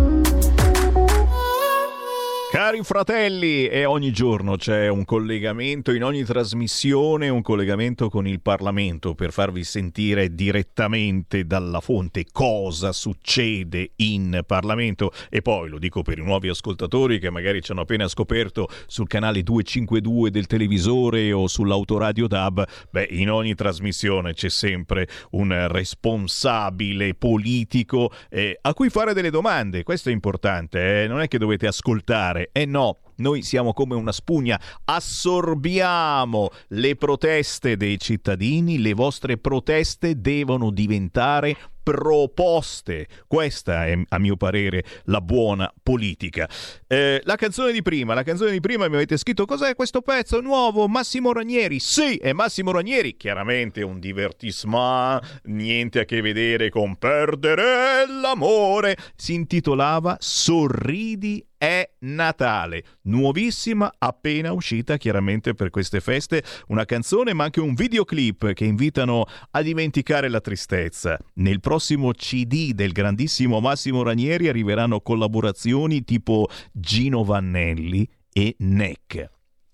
Cari 2.63 2.81
fratelli, 2.83 3.67
e 3.67 3.83
ogni 3.83 4.13
giorno 4.13 4.55
c'è 4.55 4.87
un 4.87 5.03
collegamento 5.03 5.91
in 5.91 6.01
ogni 6.01 6.23
trasmissione, 6.23 7.27
un 7.27 7.41
collegamento 7.41 8.07
con 8.07 8.25
il 8.25 8.39
Parlamento 8.39 9.15
per 9.15 9.33
farvi 9.33 9.65
sentire 9.65 10.33
direttamente 10.33 11.45
dalla 11.45 11.81
fonte 11.81 12.23
cosa 12.31 12.93
succede 12.93 13.91
in 13.97 14.43
Parlamento. 14.47 15.11
E 15.29 15.41
poi 15.41 15.67
lo 15.67 15.77
dico 15.77 16.03
per 16.03 16.19
i 16.19 16.23
nuovi 16.23 16.47
ascoltatori 16.47 17.19
che 17.19 17.29
magari 17.29 17.61
ci 17.61 17.73
hanno 17.73 17.81
appena 17.81 18.07
scoperto 18.07 18.69
sul 18.87 19.07
canale 19.07 19.43
252 19.43 20.31
del 20.31 20.47
televisore 20.47 21.33
o 21.33 21.47
sull'autoradio 21.47 22.27
DAB, 22.27 22.65
beh, 22.91 23.09
in 23.11 23.29
ogni 23.29 23.55
trasmissione 23.55 24.33
c'è 24.33 24.49
sempre 24.49 25.09
un 25.31 25.67
responsabile 25.67 27.13
politico 27.13 28.09
eh, 28.29 28.57
a 28.61 28.73
cui 28.73 28.89
fare 28.89 29.13
delle 29.13 29.31
domande. 29.31 29.83
Questo 29.83 30.07
è 30.07 30.13
importante, 30.13 31.03
eh? 31.03 31.07
non 31.07 31.19
è 31.19 31.27
che 31.27 31.37
dovete 31.37 31.67
ascoltare. 31.67 32.51
Eh 32.55 32.65
no, 32.65 32.99
noi 33.15 33.41
siamo 33.41 33.73
come 33.73 33.95
una 33.95 34.11
spugna, 34.11 34.61
assorbiamo 34.85 36.49
le 36.69 36.95
proteste 36.95 37.77
dei 37.77 37.99
cittadini, 37.99 38.79
le 38.79 38.93
vostre 38.93 39.37
proteste 39.37 40.21
devono 40.21 40.69
diventare 40.69 41.57
proposte. 41.83 43.07
Questa 43.27 43.85
è, 43.85 44.01
a 44.07 44.19
mio 44.19 44.37
parere, 44.37 44.83
la 45.05 45.19
buona 45.19 45.71
politica. 45.83 46.49
Eh, 46.87 47.21
la 47.23 47.35
canzone 47.35 47.71
di 47.71 47.81
prima, 47.81 48.13
la 48.13 48.23
canzone 48.23 48.51
di 48.51 48.61
prima 48.61 48.87
mi 48.87 48.95
avete 48.95 49.17
scritto 49.17 49.45
cos'è 49.45 49.75
questo 49.75 50.01
pezzo 50.01 50.39
nuovo? 50.39 50.87
Massimo 50.87 51.33
Ranieri. 51.33 51.79
Sì, 51.79 52.15
è 52.17 52.31
Massimo 52.33 52.71
Ranieri, 52.71 53.17
chiaramente 53.17 53.81
un 53.81 53.99
divertissement, 53.99 55.41
niente 55.45 55.99
a 55.99 56.05
che 56.05 56.21
vedere 56.21 56.69
con 56.69 56.95
perdere 56.97 58.07
l'amore. 58.07 58.95
Si 59.15 59.33
intitolava 59.33 60.17
Sorridi 60.19 61.45
è 61.63 61.89
Natale, 61.99 62.83
nuovissima, 63.03 63.93
appena 63.97 64.51
uscita 64.51 64.97
chiaramente 64.97 65.53
per 65.53 65.69
queste 65.69 66.01
feste, 66.01 66.43
una 66.67 66.83
canzone 66.83 67.31
ma 67.31 67.45
anche 67.45 67.61
un 67.61 67.73
videoclip 67.73 68.51
che 68.51 68.65
invitano 68.65 69.23
a 69.51 69.61
dimenticare 69.61 70.27
la 70.27 70.41
tristezza. 70.41 71.17
Nel 71.35 71.61
prossimo 71.61 72.11
CD 72.11 72.73
del 72.73 72.91
grandissimo 72.91 73.61
Massimo 73.61 74.03
Ranieri 74.03 74.49
arriveranno 74.49 74.99
collaborazioni 74.99 76.03
tipo 76.03 76.49
Gino 76.73 77.23
Vannelli 77.23 78.05
e 78.33 78.55
Neck 78.57 79.29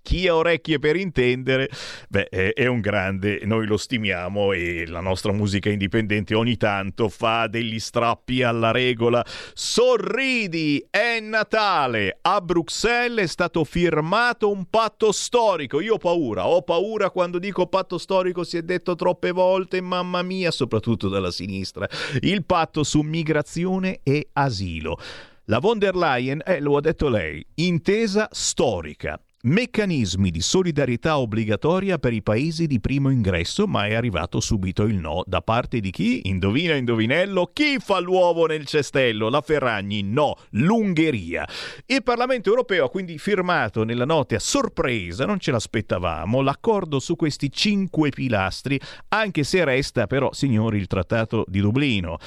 chi 0.10 0.28
ha 0.28 0.36
orecchie 0.36 0.80
per 0.80 0.96
intendere, 0.96 1.70
beh, 2.10 2.30
è 2.30 2.66
un 2.66 2.80
grande, 2.80 3.42
noi 3.44 3.68
lo 3.68 3.78
stimiamo 3.78 4.54
e 4.54 4.88
la 4.88 5.02
nostra 5.02 5.32
musica 5.32 5.70
indipendente 5.70 6.34
ogni 6.34 6.58
tanto 6.58 7.10
fa 7.10 7.46
degli 7.46 7.78
strappi 7.78 8.42
alla 8.42 8.72
regola. 8.72 9.24
Sorridi, 9.54 10.84
è 10.90 11.20
Natale, 11.20 12.18
a 12.24 12.42
Bruxelles 12.42 13.26
è 13.26 13.28
stato 13.28 13.64
firmato 13.64 14.50
un 14.50 14.66
patto 14.66 15.12
storico. 15.12 15.80
Io 15.80 15.94
ho 15.94 15.98
paura, 16.00 16.48
ho 16.48 16.64
paura 16.64 17.12
quando 17.12 17.38
dico 17.38 17.68
patto 17.68 18.00
storico, 18.00 18.44
si 18.44 18.58
è 18.58 18.64
detto 18.64 18.96
troppe 18.96 19.30
volte, 19.30 19.80
mamma 19.80 20.24
mia, 20.24 20.50
soprattutto 20.50 21.08
dalla 21.08 21.30
sinistra. 21.30 21.88
Il 22.22 22.46
patto 22.46 22.84
su 22.84 23.02
migrazione 23.02 24.00
e 24.02 24.30
asilo. 24.34 24.98
La 25.46 25.60
von 25.60 25.78
der 25.78 25.96
Leyen, 25.96 26.42
eh, 26.44 26.60
lo 26.62 26.78
ha 26.78 26.82
detto 26.82 27.10
lei, 27.10 27.46
intesa 27.56 28.28
storica. 28.32 29.20
Meccanismi 29.42 30.32
di 30.32 30.42
solidarietà 30.42 31.18
obbligatoria 31.18 31.98
per 31.98 32.12
i 32.12 32.22
paesi 32.22 32.68
di 32.68 32.82
primo 32.82 33.10
ingresso, 33.10 33.68
ma 33.68 33.88
è 33.88 33.94
arrivato 33.94 34.42
subito 34.42 34.84
il 34.84 34.96
no 34.96 35.24
da 35.26 35.42
parte 35.42 35.80
di 35.80 35.92
chi? 35.92 36.28
Indovina, 36.28 36.76
indovinello, 36.76 37.50
chi 37.54 37.78
fa 37.80 38.00
l'uovo 38.00 38.48
nel 38.48 38.66
cestello? 38.66 39.30
La 39.30 39.40
Ferragni? 39.40 40.02
No, 40.02 40.36
l'Ungheria. 40.50 41.48
Il 41.86 42.04
Parlamento 42.04 42.50
europeo 42.50 42.84
ha 42.84 42.90
quindi 42.90 43.18
firmato 43.18 43.86
nella 43.86 44.04
notte 44.04 44.36
a 44.36 44.40
sorpresa, 44.40 45.26
non 45.26 45.40
ce 45.40 45.52
l'aspettavamo, 45.52 46.42
l'accordo 46.42 47.00
su 47.00 47.16
questi 47.16 47.50
cinque 47.50 48.10
pilastri, 48.10 48.78
anche 49.08 49.46
se 49.46 49.64
resta 49.64 50.06
però, 50.06 50.34
signori, 50.34 50.80
il 50.80 50.88
Trattato 50.88 51.46
di 51.48 51.62
Dublino 51.62 52.18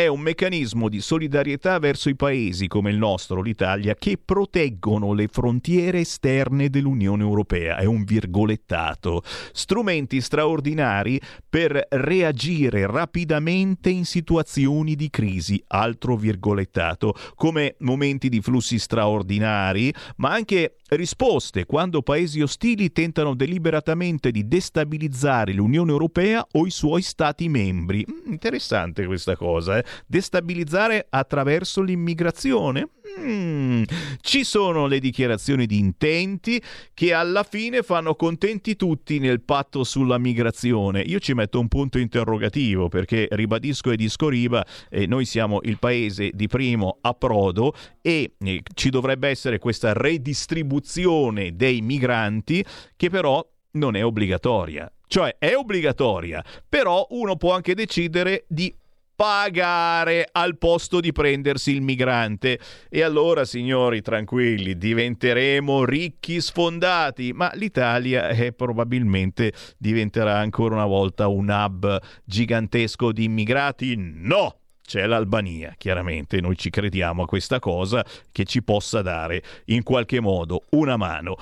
è 0.00 0.06
un 0.06 0.20
meccanismo 0.20 0.88
di 0.88 1.00
solidarietà 1.00 1.78
verso 1.78 2.08
i 2.08 2.16
paesi 2.16 2.68
come 2.68 2.90
il 2.90 2.96
nostro, 2.96 3.42
l'Italia, 3.42 3.94
che 3.94 4.16
proteggono 4.16 5.12
le 5.12 5.28
frontiere 5.28 6.00
esterne 6.00 6.70
dell'Unione 6.70 7.22
Europea. 7.22 7.76
È 7.76 7.84
un 7.84 8.04
virgolettato. 8.04 9.22
Strumenti 9.52 10.22
straordinari 10.22 11.20
per 11.46 11.86
reagire 11.90 12.86
rapidamente 12.86 13.90
in 13.90 14.06
situazioni 14.06 14.94
di 14.94 15.10
crisi, 15.10 15.62
altro 15.66 16.16
virgolettato, 16.16 17.14
come 17.34 17.76
momenti 17.80 18.30
di 18.30 18.40
flussi 18.40 18.78
straordinari, 18.78 19.92
ma 20.16 20.32
anche 20.32 20.76
risposte 20.96 21.66
quando 21.66 22.02
paesi 22.02 22.40
ostili 22.40 22.92
tentano 22.92 23.34
deliberatamente 23.34 24.30
di 24.30 24.46
destabilizzare 24.46 25.52
l'Unione 25.52 25.90
Europea 25.90 26.46
o 26.52 26.66
i 26.66 26.70
suoi 26.70 27.02
Stati 27.02 27.48
membri. 27.48 28.04
Mm, 28.10 28.32
interessante 28.32 29.06
questa 29.06 29.36
cosa, 29.36 29.78
eh? 29.78 29.84
Destabilizzare 30.06 31.06
attraverso 31.08 31.82
l'immigrazione? 31.82 32.88
Mm, 33.18 33.82
ci 34.20 34.44
sono 34.44 34.86
le 34.86 35.00
dichiarazioni 35.00 35.66
di 35.66 35.78
intenti 35.78 36.62
che 36.94 37.12
alla 37.12 37.42
fine 37.42 37.82
fanno 37.82 38.14
contenti 38.14 38.76
tutti 38.76 39.18
nel 39.18 39.40
patto 39.40 39.84
sulla 39.84 40.18
migrazione. 40.18 41.00
Io 41.00 41.18
ci 41.18 41.34
metto 41.34 41.58
un 41.58 41.68
punto 41.68 41.98
interrogativo 41.98 42.88
perché 42.88 43.26
ribadisco 43.30 43.90
e 43.90 43.96
discoriba, 43.96 44.64
eh, 44.88 45.06
noi 45.06 45.24
siamo 45.24 45.60
il 45.62 45.78
paese 45.78 46.30
di 46.32 46.46
primo 46.46 46.98
approdo 47.00 47.74
e 48.00 48.34
eh, 48.38 48.62
ci 48.74 48.90
dovrebbe 48.90 49.28
essere 49.28 49.58
questa 49.58 49.92
redistribuzione 49.92 51.56
dei 51.56 51.80
migranti 51.80 52.64
che 52.96 53.10
però 53.10 53.44
non 53.72 53.96
è 53.96 54.04
obbligatoria. 54.04 54.90
Cioè 55.06 55.36
è 55.38 55.56
obbligatoria, 55.56 56.44
però 56.68 57.04
uno 57.10 57.36
può 57.36 57.52
anche 57.52 57.74
decidere 57.74 58.44
di 58.46 58.72
pagare 59.20 60.26
al 60.32 60.56
posto 60.56 60.98
di 60.98 61.12
prendersi 61.12 61.72
il 61.72 61.82
migrante. 61.82 62.58
E 62.88 63.02
allora, 63.02 63.44
signori, 63.44 64.00
tranquilli, 64.00 64.78
diventeremo 64.78 65.84
ricchi 65.84 66.40
sfondati, 66.40 67.34
ma 67.34 67.50
l'Italia 67.52 68.28
è 68.28 68.52
probabilmente 68.52 69.52
diventerà 69.76 70.38
ancora 70.38 70.74
una 70.74 70.86
volta 70.86 71.28
un 71.28 71.50
hub 71.50 72.00
gigantesco 72.24 73.12
di 73.12 73.24
immigrati? 73.24 73.94
No! 73.98 74.54
C'è 74.82 75.04
l'Albania, 75.04 75.74
chiaramente, 75.76 76.40
noi 76.40 76.56
ci 76.56 76.70
crediamo 76.70 77.24
a 77.24 77.26
questa 77.26 77.58
cosa 77.58 78.02
che 78.32 78.44
ci 78.44 78.62
possa 78.62 79.02
dare 79.02 79.42
in 79.66 79.82
qualche 79.82 80.20
modo 80.20 80.64
una 80.70 80.96
mano. 80.96 81.36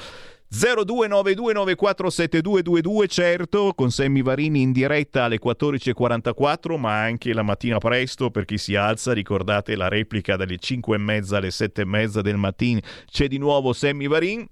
0292947222 0.51 3.07
certo 3.07 3.75
con 3.75 3.91
Sammy 3.91 4.23
Varini 4.23 4.63
in 4.63 4.73
diretta 4.73 5.25
alle 5.25 5.39
14.44 5.39 6.79
ma 6.79 7.03
anche 7.03 7.35
la 7.35 7.43
mattina 7.43 7.77
presto 7.77 8.31
per 8.31 8.47
chi 8.47 8.57
si 8.57 8.75
alza 8.75 9.13
ricordate 9.13 9.77
la 9.77 9.89
replica 9.89 10.37
dalle 10.37 10.57
5 10.57 10.97
e 10.97 10.99
mezza 10.99 11.37
alle 11.37 11.51
7 11.51 11.83
e 11.83 11.85
mezza 11.85 12.23
del 12.23 12.39
mattino. 12.39 12.81
C'è 13.11 13.29
di 13.29 13.37
nuovo 13.37 13.75
Sammy 13.75 14.09
Varin 14.09 14.47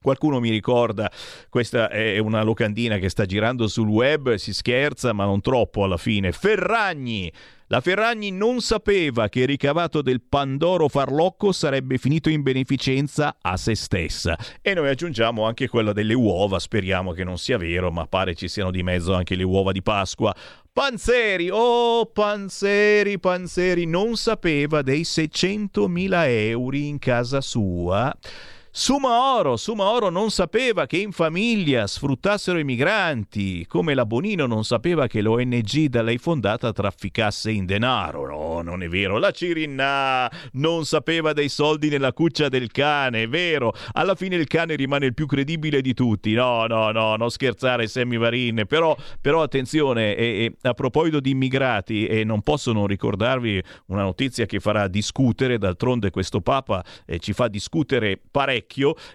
Qualcuno 0.00 0.38
mi 0.38 0.50
ricorda, 0.50 1.10
questa 1.48 1.90
è 1.90 2.18
una 2.18 2.44
locandina 2.44 2.98
che 2.98 3.08
sta 3.08 3.26
girando 3.26 3.66
sul 3.66 3.88
web, 3.88 4.34
si 4.34 4.54
scherza 4.54 5.12
ma 5.12 5.24
non 5.24 5.40
troppo 5.40 5.82
alla 5.82 5.96
fine. 5.96 6.30
Ferragni! 6.30 7.32
La 7.66 7.80
Ferragni 7.80 8.30
non 8.30 8.60
sapeva 8.60 9.28
che 9.28 9.40
il 9.40 9.48
ricavato 9.48 10.00
del 10.00 10.22
Pandoro 10.22 10.86
Farlocco 10.86 11.50
sarebbe 11.50 11.98
finito 11.98 12.30
in 12.30 12.42
beneficenza 12.42 13.38
a 13.42 13.56
se 13.56 13.74
stessa. 13.74 14.38
E 14.62 14.72
noi 14.72 14.88
aggiungiamo 14.88 15.44
anche 15.44 15.66
quello 15.66 15.92
delle 15.92 16.14
uova, 16.14 16.60
speriamo 16.60 17.10
che 17.10 17.24
non 17.24 17.36
sia 17.36 17.58
vero, 17.58 17.90
ma 17.90 18.06
pare 18.06 18.36
ci 18.36 18.46
siano 18.46 18.70
di 18.70 18.84
mezzo 18.84 19.14
anche 19.14 19.34
le 19.34 19.42
uova 19.42 19.72
di 19.72 19.82
Pasqua. 19.82 20.32
Panzeri, 20.72 21.50
oh 21.50 22.06
Panzeri, 22.06 23.18
Panzeri, 23.18 23.84
non 23.84 24.16
sapeva 24.16 24.80
dei 24.80 25.02
600.000 25.02 26.24
euro 26.28 26.76
in 26.76 27.00
casa 27.00 27.40
sua. 27.40 28.16
Sumaoro, 28.70 29.56
Sumaoro 29.56 30.10
non 30.10 30.30
sapeva 30.30 30.86
che 30.86 30.98
in 30.98 31.10
famiglia 31.10 31.86
sfruttassero 31.86 32.58
i 32.58 32.64
migranti, 32.64 33.66
come 33.66 33.94
la 33.94 34.04
Bonino 34.04 34.46
non 34.46 34.62
sapeva 34.62 35.06
che 35.06 35.22
l'ONG 35.22 35.86
da 35.86 36.02
lei 36.02 36.18
fondata 36.18 36.70
trafficasse 36.72 37.50
in 37.50 37.64
denaro. 37.64 38.26
No, 38.26 38.60
non 38.60 38.82
è 38.82 38.88
vero. 38.88 39.18
La 39.18 39.30
Cirinna 39.30 40.30
non 40.52 40.84
sapeva 40.84 41.32
dei 41.32 41.48
soldi 41.48 41.88
nella 41.88 42.12
cuccia 42.12 42.48
del 42.48 42.70
cane, 42.70 43.22
è 43.22 43.28
vero. 43.28 43.72
Alla 43.92 44.14
fine 44.14 44.36
il 44.36 44.46
cane 44.46 44.76
rimane 44.76 45.06
il 45.06 45.14
più 45.14 45.26
credibile 45.26 45.80
di 45.80 45.94
tutti. 45.94 46.34
No, 46.34 46.66
no, 46.66 46.90
no, 46.90 47.16
non 47.16 47.30
scherzare, 47.30 47.86
Sammy 47.86 48.18
Varin. 48.18 48.64
Però, 48.68 48.94
però 49.20 49.42
attenzione, 49.42 50.14
e, 50.14 50.24
e, 50.44 50.56
a 50.68 50.74
proposito 50.74 51.20
di 51.20 51.30
immigrati, 51.30 52.06
e 52.06 52.22
non 52.22 52.42
posso 52.42 52.72
non 52.72 52.86
ricordarvi 52.86 53.62
una 53.86 54.02
notizia 54.02 54.44
che 54.44 54.60
farà 54.60 54.88
discutere, 54.88 55.58
d'altronde 55.58 56.10
questo 56.10 56.40
Papa 56.42 56.84
eh, 57.06 57.18
ci 57.18 57.32
fa 57.32 57.48
discutere 57.48 58.20
parecchio 58.30 58.57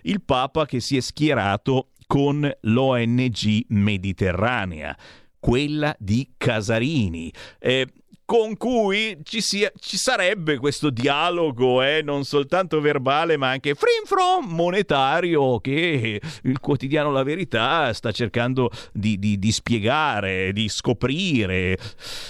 il 0.04 0.22
Papa 0.24 0.66
che 0.66 0.80
si 0.80 0.98
è 0.98 1.00
schierato 1.00 1.90
con 2.08 2.50
l'ONG 2.62 3.66
mediterranea, 3.70 4.96
quella 5.40 5.96
di 5.98 6.34
Casarini. 6.38 7.34
Eh, 7.60 7.88
con 8.26 8.56
cui 8.58 9.18
ci, 9.24 9.42
sia, 9.42 9.72
ci, 9.78 9.98
sarebbe 9.98 10.58
questo 10.58 10.90
dialogo, 10.90 11.82
eh, 11.82 12.02
non 12.02 12.24
soltanto 12.24 12.80
verbale, 12.80 13.38
ma 13.38 13.50
anche 13.50 13.76
frim 13.76 14.50
monetario 14.50 15.60
che 15.60 16.22
il 16.44 16.60
quotidiano 16.60 17.12
La 17.12 17.24
Verità 17.24 17.92
sta 17.94 18.12
cercando 18.12 18.70
di, 18.92 19.20
di, 19.20 19.38
di 19.38 19.52
spiegare, 19.52 20.54
di 20.54 20.70
scoprire. 20.70 21.78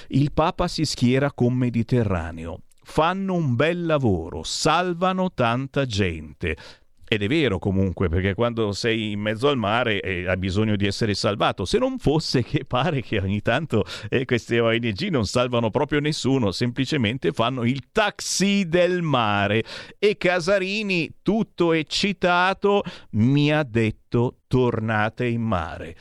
Il 0.10 0.31
Papa 0.34 0.68
si 0.68 0.85
schiera 0.85 1.31
con 1.31 1.53
Mediterraneo. 1.53 2.61
Fanno 2.85 3.35
un 3.35 3.56
bel 3.56 3.85
lavoro, 3.85 4.44
salvano 4.44 5.31
tanta 5.34 5.85
gente. 5.85 6.57
Ed 7.05 7.21
è 7.21 7.27
vero 7.27 7.59
comunque, 7.59 8.09
perché 8.09 8.34
quando 8.34 8.71
sei 8.71 9.11
in 9.11 9.19
mezzo 9.19 9.47
al 9.47 9.57
mare 9.57 9.99
eh, 9.99 10.27
hai 10.27 10.38
bisogno 10.38 10.75
di 10.75 10.88
essere 10.88 11.13
salvato. 11.13 11.65
Se 11.65 11.77
non 11.77 11.97
fosse 11.99 12.43
che 12.43 12.65
pare 12.65 13.01
che 13.01 13.19
ogni 13.19 13.41
tanto 13.41 13.84
eh, 14.09 14.25
queste 14.25 14.59
ONG 14.59 15.09
non 15.09 15.25
salvano 15.25 15.69
proprio 15.69 15.99
nessuno, 15.99 16.51
semplicemente 16.51 17.31
fanno 17.31 17.63
il 17.63 17.89
taxi 17.91 18.67
del 18.67 19.01
mare. 19.01 19.63
E 19.99 20.17
Casarini, 20.17 21.15
tutto 21.21 21.73
eccitato, 21.73 22.84
mi 23.11 23.51
ha 23.51 23.63
detto 23.63 24.38
tornate 24.47 25.25
in 25.27 25.41
mare. 25.41 25.95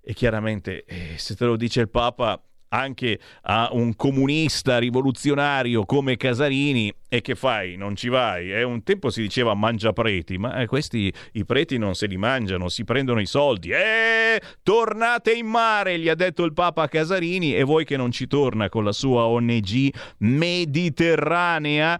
E 0.00 0.14
chiaramente, 0.14 0.84
eh, 0.84 1.14
se 1.18 1.34
te 1.34 1.44
lo 1.44 1.56
dice 1.56 1.80
il 1.80 1.90
Papa, 1.90 2.42
anche 2.68 3.18
a 3.42 3.68
un 3.72 3.94
comunista 3.96 4.78
rivoluzionario 4.78 5.84
come 5.84 6.16
Casarini 6.16 6.92
e 7.08 7.20
che 7.20 7.34
fai? 7.34 7.76
Non 7.76 7.96
ci 7.96 8.08
vai? 8.08 8.52
Eh, 8.52 8.62
un 8.62 8.82
tempo 8.82 9.10
si 9.10 9.22
diceva 9.22 9.54
mangia 9.54 9.92
preti, 9.92 10.36
ma 10.36 10.60
eh, 10.60 10.66
questi 10.66 11.12
i 11.32 11.44
preti 11.44 11.78
non 11.78 11.94
se 11.94 12.06
li 12.06 12.16
mangiano, 12.16 12.68
si 12.68 12.84
prendono 12.84 13.20
i 13.20 13.26
soldi. 13.26 13.70
Eh, 13.70 14.40
tornate 14.62 15.32
in 15.32 15.46
mare, 15.46 15.98
gli 15.98 16.08
ha 16.08 16.14
detto 16.14 16.44
il 16.44 16.52
Papa 16.52 16.86
Casarini 16.88 17.54
e 17.54 17.62
voi 17.62 17.84
che 17.84 17.96
non 17.96 18.10
ci 18.10 18.26
torna 18.26 18.68
con 18.68 18.84
la 18.84 18.92
sua 18.92 19.24
ONG 19.24 19.92
mediterranea. 20.18 21.98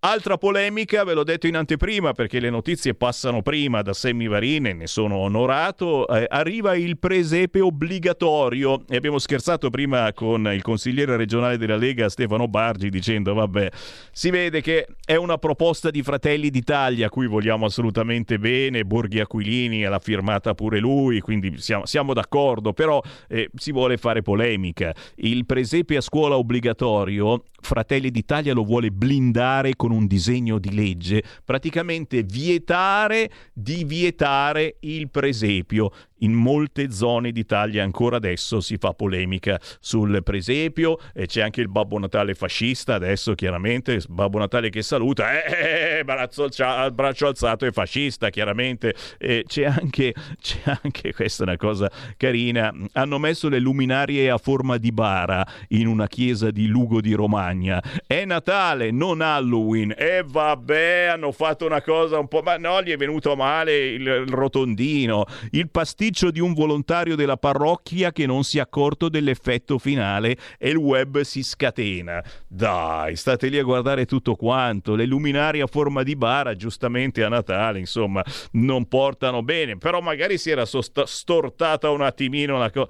Altra 0.00 0.38
polemica, 0.38 1.02
ve 1.02 1.12
l'ho 1.12 1.24
detto 1.24 1.48
in 1.48 1.56
anteprima 1.56 2.12
perché 2.12 2.38
le 2.38 2.50
notizie 2.50 2.94
passano 2.94 3.42
prima 3.42 3.82
da 3.82 3.92
Semivarine, 3.92 4.72
ne 4.72 4.86
sono 4.86 5.16
onorato. 5.16 6.06
Eh, 6.06 6.24
arriva 6.28 6.76
il 6.76 6.98
presepe 6.98 7.60
obbligatorio 7.60 8.84
e 8.88 8.94
abbiamo 8.94 9.18
scherzato 9.18 9.70
prima 9.70 10.12
con 10.12 10.48
il 10.54 10.62
consigliere 10.62 11.16
regionale 11.16 11.58
della 11.58 11.74
Lega 11.74 12.08
Stefano 12.08 12.46
Bargi 12.46 12.90
dicendo 12.90 13.34
vabbè, 13.34 13.70
si 14.12 14.30
vede 14.30 14.60
che 14.60 14.86
è 15.04 15.16
una 15.16 15.36
proposta 15.36 15.90
di 15.90 16.04
Fratelli 16.04 16.50
d'Italia 16.50 17.06
a 17.06 17.10
cui 17.10 17.26
vogliamo 17.26 17.66
assolutamente 17.66 18.38
bene, 18.38 18.84
Borghi 18.84 19.18
Aquilini 19.18 19.82
l'ha 19.82 19.98
firmata 19.98 20.54
pure 20.54 20.78
lui, 20.78 21.18
quindi 21.18 21.58
siamo, 21.58 21.86
siamo 21.86 22.14
d'accordo, 22.14 22.72
però 22.72 23.02
eh, 23.26 23.50
si 23.56 23.72
vuole 23.72 23.96
fare 23.96 24.22
polemica. 24.22 24.94
Il 25.16 25.44
presepe 25.44 25.96
a 25.96 26.00
scuola 26.00 26.36
obbligatorio, 26.36 27.42
Fratelli 27.60 28.12
d'Italia 28.12 28.54
lo 28.54 28.62
vuole 28.62 28.92
blindare 28.92 29.74
con 29.74 29.86
con 29.88 29.96
un 29.98 30.06
disegno 30.06 30.58
di 30.58 30.72
legge 30.72 31.22
praticamente 31.44 32.22
vietare 32.22 33.30
di 33.52 33.84
vietare 33.84 34.76
il 34.80 35.10
presepio 35.10 35.90
in 36.18 36.32
molte 36.32 36.90
zone 36.90 37.32
d'Italia 37.32 37.82
ancora 37.82 38.16
adesso 38.16 38.60
si 38.60 38.76
fa 38.76 38.92
polemica 38.92 39.60
sul 39.80 40.22
presepio 40.22 40.98
e 41.14 41.26
c'è 41.26 41.42
anche 41.42 41.60
il 41.60 41.68
Babbo 41.68 41.98
Natale 41.98 42.34
fascista 42.34 42.94
adesso 42.94 43.34
chiaramente 43.34 44.00
Babbo 44.08 44.38
Natale 44.38 44.70
che 44.70 44.82
saluta 44.82 45.44
eh, 45.44 46.04
braccio, 46.04 46.48
braccio 46.92 47.26
alzato 47.26 47.66
è 47.66 47.72
fascista 47.72 48.30
chiaramente. 48.30 48.94
E 49.18 49.44
c'è 49.46 49.64
anche, 49.64 50.14
c'è 50.40 50.76
anche 50.82 51.12
questa 51.12 51.44
è 51.44 51.46
una 51.46 51.56
cosa 51.56 51.90
carina 52.16 52.72
hanno 52.92 53.18
messo 53.18 53.48
le 53.48 53.58
luminarie 53.58 54.30
a 54.30 54.38
forma 54.38 54.76
di 54.76 54.92
bara 54.92 55.46
in 55.68 55.86
una 55.86 56.06
chiesa 56.06 56.50
di 56.50 56.66
Lugo 56.66 57.00
di 57.00 57.12
Romagna. 57.12 57.82
È 58.06 58.24
Natale 58.24 58.90
non 58.90 59.20
Halloween 59.20 59.94
e 59.96 60.24
vabbè 60.26 61.08
hanno 61.12 61.32
fatto 61.32 61.66
una 61.66 61.82
cosa 61.82 62.18
un 62.18 62.28
po' 62.28 62.42
ma 62.42 62.56
no 62.56 62.82
gli 62.82 62.90
è 62.90 62.96
venuto 62.96 63.36
male 63.36 63.76
il, 63.76 64.02
il 64.02 64.28
rotondino. 64.28 65.24
Il 65.50 65.68
pasticcio 65.70 66.07
pasticcio 66.08 66.30
di 66.30 66.40
un 66.40 66.54
volontario 66.54 67.16
della 67.16 67.36
parrocchia 67.36 68.12
che 68.12 68.24
non 68.24 68.42
si 68.42 68.56
è 68.56 68.60
accorto 68.60 69.10
dell'effetto 69.10 69.78
finale 69.78 70.36
e 70.58 70.70
il 70.70 70.76
web 70.76 71.20
si 71.20 71.42
scatena. 71.42 72.24
Dai, 72.46 73.14
state 73.14 73.48
lì 73.48 73.58
a 73.58 73.62
guardare 73.62 74.06
tutto 74.06 74.34
quanto. 74.34 74.94
Le 74.94 75.04
luminarie 75.04 75.60
a 75.60 75.66
forma 75.66 76.02
di 76.02 76.16
bara, 76.16 76.54
giustamente 76.54 77.22
a 77.22 77.28
Natale, 77.28 77.78
insomma, 77.78 78.24
non 78.52 78.86
portano 78.86 79.42
bene. 79.42 79.76
Però 79.76 80.00
magari 80.00 80.38
si 80.38 80.48
era 80.50 80.64
sost- 80.64 81.02
stortata 81.02 81.90
un 81.90 82.00
attimino 82.00 82.56
la 82.56 82.70
cosa. 82.70 82.88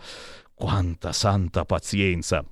Quanta 0.55 1.13
santa 1.13 1.65
pazienza! 1.65 2.45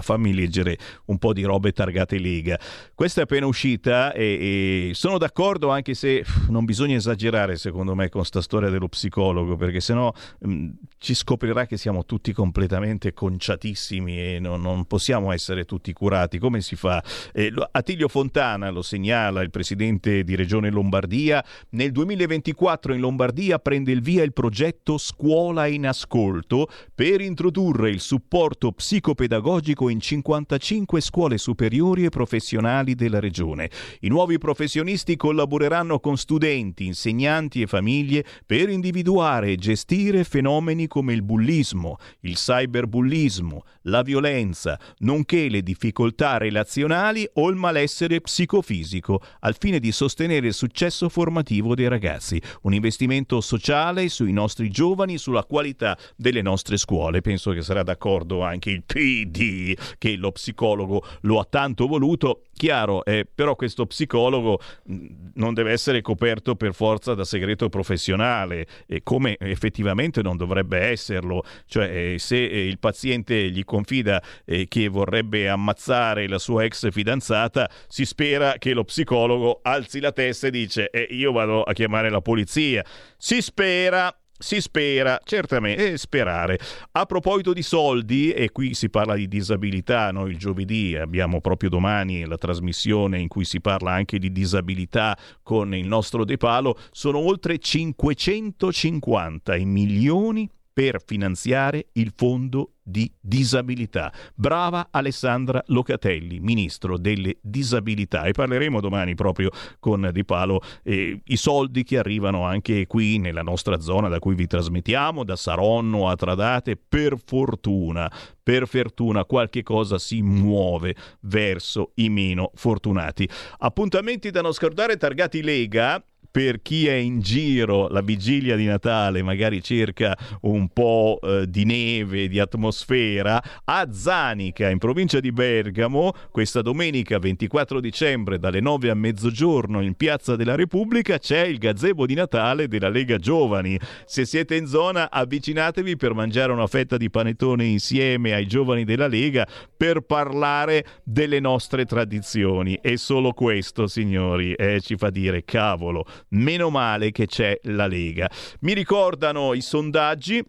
Fammi 0.00 0.32
leggere 0.32 0.78
un 1.06 1.18
po' 1.18 1.32
di 1.32 1.42
robe 1.42 1.72
targate 1.72 2.18
Lega. 2.18 2.58
Questa 2.94 3.20
è 3.20 3.24
appena 3.24 3.46
uscita 3.46 4.12
e, 4.12 4.88
e, 4.88 4.94
sono 4.94 5.18
d'accordo 5.18 5.68
anche 5.68 5.94
se 5.94 6.24
non 6.48 6.64
bisogna 6.64 6.96
esagerare 6.96 7.56
secondo 7.56 7.94
me 7.94 8.08
con 8.08 8.24
sta 8.24 8.40
storia 8.40 8.70
dello 8.70 8.88
psicologo 8.88 9.56
perché 9.56 9.80
sennò 9.80 10.12
mh, 10.40 10.68
ci 10.98 11.14
scoprirà 11.14 11.66
che 11.66 11.76
siamo 11.76 12.04
tutti 12.06 12.32
completamente 12.32 13.12
conciatissimi 13.12 14.34
e 14.34 14.38
non, 14.38 14.62
non 14.62 14.86
possiamo 14.86 15.32
essere 15.32 15.64
tutti 15.64 15.92
curati. 15.92 16.38
Come 16.38 16.62
si 16.62 16.76
fa? 16.76 17.02
Eh, 17.32 17.52
Attilio 17.72 18.08
Fontana 18.08 18.70
lo 18.70 18.82
segnala, 18.82 19.42
il 19.42 19.50
presidente 19.50 20.24
di 20.24 20.34
Regione 20.34 20.70
Lombardia, 20.70 21.44
nel 21.70 21.92
2024 21.92 22.94
in 22.94 23.00
Lombardia 23.00 23.58
prende 23.58 23.92
il 23.92 24.00
via 24.00 24.22
il 24.22 24.32
progetto 24.32 24.96
Scuola 24.96 25.66
in 25.66 25.86
Ascolto 25.86 26.68
per 26.94 27.20
introdurre 27.20 27.90
il 27.90 28.00
supporto 28.00 28.72
psicopedagogico 28.72 29.81
pubblico 29.82 29.88
in 29.88 30.00
55 30.00 31.00
scuole 31.00 31.38
superiori 31.38 32.04
e 32.04 32.10
professionali 32.10 32.94
della 32.94 33.18
regione. 33.18 33.70
I 34.00 34.08
nuovi 34.08 34.38
professionisti 34.38 35.16
collaboreranno 35.16 35.98
con 35.98 36.16
studenti, 36.16 36.86
insegnanti 36.86 37.62
e 37.62 37.66
famiglie 37.66 38.24
per 38.46 38.68
individuare 38.68 39.52
e 39.52 39.56
gestire 39.56 40.24
fenomeni 40.24 40.86
come 40.86 41.12
il 41.12 41.22
bullismo, 41.22 41.96
il 42.20 42.34
cyberbullismo, 42.34 43.64
la 43.82 44.02
violenza, 44.02 44.78
nonché 44.98 45.48
le 45.48 45.62
difficoltà 45.62 46.36
relazionali 46.36 47.28
o 47.34 47.48
il 47.48 47.56
malessere 47.56 48.20
psicofisico, 48.20 49.20
al 49.40 49.56
fine 49.58 49.80
di 49.80 49.90
sostenere 49.90 50.48
il 50.48 50.54
successo 50.54 51.08
formativo 51.08 51.74
dei 51.74 51.88
ragazzi. 51.88 52.40
Un 52.62 52.74
investimento 52.74 53.40
sociale 53.40 54.08
sui 54.08 54.32
nostri 54.32 54.70
giovani, 54.70 55.18
sulla 55.18 55.44
qualità 55.44 55.96
delle 56.16 56.42
nostre 56.42 56.76
scuole. 56.76 57.20
Penso 57.20 57.52
che 57.52 57.62
sarà 57.62 57.82
d'accordo 57.82 58.42
anche 58.42 58.70
il 58.70 58.82
PD 58.84 59.71
che 59.98 60.16
lo 60.16 60.32
psicologo 60.32 61.04
lo 61.22 61.38
ha 61.38 61.46
tanto 61.48 61.86
voluto. 61.86 62.42
Chiaro, 62.54 63.04
eh, 63.04 63.26
però 63.32 63.56
questo 63.56 63.86
psicologo 63.86 64.60
mh, 64.84 65.06
non 65.34 65.54
deve 65.54 65.72
essere 65.72 66.00
coperto 66.00 66.54
per 66.54 66.74
forza 66.74 67.14
da 67.14 67.24
segreto 67.24 67.68
professionale, 67.68 68.66
eh, 68.86 69.02
come 69.02 69.36
effettivamente 69.38 70.22
non 70.22 70.36
dovrebbe 70.36 70.78
esserlo. 70.78 71.42
Cioè, 71.66 72.12
eh, 72.14 72.18
se 72.18 72.44
eh, 72.44 72.66
il 72.66 72.78
paziente 72.78 73.50
gli 73.50 73.64
confida 73.64 74.22
eh, 74.44 74.68
che 74.68 74.88
vorrebbe 74.88 75.48
ammazzare 75.48 76.28
la 76.28 76.38
sua 76.38 76.64
ex 76.64 76.90
fidanzata, 76.90 77.68
si 77.88 78.04
spera 78.04 78.54
che 78.58 78.72
lo 78.72 78.84
psicologo 78.84 79.60
alzi 79.62 80.00
la 80.00 80.12
testa 80.12 80.46
e 80.46 80.50
dice 80.50 80.90
eh, 80.90 81.06
io 81.10 81.32
vado 81.32 81.62
a 81.62 81.72
chiamare 81.72 82.10
la 82.10 82.20
polizia. 82.20 82.84
Si 83.16 83.40
spera, 83.40 84.14
si 84.42 84.60
spera, 84.60 85.18
certamente, 85.24 85.92
e 85.92 85.96
sperare. 85.96 86.58
A 86.92 87.06
proposito 87.06 87.52
di 87.52 87.62
soldi, 87.62 88.32
e 88.32 88.50
qui 88.50 88.74
si 88.74 88.90
parla 88.90 89.14
di 89.14 89.28
disabilità, 89.28 90.10
noi 90.10 90.32
il 90.32 90.38
giovedì 90.38 90.96
abbiamo 90.96 91.40
proprio 91.40 91.70
domani 91.70 92.24
la 92.26 92.36
trasmissione 92.36 93.18
in 93.18 93.28
cui 93.28 93.44
si 93.44 93.60
parla 93.60 93.92
anche 93.92 94.18
di 94.18 94.32
disabilità 94.32 95.16
con 95.42 95.74
il 95.74 95.86
nostro 95.86 96.24
De 96.24 96.36
Palo, 96.36 96.76
sono 96.90 97.18
oltre 97.18 97.58
550 97.58 99.56
i 99.56 99.64
milioni 99.64 100.50
per 100.72 101.02
finanziare 101.04 101.88
il 101.92 102.12
fondo 102.14 102.74
di 102.82 103.10
disabilità. 103.20 104.12
Brava 104.34 104.88
Alessandra 104.90 105.62
Locatelli, 105.66 106.40
ministro 106.40 106.98
delle 106.98 107.36
disabilità. 107.40 108.24
E 108.24 108.32
parleremo 108.32 108.80
domani 108.80 109.14
proprio 109.14 109.50
con 109.78 110.10
Di 110.12 110.24
Palo 110.24 110.60
eh, 110.82 111.20
i 111.24 111.36
soldi 111.36 111.84
che 111.84 111.98
arrivano 111.98 112.44
anche 112.44 112.86
qui 112.86 113.18
nella 113.18 113.42
nostra 113.42 113.80
zona 113.80 114.08
da 114.08 114.18
cui 114.18 114.34
vi 114.34 114.46
trasmettiamo, 114.46 115.24
da 115.24 115.36
Saronno 115.36 116.08
a 116.08 116.16
Tradate. 116.16 116.76
Per 116.76 117.16
fortuna, 117.24 118.10
per 118.42 118.66
fortuna 118.66 119.24
qualche 119.24 119.62
cosa 119.62 119.98
si 119.98 120.22
muove 120.22 120.96
verso 121.20 121.92
i 121.96 122.08
meno 122.08 122.50
fortunati. 122.54 123.28
Appuntamenti 123.58 124.30
da 124.30 124.40
non 124.40 124.52
scordare 124.52 124.96
targati 124.96 125.42
Lega 125.42 126.02
per 126.32 126.62
chi 126.62 126.86
è 126.86 126.94
in 126.94 127.20
giro 127.20 127.88
la 127.88 128.00
vigilia 128.00 128.56
di 128.56 128.64
Natale, 128.64 129.22
magari 129.22 129.62
cerca 129.62 130.16
un 130.40 130.68
po' 130.68 131.20
eh, 131.22 131.44
di 131.46 131.64
neve, 131.64 132.26
di 132.26 132.40
atmosfera, 132.40 133.40
a 133.64 133.92
Zanica, 133.92 134.70
in 134.70 134.78
provincia 134.78 135.20
di 135.20 135.30
Bergamo, 135.30 136.14
questa 136.30 136.62
domenica 136.62 137.18
24 137.18 137.80
dicembre 137.80 138.38
dalle 138.38 138.60
9 138.60 138.88
a 138.88 138.94
mezzogiorno 138.94 139.82
in 139.82 139.94
Piazza 139.94 140.34
della 140.34 140.54
Repubblica 140.54 141.18
c'è 141.18 141.42
il 141.44 141.58
gazebo 141.58 142.06
di 142.06 142.14
Natale 142.14 142.66
della 142.66 142.88
Lega 142.88 143.18
Giovani. 143.18 143.78
Se 144.06 144.24
siete 144.24 144.56
in 144.56 144.66
zona 144.66 145.10
avvicinatevi 145.10 145.96
per 145.98 146.14
mangiare 146.14 146.50
una 146.50 146.66
fetta 146.66 146.96
di 146.96 147.10
panettone 147.10 147.66
insieme 147.66 148.32
ai 148.32 148.46
giovani 148.46 148.84
della 148.84 149.06
Lega 149.06 149.46
per 149.76 150.00
parlare 150.00 150.86
delle 151.04 151.40
nostre 151.40 151.84
tradizioni. 151.84 152.78
E 152.80 152.96
solo 152.96 153.32
questo, 153.32 153.86
signori, 153.86 154.54
eh, 154.54 154.80
ci 154.80 154.96
fa 154.96 155.10
dire 155.10 155.44
cavolo 155.44 156.06
meno 156.32 156.70
male 156.70 157.10
che 157.10 157.26
c'è 157.26 157.58
la 157.64 157.86
Lega. 157.86 158.30
Mi 158.60 158.74
ricordano 158.74 159.54
i 159.54 159.60
sondaggi. 159.60 160.44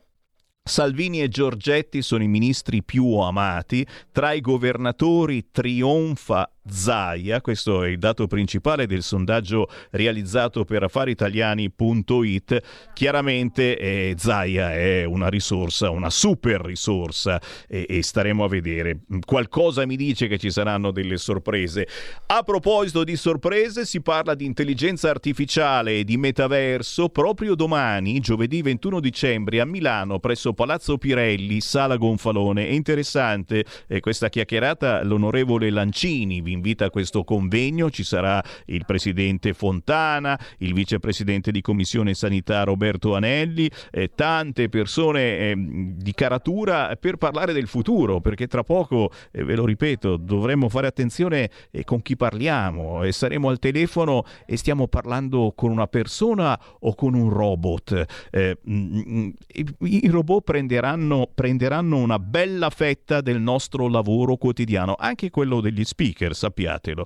Salvini 0.66 1.22
e 1.22 1.28
Giorgetti 1.28 2.02
sono 2.02 2.24
i 2.24 2.28
ministri 2.28 2.84
più 2.84 3.18
amati, 3.18 3.86
tra 4.14 4.32
i 4.32 4.40
governatori 4.40 5.50
trionfa 5.52 6.50
Zaia, 6.66 7.42
questo 7.42 7.84
è 7.84 7.90
il 7.90 7.98
dato 7.98 8.26
principale 8.26 8.88
del 8.88 9.04
sondaggio 9.04 9.68
realizzato 9.92 10.64
per 10.64 10.84
affaritaliani.it, 10.84 12.62
chiaramente 12.94 13.78
eh, 13.78 14.16
Zaia 14.18 14.74
è 14.74 15.04
una 15.04 15.28
risorsa, 15.28 15.90
una 15.90 16.10
super 16.10 16.62
risorsa 16.62 17.42
e, 17.68 17.86
e, 17.90 18.02
staremo 18.02 18.46
a 18.46 18.48
vedere. 18.48 19.02
Qualcosa 19.26 19.86
mi 19.86 19.98
dice 19.98 20.28
che 20.28 20.38
ci 20.38 20.50
saranno 20.52 20.92
delle 20.92 21.18
sorprese. 21.18 21.86
A 22.28 22.44
proposito 22.44 23.04
di 23.04 23.18
sorprese, 23.18 23.86
si 23.86 24.02
parla 24.02 24.34
di 24.34 24.46
intelligenza 24.46 25.10
artificiale 25.10 26.00
e 26.00 26.04
di 26.06 26.16
metaverso 26.16 27.10
proprio 27.10 27.56
domani, 27.56 28.22
giovedì 28.22 28.62
21 28.62 29.02
dicembre, 29.02 29.60
a 29.60 29.66
Milano, 29.66 30.20
presso 30.20 30.54
Palazzo 30.54 30.98
Pirelli, 30.98 31.60
Sala 31.60 31.98
Gonfalone. 31.98 32.68
È 32.68 32.72
interessante 32.72 33.66
eh, 33.88 34.00
questa 34.00 34.30
chiacchierata, 34.30 35.04
l'onorevole 35.04 35.70
Lancini 35.70 36.40
vi 36.40 36.53
invita 36.54 36.86
a 36.86 36.90
questo 36.90 37.24
convegno, 37.24 37.90
ci 37.90 38.04
sarà 38.04 38.42
il 38.66 38.86
presidente 38.86 39.54
Fontana, 39.54 40.40
il 40.60 40.74
vicepresidente 40.74 41.52
di 41.52 41.62
commissione 41.62 42.14
sanità 42.14 42.64
Roberto 42.64 43.16
Anelli, 43.16 43.70
eh, 43.92 44.12
tante 44.16 44.70
persone 44.70 45.38
eh, 45.38 45.54
di 45.58 46.14
caratura 46.14 46.96
per 46.96 47.18
parlare 47.18 47.54
del 47.54 47.68
futuro, 47.68 48.22
perché 48.22 48.48
tra 48.48 48.64
poco, 48.64 49.12
eh, 49.32 49.44
ve 49.44 49.56
lo 49.56 49.66
ripeto, 49.66 50.18
dovremmo 50.18 50.70
fare 50.70 50.88
attenzione 50.88 51.50
eh, 51.72 51.84
con 51.84 52.02
chi 52.02 52.16
parliamo 52.16 53.04
e 53.04 53.12
saremo 53.12 53.50
al 53.50 53.60
telefono 53.60 54.24
e 54.46 54.58
stiamo 54.58 54.88
parlando 54.88 55.54
con 55.56 55.72
una 55.72 55.88
persona 55.88 56.60
o 56.80 56.96
con 56.96 57.14
un 57.14 57.30
robot. 57.30 58.06
Eh, 58.32 58.58
mm, 58.70 59.02
mm, 59.10 59.30
I 59.80 60.08
robot 60.10 60.44
prenderanno, 60.44 61.30
prenderanno 61.34 61.98
una 61.98 62.20
bella 62.20 62.70
fetta 62.70 63.22
del 63.22 63.40
nostro 63.40 63.88
lavoro 63.88 64.36
quotidiano, 64.38 64.96
anche 64.98 65.30
quello 65.30 65.62
degli 65.62 65.84
speaker, 65.84 66.36
sappiatelo. 66.44 67.06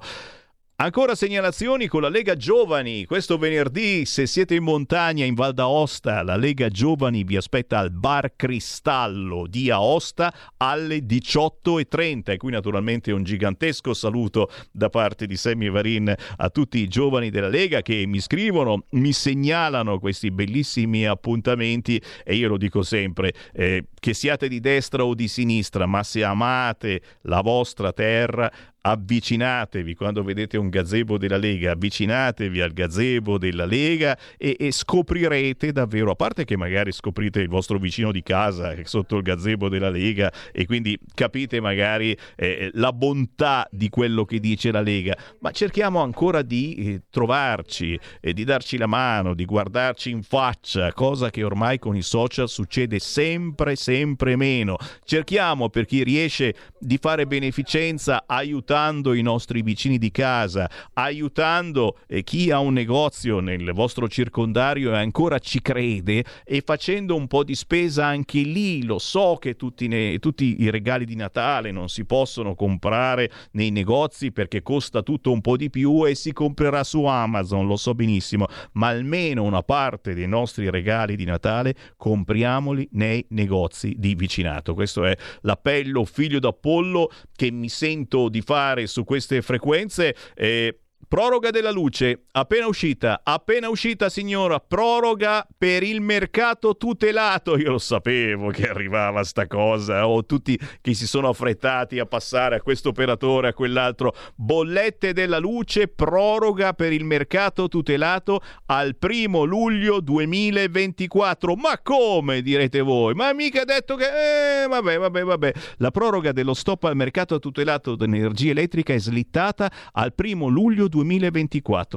Ancora 0.80 1.16
segnalazioni 1.16 1.88
con 1.88 2.02
la 2.02 2.08
Lega 2.08 2.36
Giovani. 2.36 3.06
Questo 3.06 3.40
venerdì, 3.40 4.06
se 4.06 4.28
siete 4.28 4.54
in 4.54 4.62
montagna 4.62 5.26
in 5.26 5.34
Val 5.34 5.56
d'Aosta, 5.56 6.22
la 6.22 6.36
Lega 6.36 6.70
Giovani 6.70 7.24
vi 7.24 7.36
aspetta 7.36 7.80
al 7.80 7.90
Bar 7.90 8.36
Cristallo 8.36 9.48
di 9.48 9.72
Aosta 9.72 10.32
alle 10.58 11.00
18.30. 11.00 12.30
E 12.30 12.38
qui 12.38 12.52
naturalmente 12.52 13.12
un 13.12 13.24
gigantesco 13.24 13.96
saluto 13.96 14.52
da 14.72 14.90
parte 14.90 15.26
di 15.26 15.36
Sammy 15.36 15.72
Varin 15.72 16.14
a 16.36 16.50
tutti 16.52 16.78
i 16.78 16.88
giovani 16.88 17.32
della 17.32 17.50
Lega 17.50 17.82
che 17.82 18.06
mi 18.06 18.20
scrivono, 18.20 18.84
mi 18.92 19.14
segnalano 19.14 19.98
questi 19.98 20.30
bellissimi 20.30 21.08
appuntamenti 21.08 22.00
e 22.24 22.36
io 22.36 22.50
lo 22.50 22.58
dico 22.58 22.84
sempre, 22.84 23.34
eh, 23.52 23.86
che 24.00 24.14
siate 24.14 24.48
di 24.48 24.60
destra 24.60 25.04
o 25.04 25.16
di 25.16 25.28
sinistra, 25.28 25.88
ma 25.88 26.04
se 26.04 26.24
amate 26.24 27.02
la 27.22 27.42
vostra 27.42 27.92
terra, 27.94 28.52
avvicinatevi 28.92 29.96
quando 29.96 30.24
vedete 30.24 30.58
un 30.58 30.70
gazebo 30.70 31.18
della 31.18 31.38
Lega, 31.38 31.72
avvicinatevi 31.72 32.62
al 32.62 32.72
gazebo 32.72 33.38
della 33.38 33.66
Lega 33.66 34.18
e, 34.38 34.56
e, 34.58 34.72
scoprirete 34.72 35.74
davvero, 35.74 36.12
a 36.12 36.16
parte 36.16 36.46
che 36.46 36.56
magari 36.56 36.92
scoprite 36.94 37.42
il 37.42 37.50
vostro 37.50 37.80
vicino 37.80 38.12
di 38.14 38.24
casa 38.24 38.76
sotto 38.84 39.18
il 39.18 39.24
gazebo 39.24 39.68
della 39.68 39.90
Lega 39.90 40.32
e 40.54 40.66
quindi 40.66 40.98
capite 41.14 41.60
magari 41.60 42.18
eh, 42.36 42.70
la 42.74 42.94
bontà 42.94 43.68
di 43.72 43.90
quello 43.90 44.24
che 44.24 44.40
dice 44.40 44.72
la 44.72 44.82
Lega, 44.82 45.18
ma 45.40 45.52
cerchiamo 45.52 46.02
ancora 46.02 46.42
di 46.42 46.76
eh, 46.76 47.02
trovarci, 47.10 48.00
eh, 48.22 48.34
di 48.34 48.46
darci 48.46 48.78
la 48.78 48.88
mano, 48.88 49.34
di 49.34 49.44
guardarci 49.44 50.12
in 50.12 50.24
faccia, 50.24 50.94
cosa 50.94 51.30
che 51.30 51.44
ormai 51.44 51.78
con 51.78 51.96
i 51.98 52.02
social 52.02 52.48
succede 52.48 53.00
sempre, 53.00 53.76
sempre 53.76 54.38
meno. 54.38 54.78
Cerchiamo 55.04 55.70
per 55.70 55.86
chi 55.86 56.04
riesce 56.04 56.56
di 56.80 56.98
fare 57.02 57.28
beneficenza, 57.28 58.24
aiutare 58.26 58.77
aiutando 58.78 59.14
i 59.14 59.22
nostri 59.24 59.62
vicini 59.64 59.98
di 59.98 60.12
casa, 60.12 60.70
aiutando 60.94 61.98
eh, 62.08 62.24
chi 62.24 62.52
ha 62.52 62.60
un 62.60 62.74
negozio 62.74 63.40
nel 63.40 63.72
vostro 63.74 64.08
circondario 64.08 64.92
e 64.92 64.98
ancora 64.98 65.40
ci 65.40 65.62
crede 65.62 66.24
e 66.46 66.62
facendo 66.64 67.16
un 67.16 67.28
po' 67.28 67.44
di 67.44 67.56
spesa 67.56 68.06
anche 68.06 68.40
lì. 68.42 68.84
Lo 68.84 69.00
so 69.00 69.38
che 69.40 69.56
tutti, 69.56 69.88
ne, 69.88 70.20
tutti 70.20 70.62
i 70.62 70.70
regali 70.70 71.06
di 71.06 71.16
Natale 71.16 71.72
non 71.72 71.90
si 71.90 72.06
possono 72.06 72.54
comprare 72.54 73.32
nei 73.52 73.72
negozi 73.72 74.32
perché 74.32 74.62
costa 74.62 75.02
tutto 75.02 75.32
un 75.32 75.42
po' 75.42 75.58
di 75.58 75.70
più 75.70 76.06
e 76.06 76.14
si 76.14 76.32
comprerà 76.32 76.84
su 76.84 77.04
Amazon, 77.06 77.66
lo 77.66 77.78
so 77.78 77.96
benissimo, 77.96 78.46
ma 78.74 78.90
almeno 78.90 79.44
una 79.44 79.64
parte 79.64 80.14
dei 80.14 80.28
nostri 80.28 80.70
regali 80.70 81.16
di 81.16 81.26
Natale 81.26 81.74
compriamoli 81.98 82.88
nei 82.92 83.26
negozi 83.30 83.96
di 83.98 84.14
vicinato. 84.14 84.76
Questo 84.76 85.04
è 85.04 85.18
l'appello 85.42 86.06
figlio 86.06 86.40
d'Apollo 86.40 87.10
che 87.36 87.50
mi 87.52 87.70
sento 87.70 88.30
di 88.30 88.42
fare 88.42 88.67
su 88.88 89.06
queste 89.06 89.42
frequenze. 89.42 90.16
Eh, 90.36 90.80
proroga 91.08 91.52
della 91.52 91.72
luce, 91.72 92.26
appena 92.32 92.68
uscita, 92.68 93.22
appena 93.24 93.70
uscita 93.70 94.10
signora, 94.10 94.60
proroga 94.60 95.48
per 95.58 95.84
il 95.84 96.02
mercato 96.02 96.76
tutelato. 96.76 97.58
Io 97.58 97.72
lo 97.72 97.78
sapevo 97.78 98.50
che 98.50 98.68
arrivava 98.68 99.24
sta 99.24 99.48
cosa, 99.48 100.08
o 100.08 100.26
tutti 100.26 100.60
che 100.82 100.94
si 100.94 101.08
sono 101.08 101.30
affrettati 101.30 102.00
a 102.00 102.06
passare 102.06 102.58
a 102.58 102.62
questo 102.62 102.90
operatore, 102.90 103.50
a 103.50 103.54
quell'altro. 103.54 104.14
Bollette 104.36 105.14
della 105.14 105.40
luce, 105.40 105.88
proroga 105.88 106.74
per 106.74 106.92
il 106.92 107.06
mercato 107.06 107.70
tutelato 107.70 108.42
al 108.66 108.98
primo 108.98 109.46
luglio 109.46 110.02
2024. 110.02 111.56
Ma 111.56 111.80
come 111.82 112.42
direte 112.42 112.82
voi? 112.82 113.14
Ma 113.14 113.34
mica 113.34 113.64
detto 113.64 113.96
che... 113.96 114.64
Eh, 114.64 114.68
vabbè, 114.68 114.98
vabbè, 114.98 115.24
vabbè. 115.24 115.54
La 115.78 115.92
proroga 115.92 116.34
dello 116.34 116.54
stop 116.54 116.84
al 116.84 116.98
mercato 116.98 117.40
tutelato 117.40 117.96
dell'energia 117.96 118.52
elettrica 118.52 118.94
è 118.94 119.00
slittata 119.00 119.72
al 119.94 120.14
primo 120.14 120.48
luglio 120.48 120.90
2024. 120.90 120.97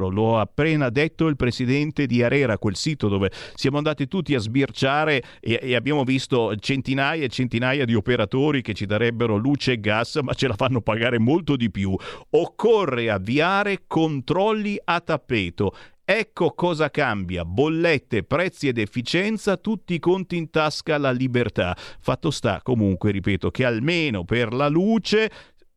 Lo 0.08 0.38
ha 0.38 0.42
appena 0.42 0.88
detto 0.90 1.26
il 1.26 1.36
presidente 1.36 2.06
di 2.06 2.22
Arera, 2.22 2.58
quel 2.58 2.76
sito 2.76 3.08
dove 3.08 3.30
siamo 3.54 3.78
andati 3.78 4.08
tutti 4.08 4.34
a 4.34 4.38
sbirciare 4.38 5.22
e, 5.40 5.58
e 5.62 5.74
abbiamo 5.74 6.04
visto 6.04 6.54
centinaia 6.56 7.24
e 7.24 7.28
centinaia 7.28 7.84
di 7.84 7.94
operatori 7.94 8.62
che 8.62 8.74
ci 8.74 8.86
darebbero 8.86 9.36
luce 9.36 9.72
e 9.72 9.80
gas, 9.80 10.16
ma 10.16 10.34
ce 10.34 10.48
la 10.48 10.54
fanno 10.54 10.80
pagare 10.80 11.18
molto 11.18 11.56
di 11.56 11.70
più. 11.70 11.94
Occorre 12.30 13.10
avviare 13.10 13.84
controlli 13.86 14.78
a 14.82 15.00
tappeto. 15.00 15.72
Ecco 16.04 16.54
cosa 16.54 16.90
cambia. 16.90 17.44
Bollette, 17.44 18.24
prezzi 18.24 18.66
ed 18.66 18.78
efficienza, 18.78 19.56
tutti 19.56 19.94
i 19.94 20.00
conti 20.00 20.36
in 20.36 20.50
tasca, 20.50 20.98
la 20.98 21.12
libertà. 21.12 21.76
Fatto 21.76 22.32
sta 22.32 22.60
comunque, 22.64 23.12
ripeto, 23.12 23.52
che 23.52 23.64
almeno 23.64 24.24
per 24.24 24.52
la 24.52 24.66
luce 24.66 25.30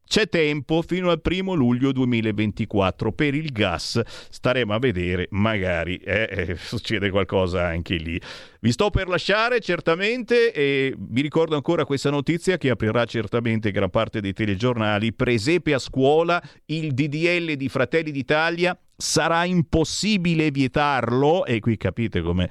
c'è 0.06 0.28
tempo 0.30 0.82
fino 0.82 1.10
al 1.10 1.22
primo 1.22 1.54
luglio 1.54 1.92
2024 1.92 3.12
per 3.14 3.34
il 3.34 3.52
gas. 3.52 4.02
Staremo 4.06 4.74
a 4.74 4.80
vedere, 4.80 5.28
magari 5.32 5.98
eh, 5.98 6.28
eh, 6.30 6.56
succede 6.62 7.10
qualcosa 7.10 7.66
anche 7.66 7.96
lì. 7.96 8.20
Vi 8.60 8.72
sto 8.72 8.90
per 8.90 9.08
lasciare 9.08 9.60
certamente 9.60 10.52
e 10.52 10.94
vi 10.98 11.22
ricordo 11.22 11.56
ancora 11.56 11.86
questa 11.86 12.10
notizia 12.10 12.58
che 12.58 12.70
aprirà 12.70 13.06
certamente 13.06 13.72
gran 13.72 13.90
parte 13.90 14.22
dei 14.22 14.34
telegiornali. 14.34 15.14
Presepe 15.14 15.74
a 15.74 15.80
scuola, 15.80 16.42
il 16.66 16.94
DDL 16.94 17.54
di 17.56 17.70
Fratelli 17.70 18.12
d'Italia 18.12 18.78
sarà 18.96 19.44
impossibile 19.44 20.52
vietarlo 20.52 21.46
e 21.46 21.60
qui 21.60 21.76
capite 21.76 22.22
come 22.22 22.50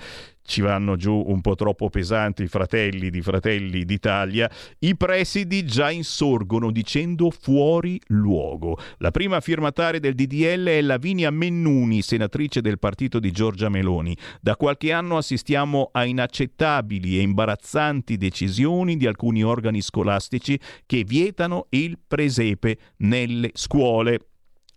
ci 0.53 0.61
vanno 0.61 0.97
giù 0.97 1.24
un 1.29 1.41
po' 1.41 1.55
troppo 1.55 1.89
pesanti 1.89 2.43
i 2.43 2.47
fratelli 2.47 3.09
di 3.09 3.23
Fratelli 3.23 3.87
d'Italia, 3.87 4.51
i 4.81 4.95
presidi 4.99 5.65
già 5.65 5.91
insorgono 5.91 6.70
dicendo 6.70 7.31
fuori 7.31 7.99
luogo. 8.09 8.79
La 8.99 9.11
prima 9.11 9.41
firmataria 9.41 9.99
del 9.99 10.15
DDL 10.15 10.66
è 10.66 10.83
Lavinia 10.83 11.31
Mennuni, 11.31 12.03
senatrice 12.03 12.61
del 12.61 12.79
partito 12.79 13.19
di 13.19 13.31
Giorgia 13.31 13.70
Meloni. 13.70 14.15
Da 14.43 14.55
qualche 14.57 14.93
anno 14.93 15.16
assistiamo 15.16 15.89
a 15.91 16.05
inaccettabili 16.05 17.16
e 17.16 17.23
imbarazzanti 17.23 18.19
decisioni 18.19 18.99
di 18.99 19.07
alcuni 19.07 19.43
organi 19.43 19.81
scolastici 19.81 20.61
che 20.85 21.03
vietano 21.03 21.65
il 21.70 21.99
presepe 22.07 22.77
nelle 22.99 23.53
scuole. 23.55 24.19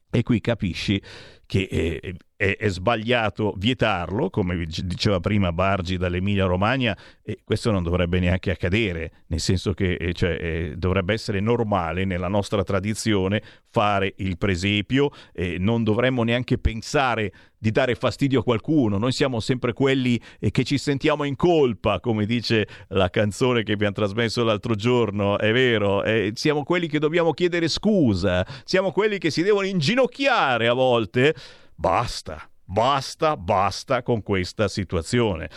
E 0.09 0.23
qui 0.23 0.39
capisci 0.39 1.01
che 1.45 1.67
eh, 1.69 2.15
è, 2.35 2.57
è, 2.57 2.67
sbagliato 2.69 3.53
vietarlo, 3.57 4.29
come 4.29 4.65
diceva 4.65 5.19
prima 5.19 5.51
Bargi 5.51 5.97
dall'Emilia 5.97 6.45
Romagna, 6.45 6.97
e 7.23 7.39
questo 7.43 7.71
non 7.71 7.83
dovrebbe 7.83 8.19
neanche 8.19 8.51
accadere, 8.51 9.23
nel 9.27 9.39
senso 9.39 9.73
che 9.73 9.93
eh, 9.93 10.13
cioè, 10.13 10.37
eh, 10.39 10.73
dovrebbe 10.77 11.13
essere 11.13 11.39
normale 11.39 12.05
nella 12.05 12.27
nostra 12.27 12.63
tradizione 12.63 13.41
fare 13.69 14.13
il 14.17 14.37
presepio, 14.37 15.11
e 15.33 15.57
non 15.59 15.83
dovremmo 15.83 16.23
neanche 16.23 16.57
pensare 16.57 17.31
di 17.57 17.71
dare 17.71 17.95
fastidio 17.95 18.41
a 18.41 18.43
qualcuno, 18.43 18.97
noi 18.97 19.11
siamo 19.11 19.39
sempre 19.39 19.73
quelli 19.73 20.21
eh, 20.39 20.51
che 20.51 20.63
ci 20.63 20.77
sentiamo 20.77 21.23
in 21.23 21.35
colpa, 21.35 21.99
come 21.99 22.25
dice 22.25 22.67
la 22.89 23.09
canzone 23.09 23.63
che 23.63 23.71
abbiamo 23.71 23.93
trasmesso 23.93 24.43
l'altro 24.43 24.75
giorno, 24.75 25.39
è 25.39 25.51
vero, 25.51 26.03
eh, 26.03 26.31
siamo 26.35 26.63
quelli 26.63 26.87
che 26.87 26.99
dobbiamo 26.99 27.31
chiedere 27.31 27.67
scusa, 27.67 28.45
siamo 28.65 28.91
quelli 28.91 29.17
che 29.17 29.31
si 29.31 29.41
devono 29.41 29.65
inginocchiare 29.65 30.67
a 30.67 30.73
volte 30.73 31.33
basta. 31.75 32.49
Basta, 32.67 33.37
basta 33.37 34.01
con 34.01 34.23
questa 34.23 34.67
situazione. 34.67 35.49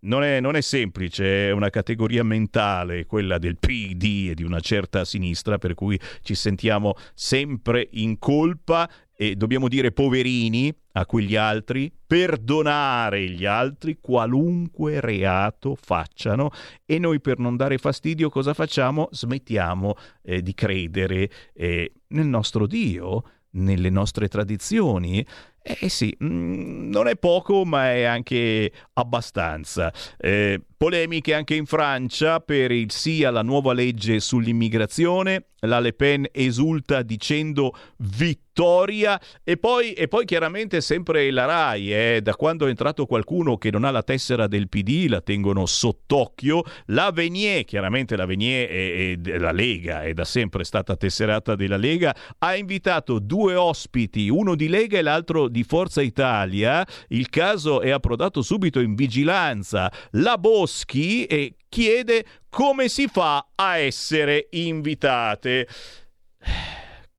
Non, 0.00 0.22
è, 0.22 0.40
non, 0.40 0.56
è, 0.56 0.60
semplice, 0.60 1.48
è 1.48 1.50
una 1.52 1.70
categoria 1.70 2.22
mentale, 2.22 3.06
quella 3.06 3.38
del 3.38 3.56
PD 3.56 4.28
e 4.28 4.34
di 4.34 4.42
una 4.42 4.60
certa 4.60 5.06
sinistra, 5.06 5.56
per 5.56 5.72
cui 5.72 5.98
ci 6.20 6.34
sentiamo 6.34 6.96
sempre 7.14 7.88
in 7.92 8.18
colpa 8.18 8.90
e 9.16 9.36
dobbiamo 9.36 9.68
dire 9.68 9.90
poverini 9.90 10.74
a 10.92 11.06
quegli 11.06 11.36
altri, 11.36 11.90
perdonare 12.06 13.28
gli 13.30 13.46
altri 13.46 13.98
qualunque 14.00 15.00
reato 15.00 15.76
facciano 15.80 16.50
e 16.84 16.98
noi 16.98 17.20
per 17.20 17.38
non 17.38 17.56
dare 17.56 17.78
fastidio 17.78 18.28
cosa 18.28 18.54
facciamo? 18.54 19.08
Smettiamo 19.10 19.94
eh, 20.22 20.42
di 20.42 20.52
credere 20.52 21.30
eh, 21.54 21.92
nel 22.08 22.26
nostro 22.26 22.66
Dio, 22.66 23.22
nelle 23.54 23.90
nostre 23.90 24.28
tradizioni 24.28 25.24
eh 25.66 25.88
sì, 25.88 26.14
mm, 26.22 26.90
non 26.90 27.08
è 27.08 27.16
poco, 27.16 27.64
ma 27.64 27.90
è 27.90 28.02
anche 28.02 28.70
abbastanza. 28.92 29.90
Eh, 30.18 30.60
polemiche 30.84 31.32
anche 31.32 31.54
in 31.54 31.64
Francia 31.64 32.40
per 32.40 32.70
il 32.70 32.90
sì 32.90 33.24
alla 33.24 33.40
nuova 33.40 33.72
legge 33.72 34.20
sull'immigrazione. 34.20 35.46
La 35.64 35.80
Le 35.80 35.94
Pen 35.94 36.26
esulta 36.30 37.00
dicendo 37.00 37.74
vittoria 37.96 39.18
e 39.42 39.56
poi, 39.56 39.94
e 39.94 40.08
poi 40.08 40.26
chiaramente 40.26 40.82
sempre 40.82 41.30
la 41.30 41.46
RAI, 41.46 41.92
eh, 41.92 42.20
da 42.22 42.34
quando 42.34 42.66
è 42.66 42.68
entrato 42.68 43.06
qualcuno 43.06 43.56
che 43.56 43.70
non 43.70 43.84
ha 43.84 43.90
la 43.90 44.02
tessera 44.02 44.46
del 44.46 44.68
PD 44.68 45.06
la 45.08 45.22
tengono 45.22 45.64
sott'occhio. 45.64 46.62
La 46.86 47.10
Venier, 47.12 47.64
chiaramente 47.64 48.14
la 48.14 48.26
Venier 48.26 48.68
è, 48.68 49.18
è 49.18 49.38
la 49.38 49.52
Lega, 49.52 50.02
è 50.02 50.12
da 50.12 50.24
sempre 50.24 50.64
stata 50.64 50.96
tesserata 50.96 51.56
della 51.56 51.78
Lega, 51.78 52.14
ha 52.38 52.54
invitato 52.54 53.18
due 53.18 53.54
ospiti, 53.54 54.28
uno 54.28 54.54
di 54.54 54.68
Lega 54.68 54.98
e 54.98 55.02
l'altro 55.02 55.48
di 55.48 55.64
Forza 55.64 56.02
Italia. 56.02 56.86
Il 57.08 57.30
caso 57.30 57.80
è 57.80 57.88
approdato 57.88 58.42
subito 58.42 58.80
in 58.80 58.94
vigilanza. 58.94 59.90
La 60.10 60.36
Boschi 60.74 61.24
e 61.26 61.54
chiede 61.68 62.24
come 62.50 62.88
si 62.88 63.06
fa 63.06 63.46
a 63.54 63.76
essere 63.76 64.48
invitate. 64.50 65.68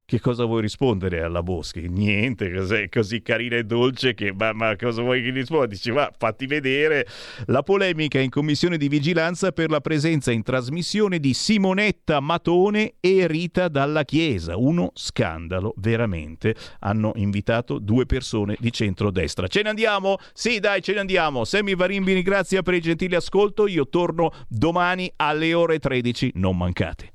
Che 0.08 0.20
cosa 0.20 0.46
vuoi 0.46 0.62
rispondere 0.62 1.24
alla 1.24 1.42
Boschi? 1.42 1.90
Niente, 1.90 2.54
cos'è 2.54 2.90
così 2.90 3.24
carina 3.24 3.56
e 3.56 3.64
dolce 3.64 4.14
che 4.14 4.32
ma, 4.34 4.54
ma 4.54 4.76
cosa 4.76 5.02
vuoi 5.02 5.24
che 5.24 5.32
risponda? 5.32 5.66
Dici, 5.66 5.92
ma 5.92 6.12
fatti 6.16 6.46
vedere 6.46 7.08
la 7.48 7.64
polemica 7.64 8.20
in 8.20 8.30
commissione 8.30 8.78
di 8.78 8.88
vigilanza 8.88 9.52
per 9.52 9.72
la 9.72 9.82
presenza 9.82 10.32
in 10.32 10.44
trasmissione 10.44 11.18
di 11.20 11.34
Simonetta 11.34 12.20
Matone 12.20 12.98
e 13.00 13.26
Rita 13.26 13.68
Dalla 13.68 14.04
Chiesa. 14.04 14.56
Uno 14.58 14.92
scandalo, 14.94 15.74
veramente. 15.78 16.54
Hanno 16.82 17.14
invitato 17.16 17.80
due 17.80 18.06
persone 18.06 18.58
di 18.60 18.72
centrodestra. 18.72 19.48
Ce 19.48 19.64
ne 19.64 19.70
andiamo? 19.70 20.18
Sì, 20.34 20.60
dai, 20.60 20.84
ce 20.84 20.94
ne 20.94 21.00
andiamo. 21.00 21.46
Sammy 21.46 21.74
Varimbini, 21.74 22.22
grazie 22.22 22.62
per 22.62 22.76
il 22.76 22.82
gentile 22.84 23.16
ascolto. 23.16 23.66
Io 23.66 23.90
torno 23.90 24.32
domani 24.48 25.12
alle 25.16 25.56
ore 25.56 25.80
13. 25.80 26.34
Non 26.36 26.56
mancate. 26.56 27.15